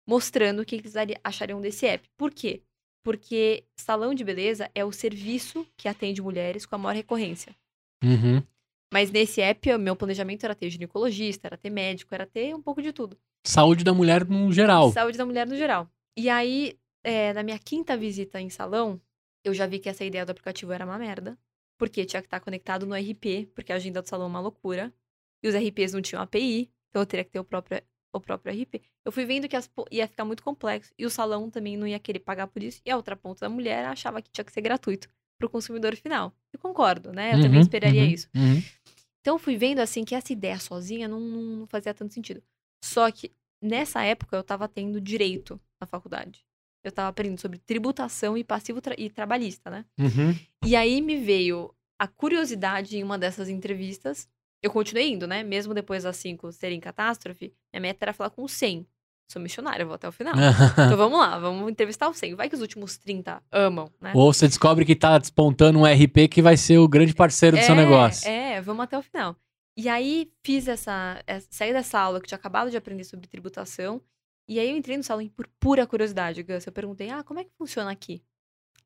mostrando 0.07 0.61
o 0.61 0.65
que 0.65 0.77
eles 0.77 0.95
achariam 1.23 1.61
desse 1.61 1.87
app. 1.87 2.09
Por 2.17 2.33
quê? 2.33 2.63
Porque 3.03 3.65
salão 3.79 4.15
de 4.15 4.25
beleza 4.25 4.71
é 4.75 4.85
o 4.85 4.93
serviço 4.93 5.67
que 5.77 5.89
atende 5.89 6.23
mulheres 6.23 6.65
com 6.65 6.75
a 6.75 6.79
maior 6.79 6.97
recorrência. 6.97 7.55
Uhum. 8.03 8.43
Mas 8.93 9.11
nesse 9.11 9.41
app, 9.41 9.73
o 9.73 9.79
meu 9.79 9.97
planejamento 9.97 10.45
era 10.45 10.55
ter 10.55 10.71
ginecologista, 10.71 11.49
era 11.49 11.57
ter 11.57 11.71
médico, 11.71 12.15
era 12.15 12.27
ter 12.27 12.55
um 12.55 12.63
pouco 12.63 12.81
de 12.81 12.93
tudo. 12.93 13.19
Saúde 13.47 13.85
da 13.85 13.93
mulher 13.93 14.25
no 14.25 14.53
geral. 14.53 14.93
Saúde 14.93 15.19
da 15.19 15.27
mulher 15.27 15.47
no 15.47 15.57
geral. 15.57 15.91
E 16.17 16.29
aí, 16.31 16.79
é, 17.03 17.33
na 17.33 17.43
minha 17.43 17.59
quinta 17.59 17.97
visita 17.97 18.41
em 18.41 18.49
salão, 18.49 19.01
eu 19.45 19.53
já 19.53 19.67
vi 19.67 19.79
que 19.79 19.89
essa 19.89 20.05
ideia 20.05 20.25
do 20.25 20.31
aplicativo 20.31 20.73
era 20.73 20.85
uma 20.85 20.99
merda 20.99 21.37
porque 21.77 22.05
tinha 22.05 22.23
que 22.23 22.27
estar 22.27 22.41
conectado 22.41 22.87
no 22.87 22.95
RP, 22.95 23.51
porque 23.55 23.73
a 23.73 23.77
agenda 23.77 24.01
do 24.01 24.09
salão 24.09 24.27
é 24.27 24.31
uma 24.31 24.41
loucura. 24.41 24.93
E 25.43 25.49
os 25.49 25.55
RPs 25.55 25.93
não 25.93 26.01
tinham 26.01 26.23
API, 26.23 26.71
então 26.89 27.03
eu 27.03 27.07
teria 27.07 27.25
que 27.25 27.31
ter 27.31 27.41
o 27.41 27.45
próprio, 27.45 27.83
o 28.19 28.21
próprio 28.21 28.53
RP. 28.53 28.83
Eu 29.05 29.13
fui 29.13 29.25
vendo 29.25 29.49
que 29.49 29.57
as, 29.57 29.71
ia 29.91 30.07
ficar 30.09 30.25
muito 30.25 30.43
complexo 30.43 30.93
e 30.99 31.05
o 31.05 31.11
salão 31.11 31.51
também 31.51 31.77
não 31.77 31.87
ia 31.87 31.99
querer 31.99 32.21
pagar 32.21 32.47
por 32.47 32.63
isso. 32.63 32.81
E 32.85 32.91
a 32.91 32.97
outra 32.97 33.17
ponta 33.17 33.41
da 33.41 33.49
mulher 33.49 33.85
achava 33.85 34.21
que 34.23 34.31
tinha 34.31 34.45
que 34.45 34.53
ser 34.53 34.61
gratuito 34.61 35.09
para 35.39 35.47
o 35.47 35.51
consumidor 35.51 35.97
final. 35.97 36.33
Eu 36.53 36.59
concordo, 36.59 37.13
né? 37.13 37.33
Eu 37.33 37.37
uhum, 37.37 37.43
também 37.43 37.61
esperaria 37.61 38.03
uhum, 38.03 38.09
isso. 38.09 38.29
Uhum. 38.35 38.63
Então 39.21 39.39
fui 39.39 39.57
vendo 39.57 39.81
assim 39.81 40.05
que 40.05 40.15
essa 40.15 40.33
ideia 40.33 40.59
sozinha 40.59 41.09
não, 41.09 41.21
não 41.21 41.67
fazia 41.67 41.95
tanto 41.95 42.13
sentido. 42.15 42.43
Só 42.85 43.11
que 43.11 43.33
nessa 43.63 44.03
época 44.03 44.37
eu 44.37 44.41
estava 44.43 44.69
tendo 44.69 45.01
direito 45.01 45.61
na 45.81 45.87
faculdade 45.87 46.45
eu 46.85 46.93
tava 46.93 47.09
aprendendo 47.09 47.41
sobre 47.41 47.59
tributação 47.59 48.37
e 48.37 48.45
passivo 48.45 48.81
tra 48.81 48.95
e 48.97 49.09
trabalhista, 49.09 49.71
né? 49.71 49.85
Uhum. 49.99 50.39
E 50.65 50.77
aí 50.77 51.01
me 51.01 51.17
veio 51.17 51.75
a 51.99 52.07
curiosidade 52.07 52.99
em 52.99 53.03
uma 53.03 53.19
dessas 53.19 53.49
entrevistas. 53.49 54.29
Eu 54.65 54.71
continuei 54.71 55.13
indo, 55.13 55.27
né? 55.27 55.43
Mesmo 55.43 55.75
depois 55.75 56.05
das 56.05 56.17
cinco 56.17 56.51
serem 56.51 56.81
catástrofe, 56.81 57.53
minha 57.71 57.83
meta 57.83 58.07
era 58.07 58.15
falar 58.15 58.31
com 58.31 58.43
o 58.43 58.49
100. 58.49 58.87
Sou 59.31 59.41
missionária, 59.41 59.85
vou 59.85 59.95
até 59.95 60.09
o 60.09 60.13
final. 60.13 60.33
então 60.73 60.97
vamos 60.97 61.19
lá, 61.19 61.39
vamos 61.39 61.71
entrevistar 61.71 62.09
o 62.09 62.15
100. 62.15 62.35
Vai 62.35 62.49
que 62.49 62.55
os 62.55 62.63
últimos 62.63 62.97
30 62.97 63.43
amam, 63.53 63.93
né? 64.01 64.13
Ou 64.15 64.33
você 64.33 64.49
descobre 64.49 64.87
que 64.87 64.97
tá 64.97 65.19
despontando 65.19 65.79
um 65.79 65.85
RP 65.85 66.29
que 66.31 66.41
vai 66.41 66.57
ser 66.57 66.79
o 66.79 66.89
grande 66.89 67.15
parceiro 67.15 67.59
do 67.59 67.61
é, 67.61 67.63
seu 67.63 67.75
negócio. 67.75 68.27
É, 68.27 68.63
vamos 68.63 68.85
até 68.85 68.97
o 68.97 69.03
final. 69.03 69.37
E 69.77 69.87
aí 69.87 70.33
fiz 70.43 70.67
essa, 70.67 71.23
essa. 71.27 71.47
Saí 71.51 71.71
dessa 71.71 71.99
aula 71.99 72.19
que 72.19 72.27
tinha 72.27 72.39
acabado 72.39 72.71
de 72.71 72.77
aprender 72.79 73.05
sobre 73.05 73.29
tributação 73.29 74.01
e 74.49 74.59
aí 74.59 74.71
eu 74.71 74.77
entrei 74.79 74.97
no 74.97 75.03
salão 75.03 75.29
por 75.29 75.47
pura 75.61 75.87
curiosidade, 75.87 76.43
Gus. 76.43 76.67
Eu 76.67 76.73
perguntei, 76.73 77.11
ah, 77.11 77.23
como 77.23 77.41
é 77.41 77.45
que 77.45 77.51
funciona 77.59 77.91
aqui? 77.91 78.23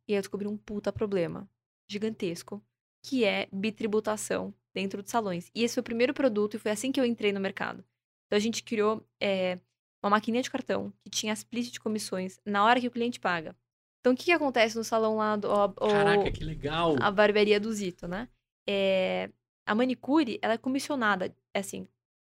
E 0.09 0.12
aí 0.12 0.18
eu 0.18 0.22
descobri 0.22 0.49
um 0.49 0.57
puta 0.57 0.93
problema 0.93 1.49
gigantesco, 1.89 2.61
que 3.01 3.24
é 3.24 3.49
bitributação 3.53 4.53
dentro 4.79 5.03
de 5.03 5.11
salões. 5.11 5.51
E 5.55 5.64
esse 5.64 5.74
foi 5.74 5.81
o 5.81 5.85
primeiro 5.85 6.14
produto 6.14 6.55
e 6.55 6.59
foi 6.59 6.70
assim 6.70 6.93
que 6.93 7.01
eu 7.01 7.05
entrei 7.05 7.33
no 7.33 7.41
mercado. 7.41 7.85
Então 8.26 8.37
a 8.37 8.41
gente 8.41 8.62
criou 8.62 9.05
é, 9.20 9.59
uma 10.03 10.11
maquininha 10.11 10.43
de 10.43 10.51
cartão 10.51 10.93
que 11.03 11.11
tinha 11.11 11.33
split 11.33 11.72
de 11.72 11.81
comissões 11.81 12.39
na 12.47 12.64
hora 12.64 12.81
que 12.81 12.87
o 12.87 12.91
cliente 12.91 13.18
paga. 13.18 13.57
Então 14.01 14.12
o 14.12 14.16
que, 14.16 14.26
que 14.26 14.33
acontece 14.33 14.76
no 14.76 14.85
salão 14.85 15.16
lá 15.16 15.35
do... 15.35 15.49
Caraca, 15.89 16.31
que 16.31 16.45
legal! 16.45 16.95
A 17.01 17.11
barbearia 17.11 17.59
do 17.59 17.72
Zito, 17.72 18.07
né? 18.07 18.29
É, 18.68 19.31
a 19.66 19.74
manicure, 19.74 20.39
ela 20.41 20.55
é 20.55 20.59
comissionada, 20.59 21.35
é 21.53 21.59
assim, 21.59 21.89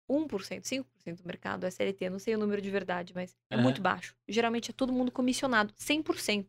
1%, 0.07 0.61
5% 0.61 1.17
do 1.17 1.25
mercado 1.25 1.69
CLT, 1.69 2.09
não 2.09 2.19
sei 2.19 2.35
o 2.35 2.37
número 2.37 2.61
de 2.61 2.69
verdade, 2.69 3.13
mas 3.15 3.35
é, 3.49 3.55
é 3.55 3.57
muito 3.57 3.81
baixo. 3.81 4.15
Geralmente 4.27 4.69
é 4.69 4.73
todo 4.73 4.93
mundo 4.93 5.11
comissionado, 5.11 5.73
100%. 5.73 6.45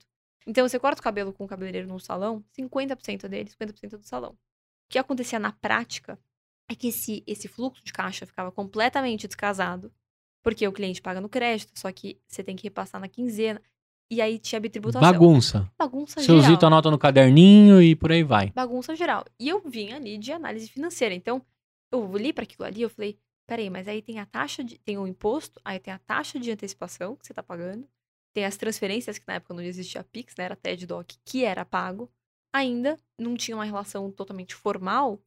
Então, 0.47 0.69
você 0.69 0.79
corta 0.79 1.01
o 1.01 1.03
cabelo 1.03 1.33
com 1.33 1.45
o 1.45 1.49
cabeleireiro 1.49 1.89
num 1.89 1.99
salão, 1.99 2.45
50% 2.57 3.25
é 3.25 3.29
dele, 3.29 3.51
50% 3.51 3.95
é 3.95 3.97
do 3.97 4.07
salão. 4.07 4.37
O 4.87 4.91
que 4.91 4.99
acontecia 4.99 5.39
na 5.39 5.53
prática 5.53 6.19
é 6.69 6.75
que 6.75 6.89
esse, 6.89 7.23
esse 7.27 7.49
fluxo 7.49 7.85
de 7.85 7.93
caixa 7.93 8.27
ficava 8.27 8.51
completamente 8.51 9.27
descasado, 9.27 9.93
porque 10.43 10.67
o 10.67 10.73
cliente 10.73 11.03
paga 11.03 11.21
no 11.21 11.29
crédito, 11.29 11.73
só 11.79 11.91
que 11.93 12.21
você 12.27 12.43
tem 12.43 12.57
que 12.57 12.65
repassar 12.65 13.01
na 13.01 13.09
quinzena. 13.09 13.61
E 14.09 14.21
aí 14.21 14.39
tinha 14.39 14.61
bitributação. 14.61 15.01
Bagunça. 15.01 15.73
Bagunça 15.77 16.21
Seu 16.21 16.37
geral. 16.37 16.51
Zito 16.53 16.67
anota 16.67 16.91
no 16.91 16.99
caderninho 16.99 17.83
e 17.83 17.97
por 17.97 18.13
aí 18.13 18.23
vai. 18.23 18.51
Bagunça 18.51 18.95
geral. 18.95 19.25
E 19.39 19.49
eu 19.49 19.61
vim 19.61 19.93
ali 19.93 20.17
de 20.17 20.31
análise 20.31 20.69
financeira. 20.69 21.13
Então, 21.13 21.43
eu 21.91 22.17
li 22.17 22.33
para 22.33 22.45
aquilo 22.45 22.65
ali, 22.65 22.83
eu 22.83 22.91
falei, 22.91 23.19
Peraí, 23.47 23.71
mas 23.71 23.87
aí 23.87 24.03
tem 24.03 24.19
a 24.19 24.27
taxa 24.27 24.65
de. 24.65 24.77
Tem 24.79 24.99
o 24.99 25.07
imposto, 25.07 25.61
aí 25.65 25.79
tem 25.79 25.95
a 25.95 25.99
taxa 25.99 26.39
de 26.39 26.51
antecipação 26.51 27.15
que 27.15 27.27
você 27.27 27.33
tá 27.33 27.43
pagando. 27.43 27.89
Tem 28.35 28.45
as 28.45 28.57
transferências, 28.57 29.19
que 29.19 29.27
na 29.27 29.35
época 29.35 29.55
não 29.55 29.63
existia 29.63 30.05
Pix, 30.05 30.35
né? 30.37 30.45
Era 30.45 30.57
TED 30.57 30.87
Doc, 30.87 31.13
que 31.25 31.45
era 31.45 31.65
pago. 31.65 32.11
Ainda 32.57 32.99
não 33.19 33.37
tinha 33.37 33.55
uma 33.55 33.67
relação 33.67 34.11
totalmente 34.11 34.55
formal, 34.55 35.21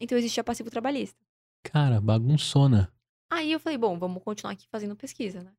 então 0.00 0.18
existia 0.18 0.42
passivo 0.42 0.72
trabalhista. 0.72 1.16
Cara, 1.62 2.00
bagunçona. 2.00 2.92
Aí 3.30 3.52
eu 3.52 3.60
falei, 3.60 3.78
bom, 3.78 3.96
vamos 3.96 4.20
continuar 4.24 4.54
aqui 4.54 4.66
fazendo 4.66 4.96
pesquisa, 4.96 5.40
né? 5.40 5.52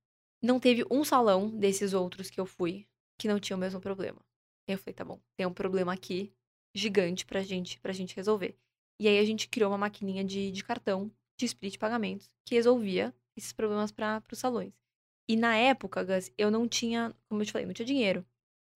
Não 0.44 0.60
teve 0.60 0.84
um 0.92 1.06
salão 1.06 1.50
desses 1.50 1.94
outros 1.94 2.30
que 2.30 2.38
eu 2.38 2.46
fui 2.46 2.86
que 3.18 3.30
não 3.30 3.40
tinha 3.40 3.56
o 3.56 3.60
mesmo 3.60 3.80
problema. 3.80 4.20
Eu 4.68 4.78
falei, 4.78 4.94
tá 4.94 5.06
bom, 5.06 5.18
tem 5.38 5.46
um 5.46 5.54
problema 5.54 5.94
aqui 5.94 6.34
gigante 6.76 7.26
pra 7.26 7.42
gente, 7.42 7.80
pra 7.80 7.94
gente 7.94 8.14
resolver. 8.14 8.58
E 9.00 9.08
aí 9.08 9.18
a 9.18 9.24
gente 9.24 9.48
criou 9.48 9.72
uma 9.72 9.78
maquininha 9.78 10.22
de, 10.22 10.52
de 10.52 10.64
cartão, 10.66 11.10
de 11.40 11.46
split 11.46 11.78
pagamentos, 11.78 12.30
que 12.46 12.56
resolvia 12.56 13.16
esses 13.38 13.54
problemas 13.54 13.90
para 13.90 14.22
os 14.30 14.40
salões. 14.40 14.74
E 15.30 15.38
na 15.38 15.56
época, 15.56 16.04
Gus, 16.04 16.30
eu 16.38 16.52
não 16.52 16.68
tinha, 16.68 17.16
como 17.30 17.42
eu 17.42 17.46
te 17.46 17.54
falei, 17.54 17.66
não 17.66 17.74
tinha 17.74 17.86
dinheiro. 17.86 18.26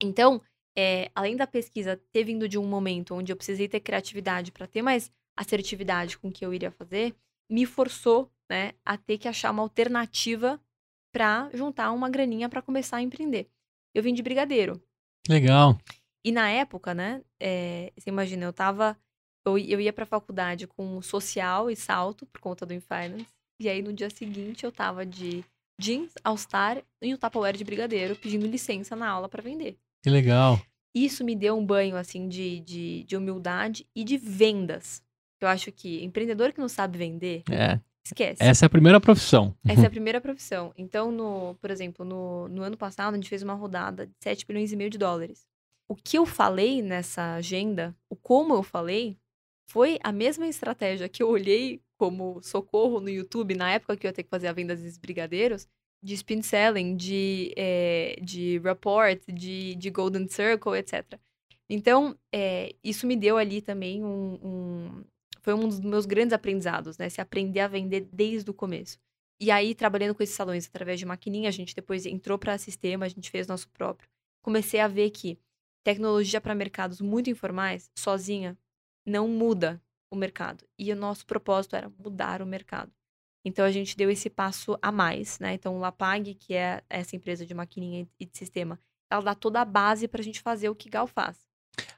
Então, 0.02 0.40
é, 0.76 1.10
além 1.14 1.36
da 1.36 1.46
pesquisa 1.46 2.00
ter 2.12 2.24
vindo 2.24 2.48
de 2.48 2.58
um 2.58 2.66
momento 2.66 3.14
onde 3.14 3.32
eu 3.32 3.36
precisei 3.36 3.68
ter 3.68 3.80
criatividade 3.80 4.52
para 4.52 4.66
ter 4.66 4.82
mais 4.82 5.10
assertividade 5.36 6.18
com 6.18 6.28
o 6.28 6.32
que 6.32 6.44
eu 6.44 6.52
iria 6.52 6.70
fazer, 6.70 7.14
me 7.50 7.66
forçou 7.66 8.30
né, 8.48 8.72
a 8.84 8.96
ter 8.96 9.18
que 9.18 9.28
achar 9.28 9.50
uma 9.50 9.62
alternativa 9.62 10.60
para 11.12 11.50
juntar 11.52 11.90
uma 11.92 12.08
graninha 12.08 12.48
para 12.48 12.62
começar 12.62 12.98
a 12.98 13.02
empreender. 13.02 13.48
Eu 13.94 14.02
vim 14.02 14.14
de 14.14 14.22
brigadeiro. 14.22 14.80
Legal. 15.28 15.78
E 16.24 16.30
na 16.30 16.48
época, 16.50 16.94
né, 16.94 17.22
é, 17.38 17.92
você 17.96 18.10
imagina, 18.10 18.44
eu 18.44 18.52
tava. 18.52 18.96
Eu, 19.44 19.56
eu 19.56 19.80
ia 19.80 19.92
pra 19.92 20.04
faculdade 20.04 20.66
com 20.66 21.00
social 21.00 21.70
e 21.70 21.76
salto, 21.76 22.26
por 22.26 22.40
conta 22.40 22.66
do 22.66 22.74
Infinance. 22.74 23.26
E 23.58 23.68
aí 23.68 23.82
no 23.82 23.92
dia 23.92 24.10
seguinte 24.10 24.64
eu 24.64 24.72
tava 24.72 25.04
de 25.04 25.44
jeans, 25.78 26.12
all-star 26.22 26.82
e 27.00 27.14
um 27.14 27.16
Tupperware 27.16 27.56
de 27.56 27.64
brigadeiro, 27.64 28.14
pedindo 28.14 28.46
licença 28.46 28.94
na 28.94 29.08
aula 29.08 29.28
para 29.28 29.42
vender. 29.42 29.78
Que 30.02 30.10
legal. 30.10 30.60
Isso 30.94 31.24
me 31.24 31.36
deu 31.36 31.56
um 31.56 31.64
banho, 31.64 31.96
assim, 31.96 32.28
de, 32.28 32.60
de, 32.60 33.04
de 33.04 33.16
humildade 33.16 33.86
e 33.94 34.02
de 34.02 34.16
vendas. 34.16 35.02
Eu 35.40 35.48
acho 35.48 35.70
que 35.72 36.02
empreendedor 36.04 36.52
que 36.52 36.60
não 36.60 36.68
sabe 36.68 36.98
vender, 36.98 37.42
É. 37.50 37.80
esquece. 38.04 38.42
Essa 38.42 38.64
é 38.64 38.66
a 38.66 38.70
primeira 38.70 39.00
profissão. 39.00 39.54
Essa 39.66 39.82
é 39.82 39.86
a 39.86 39.90
primeira 39.90 40.20
profissão. 40.20 40.72
Então, 40.76 41.10
no, 41.12 41.54
por 41.60 41.70
exemplo, 41.70 42.04
no, 42.04 42.48
no 42.48 42.62
ano 42.62 42.76
passado, 42.76 43.14
a 43.14 43.16
gente 43.16 43.28
fez 43.28 43.42
uma 43.42 43.54
rodada 43.54 44.06
de 44.06 44.12
7 44.20 44.44
bilhões 44.46 44.72
e 44.72 44.76
meio 44.76 44.90
de 44.90 44.98
dólares. 44.98 45.46
O 45.88 45.94
que 45.94 46.18
eu 46.18 46.26
falei 46.26 46.82
nessa 46.82 47.34
agenda, 47.34 47.96
o 48.08 48.16
como 48.16 48.54
eu 48.54 48.62
falei, 48.62 49.16
foi 49.66 49.98
a 50.02 50.12
mesma 50.12 50.46
estratégia 50.46 51.08
que 51.08 51.22
eu 51.22 51.28
olhei 51.28 51.80
como 51.96 52.40
socorro 52.42 53.00
no 53.00 53.08
YouTube, 53.08 53.54
na 53.54 53.72
época 53.72 53.96
que 53.96 54.06
eu 54.06 54.08
ia 54.08 54.12
ter 54.12 54.22
que 54.24 54.30
fazer 54.30 54.48
a 54.48 54.52
venda 54.52 54.74
dos 54.74 54.96
brigadeiros, 54.98 55.68
de 56.02 56.14
spin 56.14 56.42
selling, 56.42 56.96
de, 56.96 57.52
eh, 57.56 58.16
de 58.22 58.58
report, 58.60 59.20
de, 59.32 59.74
de 59.76 59.90
golden 59.90 60.28
circle, 60.28 60.76
etc. 60.78 61.20
Então, 61.68 62.16
eh, 62.32 62.74
isso 62.82 63.06
me 63.06 63.16
deu 63.16 63.36
ali 63.36 63.60
também 63.62 64.02
um, 64.04 64.34
um- 64.42 65.04
Foi 65.42 65.54
um 65.54 65.68
dos 65.68 65.80
meus 65.80 66.04
grandes 66.06 66.32
aprendizados, 66.34 66.98
né? 66.98 67.08
Se 67.08 67.20
aprender 67.20 67.60
a 67.60 67.68
vender 67.68 68.08
desde 68.12 68.50
o 68.50 68.54
começo. 68.54 68.98
E 69.40 69.50
aí, 69.50 69.74
trabalhando 69.74 70.14
com 70.14 70.22
esses 70.22 70.34
salões 70.36 70.66
através 70.66 70.98
de 70.98 71.06
maquininha, 71.06 71.48
a 71.48 71.52
gente 71.52 71.74
depois 71.74 72.04
entrou 72.06 72.38
para 72.38 72.58
sistema, 72.58 73.06
a 73.06 73.08
gente 73.08 73.30
fez 73.30 73.46
nosso 73.46 73.68
próprio. 73.70 74.08
Comecei 74.42 74.80
a 74.80 74.88
ver 74.88 75.10
que 75.10 75.38
tecnologia 75.84 76.40
para 76.40 76.54
mercados 76.54 77.00
muito 77.00 77.30
informais, 77.30 77.90
sozinha, 77.98 78.58
não 79.06 79.28
muda 79.28 79.82
o 80.10 80.16
mercado. 80.16 80.66
E 80.78 80.92
o 80.92 80.96
nosso 80.96 81.24
propósito 81.26 81.74
era 81.76 81.88
mudar 81.98 82.42
o 82.42 82.46
mercado. 82.46 82.92
Então 83.44 83.64
a 83.64 83.70
gente 83.70 83.96
deu 83.96 84.10
esse 84.10 84.28
passo 84.28 84.76
a 84.82 84.92
mais, 84.92 85.38
né? 85.38 85.54
Então 85.54 85.76
o 85.76 85.78
Lapag, 85.80 86.34
que 86.34 86.54
é 86.54 86.82
essa 86.90 87.16
empresa 87.16 87.46
de 87.46 87.54
maquininha 87.54 88.06
e 88.18 88.26
de 88.26 88.36
sistema, 88.36 88.78
ela 89.10 89.22
dá 89.22 89.34
toda 89.34 89.60
a 89.60 89.64
base 89.64 90.06
para 90.06 90.20
a 90.20 90.24
gente 90.24 90.40
fazer 90.40 90.68
o 90.68 90.74
que 90.74 90.88
Gal 90.90 91.06
faz. 91.06 91.38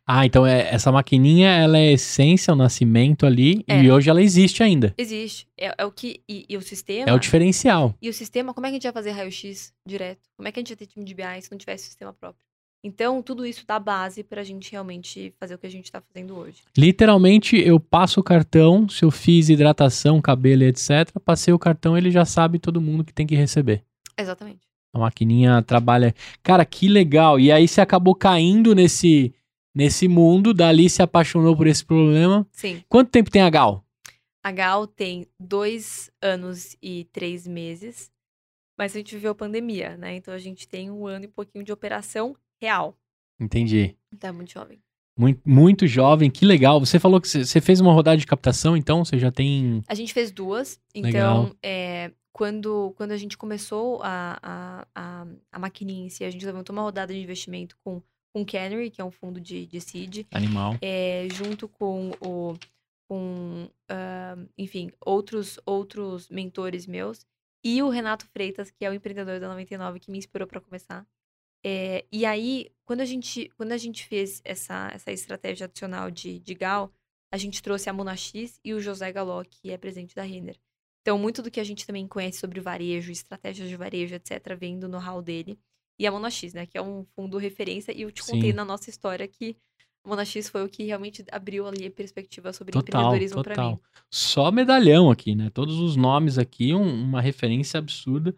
Ah, 0.07 0.27
então 0.27 0.47
é, 0.47 0.69
essa 0.73 0.91
maquininha, 0.93 1.49
ela 1.49 1.79
é 1.79 1.93
essência, 1.93 2.53
o 2.53 2.57
nascimento 2.57 3.25
ali, 3.25 3.65
É. 3.69 3.83
e 3.83 3.91
hoje 3.91 4.11
ela 4.11 4.21
existe 4.21 4.63
ainda. 4.63 4.93
Existe. 4.99 5.49
É, 5.59 5.73
é 5.79 5.85
o 5.85 5.93
que. 5.93 6.23
E, 6.29 6.45
e 6.49 6.57
o 6.57 6.63
sistema. 6.63 7.09
É 7.09 7.13
o 7.13 7.19
diferencial. 7.19 7.95
E 8.01 8.09
o 8.09 8.13
sistema, 8.13 8.53
como 8.53 8.67
é 8.67 8.71
que 8.71 8.75
a 8.75 8.77
gente 8.77 8.85
ia 8.85 8.93
fazer 8.93 9.13
raio-x 9.13 9.73
direto? 9.87 10.29
Como 10.37 10.47
é 10.49 10.53
que 10.53 10.59
a 10.59 10.61
gente 10.61 10.71
ia 10.71 10.77
ter 10.77 10.87
time 10.87 11.05
de 11.05 11.15
BI 11.15 11.43
se 11.43 11.51
não 11.51 11.59
tivesse 11.59 11.85
sistema 11.85 12.13
próprio? 12.13 12.45
Então, 12.85 13.23
tudo 13.23 13.47
isso 13.47 13.65
dá 13.65 13.79
base 13.79 14.25
pra 14.25 14.43
gente 14.43 14.73
realmente 14.73 15.33
fazer 15.39 15.55
o 15.55 15.59
que 15.59 15.67
a 15.67 15.71
gente 15.71 15.91
tá 15.91 16.01
fazendo 16.01 16.37
hoje. 16.37 16.63
Literalmente, 16.77 17.57
eu 17.57 17.79
passo 17.79 18.19
o 18.19 18.25
cartão, 18.25 18.89
se 18.89 19.05
eu 19.05 19.11
fiz 19.11 19.49
hidratação, 19.49 20.21
cabelo 20.21 20.65
etc, 20.65 21.09
passei 21.25 21.55
o 21.55 21.59
cartão, 21.59 21.97
ele 21.97 22.11
já 22.11 22.25
sabe 22.25 22.59
todo 22.59 22.81
mundo 22.81 23.05
que 23.05 23.13
tem 23.13 23.27
que 23.27 23.37
receber. 23.37 23.85
Exatamente. 24.19 24.67
A 24.93 24.99
maquininha 24.99 25.63
trabalha. 25.63 26.13
Cara, 26.43 26.65
que 26.65 26.89
legal. 26.89 27.39
E 27.39 27.53
aí 27.53 27.69
você 27.69 27.81
acabou 27.81 28.17
caindo 28.17 28.75
nesse, 28.75 29.33
nesse 29.73 30.09
mundo, 30.09 30.53
dali 30.53 30.91
se 30.91 31.03
apaixonou 31.03 31.57
por 31.57 31.69
esse 31.69 31.85
problema. 31.85 32.47
Sim. 32.51 32.83
Quanto 32.89 33.11
tempo 33.11 33.31
tem 33.31 33.43
a 33.43 33.49
Gal? 33.49 33.85
A 34.43 34.51
Gal 34.51 34.89
tem 34.89 35.25
dois 35.39 36.11
anos 36.21 36.77
e 36.83 37.05
três 37.13 37.47
meses, 37.47 38.11
mas 38.77 38.95
a 38.95 38.99
gente 38.99 39.15
viveu 39.15 39.31
a 39.31 39.37
pandemia, 39.37 39.97
né? 39.97 40.17
Então 40.17 40.35
a 40.35 40.39
gente 40.39 40.67
tem 40.67 40.91
um 40.91 41.07
ano 41.07 41.27
e 41.27 41.29
pouquinho 41.29 41.65
de 41.65 41.73
operação 41.73 42.37
real. 42.63 42.97
Entendi. 43.41 43.97
Então 44.13 44.31
é 44.31 44.33
muito 44.33 44.53
jovem. 44.53 44.81
Muito, 45.19 45.41
muito 45.45 45.87
jovem, 45.87 46.31
que 46.31 46.47
legal. 46.47 46.81
Você 46.81 46.99
falou 46.99 47.21
que 47.21 47.29
você 47.29 47.61
fez 47.61 47.81
uma 47.81 47.93
rodada 47.93 48.17
de 48.17 48.27
captação, 48.27 48.77
então 48.77 49.05
você 49.05 49.19
já 49.19 49.31
tem. 49.31 49.83
A 49.87 49.95
gente 49.95 50.15
fez 50.15 50.31
duas. 50.31 50.81
Então, 50.95 51.55
é, 51.63 52.13
quando, 52.33 52.95
quando 52.97 53.13
a 53.13 53.17
gente 53.17 53.37
começou 53.37 54.01
a, 54.03 54.39
a, 54.43 54.87
a, 54.95 55.27
a 55.53 55.59
maquininha 55.59 56.07
em 56.07 56.09
si, 56.09 56.25
a 56.25 56.31
gente 56.31 56.47
levantou 56.47 56.75
uma 56.75 56.83
rodada 56.83 57.13
de 57.13 57.21
investimento 57.21 57.77
com, 57.85 58.01
com 58.33 58.41
o 58.41 58.47
Canary, 58.47 58.91
que 58.91 59.03
é 59.03 59.05
um 59.05 59.11
fundo 59.11 59.39
de, 59.39 59.67
de 59.67 59.81
seed, 59.81 60.25
Animal. 60.31 60.79
é, 60.81 61.29
junto 61.31 61.69
com 61.69 62.13
o 62.21 62.57
com 63.07 63.69
ah, 63.91 64.39
enfim 64.57 64.91
outros 65.05 65.61
outros 65.67 66.31
mentores 66.31 66.87
meus 66.87 67.27
e 67.63 67.83
o 67.83 67.91
Renato 67.91 68.25
Freitas 68.25 68.71
que 68.71 68.87
é 68.87 68.89
o 68.89 68.95
empreendedor 68.95 69.39
da 69.39 69.49
99 69.49 70.01
que 70.01 70.11
me 70.11 70.17
inspirou 70.17 70.49
para 70.49 70.63
começar 70.63 71.07
É, 71.65 72.05
e 72.11 72.25
aí 72.27 72.71
quando 72.85 73.01
a 73.01 73.05
gente 73.05 73.49
quando 73.57 73.73
a 73.73 73.77
gente 73.77 74.05
fez 74.05 74.41
essa 74.45 74.91
essa 74.93 75.13
estratégia 75.13 75.67
adicional 75.67 76.11
de, 76.11 76.39
de 76.41 76.55
Gal 76.55 76.93
a 77.33 77.37
gente 77.37 77.63
trouxe 77.63 77.89
a 77.89 77.93
Mona 77.93 78.17
X 78.17 78.59
e 78.65 78.75
o 78.75 78.81
José 78.81 79.13
Galó 79.13 79.43
que 79.45 79.71
é 79.71 79.79
presidente 79.79 80.15
da 80.15 80.23
Renner 80.23 80.57
então 81.03 81.17
muito 81.19 81.41
do 81.41 81.51
que 81.51 81.61
a 81.61 81.65
gente 81.65 81.87
também 81.87 82.07
conhece 82.09 82.39
sobre 82.39 82.61
varejo 82.61 83.13
estratégias 83.13 83.69
de 83.69 83.77
varejo 83.77 84.15
etc 84.15 84.57
vem 84.59 84.79
do 84.79 84.89
know-how 84.89 85.23
dele 85.23 85.57
e 86.01 86.07
a 86.07 86.11
Mona 86.11 86.31
X 86.31 86.53
né 86.53 86.67
que 86.67 86.77
é 86.77 86.83
um 86.83 87.05
fundo 87.15 87.39
referência 87.39 87.93
e 87.97 88.03
eu 88.03 88.11
te 88.11 88.23
contei 88.23 88.51
Sim. 88.51 88.57
na 88.57 88.65
nossa 88.65 88.91
história 88.91 89.29
que 89.29 89.57
a 90.05 90.09
Mona 90.09 90.25
X 90.25 90.49
foi 90.49 90.65
o 90.65 90.69
que 90.69 90.83
realmente 90.83 91.25
abriu 91.31 91.65
ali 91.65 91.87
a 91.87 91.91
perspectiva 91.91 92.53
sobre 92.53 92.73
Total, 92.73 92.89
empreendedorismo 93.03 93.43
total. 93.43 93.71
mim. 93.71 93.79
Só 94.11 94.51
medalhão 94.51 95.13
aqui, 95.13 95.37
né? 95.37 95.49
Todos 95.51 95.79
os 95.79 95.95
nomes 95.95 96.39
aqui, 96.39 96.75
um- 96.75 97.05
uma 97.05 97.21
referência 97.21 97.79
absurda. 97.79 98.35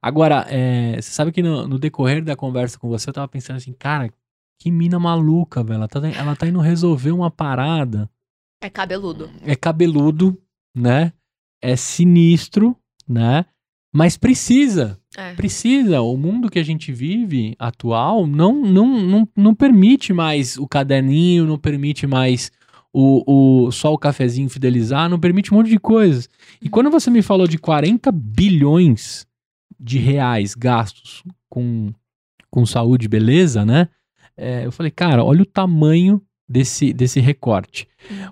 Agora, 0.00 0.46
é, 0.48 0.96
você 0.96 1.10
sabe 1.10 1.32
que 1.32 1.42
no, 1.42 1.66
no 1.66 1.78
decorrer 1.78 2.22
da 2.22 2.36
conversa 2.36 2.78
com 2.78 2.88
você, 2.88 3.08
eu 3.08 3.14
tava 3.14 3.28
pensando 3.28 3.56
assim, 3.56 3.72
cara, 3.72 4.10
que 4.58 4.70
mina 4.70 4.98
maluca, 4.98 5.62
velho. 5.62 5.76
Ela 5.76 5.88
tá, 5.88 6.08
ela 6.08 6.36
tá 6.36 6.46
indo 6.46 6.60
resolver 6.60 7.12
uma 7.12 7.30
parada. 7.30 8.10
É 8.60 8.68
cabeludo. 8.68 9.30
É 9.44 9.54
cabeludo, 9.54 10.36
né? 10.74 11.12
É 11.62 11.76
sinistro, 11.76 12.76
né? 13.08 13.44
Mas 13.92 14.16
precisa. 14.16 15.00
É. 15.16 15.34
Precisa. 15.34 16.00
O 16.00 16.16
mundo 16.16 16.50
que 16.50 16.58
a 16.58 16.64
gente 16.64 16.92
vive 16.92 17.54
atual 17.58 18.26
não, 18.26 18.62
não, 18.62 19.00
não, 19.00 19.28
não 19.34 19.54
permite 19.54 20.12
mais 20.12 20.56
o 20.56 20.66
caderninho, 20.66 21.46
não 21.46 21.58
permite 21.58 22.06
mais 22.06 22.50
o, 22.92 23.66
o 23.66 23.70
só 23.70 23.92
o 23.92 23.98
cafezinho 23.98 24.48
fidelizar, 24.48 25.08
não 25.08 25.18
permite 25.18 25.52
um 25.52 25.56
monte 25.56 25.70
de 25.70 25.78
coisas. 25.78 26.28
E 26.60 26.68
quando 26.68 26.90
você 26.90 27.10
me 27.10 27.22
falou 27.22 27.46
de 27.46 27.58
40 27.58 28.10
bilhões 28.12 29.26
de 29.78 29.98
reais 29.98 30.54
gastos 30.54 31.22
com, 31.48 31.92
com 32.50 32.66
saúde 32.66 33.06
e 33.06 33.08
beleza, 33.08 33.64
né? 33.64 33.88
É, 34.36 34.66
eu 34.66 34.72
falei, 34.72 34.90
cara, 34.90 35.24
olha 35.24 35.42
o 35.42 35.46
tamanho 35.46 36.22
desse, 36.48 36.92
desse 36.92 37.20
recorte. 37.20 37.88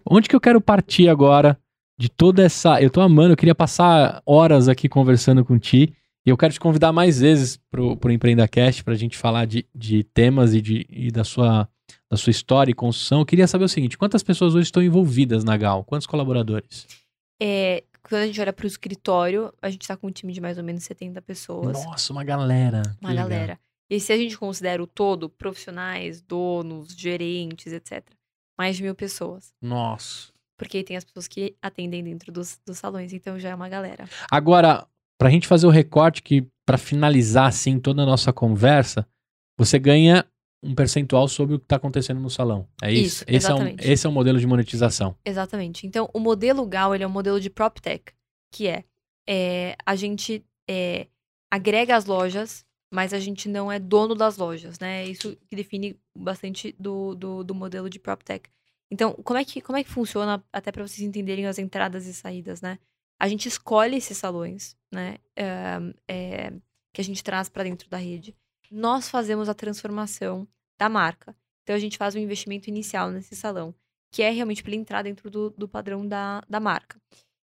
Onde 0.09 0.29
que 0.29 0.37
eu 0.37 0.41
quero 0.41 0.61
partir 0.61 1.09
agora 1.09 1.59
de 1.99 2.09
toda 2.09 2.43
essa. 2.43 2.81
Eu 2.81 2.91
tô 2.91 3.01
amando, 3.01 3.33
eu 3.33 3.37
queria 3.37 3.55
passar 3.55 4.23
horas 4.25 4.69
aqui 4.69 4.89
conversando 4.89 5.45
com 5.45 5.59
ti. 5.59 5.95
E 6.25 6.31
eu 6.31 6.37
quero 6.37 6.53
te 6.53 6.61
convidar 6.61 6.93
mais 6.93 7.21
vezes 7.21 7.57
pro, 7.71 7.97
pro 7.97 8.11
EmpreendaCast 8.11 8.83
pra 8.83 8.95
gente 8.95 9.17
falar 9.17 9.47
de, 9.47 9.65
de 9.73 10.03
temas 10.03 10.55
e, 10.55 10.61
de, 10.61 10.85
e 10.91 11.11
da, 11.11 11.23
sua, 11.23 11.69
da 12.11 12.17
sua 12.17 12.33
história 12.33 12.71
e 12.71 12.75
construção. 12.75 13.21
Eu 13.21 13.27
queria 13.27 13.47
saber 13.47 13.65
o 13.65 13.69
seguinte: 13.69 13.97
quantas 13.97 14.23
pessoas 14.23 14.55
hoje 14.55 14.65
estão 14.65 14.83
envolvidas 14.83 15.45
na 15.45 15.57
Gal? 15.57 15.85
Quantos 15.85 16.07
colaboradores? 16.07 16.87
É, 17.41 17.85
quando 18.09 18.23
a 18.23 18.27
gente 18.27 18.41
olha 18.41 18.53
pro 18.53 18.67
escritório, 18.67 19.53
a 19.61 19.69
gente 19.69 19.87
tá 19.87 19.97
com 19.97 20.07
um 20.07 20.11
time 20.13 20.33
de 20.33 20.41
mais 20.41 20.59
ou 20.59 20.65
menos 20.65 20.85
70 20.85 21.21
pessoas. 21.23 21.85
Nossa, 21.85 22.13
uma 22.13 22.25
galera. 22.25 22.83
uma 23.01 23.11
Que 23.11 23.17
legal. 23.17 23.29
galera. 23.29 23.61
E 23.91 24.01
se 24.01 24.13
a 24.13 24.17
gente 24.17 24.37
considera 24.37 24.83
o 24.83 24.87
todo, 24.87 25.29
profissionais, 25.29 26.21
donos, 26.21 26.95
gerentes, 26.97 27.73
etc., 27.73 28.05
mais 28.59 28.77
de 28.77 28.83
mil 28.83 28.95
pessoas. 28.95 29.53
Nossa. 29.63 30.33
Porque 30.59 30.79
aí 30.79 30.85
tem 30.85 30.97
as 30.97 31.05
pessoas 31.05 31.29
que 31.29 31.55
atendem 31.61 32.03
dentro 32.03 32.33
dos, 32.33 32.59
dos 32.65 32.79
salões, 32.79 33.13
então 33.13 33.39
já 33.39 33.51
é 33.51 33.55
uma 33.55 33.69
galera. 33.69 34.09
Agora, 34.31 34.87
pra 35.19 35.31
gente 35.31 35.47
fazer 35.47 35.67
o 35.67 35.71
recorte 35.71 36.23
que, 36.23 36.47
pra 36.65 36.79
finalizar 36.79 37.47
assim 37.49 37.79
toda 37.79 38.03
a 38.03 38.07
nossa 38.07 38.33
conversa, 38.33 39.07
você 39.59 39.79
ganha 39.79 40.25
um 40.63 40.75
percentual 40.75 41.29
sobre 41.29 41.57
o 41.57 41.59
que 41.59 41.67
tá 41.67 41.77
acontecendo 41.77 42.21
no 42.21 42.31
salão. 42.31 42.69
É 42.83 42.93
isso? 42.93 43.25
Isso, 43.25 43.25
esse, 43.29 43.51
é 43.51 43.55
um, 43.55 43.77
esse 43.79 44.07
é 44.07 44.09
o 44.09 44.13
modelo 44.13 44.39
de 44.39 44.47
monetização. 44.47 45.15
Exatamente. 45.25 45.87
Então, 45.87 46.09
o 46.13 46.19
modelo 46.19 46.67
GAL, 46.67 46.95
ele 46.95 47.05
é 47.05 47.07
um 47.07 47.11
modelo 47.11 47.41
de 47.41 47.51
PropTech, 47.51 48.13
que 48.51 48.67
é, 48.67 48.85
é, 49.29 49.77
a 49.85 49.95
gente 49.95 50.45
é, 50.69 51.07
agrega 51.51 51.97
as 51.97 52.07
lojas 52.07 52.67
mas 52.91 53.13
a 53.13 53.19
gente 53.19 53.49
não 53.49 53.71
é 53.71 53.79
dono 53.79 54.15
das 54.15 54.37
lojas, 54.37 54.79
né? 54.79 55.05
Isso 55.05 55.37
que 55.49 55.57
define 55.57 55.99
bastante 56.17 56.75
do, 56.79 57.15
do, 57.15 57.45
do 57.45 57.55
modelo 57.55 57.91
de 57.91 57.99
PropTech. 57.99 58.49
Então, 58.91 59.13
como 59.25 59.39
é 59.39 59.45
que, 59.45 59.61
como 59.61 59.77
é 59.77 59.83
que 59.83 59.91
funciona, 59.91 60.43
até 60.53 60.71
para 60.71 60.87
vocês 60.87 61.07
entenderem 61.07 61.47
as 61.47 61.59
entradas 61.59 62.07
e 62.07 62.15
saídas, 62.15 62.61
né? 62.61 62.79
A 63.19 63.29
gente 63.29 63.49
escolhe 63.49 63.97
esses 63.97 64.17
salões, 64.17 64.77
né? 64.93 65.19
É, 65.35 66.53
que 66.93 67.01
a 67.01 67.05
gente 67.05 67.23
traz 67.25 67.49
para 67.49 67.65
dentro 67.65 67.89
da 67.91 67.97
rede. 67.97 68.35
Nós 68.71 69.09
fazemos 69.09 69.49
a 69.49 69.55
transformação 69.55 70.47
da 70.79 70.89
marca. 70.89 71.35
Então, 71.63 71.75
a 71.75 71.79
gente 71.79 71.99
faz 71.99 72.15
um 72.15 72.19
investimento 72.19 72.69
inicial 72.71 73.11
nesse 73.11 73.35
salão, 73.35 73.75
que 74.13 74.23
é 74.23 74.31
realmente 74.31 74.63
para 74.63 74.71
ele 74.71 74.81
entrar 74.81 75.03
dentro 75.03 75.29
do, 75.31 75.51
do 75.51 75.67
padrão 75.67 76.07
da, 76.07 76.43
da 76.49 76.61
marca. 76.61 77.01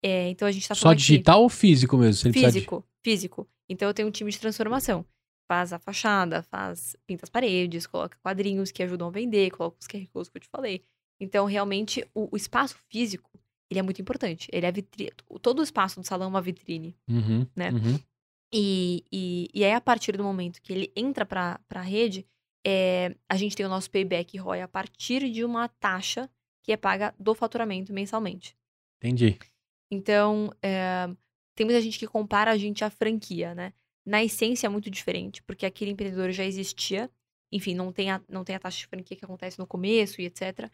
É, 0.02 0.30
então, 0.30 0.48
a 0.48 0.52
gente 0.52 0.62
está 0.62 0.76
Só 0.76 0.94
digital 0.94 1.36
aqui, 1.36 1.44
ou 1.44 1.50
físico 1.50 1.98
mesmo? 1.98 2.32
físico, 2.32 2.80
de... 2.80 3.12
físico. 3.12 3.48
Então, 3.68 3.88
eu 3.88 3.94
tenho 3.94 4.08
um 4.08 4.12
time 4.12 4.32
de 4.32 4.40
transformação. 4.40 5.06
Faz 5.50 5.74
a 5.74 5.80
fachada, 5.80 6.42
faz 6.44 6.96
pinta 7.06 7.26
as 7.26 7.30
paredes, 7.30 7.88
coloca 7.88 8.18
quadrinhos 8.22 8.72
que 8.72 8.84
ajudam 8.84 9.08
a 9.08 9.12
vender, 9.12 9.50
coloca 9.52 9.78
os 9.80 9.88
QR 9.88 10.06
Codes 10.14 10.30
que 10.30 10.38
eu 10.38 10.42
te 10.42 10.50
falei. 10.50 10.84
Então, 11.20 11.46
realmente, 11.46 12.06
o, 12.14 12.30
o 12.32 12.38
espaço 12.38 12.78
físico, 12.90 13.30
ele 13.70 13.80
é 13.80 13.84
muito 13.84 14.02
importante. 14.02 14.48
Ele 14.52 14.66
é 14.66 14.72
vitrine. 14.72 15.12
Todo 15.42 15.60
o 15.60 15.64
espaço 15.64 16.00
do 16.00 16.06
salão 16.06 16.28
é 16.28 16.30
uma 16.30 16.42
vitrine, 16.42 16.96
uhum, 17.10 17.46
né? 17.56 17.72
Uhum. 17.72 18.00
E, 18.54 19.04
e, 19.12 19.50
e 19.54 19.64
aí, 19.64 19.74
a 19.74 19.82
partir 19.82 20.16
do 20.16 20.24
momento 20.24 20.62
que 20.62 20.72
ele 20.72 20.92
entra 20.96 21.26
para 21.26 21.60
a 21.70 21.82
rede, 21.82 22.26
é, 22.66 23.16
a 23.30 23.36
gente 23.36 23.56
tem 23.56 23.66
o 23.66 23.70
nosso 23.70 23.90
payback 23.92 24.38
ROI 24.38 24.62
a 24.62 24.68
partir 24.68 25.30
de 25.30 25.44
uma 25.44 25.68
taxa 25.68 26.30
que 26.64 26.72
é 26.72 26.78
paga 26.78 27.14
do 27.20 27.34
faturamento 27.34 27.94
mensalmente. 27.94 28.58
Entendi. 28.98 29.38
Então, 29.92 30.52
é, 30.62 31.08
tem 31.56 31.66
muita 31.66 31.82
gente 31.82 31.98
que 31.98 32.08
compara 32.08 32.52
a 32.52 32.58
gente 32.58 32.84
à 32.84 32.90
franquia, 32.90 33.56
né? 33.56 33.74
Na 34.06 34.24
essência 34.24 34.68
é 34.68 34.70
muito 34.70 34.90
diferente, 34.90 35.42
porque 35.44 35.66
aquele 35.66 35.92
empreendedor 35.92 36.32
já 36.32 36.44
existia, 36.44 37.10
enfim, 37.52 37.74
não 37.74 37.92
tem 37.92 38.12
a, 38.12 38.22
não 38.30 38.44
tem 38.44 38.56
a 38.56 38.60
taxa 38.60 38.78
de 38.78 38.88
franquia 38.88 39.16
que 39.16 39.26
acontece 39.26 39.58
no 39.58 39.66
começo 39.66 40.22
e 40.22 40.26
etc. 40.26 40.70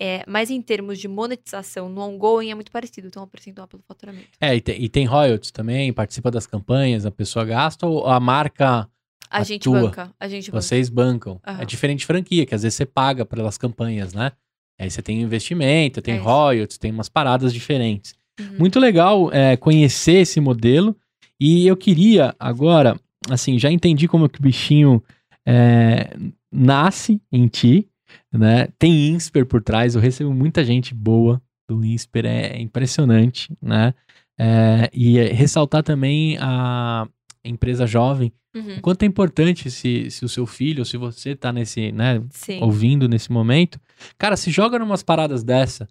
É, 0.00 0.24
mas 0.26 0.50
em 0.50 0.60
termos 0.60 0.98
de 0.98 1.08
monetização 1.08 1.88
no 1.88 2.00
ongoing 2.00 2.50
é 2.50 2.54
muito 2.54 2.70
parecido, 2.70 3.06
então 3.06 3.22
é 3.22 3.26
um 3.26 3.28
percentual 3.28 3.66
pelo 3.66 3.82
faturamento. 3.82 4.28
É, 4.40 4.54
e 4.54 4.60
tem, 4.60 4.82
e 4.82 4.88
tem 4.88 5.06
royalties 5.06 5.50
também, 5.50 5.92
participa 5.92 6.30
das 6.30 6.46
campanhas, 6.46 7.06
a 7.06 7.10
pessoa 7.10 7.44
gasta 7.44 7.86
ou 7.86 8.06
a 8.06 8.20
marca 8.20 8.88
a 9.30 9.42
gente 9.42 9.68
banca, 9.68 10.12
a 10.18 10.28
gente 10.28 10.50
banca. 10.50 10.62
Vocês 10.62 10.88
bancam. 10.88 11.40
Uhum. 11.46 11.60
É 11.60 11.64
diferente 11.64 12.00
de 12.00 12.06
franquia, 12.06 12.46
que 12.46 12.54
às 12.54 12.62
vezes 12.62 12.76
você 12.76 12.86
paga 12.86 13.24
pelas 13.24 13.58
campanhas, 13.58 14.12
né? 14.12 14.32
Aí 14.78 14.90
você 14.90 15.02
tem 15.02 15.20
investimento, 15.20 16.02
tem 16.02 16.16
é 16.16 16.18
royalties, 16.18 16.78
tem 16.78 16.92
umas 16.92 17.08
paradas 17.08 17.52
diferentes. 17.52 18.14
Uhum. 18.38 18.58
Muito 18.58 18.78
legal 18.78 19.32
é, 19.32 19.56
conhecer 19.56 20.18
esse 20.18 20.40
modelo. 20.40 20.96
E 21.40 21.66
eu 21.66 21.76
queria 21.76 22.34
agora, 22.38 22.98
assim, 23.28 23.58
já 23.58 23.70
entendi 23.70 24.06
como 24.06 24.28
que 24.28 24.38
o 24.38 24.42
bichinho 24.42 25.02
é, 25.46 26.10
nasce 26.52 27.20
em 27.30 27.46
ti, 27.46 27.88
né? 28.32 28.68
Tem 28.78 29.08
INSPER 29.08 29.46
por 29.46 29.62
trás, 29.62 29.94
eu 29.94 30.00
recebo 30.00 30.32
muita 30.34 30.64
gente 30.64 30.94
boa 30.94 31.40
do 31.68 31.84
INSPER, 31.84 32.26
é, 32.26 32.60
impressionante, 32.60 33.56
né? 33.62 33.94
É, 34.38 34.90
e 34.92 35.18
ressaltar 35.28 35.82
também 35.82 36.36
a 36.38 37.08
empresa 37.42 37.86
jovem, 37.86 38.32
uhum. 38.54 38.78
o 38.78 38.80
quanto 38.80 39.02
é 39.02 39.06
importante 39.06 39.70
se, 39.70 40.10
se 40.10 40.24
o 40.24 40.28
seu 40.28 40.46
filho, 40.46 40.80
ou 40.80 40.84
se 40.84 40.96
você 40.96 41.34
tá 41.34 41.52
nesse, 41.52 41.92
né, 41.92 42.22
Sim. 42.30 42.60
ouvindo 42.60 43.08
nesse 43.08 43.32
momento, 43.32 43.80
cara, 44.18 44.36
se 44.36 44.50
joga 44.50 44.78
numas 44.78 45.02
paradas 45.02 45.42
dessa, 45.42 45.88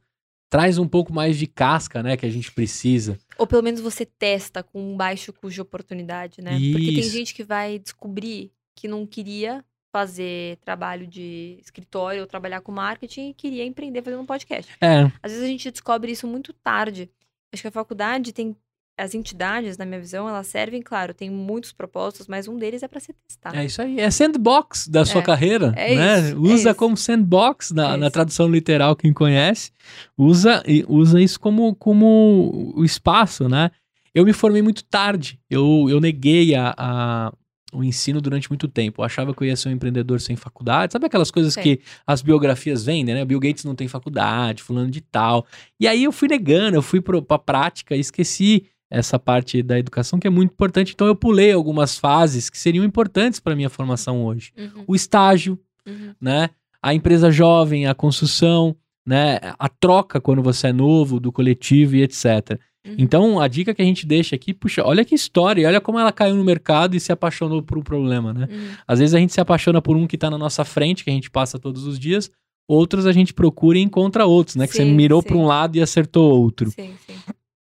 traz 0.50 0.78
um 0.78 0.88
pouco 0.88 1.12
mais 1.12 1.38
de 1.38 1.48
casca, 1.48 2.04
né, 2.04 2.16
que 2.16 2.26
a 2.26 2.30
gente 2.30 2.52
precisa. 2.52 3.18
Ou 3.38 3.48
pelo 3.48 3.64
menos 3.64 3.82
você 3.82 4.06
testa 4.06 4.62
com 4.62 4.94
um 4.94 4.96
baixo 4.96 5.34
custo 5.34 5.56
de 5.56 5.62
oportunidade, 5.62 6.42
né? 6.42 6.56
Isso. 6.58 6.78
Porque 6.78 6.94
tem 6.94 7.10
gente 7.10 7.34
que 7.34 7.44
vai 7.44 7.80
descobrir 7.80 8.52
que 8.76 8.88
não 8.88 9.06
queria 9.06 9.64
fazer 9.92 10.58
trabalho 10.58 11.08
de 11.08 11.58
escritório 11.62 12.22
ou 12.22 12.28
trabalhar 12.28 12.60
com 12.60 12.72
marketing 12.72 13.30
e 13.30 13.34
queria 13.34 13.64
empreender 13.64 14.02
fazendo 14.02 14.22
um 14.22 14.26
podcast. 14.26 14.74
É. 14.82 15.04
Às 15.24 15.32
vezes 15.32 15.44
a 15.44 15.48
gente 15.48 15.72
descobre 15.72 16.12
isso 16.12 16.28
muito 16.28 16.52
tarde. 16.52 17.10
Acho 17.54 17.62
que 17.62 17.68
a 17.70 17.72
faculdade 17.72 18.34
tem 18.34 18.56
as 18.98 19.14
entidades, 19.14 19.78
na 19.78 19.86
minha 19.86 20.00
visão, 20.00 20.28
elas 20.28 20.48
servem, 20.48 20.82
claro, 20.82 21.14
tem 21.14 21.30
muitos 21.30 21.74
propósitos, 21.74 22.28
mas 22.28 22.48
um 22.48 22.58
deles 22.58 22.82
é 22.82 22.88
para 22.88 23.00
ser 23.00 23.14
testado. 23.28 23.58
É 23.58 23.66
isso 23.66 23.82
aí, 23.82 24.00
é 24.00 24.10
sandbox 24.10 24.88
da 24.88 25.04
sua 25.04 25.22
é, 25.22 25.24
carreira, 25.24 25.74
é 25.76 25.96
né? 25.96 26.20
Isso, 26.20 26.36
é 26.36 26.40
usa 26.40 26.70
é 26.70 26.74
como 26.74 26.96
sandbox 26.96 27.72
na, 27.72 27.98
na 27.98 28.10
tradução 28.10 28.48
literal, 28.48 28.96
quem 28.96 29.12
conhece, 29.12 29.72
usa, 30.18 30.64
usa 30.88 31.22
isso 31.22 31.40
como, 31.40 31.76
como 31.76 32.74
o 32.76 32.86
espaço, 32.86 33.50
né? 33.50 33.70
Eu 34.14 34.24
me 34.24 34.32
formei 34.32 34.62
muito 34.62 34.84
tarde, 34.86 35.40
eu, 35.50 35.88
eu 35.90 36.00
neguei 36.00 36.56
a, 36.56 36.74
a 36.78 37.34
o 37.76 37.84
ensino 37.84 38.22
durante 38.22 38.50
muito 38.50 38.68
tempo. 38.68 39.02
Eu 39.02 39.06
achava 39.06 39.34
que 39.34 39.44
eu 39.44 39.48
ia 39.48 39.56
ser 39.56 39.70
um 39.70 39.72
empreendedor 39.72 40.22
sem 40.22 40.36
faculdade. 40.36 40.94
Sabe 40.94 41.06
aquelas 41.06 41.30
coisas 41.30 41.54
Sim. 41.54 41.62
que 41.62 41.80
as 42.08 42.22
biografias 42.22 42.84
vendem, 42.84 43.14
né? 43.14 43.26
Bill 43.26 43.40
Gates 43.40 43.66
não 43.66 43.76
tem 43.76 43.88
faculdade, 43.88 44.64
fulano 44.64 44.90
de 44.90 45.02
tal. 45.02 45.46
E 45.80 45.88
aí 45.88 46.04
eu 46.04 46.12
fui 46.12 46.28
negando, 46.28 46.78
eu 46.78 46.82
fui 46.82 47.02
para 47.02 47.22
pra 47.22 47.38
prática 47.38 47.96
e 47.96 48.00
esqueci 48.00 48.66
essa 48.90 49.20
parte 49.20 49.62
da 49.62 49.78
educação 49.78 50.20
que 50.20 50.28
é 50.28 50.30
muito 50.30 50.52
importante. 50.52 50.94
Então 50.94 51.08
eu 51.08 51.16
pulei 51.16 51.52
algumas 51.52 51.98
fases 51.98 52.50
que 52.50 52.58
seriam 52.58 52.86
importantes 52.86 53.40
para 53.40 53.56
minha 53.56 53.70
formação 53.70 54.24
hoje. 54.24 54.54
Uhum. 54.58 54.84
O 54.88 54.96
estágio, 54.96 55.60
uhum. 55.86 56.14
né? 56.20 56.50
A 56.82 56.94
empresa 56.94 57.32
jovem, 57.32 57.88
a 57.88 57.96
construção, 57.96 58.76
né? 59.06 59.40
A 59.60 59.68
troca 59.68 60.22
quando 60.22 60.42
você 60.42 60.68
é 60.68 60.74
novo 60.74 61.20
do 61.20 61.32
coletivo 61.32 61.96
e 61.96 62.04
etc. 62.04 62.60
Uhum. 62.86 62.96
Então 62.98 63.40
a 63.40 63.48
dica 63.48 63.74
que 63.74 63.82
a 63.82 63.86
gente 63.86 64.06
deixa 64.06 64.36
aqui, 64.36 64.54
puxa, 64.54 64.84
olha 64.84 65.04
que 65.04 65.16
história, 65.16 65.68
olha 65.68 65.82
como 65.82 66.00
ela 66.00 66.12
caiu 66.12 66.36
no 66.36 66.44
mercado 66.44 66.96
e 66.96 67.00
se 67.00 67.12
apaixonou 67.12 67.64
por 67.64 67.78
um 67.78 67.82
problema, 67.82 68.34
né? 68.34 68.48
Uhum. 68.50 68.68
Às 68.88 69.00
vezes 69.00 69.16
a 69.16 69.20
gente 69.20 69.34
se 69.34 69.42
apaixona 69.42 69.82
por 69.82 69.96
um 69.96 70.06
que 70.06 70.16
está 70.16 70.30
na 70.30 70.38
nossa 70.38 70.64
frente, 70.64 71.04
que 71.04 71.10
a 71.10 71.14
gente 71.14 71.32
passa 71.32 71.58
todos 71.58 71.86
os 71.88 71.98
dias, 71.98 72.30
outros 72.68 73.06
a 73.06 73.12
gente 73.12 73.34
procura 73.34 73.78
e 73.78 73.82
encontra 73.82 74.26
outros, 74.26 74.56
né? 74.56 74.68
Que 74.68 74.74
você 74.74 74.86
mirou 74.86 75.24
para 75.24 75.36
um 75.36 75.46
lado 75.46 75.76
e 75.78 75.82
acertou 75.82 76.40
outro. 76.40 76.70
Sim, 76.72 76.94
sim. 77.06 77.16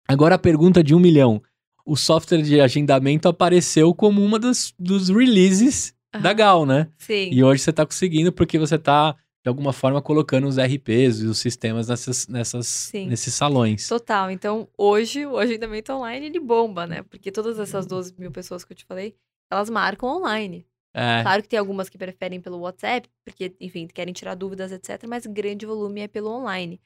Agora 0.07 0.35
a 0.35 0.39
pergunta 0.39 0.83
de 0.83 0.95
um 0.95 1.01
milhão. 1.01 1.43
O 1.85 1.97
software 1.97 2.43
de 2.43 2.61
agendamento 2.61 3.29
apareceu 3.29 3.95
como 3.95 4.25
uma 4.25 4.39
dos, 4.39 4.75
dos 4.79 5.09
releases 5.09 5.95
uhum. 6.15 6.21
da 6.21 6.33
Gal, 6.33 6.67
né? 6.67 6.89
Sim. 6.99 7.31
E 7.33 7.43
hoje 7.43 7.63
você 7.63 7.71
está 7.71 7.85
conseguindo 7.85 8.33
porque 8.33 8.59
você 8.59 8.77
está 8.77 9.17
de 9.43 9.49
alguma 9.49 9.73
forma 9.73 10.03
colocando 10.03 10.47
os 10.47 10.59
RPs 10.59 11.21
e 11.21 11.27
os 11.27 11.39
sistemas 11.39 11.89
nessas, 11.89 12.29
nessas, 12.29 12.91
nesses 12.93 13.33
salões. 13.35 13.89
Total. 13.89 14.31
Então, 14.31 14.69
hoje, 14.77 15.25
o 15.25 15.39
agendamento 15.39 15.93
online, 15.93 16.27
ele 16.27 16.39
bomba, 16.39 16.87
né? 16.87 17.03
Porque 17.03 17.33
todas 17.33 17.59
essas 17.59 17.87
12 17.87 18.15
mil 18.19 18.31
pessoas 18.31 18.65
que 18.65 18.73
eu 18.73 18.77
te 18.77 18.85
falei, 18.85 19.15
elas 19.51 19.71
marcam 19.71 20.09
online. 20.09 20.67
É. 20.93 21.23
Claro 21.23 21.43
que 21.43 21.49
tem 21.49 21.59
algumas 21.59 21.89
que 21.89 21.97
preferem 21.97 22.41
pelo 22.41 22.59
WhatsApp, 22.59 23.09
porque, 23.25 23.55
enfim, 23.61 23.87
querem 23.87 24.13
tirar 24.13 24.35
dúvidas, 24.35 24.73
etc. 24.73 25.07
Mas 25.09 25.25
grande 25.27 25.65
volume 25.65 26.01
é 26.01 26.09
pelo 26.09 26.31
online. 26.31 26.81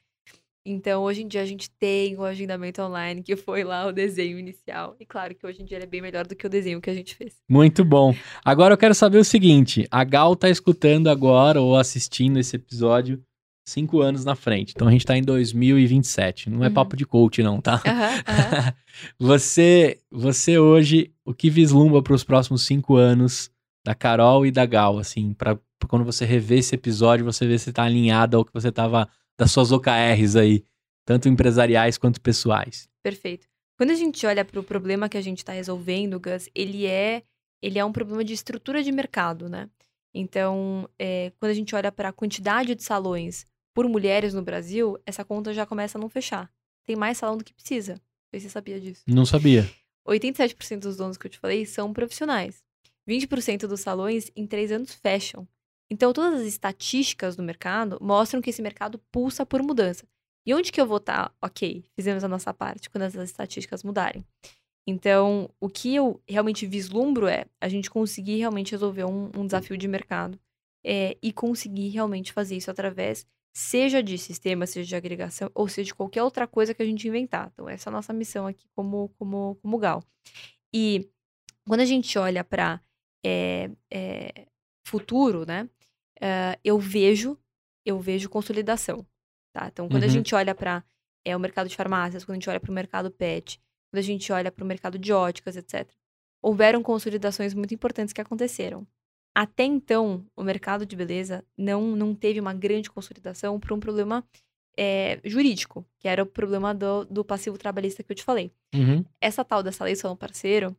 Então, 0.67 1.03
hoje 1.03 1.21
em 1.21 1.27
dia, 1.27 1.43
a 1.43 1.45
gente 1.45 1.69
tem 1.69 2.17
o 2.17 2.23
agendamento 2.23 2.81
online, 2.81 3.21
que 3.21 3.35
foi 3.35 3.63
lá 3.63 3.85
o 3.85 3.91
desenho 3.91 4.39
inicial. 4.39 4.95
E 4.99 5.05
claro 5.05 5.35
que 5.35 5.45
hoje 5.45 5.61
em 5.61 5.65
dia 5.65 5.77
ele 5.77 5.83
é 5.83 5.87
bem 5.87 6.01
melhor 6.01 6.25
do 6.25 6.35
que 6.35 6.47
o 6.47 6.49
desenho 6.49 6.81
que 6.81 6.89
a 6.89 6.93
gente 6.93 7.13
fez. 7.13 7.35
Muito 7.47 7.85
bom. 7.85 8.15
Agora 8.43 8.73
eu 8.73 8.77
quero 8.77 8.95
saber 8.95 9.19
o 9.19 9.23
seguinte: 9.23 9.87
a 9.91 10.03
Gal 10.03 10.35
tá 10.35 10.49
escutando 10.49 11.07
agora 11.07 11.61
ou 11.61 11.77
assistindo 11.77 12.39
esse 12.39 12.55
episódio 12.55 13.21
cinco 13.67 14.01
anos 14.01 14.25
na 14.25 14.35
frente. 14.35 14.73
Então 14.75 14.87
a 14.87 14.91
gente 14.91 15.05
tá 15.05 15.15
em 15.15 15.21
2027. 15.21 16.49
Não 16.49 16.63
é 16.63 16.67
uhum. 16.67 16.73
papo 16.73 16.95
de 16.95 17.05
coach, 17.05 17.43
não, 17.43 17.61
tá? 17.61 17.81
Uhum, 17.85 17.93
uhum. 17.93 18.73
você, 19.27 19.99
você 20.09 20.57
hoje, 20.57 21.11
o 21.23 21.33
que 21.33 21.49
vislumbra 21.49 22.01
para 22.01 22.13
os 22.13 22.23
próximos 22.23 22.63
cinco 22.63 22.95
anos 22.95 23.51
da 23.85 23.93
Carol 23.93 24.47
e 24.47 24.51
da 24.51 24.65
Gal, 24.65 24.97
assim, 24.97 25.31
para 25.33 25.59
quando 25.87 26.03
você 26.03 26.25
rever 26.25 26.57
esse 26.57 26.73
episódio, 26.73 27.23
você 27.23 27.45
ver 27.45 27.59
se 27.59 27.71
tá 27.71 27.83
alinhado 27.83 28.37
ao 28.37 28.43
que 28.43 28.51
você 28.51 28.71
tava 28.71 29.07
das 29.37 29.51
suas 29.51 29.71
OKRs 29.71 30.35
aí, 30.35 30.63
tanto 31.05 31.27
empresariais 31.27 31.97
quanto 31.97 32.21
pessoais. 32.21 32.87
Perfeito. 33.03 33.47
Quando 33.77 33.91
a 33.91 33.95
gente 33.95 34.25
olha 34.25 34.45
para 34.45 34.59
o 34.59 34.63
problema 34.63 35.09
que 35.09 35.17
a 35.17 35.21
gente 35.21 35.39
está 35.39 35.51
resolvendo, 35.51 36.19
Gus, 36.19 36.49
ele 36.55 36.85
é 36.85 37.23
ele 37.61 37.79
é 37.79 37.85
um 37.85 37.91
problema 37.91 38.23
de 38.23 38.33
estrutura 38.33 38.83
de 38.83 38.91
mercado, 38.91 39.49
né? 39.49 39.69
Então, 40.13 40.87
é, 40.99 41.31
quando 41.39 41.51
a 41.51 41.53
gente 41.53 41.75
olha 41.75 41.91
para 41.91 42.09
a 42.09 42.13
quantidade 42.13 42.75
de 42.75 42.83
salões 42.83 43.45
por 43.73 43.89
mulheres 43.89 44.33
no 44.33 44.41
Brasil, 44.41 44.97
essa 45.05 45.25
conta 45.25 45.53
já 45.53 45.65
começa 45.65 45.97
a 45.97 46.01
não 46.01 46.07
fechar. 46.07 46.49
Tem 46.85 46.95
mais 46.95 47.17
salão 47.17 47.37
do 47.37 47.43
que 47.43 47.53
precisa. 47.53 47.99
Você 48.31 48.49
sabia 48.49 48.79
disso. 48.79 49.03
Não 49.07 49.25
sabia. 49.25 49.69
87% 50.07 50.79
dos 50.79 50.95
donos 50.95 51.17
que 51.17 51.25
eu 51.25 51.31
te 51.31 51.39
falei 51.39 51.65
são 51.65 51.91
profissionais. 51.91 52.63
20% 53.09 53.67
dos 53.67 53.81
salões 53.81 54.31
em 54.35 54.45
três 54.45 54.71
anos 54.71 54.93
fecham. 54.93 55.47
Então, 55.91 56.11
todas 56.13 56.41
as 56.41 56.47
estatísticas 56.47 57.35
do 57.35 57.43
mercado 57.43 57.97
mostram 58.01 58.41
que 58.41 58.49
esse 58.49 58.61
mercado 58.61 58.99
pulsa 59.11 59.45
por 59.45 59.61
mudança. 59.61 60.05
E 60.45 60.53
onde 60.53 60.71
que 60.71 60.79
eu 60.79 60.85
vou 60.85 60.97
estar? 60.97 61.29
Tá? 61.29 61.35
Ok, 61.41 61.83
fizemos 61.95 62.23
a 62.23 62.27
nossa 62.27 62.53
parte 62.53 62.89
quando 62.89 63.03
essas 63.03 63.29
estatísticas 63.29 63.83
mudarem. 63.83 64.25
Então, 64.87 65.49
o 65.59 65.67
que 65.67 65.95
eu 65.95 66.21
realmente 66.27 66.67
vislumbro 66.67 67.27
é 67.27 67.45
a 67.59 67.67
gente 67.67 67.89
conseguir 67.89 68.37
realmente 68.37 68.71
resolver 68.71 69.05
um, 69.05 69.31
um 69.35 69.45
desafio 69.45 69.77
de 69.77 69.87
mercado 69.87 70.39
é, 70.85 71.17
e 71.21 71.33
conseguir 71.33 71.89
realmente 71.89 72.31
fazer 72.31 72.55
isso 72.55 72.69
através, 72.69 73.25
seja 73.55 74.03
de 74.03 74.17
sistema, 74.19 74.67
seja 74.67 74.87
de 74.87 74.95
agregação, 74.95 75.49
ou 75.55 75.67
seja 75.67 75.87
de 75.87 75.95
qualquer 75.95 76.21
outra 76.21 76.45
coisa 76.45 76.75
que 76.75 76.83
a 76.83 76.85
gente 76.85 77.07
inventar. 77.07 77.49
Então, 77.53 77.67
essa 77.67 77.89
é 77.89 77.91
a 77.91 77.93
nossa 77.93 78.13
missão 78.13 78.45
aqui 78.45 78.67
como, 78.75 79.09
como, 79.17 79.55
como 79.61 79.79
GAL. 79.79 80.03
E 80.71 81.09
quando 81.67 81.81
a 81.81 81.85
gente 81.85 82.15
olha 82.19 82.43
para 82.43 82.79
é, 83.25 83.71
é, 83.91 84.45
futuro, 84.85 85.45
né? 85.47 85.67
Uh, 86.17 86.57
eu 86.63 86.79
vejo, 86.79 87.37
eu 87.85 87.99
vejo 87.99 88.29
consolidação, 88.29 89.05
tá? 89.53 89.67
Então, 89.67 89.87
quando 89.87 90.03
uhum. 90.03 90.09
a 90.09 90.11
gente 90.11 90.33
olha 90.33 90.55
para 90.55 90.83
é, 91.23 91.35
o 91.35 91.39
mercado 91.39 91.67
de 91.67 91.75
farmácias, 91.75 92.23
quando 92.23 92.33
a 92.33 92.39
gente 92.39 92.49
olha 92.49 92.59
para 92.59 92.71
o 92.71 92.73
mercado 92.73 93.11
pet, 93.11 93.59
quando 93.91 93.99
a 93.99 94.03
gente 94.03 94.31
olha 94.31 94.51
para 94.51 94.63
o 94.63 94.67
mercado 94.67 94.97
de 94.97 95.11
óticas, 95.11 95.57
etc., 95.57 95.89
houveram 96.41 96.83
consolidações 96.83 97.53
muito 97.53 97.73
importantes 97.73 98.13
que 98.13 98.21
aconteceram. 98.21 98.87
Até 99.33 99.63
então, 99.63 100.25
o 100.35 100.43
mercado 100.43 100.85
de 100.85 100.95
beleza 100.95 101.43
não, 101.57 101.95
não 101.95 102.15
teve 102.15 102.39
uma 102.39 102.53
grande 102.53 102.89
consolidação 102.89 103.59
por 103.59 103.73
um 103.73 103.79
problema 103.79 104.23
é, 104.77 105.19
jurídico, 105.25 105.85
que 105.99 106.07
era 106.07 106.23
o 106.23 106.25
problema 106.25 106.73
do, 106.73 107.05
do 107.05 107.25
passivo 107.25 107.57
trabalhista 107.57 108.03
que 108.03 108.11
eu 108.11 108.15
te 108.15 108.23
falei. 108.23 108.51
Uhum. 108.73 109.03
Essa 109.19 109.43
tal 109.43 109.63
dessa 109.63 109.83
lei 109.83 109.95
salão 109.95 110.15
parceiro, 110.15 110.75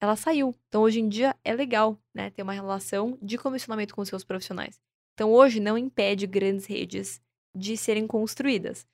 ela 0.00 0.16
saiu. 0.16 0.54
Então, 0.68 0.82
hoje 0.82 1.00
em 1.00 1.08
dia, 1.08 1.34
é 1.44 1.54
legal, 1.54 1.98
né? 2.14 2.30
Ter 2.30 2.42
uma 2.42 2.52
relação 2.52 3.18
de 3.20 3.36
comissionamento 3.36 3.94
com 3.94 4.02
os 4.02 4.08
seus 4.08 4.24
profissionais. 4.24 4.80
Então, 5.14 5.32
hoje, 5.32 5.60
não 5.60 5.76
impede 5.76 6.26
grandes 6.26 6.66
redes 6.66 7.20
de 7.54 7.76
serem 7.76 8.06
construídas. 8.06 8.86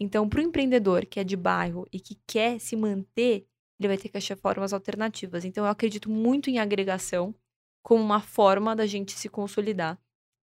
Então, 0.00 0.28
para 0.28 0.40
o 0.40 0.42
empreendedor 0.42 1.06
que 1.06 1.20
é 1.20 1.24
de 1.24 1.36
bairro 1.36 1.86
e 1.92 1.98
que 2.00 2.16
quer 2.26 2.58
se 2.60 2.76
manter, 2.76 3.46
ele 3.78 3.88
vai 3.88 3.98
ter 3.98 4.08
que 4.08 4.16
achar 4.16 4.36
formas 4.36 4.72
alternativas. 4.72 5.44
Então, 5.44 5.64
eu 5.64 5.70
acredito 5.70 6.10
muito 6.10 6.48
em 6.48 6.58
agregação 6.58 7.34
como 7.82 8.02
uma 8.02 8.20
forma 8.20 8.76
da 8.76 8.86
gente 8.86 9.12
se 9.12 9.28
consolidar, 9.28 10.00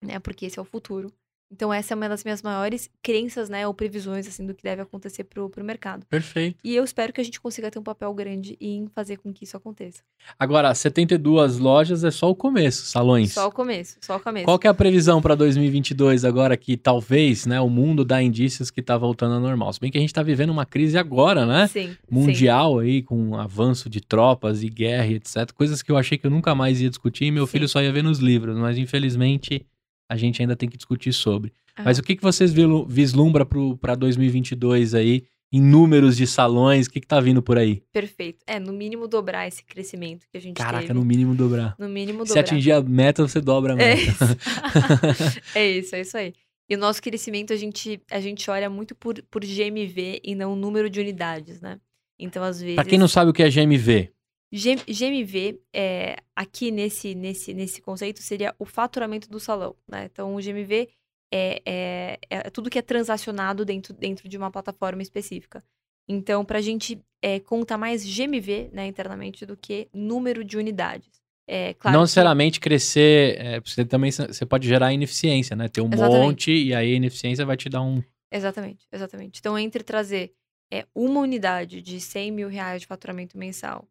né? 0.03 0.21
Porque 0.21 0.47
esse 0.47 0.59
é 0.59 0.63
o 0.63 0.65
futuro. 0.65 1.13
Então, 1.55 1.73
essa 1.73 1.95
é 1.95 1.97
uma 1.97 2.09
das 2.09 2.25
minhas 2.25 2.43
maiores 2.43 2.91
crenças, 3.01 3.49
né? 3.49 3.65
Ou 3.65 3.73
previsões, 3.73 4.27
assim, 4.27 4.45
do 4.45 4.53
que 4.53 4.63
deve 4.65 4.83
acontecer 4.83 5.23
pro, 5.23 5.49
pro 5.49 5.65
mercado. 5.65 6.05
Perfeito. 6.07 6.59
E 6.65 6.75
eu 6.75 6.83
espero 6.83 7.13
que 7.13 7.21
a 7.21 7.25
gente 7.25 7.41
consiga 7.41 7.71
ter 7.71 7.79
um 7.79 7.83
papel 7.83 8.13
grande 8.13 8.57
em 8.61 8.89
fazer 8.93 9.19
com 9.19 9.33
que 9.33 9.45
isso 9.45 9.57
aconteça. 9.57 10.03
Agora, 10.37 10.75
72 10.75 11.59
lojas 11.59 12.03
é 12.03 12.11
só 12.11 12.29
o 12.29 12.35
começo, 12.35 12.87
salões. 12.87 13.35
Só 13.35 13.47
o 13.47 13.53
começo, 13.53 13.99
só 14.01 14.17
o 14.17 14.21
começo. 14.21 14.47
Qual 14.47 14.59
que 14.59 14.67
é 14.67 14.71
a 14.71 14.75
previsão 14.75 15.23
para 15.23 15.37
2022 15.37 16.25
agora 16.25 16.57
que 16.57 16.77
talvez, 16.77 17.47
né, 17.47 17.61
o 17.61 17.71
mundo 17.71 18.05
dá 18.05 18.21
indícios 18.21 18.69
que 18.69 18.83
tá 18.83 18.99
voltando 18.99 19.37
ao 19.37 19.41
normal? 19.41 19.73
Se 19.73 19.79
bem 19.79 19.93
que 19.93 19.99
a 19.99 20.01
gente 20.01 20.13
tá 20.13 20.25
vivendo 20.25 20.51
uma 20.51 20.67
crise 20.67 20.99
agora, 20.99 21.47
né? 21.47 21.69
Sim. 21.69 21.97
Mundial 22.11 22.81
sim. 22.81 22.87
aí, 22.87 23.03
com 23.03 23.37
avanço 23.37 23.89
de 23.89 24.01
tropas 24.01 24.65
e 24.65 24.69
guerra, 24.69 25.13
etc. 25.13 25.53
Coisas 25.53 25.83
que 25.83 25.93
eu 25.93 25.97
achei 25.97 26.19
que 26.19 26.27
eu 26.27 26.31
nunca 26.33 26.53
mais 26.53 26.81
ia 26.81 26.89
discutir 26.89 27.27
e 27.27 27.31
meu 27.31 27.47
sim. 27.47 27.53
filho 27.53 27.69
só 27.69 27.81
ia 27.81 27.93
ver 27.93 28.03
nos 28.03 28.19
livros, 28.19 28.59
mas 28.59 28.77
infelizmente 28.77 29.65
a 30.09 30.17
gente 30.17 30.41
ainda 30.41 30.57
tem 30.57 30.69
que 30.69 30.77
discutir 30.77 31.13
sobre. 31.13 31.53
Ah. 31.77 31.83
Mas 31.85 31.99
o 31.99 32.03
que, 32.03 32.17
que 32.17 32.23
vocês 32.23 32.53
vislumbra 32.87 33.47
para 33.81 33.95
2022 33.95 34.95
aí, 34.95 35.25
em 35.53 35.61
números 35.61 36.17
de 36.17 36.27
salões, 36.27 36.87
o 36.87 36.91
que, 36.91 37.01
que 37.01 37.07
tá 37.07 37.21
vindo 37.21 37.43
por 37.43 37.59
aí? 37.59 37.83
Perfeito. 37.93 38.43
É, 38.47 38.59
no 38.59 38.73
mínimo 38.73 39.07
dobrar 39.07 39.47
esse 39.47 39.65
crescimento 39.65 40.27
que 40.31 40.37
a 40.37 40.41
gente 40.41 40.57
Caraca, 40.57 40.87
teve. 40.87 40.95
no 40.95 41.05
mínimo 41.05 41.35
dobrar. 41.35 41.77
No 41.79 41.89
mínimo 41.89 42.25
dobrar. 42.25 42.33
Se 42.33 42.39
atingir 42.39 42.73
a 42.73 42.83
meta, 42.83 43.27
você 43.27 43.41
dobra 43.41 43.75
a 43.75 43.81
é 43.81 43.95
meta. 43.95 44.37
É 45.55 45.71
isso, 45.71 45.95
é 45.95 46.01
isso, 46.01 46.17
aí. 46.17 46.33
E 46.69 46.75
o 46.75 46.79
nosso 46.79 47.03
crescimento, 47.03 47.53
a 47.53 47.57
gente, 47.57 48.01
a 48.11 48.21
gente 48.21 48.51
olha 48.51 48.71
muito 48.71 48.95
por, 48.95 49.23
por 49.31 49.45
GMV 49.45 50.21
e 50.25 50.35
não 50.35 50.57
número 50.57 50.89
de 50.89 50.99
unidades, 50.99 51.61
né? 51.61 51.79
Então, 52.19 52.43
às 52.43 52.61
vezes... 52.61 52.77
Pra 52.77 52.85
quem 52.85 52.99
não 52.99 53.09
sabe 53.09 53.31
o 53.31 53.35
que 53.35 53.43
é 53.43 53.51
GMV, 53.51 54.11
GMV, 54.55 55.61
é, 55.73 56.17
aqui 56.37 56.71
nesse, 56.71 57.15
nesse, 57.15 57.53
nesse 57.53 57.83
conceito, 57.83 58.23
seria 58.23 58.55
o 58.59 58.65
faturamento 58.65 59.29
do 59.29 59.41
salão. 59.41 59.75
Né? 59.89 60.09
Então, 60.13 60.35
o 60.35 60.41
GMV 60.41 60.89
é, 61.33 61.63
é, 61.67 62.19
é, 62.31 62.51
tudo 62.51 62.71
que 62.71 62.79
é 62.79 62.83
transacionado 62.83 63.65
dentro, 63.65 63.93
dentro 63.93 64.29
de 64.29 64.39
uma 64.39 64.53
plataforma 64.53 65.03
específica. 65.03 65.63
Então, 66.09 66.45
para 66.45 66.59
a 66.59 66.63
gente 66.63 67.01
é, 67.21 67.41
conta 67.41 67.77
mais 67.77 68.05
GMV 68.05 68.71
né, 68.73 68.87
internamente 68.87 69.45
do 69.45 69.57
que 69.57 69.89
número 69.93 70.45
de 70.45 70.57
unidades. 70.57 71.25
É, 71.47 71.75
claro 71.75 71.97
não 71.97 72.03
necessariamente 72.03 72.61
que... 72.61 72.65
crescer, 72.65 73.39
é, 73.39 73.61
você 73.61 73.85
também 73.85 74.11
você 74.11 74.47
pode 74.47 74.67
gerar 74.67 74.93
ineficiência, 74.93 75.55
né? 75.55 75.69
Ter 75.69 75.83
um 75.83 75.91
exatamente. 75.93 76.23
monte 76.23 76.53
e 76.53 76.75
aí 76.75 76.93
a 76.93 76.97
ineficiência 76.97 77.45
vai 77.45 77.57
te 77.57 77.69
dar 77.69 77.83
um. 77.83 78.03
Exatamente, 78.33 78.87
exatamente. 78.91 79.41
Então, 79.41 79.59
entre 79.59 79.83
trazer 79.83 80.33
é, 80.73 80.87
uma 80.95 81.21
unidade 81.21 81.83
de 81.83 82.01
100 82.01 82.31
mil 82.31 82.49
reais 82.49 82.81
de 82.81 82.87
faturamento 82.87 83.37
mensal 83.37 83.87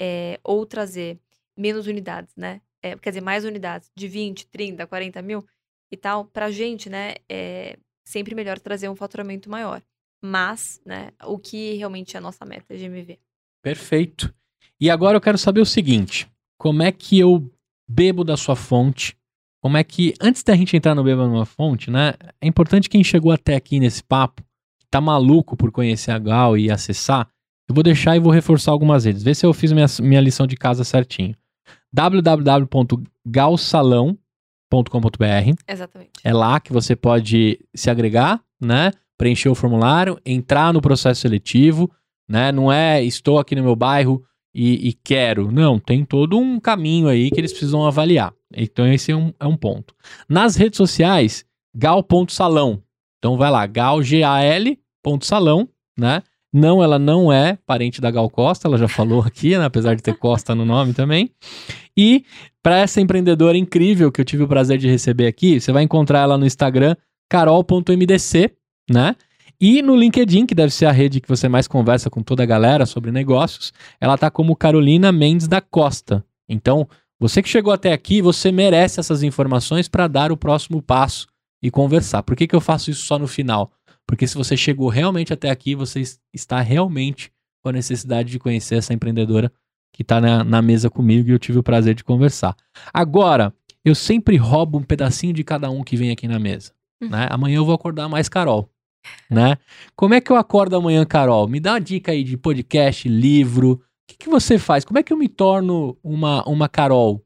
é, 0.00 0.38
ou 0.42 0.64
trazer 0.66 1.18
menos 1.56 1.86
unidades, 1.86 2.34
né? 2.36 2.60
É, 2.82 2.96
quer 2.96 3.10
dizer, 3.10 3.22
mais 3.22 3.44
unidades, 3.44 3.90
de 3.96 4.06
20, 4.06 4.46
30, 4.48 4.86
40 4.86 5.22
mil 5.22 5.44
e 5.90 5.96
tal, 5.96 6.24
pra 6.24 6.50
gente, 6.50 6.88
né, 6.88 7.14
é 7.28 7.78
sempre 8.04 8.34
melhor 8.34 8.58
trazer 8.58 8.88
um 8.88 8.96
faturamento 8.96 9.50
maior. 9.50 9.82
Mas, 10.22 10.80
né, 10.84 11.10
o 11.24 11.38
que 11.38 11.74
realmente 11.74 12.16
é 12.16 12.18
a 12.18 12.22
nossa 12.22 12.44
meta 12.44 12.76
de 12.76 12.84
MV. 12.84 13.18
Perfeito. 13.62 14.32
E 14.80 14.90
agora 14.90 15.16
eu 15.16 15.20
quero 15.20 15.38
saber 15.38 15.60
o 15.60 15.66
seguinte: 15.66 16.28
como 16.58 16.82
é 16.82 16.92
que 16.92 17.18
eu 17.18 17.50
bebo 17.88 18.24
da 18.24 18.36
sua 18.36 18.56
fonte? 18.56 19.16
Como 19.62 19.76
é 19.76 19.82
que, 19.82 20.14
antes 20.20 20.42
da 20.44 20.54
gente 20.54 20.76
entrar 20.76 20.94
no 20.94 21.02
Beba 21.02 21.26
numa 21.26 21.44
fonte, 21.44 21.90
né? 21.90 22.14
É 22.40 22.46
importante 22.46 22.88
quem 22.88 23.02
chegou 23.02 23.32
até 23.32 23.56
aqui 23.56 23.80
nesse 23.80 24.00
papo, 24.00 24.44
tá 24.88 25.00
maluco 25.00 25.56
por 25.56 25.72
conhecer 25.72 26.12
a 26.12 26.18
Gal 26.20 26.56
e 26.56 26.70
acessar, 26.70 27.28
eu 27.68 27.74
vou 27.74 27.82
deixar 27.82 28.16
e 28.16 28.20
vou 28.20 28.32
reforçar 28.32 28.70
algumas 28.70 29.04
vezes. 29.04 29.22
Vê 29.22 29.34
se 29.34 29.44
eu 29.44 29.52
fiz 29.52 29.72
minha, 29.72 29.86
minha 30.00 30.20
lição 30.20 30.46
de 30.46 30.56
casa 30.56 30.84
certinho. 30.84 31.34
www.galsalão.com.br 31.92 34.16
Exatamente. 35.68 36.12
É 36.22 36.32
lá 36.32 36.60
que 36.60 36.72
você 36.72 36.94
pode 36.94 37.58
se 37.74 37.90
agregar, 37.90 38.40
né? 38.60 38.92
Preencher 39.18 39.48
o 39.48 39.54
formulário, 39.54 40.20
entrar 40.24 40.72
no 40.72 40.80
processo 40.80 41.22
seletivo, 41.22 41.90
né? 42.28 42.52
Não 42.52 42.72
é 42.72 43.02
estou 43.02 43.38
aqui 43.38 43.56
no 43.56 43.64
meu 43.64 43.74
bairro 43.74 44.24
e, 44.54 44.88
e 44.88 44.92
quero. 44.92 45.50
Não, 45.50 45.78
tem 45.78 46.04
todo 46.04 46.38
um 46.38 46.60
caminho 46.60 47.08
aí 47.08 47.30
que 47.30 47.40
eles 47.40 47.52
precisam 47.52 47.84
avaliar. 47.84 48.32
Então 48.54 48.86
esse 48.86 49.10
é 49.10 49.16
um, 49.16 49.32
é 49.40 49.46
um 49.46 49.56
ponto. 49.56 49.92
Nas 50.28 50.54
redes 50.54 50.76
sociais, 50.76 51.44
gal.salão. 51.74 52.80
Então 53.18 53.36
vai 53.36 53.50
lá, 53.50 53.66
gal, 53.66 54.02
G-A-L, 54.02 54.78
ponto 55.02 55.26
salão, 55.26 55.68
né? 55.98 56.22
Não, 56.56 56.82
ela 56.82 56.98
não 56.98 57.30
é 57.30 57.58
parente 57.66 58.00
da 58.00 58.10
Gal 58.10 58.30
Costa, 58.30 58.66
ela 58.66 58.78
já 58.78 58.88
falou 58.88 59.20
aqui, 59.20 59.58
né? 59.58 59.66
apesar 59.66 59.94
de 59.94 60.02
ter 60.02 60.14
Costa 60.14 60.54
no 60.54 60.64
nome 60.64 60.94
também. 60.94 61.30
E 61.94 62.24
para 62.62 62.78
essa 62.78 62.98
empreendedora 62.98 63.58
incrível 63.58 64.10
que 64.10 64.22
eu 64.22 64.24
tive 64.24 64.44
o 64.44 64.48
prazer 64.48 64.78
de 64.78 64.88
receber 64.88 65.26
aqui, 65.26 65.60
você 65.60 65.70
vai 65.70 65.82
encontrar 65.82 66.20
ela 66.20 66.38
no 66.38 66.46
Instagram, 66.46 66.96
carol.mdc, 67.28 68.50
né? 68.90 69.14
E 69.60 69.82
no 69.82 69.94
LinkedIn, 69.94 70.46
que 70.46 70.54
deve 70.54 70.72
ser 70.72 70.86
a 70.86 70.92
rede 70.92 71.20
que 71.20 71.28
você 71.28 71.46
mais 71.46 71.68
conversa 71.68 72.08
com 72.08 72.22
toda 72.22 72.42
a 72.42 72.46
galera 72.46 72.86
sobre 72.86 73.12
negócios, 73.12 73.70
ela 74.00 74.16
tá 74.16 74.30
como 74.30 74.56
Carolina 74.56 75.12
Mendes 75.12 75.46
da 75.46 75.60
Costa. 75.60 76.24
Então, 76.48 76.88
você 77.20 77.42
que 77.42 77.50
chegou 77.50 77.72
até 77.72 77.92
aqui, 77.92 78.22
você 78.22 78.50
merece 78.50 78.98
essas 78.98 79.22
informações 79.22 79.88
para 79.88 80.08
dar 80.08 80.32
o 80.32 80.38
próximo 80.38 80.80
passo 80.80 81.26
e 81.62 81.70
conversar. 81.70 82.22
Por 82.22 82.34
que, 82.34 82.46
que 82.46 82.56
eu 82.56 82.62
faço 82.62 82.90
isso 82.90 83.04
só 83.04 83.18
no 83.18 83.26
final? 83.26 83.70
Porque 84.06 84.26
se 84.26 84.36
você 84.36 84.56
chegou 84.56 84.88
realmente 84.88 85.32
até 85.32 85.50
aqui, 85.50 85.74
você 85.74 86.02
está 86.32 86.60
realmente 86.60 87.32
com 87.62 87.70
a 87.70 87.72
necessidade 87.72 88.30
de 88.30 88.38
conhecer 88.38 88.76
essa 88.76 88.94
empreendedora 88.94 89.52
que 89.92 90.02
está 90.02 90.20
na, 90.20 90.44
na 90.44 90.62
mesa 90.62 90.88
comigo 90.88 91.28
e 91.28 91.32
eu 91.32 91.38
tive 91.38 91.58
o 91.58 91.62
prazer 91.62 91.94
de 91.94 92.04
conversar. 92.04 92.54
Agora, 92.92 93.52
eu 93.84 93.94
sempre 93.94 94.36
roubo 94.36 94.78
um 94.78 94.82
pedacinho 94.82 95.32
de 95.32 95.42
cada 95.42 95.70
um 95.70 95.82
que 95.82 95.96
vem 95.96 96.10
aqui 96.10 96.28
na 96.28 96.38
mesa. 96.38 96.72
Uhum. 97.02 97.08
Né? 97.10 97.26
Amanhã 97.30 97.56
eu 97.56 97.64
vou 97.64 97.74
acordar 97.74 98.08
mais 98.08 98.28
Carol. 98.28 98.70
Né? 99.30 99.56
Como 99.94 100.14
é 100.14 100.20
que 100.20 100.30
eu 100.30 100.36
acordo 100.36 100.76
amanhã, 100.76 101.04
Carol? 101.04 101.48
Me 101.48 101.60
dá 101.60 101.72
uma 101.72 101.80
dica 101.80 102.12
aí 102.12 102.22
de 102.22 102.36
podcast, 102.36 103.08
livro. 103.08 103.72
O 103.72 103.80
que, 104.08 104.16
que 104.18 104.28
você 104.28 104.58
faz? 104.58 104.84
Como 104.84 104.98
é 104.98 105.02
que 105.02 105.12
eu 105.12 105.16
me 105.16 105.28
torno 105.28 105.96
uma, 106.02 106.44
uma 106.48 106.68
Carol? 106.68 107.24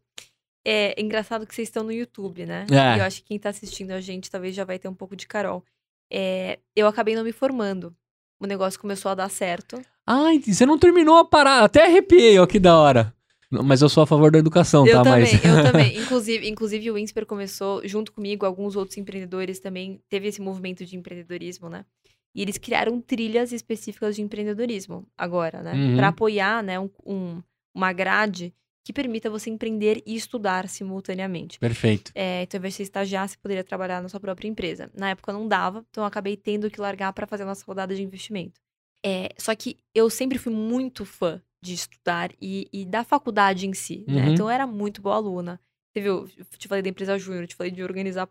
É 0.65 1.01
engraçado 1.01 1.47
que 1.47 1.55
vocês 1.55 1.69
estão 1.69 1.83
no 1.83 1.93
YouTube, 1.93 2.45
né? 2.45 2.67
É. 2.71 2.97
E 2.97 2.99
eu 2.99 3.05
acho 3.05 3.21
que 3.23 3.29
quem 3.29 3.37
está 3.37 3.49
assistindo 3.49 3.93
a 3.93 4.01
gente 4.01 4.31
talvez 4.31 4.55
já 4.55 4.65
vai 4.65 4.79
ter 4.79 4.89
um 4.89 4.95
pouco 4.95 5.17
de 5.17 5.27
Carol 5.27 5.65
é, 6.11 6.59
eu 6.75 6.87
acabei 6.87 7.15
não 7.15 7.25
me 7.25 7.33
formando. 7.33 7.95
O 8.41 8.47
negócio 8.47 8.81
começou 8.81 9.11
a 9.11 9.15
dar 9.15 9.31
certo. 9.31 9.81
Ai, 10.07 10.41
você 10.41 10.65
não 10.65 10.79
terminou 10.79 11.17
a 11.17 11.25
parada. 11.25 11.67
Até 11.67 11.85
arrepiei, 11.85 12.39
ó, 12.39 12.47
que 12.47 12.59
da 12.59 12.77
hora. 12.77 13.15
Mas 13.51 13.83
eu 13.83 13.89
sou 13.89 14.05
a 14.05 14.07
favor 14.07 14.31
da 14.31 14.39
educação, 14.39 14.87
eu 14.87 14.99
tá? 14.99 15.03
Também, 15.03 15.33
Mas... 15.33 15.45
eu 15.45 15.63
também. 15.63 15.99
Inclusive, 16.01 16.49
inclusive, 16.49 16.91
o 16.91 16.97
Insper 16.97 17.27
começou, 17.27 17.87
junto 17.87 18.13
comigo, 18.13 18.47
alguns 18.47 18.77
outros 18.77 18.97
empreendedores 18.97 19.59
também, 19.59 20.01
teve 20.09 20.29
esse 20.29 20.41
movimento 20.41 20.85
de 20.85 20.97
empreendedorismo, 20.97 21.69
né? 21.69 21.85
E 22.33 22.43
eles 22.43 22.59
criaram 22.59 23.01
trilhas 23.01 23.53
específicas 23.53 24.15
de 24.15 24.23
empreendedorismo 24.23 25.05
agora, 25.19 25.63
né? 25.63 25.75
Uhum. 25.75 25.97
Para 25.97 26.09
apoiar 26.09 26.63
né, 26.63 26.79
um, 26.79 26.89
um, 27.05 27.43
uma 27.75 27.93
grade 27.93 28.55
que 28.85 28.93
permita 28.93 29.29
você 29.29 29.51
empreender 29.51 30.03
e 30.07 30.15
estudar 30.15 30.69
simultaneamente. 30.69 31.59
Perfeito. 31.59 32.13
É, 32.15 32.43
então, 32.43 32.59
ao 32.59 32.61
invés 32.61 32.75
de 32.75 32.79
você 32.79 32.83
estagiar, 32.85 33.29
você 33.29 33.37
poderia 33.37 33.63
trabalhar 33.63 34.03
na 34.03 34.09
sua 34.09 34.21
própria 34.21 34.49
empresa. 34.49 34.91
Na 34.95 35.11
época 35.11 35.33
não 35.33 35.47
dava, 35.47 35.85
então 35.91 36.03
eu 36.03 36.09
acabei 36.09 36.37
tendo 36.37 36.71
que 36.71 36.81
largar 36.81 37.13
para 37.13 37.27
fazer 37.27 37.43
a 37.43 37.47
nossa 37.47 37.65
rodada 37.65 37.95
de 37.95 38.03
investimento. 38.03 38.61
É, 39.05 39.31
só 39.39 39.55
que 39.55 39.77
eu 39.95 40.09
sempre 40.11 40.39
fui 40.39 40.53
muito 40.53 41.05
fã 41.05 41.41
de 41.63 41.75
estudar 41.75 42.31
e, 42.41 42.69
e 42.73 42.85
da 42.85 43.05
faculdade 43.05 43.67
em 43.67 43.75
si, 43.75 44.05
né? 44.09 44.27
Uhum. 44.27 44.33
Então 44.33 44.47
eu 44.47 44.51
era 44.51 44.67
muito 44.67 45.03
boa 45.03 45.17
aluna. 45.17 45.61
Você 45.93 46.01
viu, 46.01 46.29
eu 46.37 46.45
te 46.57 46.69
falei 46.69 46.83
da 46.83 46.89
empresa 46.89 47.19
júnior, 47.19 47.47
te 47.47 47.57
falei 47.57 47.73
de 47.73 47.83
organizar. 47.83 48.29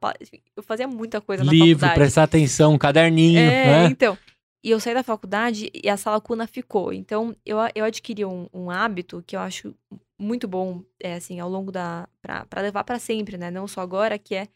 Eu 0.55 0.63
fazia 0.63 0.87
muita 0.87 1.19
coisa 1.19 1.43
Livro, 1.43 1.57
na 1.57 1.65
faculdade. 1.65 1.95
prestar 1.95 2.23
atenção, 2.23 2.77
caderninho. 2.77 3.39
É, 3.39 3.65
né? 3.65 3.85
então. 3.85 4.17
E 4.63 4.71
eu 4.71 4.79
saí 4.79 4.93
da 4.93 5.03
faculdade 5.03 5.69
e 5.73 5.89
a 5.89 5.95
sala 5.95 6.19
cuna 6.19 6.45
ficou. 6.45 6.91
Então, 6.91 7.35
eu, 7.45 7.57
eu 7.73 7.85
adquiri 7.85 8.25
um, 8.25 8.47
um 8.53 8.69
hábito 8.69 9.23
que 9.25 9.35
eu 9.35 9.39
acho 9.39 9.73
muito 10.19 10.47
bom, 10.47 10.83
é 10.99 11.15
assim, 11.15 11.39
ao 11.39 11.49
longo 11.49 11.71
da. 11.71 12.07
pra, 12.21 12.45
pra 12.45 12.61
levar 12.61 12.83
pra 12.83 12.99
sempre, 12.99 13.37
né? 13.37 13.49
Não 13.49 13.67
só 13.67 13.81
agora, 13.81 14.19
que 14.19 14.35
é. 14.35 14.47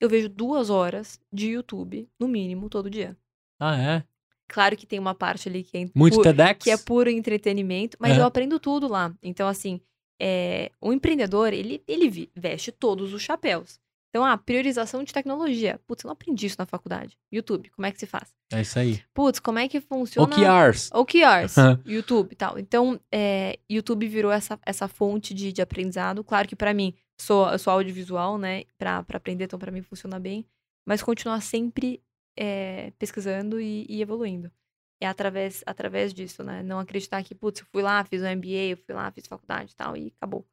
Eu 0.00 0.08
vejo 0.08 0.28
duas 0.30 0.70
horas 0.70 1.20
de 1.30 1.50
YouTube, 1.50 2.08
no 2.18 2.26
mínimo, 2.26 2.70
todo 2.70 2.88
dia. 2.88 3.14
Ah, 3.58 3.76
é? 3.78 4.04
Claro 4.48 4.76
que 4.76 4.86
tem 4.86 4.98
uma 4.98 5.14
parte 5.14 5.48
ali 5.48 5.62
que 5.62 5.76
é, 5.76 5.90
Muito 5.94 6.22
TEDx? 6.22 6.64
que 6.64 6.70
é 6.70 6.76
puro 6.78 7.10
entretenimento, 7.10 7.96
mas 8.00 8.16
É. 8.16 8.20
eu 8.20 8.24
aprendo 8.24 8.58
tudo 8.58 8.88
lá. 8.88 9.14
Então, 9.22 9.46
assim, 9.46 9.78
é, 10.18 10.72
o 10.80 10.92
empreendedor, 10.92 11.52
ele, 11.52 11.84
ele 11.86 12.30
veste 12.34 12.72
todos 12.72 13.12
os 13.12 13.20
chapéus. 13.22 13.78
Então, 14.10 14.24
a 14.24 14.36
priorização 14.36 15.04
de 15.04 15.12
tecnologia. 15.12 15.80
Putz, 15.86 16.02
eu 16.02 16.08
não 16.08 16.12
aprendi 16.12 16.46
isso 16.46 16.56
na 16.58 16.66
faculdade. 16.66 17.16
YouTube, 17.32 17.70
como 17.70 17.86
é 17.86 17.92
que 17.92 17.98
se 17.98 18.06
faz? 18.06 18.34
É 18.52 18.60
isso 18.60 18.76
aí. 18.76 19.00
Putz, 19.14 19.38
como 19.38 19.60
é 19.60 19.68
que 19.68 19.80
funciona... 19.80 20.34
OKRs. 20.34 20.90
OKRs, 20.92 21.54
YouTube 21.86 22.32
e 22.32 22.34
tal. 22.34 22.58
Então, 22.58 23.00
é, 23.12 23.58
YouTube 23.70 24.08
virou 24.08 24.32
essa, 24.32 24.58
essa 24.66 24.88
fonte 24.88 25.32
de, 25.32 25.52
de 25.52 25.62
aprendizado. 25.62 26.24
Claro 26.24 26.48
que 26.48 26.56
pra 26.56 26.74
mim, 26.74 26.92
sou, 27.20 27.48
eu 27.50 27.58
sou 27.58 27.72
audiovisual, 27.72 28.36
né? 28.36 28.64
Pra, 28.76 29.04
pra 29.04 29.18
aprender, 29.18 29.44
então 29.44 29.58
pra 29.58 29.70
mim 29.70 29.82
funciona 29.82 30.18
bem. 30.18 30.44
Mas 30.84 31.02
continuar 31.04 31.40
sempre 31.40 32.02
é, 32.36 32.92
pesquisando 32.98 33.60
e, 33.60 33.86
e 33.88 34.02
evoluindo. 34.02 34.50
É 35.00 35.06
através, 35.06 35.62
através 35.64 36.12
disso, 36.12 36.42
né? 36.42 36.64
Não 36.64 36.80
acreditar 36.80 37.22
que, 37.22 37.34
putz, 37.34 37.60
eu 37.60 37.66
fui 37.72 37.80
lá, 37.80 38.04
fiz 38.04 38.22
um 38.22 38.36
MBA, 38.36 38.72
eu 38.72 38.76
fui 38.76 38.94
lá, 38.94 39.10
fiz 39.12 39.26
faculdade 39.26 39.72
e 39.72 39.76
tal, 39.76 39.96
e 39.96 40.12
acabou. 40.16 40.44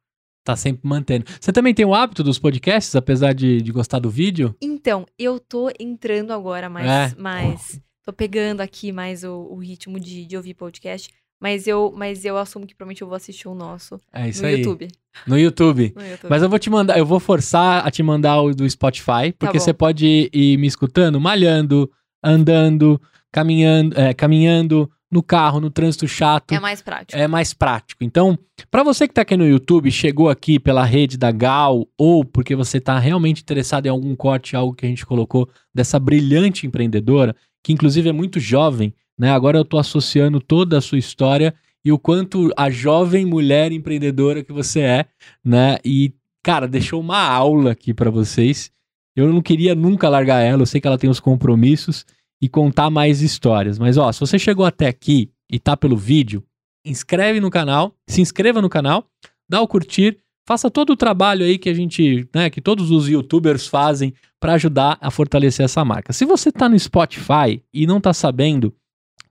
Tá 0.48 0.56
sempre 0.56 0.88
mantendo. 0.88 1.26
Você 1.38 1.52
também 1.52 1.74
tem 1.74 1.84
o 1.84 1.94
hábito 1.94 2.24
dos 2.24 2.38
podcasts, 2.38 2.96
apesar 2.96 3.34
de, 3.34 3.60
de 3.60 3.70
gostar 3.70 3.98
do 3.98 4.08
vídeo? 4.08 4.56
Então, 4.62 5.04
eu 5.18 5.38
tô 5.38 5.70
entrando 5.78 6.32
agora 6.32 6.70
mais. 6.70 7.12
É. 7.12 7.14
mais 7.20 7.78
tô 8.02 8.14
pegando 8.14 8.62
aqui 8.62 8.90
mais 8.90 9.24
o, 9.24 9.46
o 9.50 9.56
ritmo 9.58 10.00
de, 10.00 10.24
de 10.24 10.36
ouvir 10.38 10.54
podcast. 10.54 11.10
Mas 11.38 11.66
eu, 11.66 11.92
mas 11.94 12.24
eu 12.24 12.38
assumo 12.38 12.66
que 12.66 12.74
provavelmente 12.74 13.02
eu 13.02 13.08
vou 13.08 13.16
assistir 13.16 13.46
o 13.46 13.54
nosso 13.54 14.00
É 14.10 14.26
isso 14.26 14.40
no 14.40 14.48
aí. 14.48 14.56
YouTube. 14.56 14.88
No 15.26 15.38
YouTube. 15.38 15.92
No 15.94 16.02
YouTube. 16.02 16.30
Mas 16.30 16.42
eu 16.42 16.48
vou 16.48 16.58
te 16.58 16.70
mandar, 16.70 16.96
eu 16.96 17.04
vou 17.04 17.20
forçar 17.20 17.86
a 17.86 17.90
te 17.90 18.02
mandar 18.02 18.40
o 18.40 18.54
do 18.54 18.68
Spotify, 18.70 19.30
porque 19.38 19.58
bom. 19.58 19.62
você 19.62 19.74
pode 19.74 20.06
ir, 20.06 20.30
ir 20.32 20.56
me 20.56 20.66
escutando, 20.66 21.20
malhando, 21.20 21.90
andando, 22.24 22.98
caminhando, 23.30 24.00
é, 24.00 24.14
caminhando 24.14 24.90
no 25.10 25.22
carro, 25.22 25.60
no 25.60 25.70
trânsito 25.70 26.06
chato. 26.06 26.52
É 26.52 26.60
mais 26.60 26.82
prático. 26.82 27.18
é 27.18 27.26
mais 27.26 27.54
prático. 27.54 28.04
Então, 28.04 28.38
para 28.70 28.82
você 28.82 29.08
que 29.08 29.14
tá 29.14 29.22
aqui 29.22 29.36
no 29.36 29.46
YouTube, 29.46 29.90
chegou 29.90 30.28
aqui 30.28 30.58
pela 30.58 30.84
rede 30.84 31.16
da 31.16 31.30
Gal 31.30 31.86
ou 31.96 32.24
porque 32.24 32.54
você 32.54 32.80
tá 32.80 32.98
realmente 32.98 33.42
interessado 33.42 33.86
em 33.86 33.88
algum 33.88 34.14
corte, 34.14 34.54
algo 34.54 34.74
que 34.74 34.84
a 34.84 34.88
gente 34.88 35.06
colocou 35.06 35.48
dessa 35.74 35.98
brilhante 35.98 36.66
empreendedora, 36.66 37.34
que 37.62 37.72
inclusive 37.72 38.08
é 38.08 38.12
muito 38.12 38.38
jovem, 38.38 38.94
né? 39.18 39.30
Agora 39.30 39.58
eu 39.58 39.64
tô 39.64 39.78
associando 39.78 40.40
toda 40.40 40.78
a 40.78 40.82
sua 40.82 40.98
história 40.98 41.54
e 41.84 41.90
o 41.90 41.98
quanto 41.98 42.52
a 42.56 42.68
jovem 42.70 43.24
mulher 43.24 43.72
empreendedora 43.72 44.44
que 44.44 44.52
você 44.52 44.80
é, 44.80 45.06
né? 45.42 45.78
E 45.84 46.12
cara, 46.42 46.68
deixou 46.68 47.00
uma 47.00 47.20
aula 47.20 47.72
aqui 47.72 47.94
para 47.94 48.10
vocês. 48.10 48.70
Eu 49.16 49.32
não 49.32 49.42
queria 49.42 49.74
nunca 49.74 50.08
largar 50.08 50.40
ela, 50.40 50.62
eu 50.62 50.66
sei 50.66 50.80
que 50.80 50.86
ela 50.86 50.98
tem 50.98 51.10
os 51.10 51.18
compromissos 51.18 52.04
e 52.40 52.48
contar 52.48 52.90
mais 52.90 53.22
histórias. 53.22 53.78
Mas 53.78 53.96
ó, 53.96 54.10
se 54.12 54.20
você 54.20 54.38
chegou 54.38 54.64
até 54.64 54.86
aqui 54.86 55.30
e 55.50 55.58
tá 55.58 55.76
pelo 55.76 55.96
vídeo, 55.96 56.44
inscreve 56.84 57.40
no 57.40 57.50
canal, 57.50 57.94
se 58.06 58.20
inscreva 58.20 58.62
no 58.62 58.68
canal, 58.68 59.06
dá 59.48 59.60
o 59.60 59.68
curtir, 59.68 60.18
faça 60.46 60.70
todo 60.70 60.90
o 60.90 60.96
trabalho 60.96 61.44
aí 61.44 61.58
que 61.58 61.68
a 61.68 61.74
gente, 61.74 62.28
né, 62.34 62.48
que 62.48 62.60
todos 62.60 62.90
os 62.90 63.08
youtubers 63.08 63.66
fazem 63.66 64.14
para 64.40 64.54
ajudar 64.54 64.96
a 65.00 65.10
fortalecer 65.10 65.64
essa 65.64 65.84
marca. 65.84 66.12
Se 66.12 66.24
você 66.24 66.50
tá 66.50 66.68
no 66.68 66.78
Spotify 66.78 67.62
e 67.72 67.86
não 67.86 68.00
tá 68.00 68.14
sabendo 68.14 68.74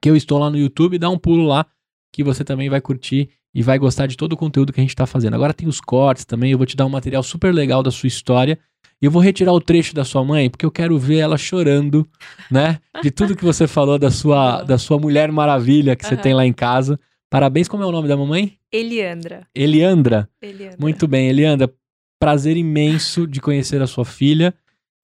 que 0.00 0.08
eu 0.08 0.16
estou 0.16 0.38
lá 0.38 0.50
no 0.50 0.58
YouTube, 0.58 0.98
dá 0.98 1.10
um 1.10 1.18
pulo 1.18 1.44
lá 1.44 1.66
que 2.12 2.22
você 2.22 2.44
também 2.44 2.68
vai 2.68 2.80
curtir 2.80 3.30
e 3.54 3.62
vai 3.62 3.78
gostar 3.78 4.06
de 4.06 4.16
todo 4.16 4.34
o 4.34 4.36
conteúdo 4.36 4.72
que 4.72 4.80
a 4.80 4.82
gente 4.82 4.94
tá 4.94 5.06
fazendo. 5.06 5.34
Agora 5.34 5.54
tem 5.54 5.66
os 5.66 5.80
cortes 5.80 6.24
também, 6.24 6.52
eu 6.52 6.58
vou 6.58 6.66
te 6.66 6.76
dar 6.76 6.86
um 6.86 6.90
material 6.90 7.22
super 7.22 7.52
legal 7.52 7.82
da 7.82 7.90
sua 7.90 8.06
história. 8.06 8.58
E 9.00 9.06
eu 9.06 9.10
vou 9.10 9.22
retirar 9.22 9.52
o 9.52 9.60
trecho 9.60 9.94
da 9.94 10.04
sua 10.04 10.24
mãe, 10.24 10.50
porque 10.50 10.66
eu 10.66 10.70
quero 10.70 10.98
ver 10.98 11.18
ela 11.18 11.38
chorando, 11.38 12.06
né? 12.50 12.80
De 13.00 13.10
tudo 13.10 13.36
que 13.36 13.44
você 13.44 13.66
falou 13.68 13.98
da 13.98 14.10
sua, 14.10 14.62
da 14.62 14.76
sua 14.76 14.98
mulher 14.98 15.30
maravilha 15.30 15.94
que 15.94 16.04
você 16.04 16.14
Aham. 16.14 16.22
tem 16.22 16.34
lá 16.34 16.44
em 16.44 16.52
casa. 16.52 16.98
Parabéns, 17.30 17.68
como 17.68 17.82
é 17.82 17.86
o 17.86 17.92
nome 17.92 18.08
da 18.08 18.16
mamãe? 18.16 18.58
Eliandra. 18.72 19.46
Eliandra. 19.54 20.28
Eliandra. 20.42 20.76
Muito 20.80 21.06
bem, 21.06 21.28
Eliandra. 21.28 21.72
Prazer 22.20 22.56
imenso 22.56 23.26
de 23.26 23.40
conhecer 23.40 23.80
a 23.80 23.86
sua 23.86 24.04
filha, 24.04 24.52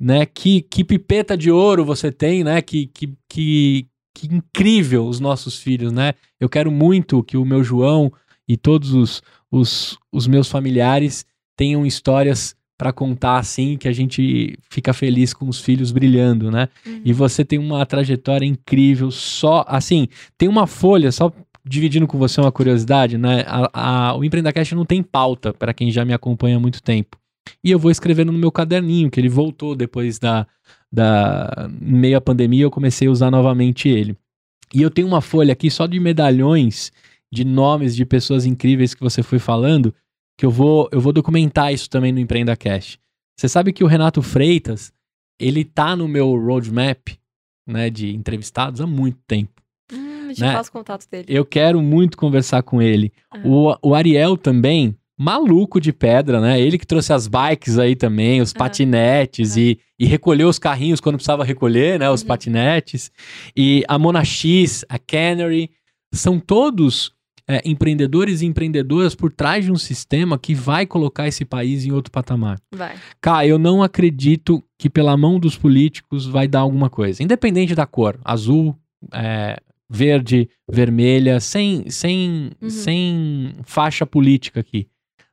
né? 0.00 0.26
Que, 0.26 0.62
que 0.62 0.82
pipeta 0.82 1.36
de 1.36 1.50
ouro 1.50 1.84
você 1.84 2.10
tem, 2.10 2.42
né? 2.42 2.60
Que, 2.60 2.86
que, 2.86 3.14
que, 3.28 3.86
que 4.12 4.26
incrível 4.26 5.06
os 5.06 5.20
nossos 5.20 5.56
filhos, 5.58 5.92
né? 5.92 6.14
Eu 6.40 6.48
quero 6.48 6.72
muito 6.72 7.22
que 7.22 7.36
o 7.36 7.44
meu 7.44 7.62
João 7.62 8.12
e 8.48 8.56
todos 8.56 8.92
os, 8.92 9.22
os, 9.52 9.96
os 10.12 10.26
meus 10.26 10.48
familiares 10.48 11.24
tenham 11.56 11.86
histórias 11.86 12.56
para 12.76 12.92
contar 12.92 13.38
assim, 13.38 13.76
que 13.76 13.86
a 13.86 13.92
gente 13.92 14.58
fica 14.68 14.92
feliz 14.92 15.32
com 15.32 15.48
os 15.48 15.60
filhos 15.60 15.92
brilhando, 15.92 16.50
né? 16.50 16.68
Uhum. 16.84 17.02
E 17.04 17.12
você 17.12 17.44
tem 17.44 17.58
uma 17.58 17.86
trajetória 17.86 18.46
incrível, 18.46 19.10
só 19.10 19.64
assim, 19.68 20.08
tem 20.36 20.48
uma 20.48 20.66
folha, 20.66 21.12
só 21.12 21.32
dividindo 21.64 22.06
com 22.06 22.18
você 22.18 22.40
uma 22.40 22.52
curiosidade, 22.52 23.16
né? 23.16 23.44
A, 23.46 24.08
a, 24.08 24.16
o 24.16 24.24
Empreendacast 24.24 24.74
não 24.74 24.84
tem 24.84 25.02
pauta, 25.02 25.52
para 25.54 25.72
quem 25.72 25.90
já 25.90 26.04
me 26.04 26.12
acompanha 26.12 26.56
há 26.56 26.60
muito 26.60 26.82
tempo. 26.82 27.16
E 27.62 27.70
eu 27.70 27.78
vou 27.78 27.90
escrevendo 27.90 28.32
no 28.32 28.38
meu 28.38 28.50
caderninho, 28.50 29.10
que 29.10 29.20
ele 29.20 29.28
voltou 29.28 29.76
depois 29.76 30.18
da, 30.18 30.46
da 30.92 31.68
à 32.16 32.20
pandemia, 32.20 32.64
eu 32.64 32.70
comecei 32.70 33.08
a 33.08 33.10
usar 33.10 33.30
novamente 33.30 33.88
ele. 33.88 34.16
E 34.74 34.82
eu 34.82 34.90
tenho 34.90 35.06
uma 35.06 35.20
folha 35.20 35.52
aqui 35.52 35.70
só 35.70 35.86
de 35.86 36.00
medalhões 36.00 36.90
de 37.32 37.44
nomes 37.44 37.96
de 37.96 38.04
pessoas 38.04 38.46
incríveis 38.46 38.94
que 38.94 39.02
você 39.02 39.22
foi 39.22 39.38
falando, 39.38 39.94
que 40.36 40.44
eu 40.46 40.50
vou, 40.50 40.88
eu 40.92 41.00
vou 41.00 41.12
documentar 41.12 41.72
isso 41.72 41.88
também 41.88 42.12
no 42.12 42.18
Empreendacast. 42.20 42.98
Você 43.36 43.48
sabe 43.48 43.72
que 43.72 43.84
o 43.84 43.86
Renato 43.86 44.22
Freitas, 44.22 44.92
ele 45.40 45.64
tá 45.64 45.96
no 45.96 46.06
meu 46.08 46.36
roadmap, 46.36 47.08
né, 47.66 47.90
de 47.90 48.14
entrevistados 48.14 48.80
há 48.80 48.86
muito 48.86 49.18
tempo. 49.26 49.62
Hum, 49.92 50.32
te 50.32 50.40
né? 50.40 50.60
contato 50.72 51.08
dele. 51.10 51.26
Eu 51.28 51.44
quero 51.44 51.80
muito 51.80 52.16
conversar 52.16 52.62
com 52.62 52.80
ele. 52.82 53.12
Ah. 53.30 53.40
O, 53.44 53.76
o 53.90 53.94
Ariel 53.94 54.36
também, 54.36 54.96
maluco 55.18 55.80
de 55.80 55.92
pedra, 55.92 56.40
né? 56.40 56.60
Ele 56.60 56.76
que 56.78 56.86
trouxe 56.86 57.12
as 57.12 57.26
bikes 57.28 57.78
aí 57.78 57.94
também, 57.94 58.40
os 58.40 58.52
Ah. 58.54 58.58
patinetes 58.58 59.56
Ah. 59.56 59.60
e, 59.60 59.78
e 59.98 60.04
recolheu 60.06 60.48
os 60.48 60.58
carrinhos 60.58 61.00
quando 61.00 61.16
precisava 61.16 61.44
recolher, 61.44 61.98
né? 61.98 62.10
Os 62.10 62.22
Uhum. 62.22 62.28
patinetes. 62.28 63.10
E 63.56 63.84
a 63.88 63.98
Mona 63.98 64.24
X, 64.24 64.84
a 64.88 64.98
Canary, 64.98 65.70
são 66.12 66.38
todos 66.40 67.12
é, 67.48 67.60
empreendedores 67.64 68.40
e 68.40 68.46
empreendedoras 68.46 69.14
por 69.14 69.30
trás 69.32 69.64
de 69.64 69.70
um 69.72 69.76
sistema 69.76 70.38
que 70.38 70.54
vai 70.54 70.86
colocar 70.86 71.28
esse 71.28 71.44
país 71.44 71.84
em 71.84 71.92
outro 71.92 72.10
patamar. 72.10 72.58
Vai. 72.74 72.96
Cara, 73.20 73.46
eu 73.46 73.58
não 73.58 73.82
acredito 73.82 74.62
que 74.78 74.88
pela 74.88 75.16
mão 75.16 75.38
dos 75.38 75.56
políticos 75.56 76.26
vai 76.26 76.48
dar 76.48 76.60
alguma 76.60 76.88
coisa. 76.88 77.22
Independente 77.22 77.74
da 77.74 77.86
cor, 77.86 78.18
azul, 78.24 78.74
é, 79.12 79.58
verde, 79.90 80.48
vermelha, 80.70 81.38
sem, 81.40 81.88
sem, 81.90 82.50
Uhum. 82.60 82.70
sem 82.70 83.54
faixa 83.64 84.06
política 84.06 84.60
aqui. 84.60 84.88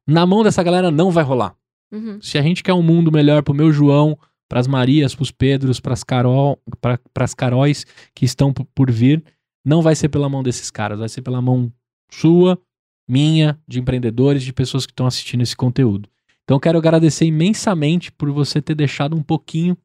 Na 0.05 0.25
mão 0.25 0.43
dessa 0.43 0.61
galera 0.61 0.91
não 0.91 1.11
vai 1.11 1.23
rolar. 1.23 1.55
Uhum. 1.91 2.19
Se 2.21 2.37
a 2.37 2.41
gente 2.41 2.63
quer 2.63 2.73
um 2.73 2.81
mundo 2.83 3.11
melhor 3.11 3.43
pro 3.43 3.53
meu 3.53 3.71
João, 3.71 4.17
pras 4.49 4.67
Marias, 4.67 5.15
pros 5.15 5.31
Pedros, 5.31 5.79
pras 5.79 6.03
Carol, 6.03 6.59
pra, 6.81 6.99
pras 7.13 7.33
Caróis 7.33 7.85
que 8.13 8.25
estão 8.25 8.53
por 8.53 8.91
vir, 8.91 9.23
não 9.63 9.81
vai 9.81 9.95
ser 9.95 10.09
pela 10.09 10.27
mão 10.27 10.43
desses 10.43 10.69
caras, 10.69 10.99
vai 10.99 11.07
ser 11.07 11.21
pela 11.21 11.41
mão 11.41 11.71
sua, 12.13 12.59
minha, 13.07 13.59
de 13.67 13.79
empreendedores, 13.79 14.43
de 14.43 14.53
pessoas 14.53 14.85
que 14.85 14.91
estão 14.91 15.05
assistindo 15.07 15.41
esse 15.41 15.55
conteúdo. 15.55 16.09
Então 16.43 16.59
quero 16.59 16.77
agradecer 16.77 17.25
imensamente 17.25 18.11
por 18.11 18.31
você 18.31 18.61
ter 18.61 18.75
deixado 18.75 19.15
um 19.15 19.23
pouquinho 19.23 19.77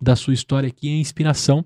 da 0.00 0.16
sua 0.16 0.34
história 0.34 0.68
aqui 0.68 0.88
em 0.88 1.00
inspiração 1.00 1.64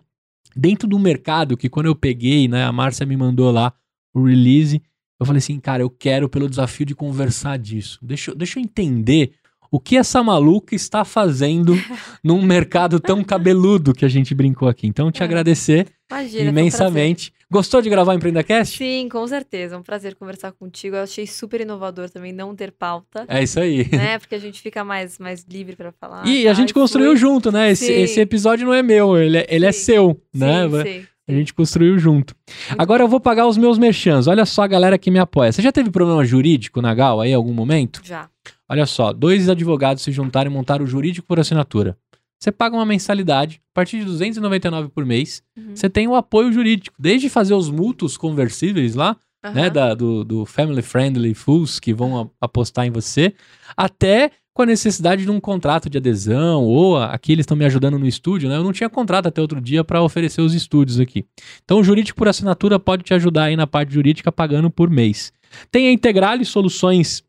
dentro 0.56 0.88
do 0.88 0.98
mercado 0.98 1.56
que 1.56 1.68
quando 1.68 1.86
eu 1.86 1.94
peguei, 1.94 2.48
né, 2.48 2.64
a 2.64 2.72
Márcia 2.72 3.06
me 3.06 3.16
mandou 3.16 3.50
lá 3.50 3.72
o 4.14 4.24
release, 4.24 4.82
eu 5.20 5.26
falei 5.26 5.38
assim, 5.38 5.58
cara, 5.60 5.82
eu 5.82 5.90
quero 5.90 6.28
pelo 6.28 6.48
desafio 6.48 6.86
de 6.86 6.94
conversar 6.94 7.58
disso. 7.58 7.98
Deixa, 8.02 8.30
eu- 8.30 8.34
deixa 8.34 8.58
eu 8.58 8.62
entender 8.62 9.32
o 9.70 9.78
que 9.78 9.96
essa 9.96 10.22
maluca 10.22 10.74
está 10.74 11.04
fazendo 11.04 11.74
num 12.24 12.42
mercado 12.42 12.98
tão 12.98 13.22
cabeludo 13.22 13.92
que 13.92 14.04
a 14.04 14.08
gente 14.08 14.34
brincou 14.34 14.66
aqui. 14.68 14.86
Então, 14.86 15.10
te 15.12 15.20
É. 15.22 15.24
agradecer 15.24 15.88
Imagina. 16.10 16.50
imensamente. 16.50 17.32
Gostou 17.50 17.80
de 17.80 17.88
gravar 17.88 18.12
o. 18.12 18.14
EmpreendaCast? 18.16 18.76
Sim, 18.76 19.08
com 19.10 19.26
certeza. 19.26 19.74
É 19.74 19.78
um 19.78 19.82
prazer 19.82 20.14
conversar 20.14 20.52
contigo. 20.52 20.96
Eu 20.96 21.02
achei 21.02 21.26
super 21.26 21.60
inovador 21.62 22.10
também 22.10 22.32
não 22.32 22.54
ter 22.54 22.70
pauta, 22.72 23.24
É 23.26 23.42
isso 23.42 23.58
aí. 23.58 23.88
né? 23.90 24.18
Porque 24.20 24.34
a 24.34 24.38
gente 24.38 24.60
fica 24.60 24.84
mais, 24.84 25.18
mais 25.18 25.44
livre 25.48 25.74
pra 25.74 25.90
falar. 25.92 26.26
E 26.26 26.44
tá? 26.44 26.50
a 26.50 26.54
gente 26.54 26.74
construiu 26.74 27.16
junto, 27.16 27.50
né? 27.50 27.70
Esse, 27.70 27.90
esse 27.90 28.20
episódio 28.20 28.66
não 28.66 28.74
é 28.74 28.82
meu, 28.82 29.16
ele 29.16 29.38
é, 29.38 29.46
ele 29.48 29.64
é 29.64 29.72
Sim. 29.72 29.80
seu, 29.84 30.22
né? 30.34 30.68
Sim, 30.68 30.82
sim, 30.82 31.06
A 31.26 31.32
gente 31.32 31.54
construiu 31.54 31.98
junto. 31.98 32.34
Agora 32.76 33.02
eu 33.02 33.08
vou 33.08 33.18
pagar 33.20 33.46
os 33.46 33.56
meus 33.56 33.78
merchans. 33.78 34.26
Olha 34.26 34.44
só 34.44 34.62
a 34.62 34.66
galera 34.66 34.98
que 34.98 35.10
me 35.10 35.18
apoia. 35.18 35.50
Você 35.50 35.62
já 35.62 35.72
teve 35.72 35.90
problema 35.90 36.24
jurídico 36.24 36.82
na 36.82 36.94
Gal 36.94 37.20
aí 37.20 37.30
em 37.30 37.34
algum 37.34 37.54
momento? 37.54 38.02
Já. 38.04 38.28
Olha 38.68 38.84
só, 38.84 39.10
dois 39.14 39.48
advogados 39.48 40.02
se 40.02 40.12
juntaram 40.12 40.50
e 40.50 40.54
montaram 40.54 40.84
o 40.84 40.86
jurídico 40.86 41.26
por 41.26 41.40
assinatura. 41.40 41.96
Você 42.38 42.52
paga 42.52 42.76
uma 42.76 42.86
mensalidade, 42.86 43.60
a 43.72 43.74
partir 43.74 43.96
de 43.98 44.04
R$ 44.04 44.10
299 44.10 44.88
por 44.90 45.04
mês, 45.04 45.42
Uhum. 45.56 45.74
você 45.74 45.90
tem 45.90 46.06
o 46.06 46.14
apoio 46.14 46.52
jurídico. 46.52 46.94
Desde 46.98 47.28
fazer 47.28 47.54
os 47.54 47.68
mútuos 47.68 48.16
conversíveis 48.16 48.94
lá, 48.94 49.16
Aham. 49.44 49.54
né, 49.54 49.70
da- 49.70 49.94
do, 49.94 50.22
do 50.24 50.46
Family 50.46 50.82
Friendly 50.82 51.34
Fools 51.34 51.80
que 51.80 51.92
vão 51.92 52.20
a- 52.22 52.28
apostar 52.40 52.86
em 52.86 52.90
você, 52.90 53.34
até 53.76 54.30
com 54.54 54.62
a 54.62 54.66
necessidade 54.66 55.22
de 55.24 55.30
um 55.30 55.38
contrato 55.40 55.88
de 55.88 55.98
adesão, 55.98 56.64
ou 56.64 56.96
a- 56.96 57.12
aqui 57.12 57.30
eles 57.32 57.44
estão 57.44 57.56
me 57.56 57.64
ajudando 57.64 57.98
no 57.98 58.06
estúdio, 58.06 58.48
né? 58.48 58.56
Eu 58.56 58.64
não 58.64 58.72
tinha 58.72 58.88
contrato 58.90 59.26
até 59.26 59.40
outro 59.40 59.60
dia 59.60 59.82
para 59.84 60.02
oferecer 60.02 60.40
os 60.40 60.52
estúdios 60.54 60.98
aqui. 60.98 61.24
Então 61.64 61.78
o 61.78 61.84
Jurídico 61.84 62.18
por 62.18 62.26
Assinatura 62.28 62.78
pode 62.78 63.04
te 63.04 63.14
ajudar 63.14 63.44
aí 63.44 63.56
na 63.56 63.66
parte 63.68 63.94
jurídica 63.94 64.30
pagando 64.32 64.68
por 64.70 64.90
mês. 64.90 65.32
Tem 65.70 65.86
a 65.88 65.92
Integrale 65.92 66.44
Soluções 66.44 67.22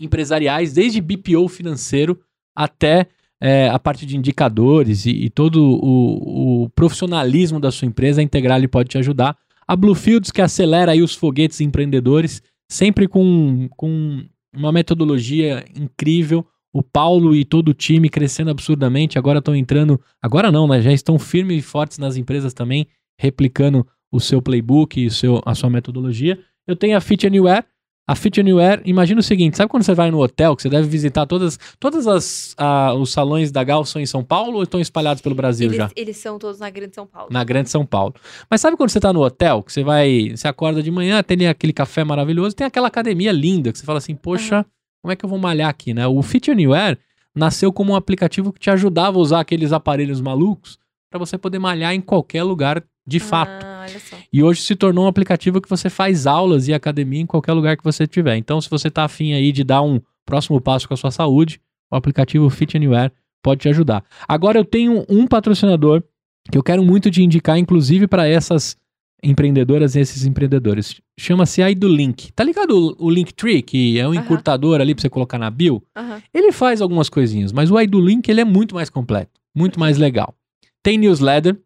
Empresariais, 0.00 0.72
desde 0.72 1.00
BPO 1.00 1.48
financeiro 1.48 2.20
até 2.56 3.06
é, 3.42 3.68
a 3.68 3.78
parte 3.78 4.06
de 4.06 4.16
indicadores 4.16 5.04
e, 5.04 5.10
e 5.10 5.28
todo 5.28 5.60
o, 5.60 6.62
o 6.62 6.70
profissionalismo 6.70 7.58
da 7.58 7.72
sua 7.72 7.88
empresa, 7.88 8.20
a 8.20 8.24
Integrale 8.24 8.68
pode 8.68 8.90
te 8.90 8.98
ajudar. 8.98 9.36
A 9.66 9.74
Bluefields, 9.74 10.30
que 10.30 10.40
acelera 10.40 10.92
aí 10.92 11.02
os 11.02 11.16
foguetes 11.16 11.60
empreendedores, 11.60 12.40
sempre 12.70 13.08
com, 13.08 13.68
com 13.76 14.24
uma 14.54 14.70
metodologia 14.70 15.64
incrível. 15.76 16.46
O 16.72 16.82
Paulo 16.82 17.34
e 17.34 17.44
todo 17.44 17.70
o 17.70 17.74
time 17.74 18.08
crescendo 18.08 18.50
absurdamente. 18.50 19.18
Agora 19.18 19.40
estão 19.40 19.56
entrando. 19.56 20.00
Agora 20.22 20.52
não, 20.52 20.68
né? 20.68 20.80
Já 20.80 20.92
estão 20.92 21.18
firmes 21.18 21.58
e 21.58 21.62
fortes 21.62 21.98
nas 21.98 22.16
empresas 22.16 22.54
também, 22.54 22.86
replicando 23.18 23.84
o 24.10 24.20
seu 24.20 24.40
playbook 24.40 25.04
e 25.04 25.10
seu, 25.10 25.42
a 25.44 25.54
sua 25.54 25.68
metodologia. 25.68 26.38
Eu 26.66 26.76
tenho 26.76 26.96
a 26.96 27.00
Fit 27.00 27.26
Anywhere. 27.26 27.64
A 28.12 28.14
Fit 28.14 28.38
Anywhere, 28.38 28.82
imagina 28.84 29.20
o 29.20 29.22
seguinte: 29.22 29.56
sabe 29.56 29.70
quando 29.70 29.84
você 29.84 29.94
vai 29.94 30.10
no 30.10 30.20
hotel, 30.20 30.54
que 30.54 30.60
você 30.60 30.68
deve 30.68 30.86
visitar 30.86 31.24
todas, 31.24 31.58
todas 31.80 32.06
as 32.06 32.54
ah, 32.58 32.92
os 32.92 33.10
salões 33.10 33.50
da 33.50 33.64
Gal 33.64 33.86
são 33.86 34.02
em 34.02 34.04
São 34.04 34.22
Paulo 34.22 34.56
ou 34.56 34.62
estão 34.64 34.78
espalhados 34.78 35.22
pelo 35.22 35.34
Brasil 35.34 35.68
Eles, 35.68 35.76
já? 35.78 35.90
eles 35.96 36.16
são 36.18 36.38
todos 36.38 36.60
na 36.60 36.68
Grande 36.68 36.94
São 36.94 37.06
Paulo. 37.06 37.28
Na 37.32 37.42
Grande 37.42 37.70
São 37.70 37.86
Paulo. 37.86 38.14
Mas 38.50 38.60
sabe 38.60 38.76
quando 38.76 38.90
você 38.90 39.00
tá 39.00 39.14
no 39.14 39.22
hotel, 39.22 39.62
que 39.62 39.72
você 39.72 39.82
vai, 39.82 40.34
você 40.36 40.46
acorda 40.46 40.82
de 40.82 40.90
manhã, 40.90 41.22
tem 41.22 41.46
aquele 41.46 41.72
café 41.72 42.04
maravilhoso, 42.04 42.54
tem 42.54 42.66
aquela 42.66 42.88
academia 42.88 43.32
linda, 43.32 43.72
que 43.72 43.78
você 43.78 43.86
fala 43.86 43.96
assim, 43.96 44.14
poxa, 44.14 44.66
como 45.00 45.10
é 45.10 45.16
que 45.16 45.24
eu 45.24 45.28
vou 45.28 45.38
malhar 45.38 45.70
aqui, 45.70 45.94
né? 45.94 46.06
O 46.06 46.20
Fit 46.20 46.50
Anywhere 46.50 46.98
nasceu 47.34 47.72
como 47.72 47.94
um 47.94 47.96
aplicativo 47.96 48.52
que 48.52 48.60
te 48.60 48.68
ajudava 48.68 49.16
a 49.16 49.20
usar 49.22 49.40
aqueles 49.40 49.72
aparelhos 49.72 50.20
malucos 50.20 50.78
para 51.12 51.18
você 51.18 51.36
poder 51.36 51.58
malhar 51.58 51.94
em 51.94 52.00
qualquer 52.00 52.42
lugar 52.42 52.82
de 53.06 53.20
fato. 53.20 53.64
Ah, 53.64 53.86
olha 53.86 54.00
só. 54.00 54.16
E 54.32 54.42
hoje 54.42 54.62
se 54.62 54.74
tornou 54.74 55.04
um 55.04 55.08
aplicativo 55.08 55.60
que 55.60 55.68
você 55.68 55.90
faz 55.90 56.26
aulas 56.26 56.68
e 56.68 56.72
academia 56.72 57.20
em 57.20 57.26
qualquer 57.26 57.52
lugar 57.52 57.76
que 57.76 57.84
você 57.84 58.06
tiver. 58.06 58.36
Então, 58.36 58.60
se 58.60 58.70
você 58.70 58.90
tá 58.90 59.04
afim 59.04 59.34
aí 59.34 59.52
de 59.52 59.62
dar 59.62 59.82
um 59.82 60.00
próximo 60.24 60.58
passo 60.60 60.88
com 60.88 60.94
a 60.94 60.96
sua 60.96 61.10
saúde, 61.10 61.60
o 61.90 61.96
aplicativo 61.96 62.48
Fit 62.48 62.76
Anywhere 62.76 63.12
pode 63.42 63.60
te 63.60 63.68
ajudar. 63.68 64.02
Agora 64.26 64.58
eu 64.58 64.64
tenho 64.64 65.04
um 65.08 65.26
patrocinador 65.26 66.02
que 66.50 66.56
eu 66.56 66.62
quero 66.62 66.82
muito 66.82 67.10
te 67.10 67.22
indicar, 67.22 67.58
inclusive 67.58 68.06
para 68.06 68.26
essas 68.26 68.76
empreendedoras 69.22 69.94
e 69.94 70.00
esses 70.00 70.24
empreendedores. 70.24 71.00
Chama-se 71.18 71.62
iDoLink. 71.62 72.32
Tá 72.32 72.42
ligado 72.42 72.96
o, 72.98 73.06
o 73.06 73.10
Linktree, 73.10 73.62
que 73.62 73.98
é 73.98 74.06
um 74.06 74.12
Aham. 74.12 74.20
encurtador 74.20 74.80
ali 74.80 74.94
para 74.94 75.02
você 75.02 75.10
colocar 75.10 75.38
na 75.38 75.50
bio? 75.50 75.82
Aham. 75.94 76.22
Ele 76.32 76.50
faz 76.50 76.80
algumas 76.80 77.08
coisinhas, 77.08 77.52
mas 77.52 77.70
o 77.70 77.78
iDoLink 77.78 78.28
ele 78.30 78.40
é 78.40 78.44
muito 78.44 78.74
mais 78.74 78.88
completo, 78.88 79.30
muito 79.54 79.78
mais 79.78 79.98
legal. 79.98 80.34
Tem 80.82 80.98
newsletter, 80.98 81.58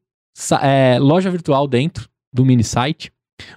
é, 0.62 0.98
loja 0.98 1.30
virtual 1.30 1.66
dentro 1.66 2.08
do 2.32 2.44
mini 2.44 2.64
site. 2.64 3.10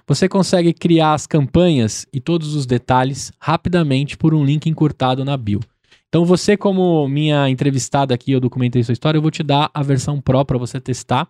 Você 0.06 0.28
consegue 0.28 0.72
criar 0.72 1.14
as 1.14 1.26
campanhas 1.26 2.06
e 2.12 2.20
todos 2.20 2.54
os 2.54 2.66
detalhes 2.66 3.32
rapidamente 3.38 4.16
por 4.16 4.34
um 4.34 4.44
link 4.44 4.68
encurtado 4.68 5.24
na 5.24 5.36
bio. 5.36 5.60
Então 6.08 6.24
você, 6.24 6.56
como 6.56 7.06
minha 7.08 7.48
entrevistada 7.48 8.14
aqui, 8.14 8.32
eu 8.32 8.40
documentei 8.40 8.82
sua 8.82 8.92
história, 8.92 9.16
eu 9.18 9.22
vou 9.22 9.30
te 9.30 9.42
dar 9.42 9.70
a 9.72 9.82
versão 9.82 10.20
Pro 10.20 10.44
para 10.44 10.58
você 10.58 10.80
testar. 10.80 11.28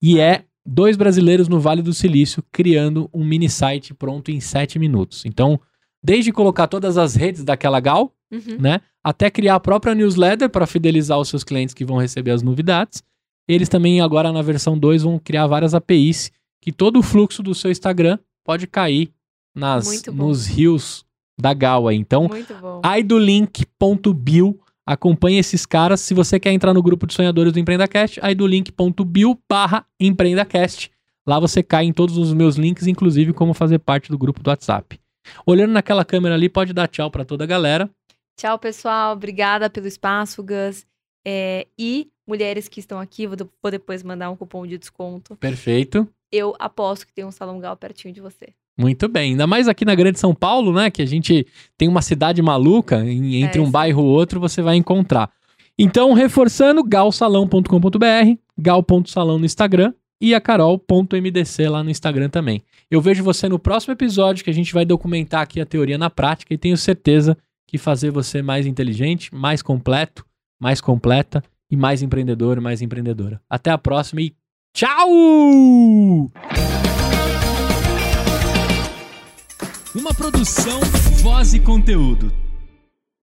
E 0.00 0.18
é 0.18 0.44
dois 0.64 0.96
brasileiros 0.96 1.48
no 1.48 1.60
Vale 1.60 1.82
do 1.82 1.92
Silício 1.92 2.42
criando 2.52 3.08
um 3.12 3.24
mini 3.24 3.48
site 3.48 3.92
pronto 3.94 4.30
em 4.30 4.40
7 4.40 4.78
minutos. 4.78 5.24
Então, 5.24 5.60
desde 6.02 6.32
colocar 6.32 6.66
todas 6.68 6.96
as 6.96 7.14
redes 7.14 7.44
daquela 7.44 7.80
Gal, 7.80 8.12
Uhum. 8.30 8.58
né? 8.60 8.80
Até 9.02 9.30
criar 9.30 9.54
a 9.54 9.60
própria 9.60 9.94
newsletter 9.94 10.50
para 10.50 10.66
fidelizar 10.66 11.18
os 11.18 11.28
seus 11.28 11.42
clientes 11.42 11.74
que 11.74 11.84
vão 11.84 11.96
receber 11.96 12.30
as 12.30 12.42
novidades. 12.42 13.02
Eles 13.48 13.68
também 13.68 14.00
agora 14.00 14.30
na 14.30 14.42
versão 14.42 14.78
2 14.78 15.02
vão 15.02 15.18
criar 15.18 15.46
várias 15.46 15.74
APIs 15.74 16.30
que 16.60 16.70
todo 16.70 16.98
o 16.98 17.02
fluxo 17.02 17.42
do 17.42 17.54
seu 17.54 17.70
Instagram 17.70 18.18
pode 18.44 18.66
cair 18.66 19.10
nas 19.54 20.04
nos 20.06 20.46
rios 20.46 21.04
da 21.40 21.54
Gal 21.54 21.88
aí. 21.88 21.96
Então, 21.96 22.28
Muito 22.28 22.54
bom. 22.54 22.82
idolink.bio 22.98 24.60
acompanhe 24.84 25.38
esses 25.38 25.64
caras. 25.64 26.00
Se 26.00 26.14
você 26.14 26.38
quer 26.40 26.52
entrar 26.52 26.74
no 26.74 26.82
grupo 26.82 27.06
de 27.06 27.14
sonhadores 27.14 27.52
do 27.52 27.58
EmpreendaCast, 27.58 28.20
idolink.bio 28.22 29.38
barra 29.48 29.86
EmpreendaCast. 30.00 30.90
Lá 31.26 31.38
você 31.38 31.62
cai 31.62 31.84
em 31.84 31.92
todos 31.92 32.16
os 32.16 32.32
meus 32.32 32.56
links, 32.56 32.86
inclusive 32.86 33.32
como 33.32 33.52
fazer 33.52 33.78
parte 33.78 34.10
do 34.10 34.18
grupo 34.18 34.42
do 34.42 34.48
WhatsApp. 34.48 34.98
Olhando 35.44 35.72
naquela 35.72 36.04
câmera 36.04 36.34
ali, 36.34 36.48
pode 36.48 36.72
dar 36.72 36.88
tchau 36.88 37.10
para 37.10 37.24
toda 37.24 37.44
a 37.44 37.46
galera. 37.46 37.88
Tchau, 38.36 38.58
pessoal. 38.58 39.12
Obrigada 39.12 39.68
pelo 39.68 39.86
espaço, 39.86 40.42
Gus. 40.42 40.86
É, 41.26 41.66
e 41.78 42.08
mulheres 42.28 42.68
que 42.68 42.78
estão 42.80 43.00
aqui, 43.00 43.26
vou, 43.26 43.34
de- 43.36 43.46
vou 43.62 43.70
depois 43.72 44.02
mandar 44.02 44.30
um 44.30 44.36
cupom 44.36 44.66
de 44.66 44.76
desconto. 44.78 45.34
Perfeito. 45.36 46.06
Eu 46.30 46.54
aposto 46.58 47.06
que 47.06 47.12
tem 47.14 47.24
um 47.24 47.30
salão 47.30 47.58
gal 47.58 47.74
pertinho 47.76 48.12
de 48.12 48.20
você. 48.20 48.48
Muito 48.78 49.08
bem. 49.08 49.30
Ainda 49.32 49.46
mais 49.46 49.66
aqui 49.66 49.84
na 49.84 49.94
Grande 49.94 50.18
São 50.20 50.34
Paulo, 50.34 50.72
né? 50.72 50.90
Que 50.90 51.02
a 51.02 51.06
gente 51.06 51.46
tem 51.76 51.88
uma 51.88 52.02
cidade 52.02 52.40
maluca, 52.42 53.02
em- 53.04 53.42
entre 53.42 53.58
É, 53.58 53.62
um 53.62 53.66
sim. 53.66 53.72
bairro 53.72 54.02
ou 54.04 54.08
outro, 54.10 54.38
você 54.38 54.60
vai 54.62 54.76
encontrar. 54.76 55.30
Então, 55.78 56.12
reforçando, 56.12 56.84
galsalão.com.br, 56.84 58.38
gal.salão 58.58 59.38
no 59.38 59.44
Instagram 59.46 59.92
e 60.20 60.34
a 60.34 60.40
carol.mdc 60.40 61.68
lá 61.68 61.82
no 61.82 61.90
Instagram 61.90 62.28
também. 62.28 62.62
Eu 62.90 63.00
vejo 63.00 63.22
você 63.22 63.48
no 63.48 63.58
próximo 63.58 63.92
episódio 63.92 64.44
que 64.44 64.50
a 64.50 64.54
gente 64.54 64.72
vai 64.74 64.84
documentar 64.84 65.42
aqui 65.42 65.60
a 65.60 65.66
teoria 65.66 65.96
na 65.98 66.10
prática 66.10 66.52
e 66.52 66.58
tenho 66.58 66.76
certeza 66.76 67.36
que 67.66 67.78
fazer 67.78 68.10
você 68.10 68.42
mais 68.42 68.66
inteligente, 68.66 69.34
mais 69.34 69.62
completo, 69.62 70.24
mais 70.60 70.80
completa 70.80 71.42
e 71.70 71.76
mais 71.76 72.02
empreendedor 72.02 72.60
mais 72.60 72.82
empreendedora. 72.82 73.40
Até 73.48 73.70
a 73.70 73.78
próxima 73.78 74.20
e 74.22 74.34
tchau! 74.72 75.08
Uma 79.94 80.14
produção, 80.14 80.80
voz 81.22 81.54
e 81.54 81.60
conteúdo. 81.60 82.32